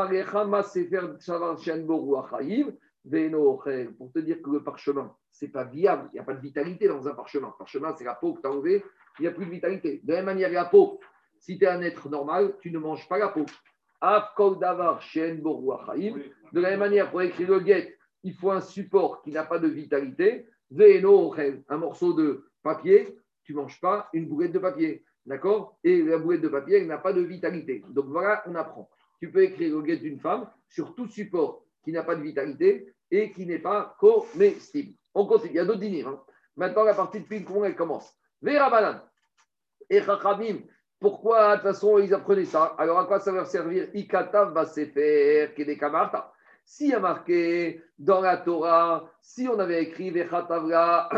te 4.11 4.19
dire 4.19 4.41
que 4.41 4.49
le 4.51 4.63
parchemin, 4.63 5.15
c'est 5.31 5.47
pas 5.49 5.63
viable. 5.63 6.09
Il 6.11 6.15
n'y 6.15 6.19
a 6.19 6.23
pas 6.23 6.33
de 6.33 6.39
vitalité 6.39 6.87
dans 6.87 7.07
un 7.07 7.13
parchemin. 7.13 7.47
Le 7.47 7.57
parchemin, 7.57 7.95
c'est 7.97 8.03
la 8.03 8.15
peau 8.15 8.35
que 8.35 8.41
tu 8.41 8.47
as 8.47 8.51
enlevée. 8.51 8.83
Il 9.19 9.23
n'y 9.23 9.27
a 9.27 9.31
plus 9.31 9.45
de 9.45 9.51
vitalité. 9.51 10.01
De 10.03 10.11
la 10.11 10.17
même 10.17 10.25
manière, 10.25 10.51
la 10.51 10.65
peau, 10.65 10.99
si 11.39 11.57
tu 11.57 11.65
es 11.65 11.67
un 11.67 11.81
être 11.81 12.09
normal, 12.09 12.55
tu 12.61 12.71
ne 12.71 12.79
manges 12.79 13.07
pas 13.09 13.17
la 13.17 13.29
peau. 13.29 13.45
De 14.01 14.09
la 16.59 16.69
même 16.71 16.79
manière, 16.79 17.11
pour 17.11 17.21
écrire 17.21 17.49
le 17.49 17.59
guet, 17.59 17.97
il 18.23 18.33
faut 18.33 18.49
un 18.51 18.61
support 18.61 19.21
qui 19.21 19.31
n'a 19.31 19.43
pas 19.43 19.59
de 19.59 19.67
vitalité. 19.67 20.47
Un 20.79 21.77
morceau 21.77 22.13
de 22.13 22.47
papier, 22.63 23.15
tu 23.43 23.53
ne 23.53 23.59
manges 23.59 23.79
pas 23.79 24.09
une 24.13 24.27
boulette 24.27 24.53
de 24.53 24.59
papier. 24.59 25.03
D'accord? 25.25 25.77
Et 25.83 26.01
la 26.01 26.17
boulette 26.17 26.41
de 26.41 26.47
papier, 26.47 26.77
elle 26.77 26.87
n'a 26.87 26.97
pas 26.97 27.13
de 27.13 27.21
vitalité. 27.21 27.83
Donc 27.89 28.05
voilà, 28.07 28.41
on 28.47 28.55
apprend. 28.55 28.89
Tu 29.19 29.31
peux 29.31 29.43
écrire 29.43 29.75
le 29.75 29.83
guet 29.83 29.97
d'une 29.97 30.19
femme 30.19 30.49
sur 30.67 30.95
tout 30.95 31.07
support 31.07 31.63
qui 31.83 31.91
n'a 31.91 32.01
pas 32.03 32.15
de 32.15 32.23
vitalité 32.23 32.91
et 33.11 33.31
qui 33.31 33.45
n'est 33.45 33.59
pas 33.59 33.95
comestible. 33.99 34.95
On 35.13 35.27
continue. 35.27 35.51
Il 35.51 35.55
y 35.57 35.59
a 35.59 35.65
d'autres 35.65 35.79
dîners. 35.79 36.05
hein. 36.05 36.19
Maintenant, 36.55 36.83
la 36.83 36.95
partie 36.95 37.19
de 37.19 37.25
ping-pong, 37.25 37.63
elle 37.65 37.75
commence. 37.75 38.11
Vera 38.41 38.69
banane. 38.69 39.01
Et 39.89 40.01
Chachamim, 40.01 40.59
pourquoi, 41.01 41.49
de 41.49 41.55
toute 41.55 41.71
façon, 41.71 41.97
ils 41.97 42.13
apprenaient 42.13 42.45
ça? 42.45 42.75
Alors, 42.77 42.99
à 42.99 43.05
quoi 43.05 43.19
ça 43.19 43.31
va 43.31 43.43
servir? 43.43 43.89
Ikatav 43.95 44.53
va 44.53 44.67
faire, 44.67 45.55
Kedekamarta. 45.55 46.31
S'il 46.63 46.89
y 46.89 46.93
a 46.93 46.99
marqué 46.99 47.83
dans 47.97 48.21
la 48.21 48.37
Torah, 48.37 49.09
si 49.19 49.47
on 49.47 49.57
avait 49.57 49.81
écrit 49.81 50.11
Vechatavla, 50.11 51.09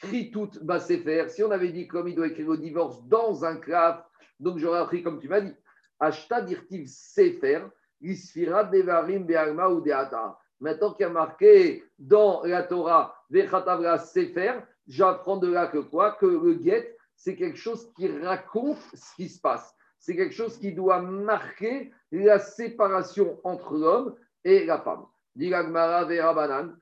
Kritut 0.00 0.58
va 0.62 0.80
faire, 0.80 1.30
si 1.30 1.44
on 1.44 1.52
avait 1.52 1.70
dit 1.70 1.86
comme 1.86 2.08
il 2.08 2.16
doit 2.16 2.26
écrire 2.26 2.50
le 2.50 2.58
divorce 2.58 3.00
dans 3.06 3.44
un 3.44 3.56
clave, 3.58 4.02
donc 4.40 4.58
j'aurais 4.58 4.80
appris 4.80 5.04
comme 5.04 5.20
tu 5.20 5.28
m'as 5.28 5.40
dit. 5.40 5.54
Ashta 6.00 6.42
dirtiv 6.42 6.88
Sefer, 6.88 7.60
Isfira 8.00 8.64
Devarim 8.64 9.24
Be'alma 9.24 9.68
ou 9.68 9.80
Deata. 9.80 10.36
Maintenant 10.58 10.94
qu'il 10.94 11.06
y 11.06 11.08
a 11.08 11.12
marqué 11.12 11.84
dans 11.96 12.42
la 12.42 12.64
Torah 12.64 13.14
Vechatavla 13.30 13.98
Sefer, 13.98 14.54
j'apprends 14.88 15.36
de 15.36 15.48
là 15.48 15.68
que 15.68 15.78
quoi? 15.78 16.16
Que 16.18 16.26
le 16.26 16.54
guet, 16.54 16.97
c'est 17.18 17.36
quelque 17.36 17.58
chose 17.58 17.92
qui 17.96 18.08
raconte 18.08 18.78
ce 18.94 19.14
qui 19.16 19.28
se 19.28 19.40
passe. 19.40 19.74
C'est 19.98 20.14
quelque 20.14 20.34
chose 20.34 20.56
qui 20.56 20.72
doit 20.72 21.02
marquer 21.02 21.92
la 22.12 22.38
séparation 22.38 23.40
entre 23.42 23.74
l'homme 23.76 24.14
et 24.44 24.64
la 24.64 24.78
femme. 24.80 25.04
Et 25.38 25.52
Rabanan, 25.52 26.76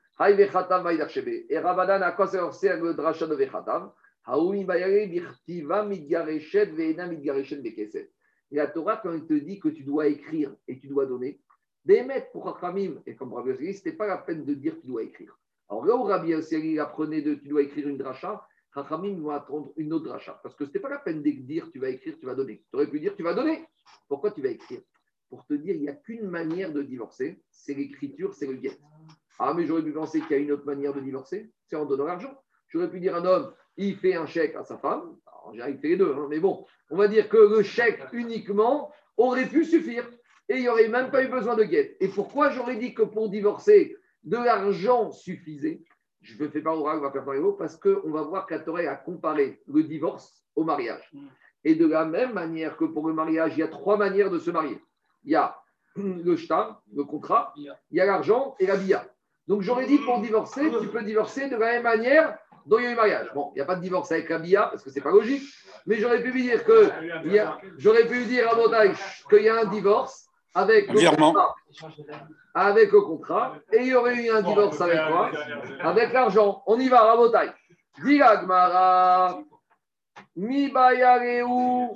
à 2.02 2.12
quoi 2.12 2.26
ça 2.26 2.52
sert 2.52 2.82
le 2.82 2.94
drachat 2.94 3.26
de. 3.26 3.40
Et 8.50 8.56
la 8.56 8.66
Torah, 8.66 8.96
quand 9.02 9.12
il 9.12 9.26
te 9.26 9.34
dit 9.34 9.58
que 9.58 9.68
tu 9.68 9.82
dois 9.84 10.06
écrire 10.06 10.54
et 10.68 10.78
tu 10.78 10.86
dois 10.88 11.06
donner, 11.06 11.40
d'émettre 11.84 12.30
pour 12.32 12.44
Rachamim, 12.44 13.00
et 13.06 13.16
comme 13.16 13.32
Rabbi 13.32 13.50
Yossi, 13.50 13.72
ce 13.72 13.78
n'était 13.78 13.92
pas 13.92 14.06
la 14.06 14.18
peine 14.18 14.44
de 14.44 14.52
dire 14.52 14.76
tu 14.80 14.86
dois 14.88 15.02
écrire. 15.02 15.38
Alors 15.70 15.86
là 15.86 15.96
où 15.96 16.02
Rabbi 16.02 16.28
Yossi 16.28 16.78
apprenait 16.78 17.22
de 17.22 17.34
tu 17.34 17.48
dois 17.48 17.62
écrire 17.62 17.88
une 17.88 17.96
dracha, 17.96 18.46
Rachamim 18.76 19.18
vont 19.20 19.30
attendre 19.30 19.72
une 19.76 19.92
autre 19.94 20.04
dracha. 20.04 20.38
Parce 20.42 20.54
que 20.54 20.64
ce 20.64 20.68
n'était 20.68 20.80
pas 20.80 20.90
la 20.90 20.98
peine 20.98 21.22
de 21.22 21.30
dire 21.30 21.70
tu 21.72 21.78
vas 21.78 21.88
écrire, 21.88 22.16
tu 22.18 22.26
vas 22.26 22.34
donner. 22.34 22.62
Tu 22.70 22.76
aurais 22.76 22.86
pu 22.86 23.00
dire 23.00 23.16
tu 23.16 23.22
vas 23.22 23.32
donner. 23.32 23.64
Pourquoi 24.06 24.30
tu 24.32 24.42
vas 24.42 24.50
écrire? 24.50 24.80
Pour 25.30 25.46
te 25.46 25.54
dire 25.54 25.74
il 25.74 25.80
n'y 25.80 25.88
a 25.88 25.94
qu'une 25.94 26.28
manière 26.28 26.72
de 26.72 26.82
divorcer, 26.82 27.42
c'est 27.50 27.74
l'écriture, 27.74 28.34
c'est 28.34 28.46
le 28.46 28.54
guet. 28.54 28.78
Ah, 29.38 29.54
mais 29.54 29.66
j'aurais 29.66 29.82
pu 29.82 29.92
penser 29.92 30.20
qu'il 30.20 30.30
y 30.30 30.34
a 30.34 30.38
une 30.38 30.52
autre 30.52 30.66
manière 30.66 30.92
de 30.92 31.00
divorcer, 31.00 31.50
c'est 31.66 31.76
en 31.76 31.86
donnant 31.86 32.04
l'argent. 32.04 32.38
J'aurais 32.68 32.90
pu 32.90 33.00
dire 33.00 33.16
un 33.16 33.24
homme, 33.24 33.52
il 33.76 33.96
fait 33.96 34.14
un 34.14 34.26
chèque 34.26 34.54
à 34.56 34.64
sa 34.64 34.76
femme. 34.76 35.16
Alors, 35.26 35.52
j'ai 35.54 35.70
il 35.70 35.78
fait 35.78 35.88
les 35.88 35.96
deux, 35.96 36.12
hein, 36.12 36.26
mais 36.28 36.40
bon, 36.40 36.66
on 36.90 36.96
va 36.96 37.08
dire 37.08 37.28
que 37.28 37.36
le 37.36 37.62
chèque 37.62 38.02
uniquement 38.12 38.92
aurait 39.16 39.48
pu 39.48 39.64
suffire. 39.64 40.08
Et 40.48 40.56
il 40.56 40.60
n'y 40.60 40.68
aurait 40.68 40.88
même 40.88 41.10
pas 41.10 41.24
eu 41.24 41.28
besoin 41.28 41.56
de 41.56 41.64
guette. 41.64 41.96
Et 42.00 42.08
pourquoi 42.08 42.50
j'aurais 42.50 42.76
dit 42.76 42.94
que 42.94 43.02
pour 43.02 43.30
divorcer, 43.30 43.96
de 44.22 44.36
l'argent 44.36 45.10
suffisait? 45.10 45.82
Je 46.26 46.42
ne 46.42 46.48
fais 46.48 46.60
pas 46.60 46.74
oral, 46.74 46.98
on 46.98 47.02
va 47.02 47.10
faire 47.12 47.24
par 47.24 47.34
les 47.34 47.40
mots, 47.40 47.52
parce 47.52 47.76
qu'on 47.76 48.10
va 48.10 48.22
voir 48.22 48.46
qu'à 48.46 48.58
Torah 48.58 48.80
a 48.80 48.96
comparé 48.96 49.62
le 49.72 49.82
divorce 49.84 50.44
au 50.56 50.64
mariage. 50.64 51.10
Et 51.64 51.74
de 51.74 51.86
la 51.86 52.04
même 52.04 52.32
manière 52.32 52.76
que 52.76 52.84
pour 52.84 53.06
le 53.06 53.14
mariage, 53.14 53.52
il 53.56 53.60
y 53.60 53.62
a 53.62 53.68
trois 53.68 53.96
manières 53.96 54.30
de 54.30 54.38
se 54.38 54.50
marier. 54.50 54.82
Il 55.24 55.32
y 55.32 55.36
a 55.36 55.56
le 55.96 56.36
shtar, 56.36 56.82
le 56.94 57.04
contrat, 57.04 57.54
il 57.56 57.72
y 57.92 58.00
a 58.00 58.06
l'argent 58.06 58.56
et 58.58 58.66
la 58.66 58.76
bia. 58.76 59.06
Donc 59.46 59.62
j'aurais 59.62 59.86
dit 59.86 59.98
pour 59.98 60.20
divorcer, 60.20 60.70
tu 60.80 60.88
peux 60.88 61.02
divorcer 61.02 61.48
de 61.48 61.56
la 61.56 61.72
même 61.72 61.84
manière 61.84 62.36
dont 62.66 62.78
il 62.78 62.84
y 62.84 62.86
a 62.88 62.92
eu 62.92 62.96
mariage. 62.96 63.30
Bon, 63.32 63.52
il 63.54 63.58
n'y 63.58 63.62
a 63.62 63.64
pas 63.64 63.76
de 63.76 63.80
divorce 63.80 64.10
avec 64.10 64.28
la 64.28 64.38
bia 64.38 64.62
parce 64.62 64.82
que 64.82 64.90
c'est 64.90 65.00
pas 65.00 65.12
logique, 65.12 65.44
mais 65.86 65.96
j'aurais 65.96 66.22
pu 66.22 66.32
lui 66.32 66.42
dire 66.42 66.64
que 66.64 66.90
j'aurais 67.78 68.06
pu 68.08 68.14
lui 68.14 68.26
dire 68.26 68.50
à 68.50 68.56
Montagne 68.56 68.94
qu'il 69.30 69.42
y 69.42 69.48
a 69.48 69.60
un 69.60 69.66
divorce 69.66 70.28
avec 70.56 70.88
le 70.88 71.10
contrat, 71.14 71.54
avec 72.54 72.90
le 72.90 73.00
contrat, 73.02 73.56
et 73.72 73.82
il 73.82 73.88
y 73.88 73.94
aurait 73.94 74.24
eu 74.24 74.30
un 74.30 74.40
divorce 74.40 74.80
avec 74.80 74.98
quoi 75.08 75.30
Avec 75.80 76.12
l'argent. 76.14 76.62
On 76.66 76.80
y 76.80 76.88
va, 76.88 77.02
Rabotai. 77.02 77.50
Diga 78.02 78.36
Gmara, 78.36 79.38
mi 80.36 80.70
bayareu, 80.70 81.94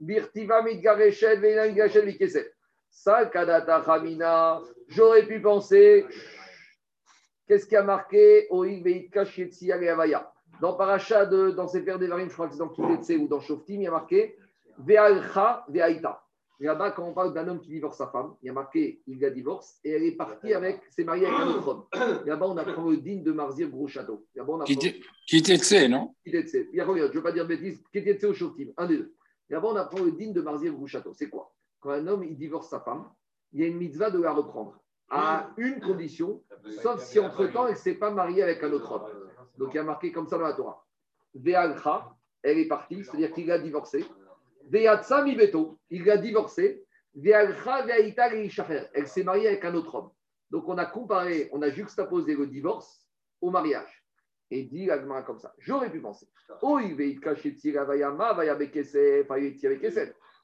birtiva 0.00 0.62
mitgareshet, 0.62 1.36
veina 1.36 1.66
mitgareshet 1.68 2.04
mikeset. 2.04 2.52
Sal 2.90 3.30
kadata 3.30 3.82
chamina. 3.84 4.60
J'aurais 4.88 5.24
pu 5.24 5.40
penser, 5.40 6.06
qu'est-ce 7.46 7.66
qui 7.66 7.76
a 7.76 7.82
marqué? 7.82 8.48
Oïg 8.50 8.84
veitka 8.84 9.24
shetsi 9.24 9.70
Avaya 9.70 10.32
Dans 10.60 10.74
Paracha, 10.74 11.24
de, 11.24 11.50
dans 11.50 11.68
Sefer 11.68 11.98
Devarim, 11.98 12.28
je 12.28 12.34
crois 12.34 12.48
que 12.48 12.54
c'est 12.54 12.58
dans 12.58 12.68
Kitetse 12.68 13.20
ou 13.20 13.28
dans 13.28 13.40
Shoftim, 13.40 13.74
il 13.74 13.82
y 13.82 13.86
a 13.86 13.92
marqué 13.92 14.36
Ve'alcha 14.78 15.64
ve'aita. 15.68 16.25
Et 16.60 16.64
Là-bas, 16.64 16.92
quand 16.92 17.04
on 17.06 17.12
parle 17.12 17.34
d'un 17.34 17.48
homme 17.48 17.60
qui 17.60 17.68
divorce 17.68 17.98
sa 17.98 18.06
femme, 18.08 18.34
il 18.42 18.46
y 18.46 18.48
a 18.48 18.52
marqué 18.52 19.02
il 19.06 19.20
la 19.20 19.30
divorce 19.30 19.78
et 19.84 19.90
elle 19.90 20.04
est 20.04 20.16
partie 20.16 20.54
avec, 20.54 20.80
s'est 20.90 21.04
mariée 21.04 21.26
avec 21.26 21.38
un 21.38 21.48
autre 21.48 21.68
homme. 21.68 21.84
Et 22.24 22.28
Là-bas, 22.28 22.46
on 22.48 22.56
apprend 22.56 22.88
le 22.88 22.96
digne 22.96 23.22
de 23.22 23.32
Marzir 23.32 23.68
Grouchato. 23.68 24.26
Là-bas, 24.34 24.52
on 24.52 24.60
apprend 24.60 24.74
Qui 24.74 25.02
qui 25.26 25.42
t'excès, 25.42 25.88
non? 25.88 26.14
Kitetse. 26.24 26.68
Il 26.72 26.76
y 26.76 26.80
a 26.80 26.84
combien? 26.84 27.04
Je 27.06 27.10
ne 27.10 27.14
veux 27.14 27.22
pas 27.22 27.32
dire. 27.32 27.46
Kitetse 27.92 28.24
ou 28.24 28.32
Shoftim, 28.32 28.72
un 28.76 28.86
des 28.86 28.98
deux. 28.98 29.14
Et 29.50 29.52
Là-bas, 29.52 29.68
on 29.68 29.76
apprend 29.76 30.02
le 30.02 30.12
digne 30.12 30.32
de 30.32 30.40
Marzir 30.40 30.72
Grouchato. 30.72 31.12
C'est 31.14 31.28
quoi? 31.28 31.52
Quand 31.80 31.90
un 31.90 32.06
homme 32.06 32.24
il 32.24 32.36
divorce 32.36 32.70
sa 32.70 32.80
femme, 32.80 33.04
il 33.52 33.60
y 33.60 33.64
a 33.64 33.66
une 33.66 33.76
mitzvah 33.76 34.10
de 34.10 34.20
la 34.20 34.32
reprendre 34.32 34.80
à 35.08 35.50
une 35.56 35.80
condition, 35.80 36.42
sauf 36.82 37.00
si 37.02 37.18
entre-temps, 37.18 37.66
elle 37.66 37.74
ne 37.74 37.78
s'est 37.78 37.94
pas 37.94 38.10
mariée 38.10 38.42
avec 38.42 38.62
un 38.62 38.72
autre 38.72 38.90
homme. 38.92 39.08
Donc, 39.56 39.72
il 39.72 39.76
y 39.76 39.80
a 39.80 39.84
marqué 39.84 40.10
comme 40.12 40.26
ça 40.26 40.36
dans 40.36 40.44
la 40.44 40.52
Torah. 40.52 40.84
Ve'alcha, 41.34 42.16
elle 42.42 42.58
est 42.58 42.68
partie, 42.68 43.04
c'est-à-dire 43.04 43.32
qu'il 43.32 43.50
a 43.50 43.58
divorcé. 43.58 44.04
Il 44.72 46.10
a 46.10 46.16
divorcé. 46.16 46.84
Elle 47.24 49.06
s'est 49.06 49.24
mariée 49.24 49.48
avec 49.48 49.64
un 49.64 49.74
autre 49.74 49.94
homme. 49.94 50.10
Donc, 50.50 50.68
on 50.68 50.78
a 50.78 50.84
comparé, 50.86 51.48
on 51.52 51.62
a 51.62 51.70
juxtaposé 51.70 52.34
le 52.34 52.46
divorce 52.46 53.06
au 53.40 53.50
mariage. 53.50 54.04
Et 54.50 54.62
dit 54.64 54.86
l'agma 54.86 55.22
comme 55.22 55.38
ça. 55.38 55.52
J'aurais 55.58 55.90
pu 55.90 56.00
penser. 56.00 56.28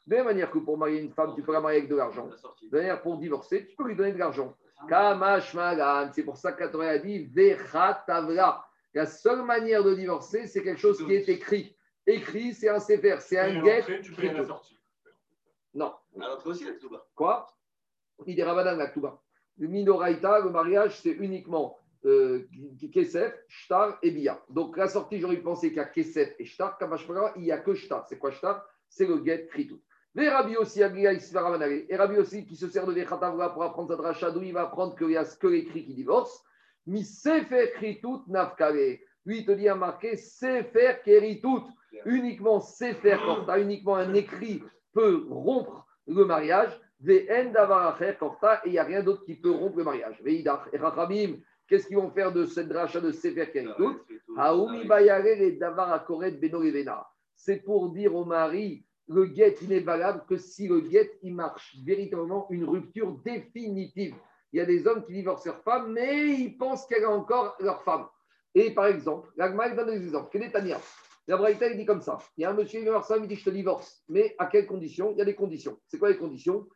De 0.06 0.16
la 0.16 0.24
manière 0.24 0.50
que 0.50 0.58
pour 0.58 0.76
marier 0.76 1.00
une 1.00 1.12
femme, 1.12 1.34
tu 1.36 1.42
peux 1.42 1.52
la 1.52 1.60
marier 1.60 1.78
avec 1.78 1.90
de 1.90 1.94
l'argent. 1.94 2.28
De 2.28 2.76
la 2.76 2.78
manière 2.78 3.02
pour 3.02 3.18
divorcer, 3.18 3.66
tu 3.66 3.76
peux 3.76 3.86
lui 3.86 3.94
donner 3.94 4.12
de 4.12 4.18
l'argent. 4.18 4.56
C'est 6.12 6.24
pour 6.24 6.36
ça 6.36 6.52
Torah 6.52 6.88
a 6.88 6.98
dit. 6.98 7.30
La 8.94 9.06
seule 9.06 9.42
manière 9.44 9.84
de 9.84 9.94
divorcer, 9.94 10.48
c'est 10.48 10.62
quelque 10.62 10.80
chose 10.80 11.04
qui 11.06 11.14
est 11.14 11.28
écrit. 11.28 11.76
Écrit, 12.14 12.54
c'est 12.54 12.68
un 12.68 12.78
sévère, 12.78 13.20
c'est 13.20 13.38
un 13.38 13.62
guet. 13.62 13.84
tu 14.02 14.12
payes 14.12 14.32
la 14.32 14.46
sortie. 14.46 14.78
Non, 15.74 15.94
À 16.20 16.28
l'entrée 16.28 16.50
aussi, 16.50 16.64
la. 16.64 16.72
Quoi? 17.14 17.46
Il 18.26 18.38
est 18.38 18.44
Ramadan 18.44 18.76
la. 18.76 18.92
Le 19.58 19.68
Minoraïta, 19.68 20.40
le 20.40 20.50
mariage, 20.50 21.00
c'est 21.00 21.10
uniquement 21.10 21.78
euh, 22.04 22.46
Kesef, 22.92 23.34
Shtar 23.48 23.98
et 24.02 24.10
Bia. 24.10 24.42
Donc 24.50 24.76
la 24.76 24.88
sortie, 24.88 25.20
j'aurais 25.20 25.36
pensé 25.36 25.68
qu'il 25.68 25.78
y 25.78 25.80
a 25.80 25.84
Kesef 25.84 26.34
et 26.38 26.44
Shtar. 26.44 26.78
Kamashpara, 26.78 27.32
il 27.36 27.42
n'y 27.42 27.52
a 27.52 27.58
que 27.58 27.74
Shtar. 27.74 28.06
C'est 28.08 28.18
quoi 28.18 28.30
Shtar? 28.30 28.64
C'est 28.88 29.06
le 29.06 29.24
get 29.24 29.46
Kritout. 29.46 29.80
Mais 30.14 30.28
Rabbi 30.28 30.56
aussi. 30.56 30.80
Et 30.80 31.96
Rabbi 31.96 32.18
aussi, 32.18 32.44
qui 32.44 32.56
se 32.56 32.68
sert 32.68 32.86
de 32.86 32.92
Vechatavra 32.92 33.52
pour 33.52 33.62
apprendre 33.62 33.88
sa 33.88 33.96
dracha, 33.96 34.30
d'où 34.30 34.42
il 34.42 34.52
va 34.52 34.62
apprendre 34.62 34.96
qu'il 34.96 35.08
n'y 35.08 35.16
a 35.16 35.24
que 35.24 35.46
les 35.46 35.64
cris 35.64 35.84
qui 35.84 35.94
divorcent. 35.94 36.44
Mi 36.86 37.04
Sefer 37.04 37.70
Kritout 37.74 38.24
Nafkale. 38.26 38.98
Lui, 39.24 39.38
il 39.38 39.46
te 39.46 39.52
dit 39.52 39.68
à 39.68 39.74
marquer 39.74 40.16
Sefer 40.16 40.96
Keritout. 41.04 41.62
Uniquement 42.06 42.60
Sefer 42.60 43.18
Korta, 43.24 43.58
uniquement 43.58 43.96
un 43.96 44.14
écrit 44.14 44.62
peut 44.92 45.26
rompre 45.28 45.86
le 46.06 46.24
mariage. 46.24 46.80
Et 47.06 47.26
il 47.30 48.72
n'y 48.72 48.78
a 48.78 48.84
rien 48.84 49.02
d'autre 49.02 49.24
qui 49.24 49.34
peut 49.34 49.50
rompre 49.50 49.78
le 49.78 49.84
mariage. 49.84 50.22
Et 50.24 50.44
Rachamim, 50.78 51.36
qu'est-ce 51.68 51.86
qu'ils 51.86 51.96
vont 51.96 52.10
faire 52.10 52.32
de 52.32 52.46
cette 52.46 52.68
dracha 52.68 53.00
de 53.00 53.12
Sefer 53.12 53.50
levena. 56.58 57.06
C'est 57.34 57.64
pour 57.64 57.90
dire 57.90 58.14
au 58.14 58.24
mari 58.24 58.84
le 59.08 59.26
guet, 59.26 59.56
il 59.62 59.68
n'est 59.68 59.80
valable 59.80 60.24
que 60.28 60.36
si 60.36 60.68
le 60.68 60.80
guet, 60.80 61.18
il 61.22 61.34
marche 61.34 61.76
véritablement 61.84 62.46
une 62.50 62.64
rupture 62.64 63.12
définitive. 63.24 64.14
Il 64.52 64.58
y 64.58 64.60
a 64.60 64.66
des 64.66 64.86
hommes 64.86 65.04
qui 65.04 65.12
divorcent 65.12 65.46
leur 65.46 65.62
femme, 65.62 65.92
mais 65.92 66.34
ils 66.34 66.56
pensent 66.56 66.86
qu'elle 66.86 67.04
a 67.04 67.10
encore 67.10 67.56
leur 67.60 67.82
femme. 67.82 68.06
Et 68.54 68.72
par 68.74 68.86
exemple, 68.86 69.30
l'Agma, 69.36 69.68
il 69.68 69.76
donne 69.76 69.90
des 69.90 70.04
exemples. 70.04 70.28
Quel 70.32 70.42
est 70.42 70.50
Tania 70.50 70.78
La 71.26 71.36
Braïta, 71.36 71.68
il 71.68 71.76
dit 71.76 71.86
comme 71.86 72.02
ça. 72.02 72.18
Il 72.36 72.42
y 72.42 72.44
a 72.44 72.50
un 72.50 72.54
monsieur, 72.54 72.80
il 72.80 72.86
sa 72.86 73.00
femme, 73.02 73.24
il 73.24 73.28
dit 73.28 73.36
Je 73.36 73.44
te 73.44 73.50
divorce. 73.50 74.02
Mais 74.08 74.34
à 74.38 74.46
quelles 74.46 74.66
conditions? 74.66 75.12
Il 75.12 75.18
y 75.18 75.22
a 75.22 75.24
des 75.24 75.34
conditions. 75.34 75.78
C'est 75.88 75.98
quoi 75.98 76.10
les 76.10 76.18
conditions? 76.18 76.66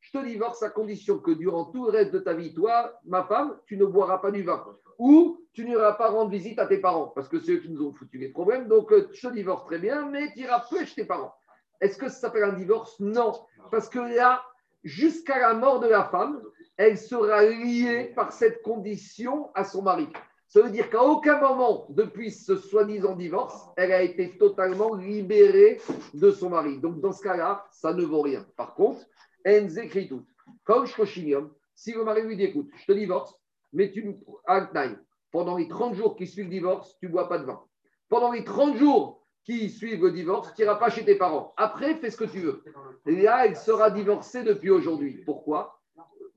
Je 0.00 0.10
te 0.12 0.24
divorce 0.24 0.62
à 0.62 0.70
condition 0.70 1.18
que 1.18 1.30
durant 1.32 1.66
tout 1.66 1.84
le 1.84 1.90
reste 1.90 2.12
de 2.12 2.18
ta 2.18 2.34
vie, 2.34 2.54
toi, 2.54 2.98
ma 3.04 3.24
femme, 3.24 3.58
tu 3.66 3.76
ne 3.76 3.84
boiras 3.84 4.18
pas 4.18 4.30
du 4.30 4.42
vin. 4.42 4.64
Ou 4.98 5.44
tu 5.52 5.64
n'iras 5.64 5.94
pas 5.94 6.08
rendre 6.08 6.30
visite 6.30 6.58
à 6.58 6.66
tes 6.66 6.78
parents, 6.78 7.08
parce 7.08 7.28
que 7.28 7.38
c'est 7.40 7.52
eux 7.52 7.58
qui 7.58 7.70
nous 7.70 7.86
ont 7.86 7.92
foutu 7.92 8.18
les 8.18 8.30
problèmes. 8.30 8.68
Donc, 8.68 8.92
euh, 8.92 9.08
je 9.12 9.28
te 9.28 9.32
divorce 9.32 9.64
très 9.66 9.78
bien, 9.78 10.08
mais 10.10 10.32
tu 10.32 10.40
iras 10.40 10.64
plus 10.68 10.86
chez 10.86 11.02
tes 11.02 11.04
parents. 11.04 11.34
Est-ce 11.80 11.98
que 11.98 12.08
ça 12.08 12.16
s'appelle 12.16 12.44
un 12.44 12.52
divorce? 12.52 12.98
Non. 13.00 13.32
Parce 13.70 13.88
que 13.88 13.98
là, 13.98 14.42
jusqu'à 14.82 15.38
la 15.38 15.54
mort 15.54 15.80
de 15.80 15.88
la 15.88 16.04
femme, 16.04 16.42
elle 16.76 16.98
sera 16.98 17.44
liée 17.44 18.12
par 18.14 18.32
cette 18.32 18.62
condition 18.62 19.50
à 19.54 19.64
son 19.64 19.82
mari. 19.82 20.08
Ça 20.48 20.62
veut 20.62 20.70
dire 20.70 20.88
qu'à 20.88 21.02
aucun 21.02 21.40
moment, 21.40 21.86
depuis 21.90 22.30
ce 22.30 22.56
soi-disant 22.56 23.16
divorce, 23.16 23.70
elle 23.76 23.92
a 23.92 24.02
été 24.02 24.36
totalement 24.38 24.94
libérée 24.94 25.80
de 26.12 26.30
son 26.30 26.50
mari. 26.50 26.78
Donc, 26.78 27.00
dans 27.00 27.12
ce 27.12 27.22
cas-là, 27.22 27.66
ça 27.70 27.92
ne 27.92 28.04
vaut 28.04 28.22
rien. 28.22 28.46
Par 28.56 28.74
contre, 28.74 29.00
Enze 29.46 29.80
tout. 30.08 30.24
Comme 30.64 30.86
Shkoshinium, 30.86 31.52
si 31.74 31.92
le 31.92 32.04
mari 32.04 32.22
lui 32.22 32.36
dit 32.36 32.44
écoute, 32.44 32.70
je 32.76 32.86
te 32.86 32.92
divorce, 32.92 33.34
mais 33.72 33.90
tu 33.90 34.02
me. 34.04 34.14
Altnaï, 34.46 34.96
pendant 35.30 35.56
les 35.56 35.68
30 35.68 35.94
jours 35.94 36.16
qui 36.16 36.26
suivent 36.26 36.44
le 36.44 36.50
divorce, 36.50 36.96
tu 36.98 37.06
ne 37.06 37.12
bois 37.12 37.28
pas 37.28 37.38
de 37.38 37.44
vin. 37.44 37.60
Pendant 38.08 38.32
les 38.32 38.44
30 38.44 38.76
jours 38.76 39.26
qui 39.44 39.68
suivent 39.68 40.02
le 40.02 40.12
divorce, 40.12 40.54
tu 40.54 40.62
n'iras 40.62 40.76
pas 40.76 40.88
chez 40.88 41.04
tes 41.04 41.16
parents. 41.16 41.52
Après, 41.56 41.96
fais 41.96 42.10
ce 42.10 42.16
que 42.16 42.24
tu 42.24 42.40
veux. 42.40 42.62
Et 43.06 43.22
là, 43.22 43.46
elle 43.46 43.56
sera 43.56 43.90
divorcée 43.90 44.44
depuis 44.44 44.70
aujourd'hui. 44.70 45.22
Pourquoi? 45.26 45.80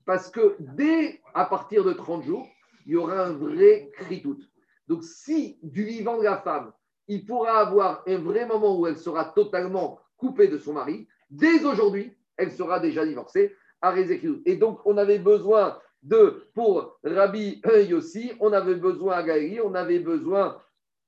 Parce 0.08 0.32
que 0.32 0.56
dès 0.60 1.22
à 1.34 1.46
partir 1.46 1.84
de 1.84 1.92
30 1.92 2.24
jours, 2.24 2.48
il 2.86 2.94
y 2.94 2.96
aura 2.96 3.26
un 3.26 3.34
vrai 3.34 3.92
kritout. 3.94 4.40
Donc, 4.88 5.04
si 5.04 5.60
du 5.62 5.84
vivant 5.84 6.18
de 6.18 6.24
la 6.24 6.38
femme, 6.38 6.72
il 7.10 7.26
pourra 7.26 7.60
avoir 7.60 8.04
un 8.08 8.18
vrai 8.18 8.46
moment 8.46 8.80
où 8.80 8.88
elle 8.88 8.98
sera 8.98 9.26
totalement 9.26 10.00
coupée 10.16 10.48
de 10.48 10.58
son 10.58 10.74
mari, 10.74 11.10
dès 11.30 11.66
aujourd'hui, 11.66 12.16
elle 12.38 12.54
sera 12.54 12.80
déjà 12.80 13.06
divorcée 13.06 13.54
à 13.82 13.92
Rézékiou. 13.92 14.42
Et 14.46 14.56
donc, 14.56 14.80
on 14.86 14.96
avait 14.96 15.20
besoin 15.20 15.78
de, 16.02 16.50
pour 16.54 17.00
Rabbi 17.04 17.62
Yossi, 17.90 18.32
on 18.40 18.54
avait 18.54 18.76
besoin 18.76 19.16
à 19.16 19.24
Gaïri, 19.24 19.60
on 19.60 19.76
avait 19.76 20.00
besoin, 20.00 20.58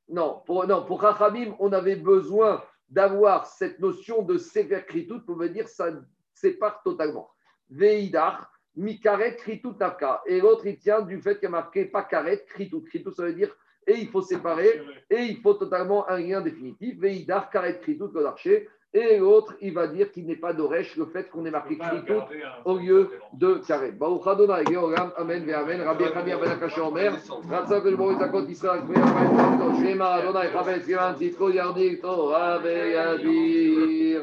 non, 0.09 0.41
pour, 0.45 0.67
non, 0.67 0.83
pour 0.83 1.01
Rachamim, 1.01 1.55
on 1.59 1.71
avait 1.71 1.95
besoin 1.95 2.61
d'avoir 2.89 3.45
cette 3.45 3.79
notion 3.79 4.23
de 4.23 4.37
sévère 4.37 4.85
pour 5.25 5.37
me 5.37 5.47
dire 5.47 5.69
ça 5.69 5.89
sépare 6.33 6.83
totalement. 6.83 7.29
Veidar, 7.69 8.51
mikaret 8.79 9.35
kritout 9.35 9.75
nafka. 9.79 10.21
Et 10.25 10.39
l'autre, 10.39 10.65
il 10.65 10.77
tient 10.77 11.01
du 11.01 11.21
fait 11.21 11.35
qu'il 11.35 11.43
y 11.43 11.47
a 11.47 11.49
marqué 11.49 11.85
pas 11.85 12.03
karet 12.03 12.45
kritout. 12.47 12.81
Kritout, 12.81 13.11
ça 13.11 13.23
veut 13.23 13.33
dire 13.33 13.55
et 13.87 13.93
il 13.93 14.07
faut 14.09 14.21
séparer, 14.21 14.83
et 15.09 15.21
il 15.23 15.37
faut 15.37 15.55
totalement 15.55 16.07
un 16.09 16.19
lien 16.19 16.41
définitif. 16.41 16.99
Veidar, 16.99 17.49
karet 17.49 17.79
kritout, 17.79 18.11
le 18.13 18.25
archer. 18.25 18.69
Et 18.91 19.19
l'autre, 19.19 19.53
il 19.61 19.73
va 19.73 19.85
dire 19.85 20.11
qu'il 20.11 20.25
n'est 20.25 20.35
pas 20.35 20.51
d'Oresh, 20.51 20.95
le 20.97 21.05
fait 21.05 21.29
qu'on 21.29 21.45
ait 21.45 21.51
marqué 21.51 21.77
Kritout 21.77 22.23
au 22.65 22.77
lieu 22.77 23.11
de 23.33 23.61
Karem. 23.67 23.91
Baruch 23.91 24.25
Adonai, 24.25 24.63
Georgam, 24.67 25.11
Amen, 25.15 25.45
ve 25.45 25.53
Amen, 25.53 25.81
Rabbi 25.81 26.05
Khamir, 26.11 26.39
Ben 26.39 26.51
Akash 26.51 26.77
Omer, 26.79 27.11
Ratzak, 27.49 27.83
le 27.83 27.95
Boris 27.95 28.19
Akot, 28.19 28.47
Israël, 28.47 28.81
Kwe, 28.87 28.95
Amen, 28.97 29.85
Shema, 29.85 30.13
Adonai, 30.13 30.51
Chavetz, 30.51 30.87
Yeman, 30.87 31.15
Titko, 31.15 31.51
Yardik, 31.51 32.01
Torah, 32.01 32.57
ve 32.57 32.91
Yadir. 32.93 34.21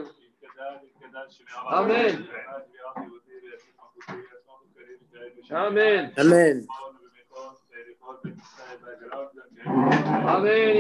Amen. 1.68 2.26
Amen. 5.52 6.12
Amen. 6.18 6.66
Amen. 9.66 10.72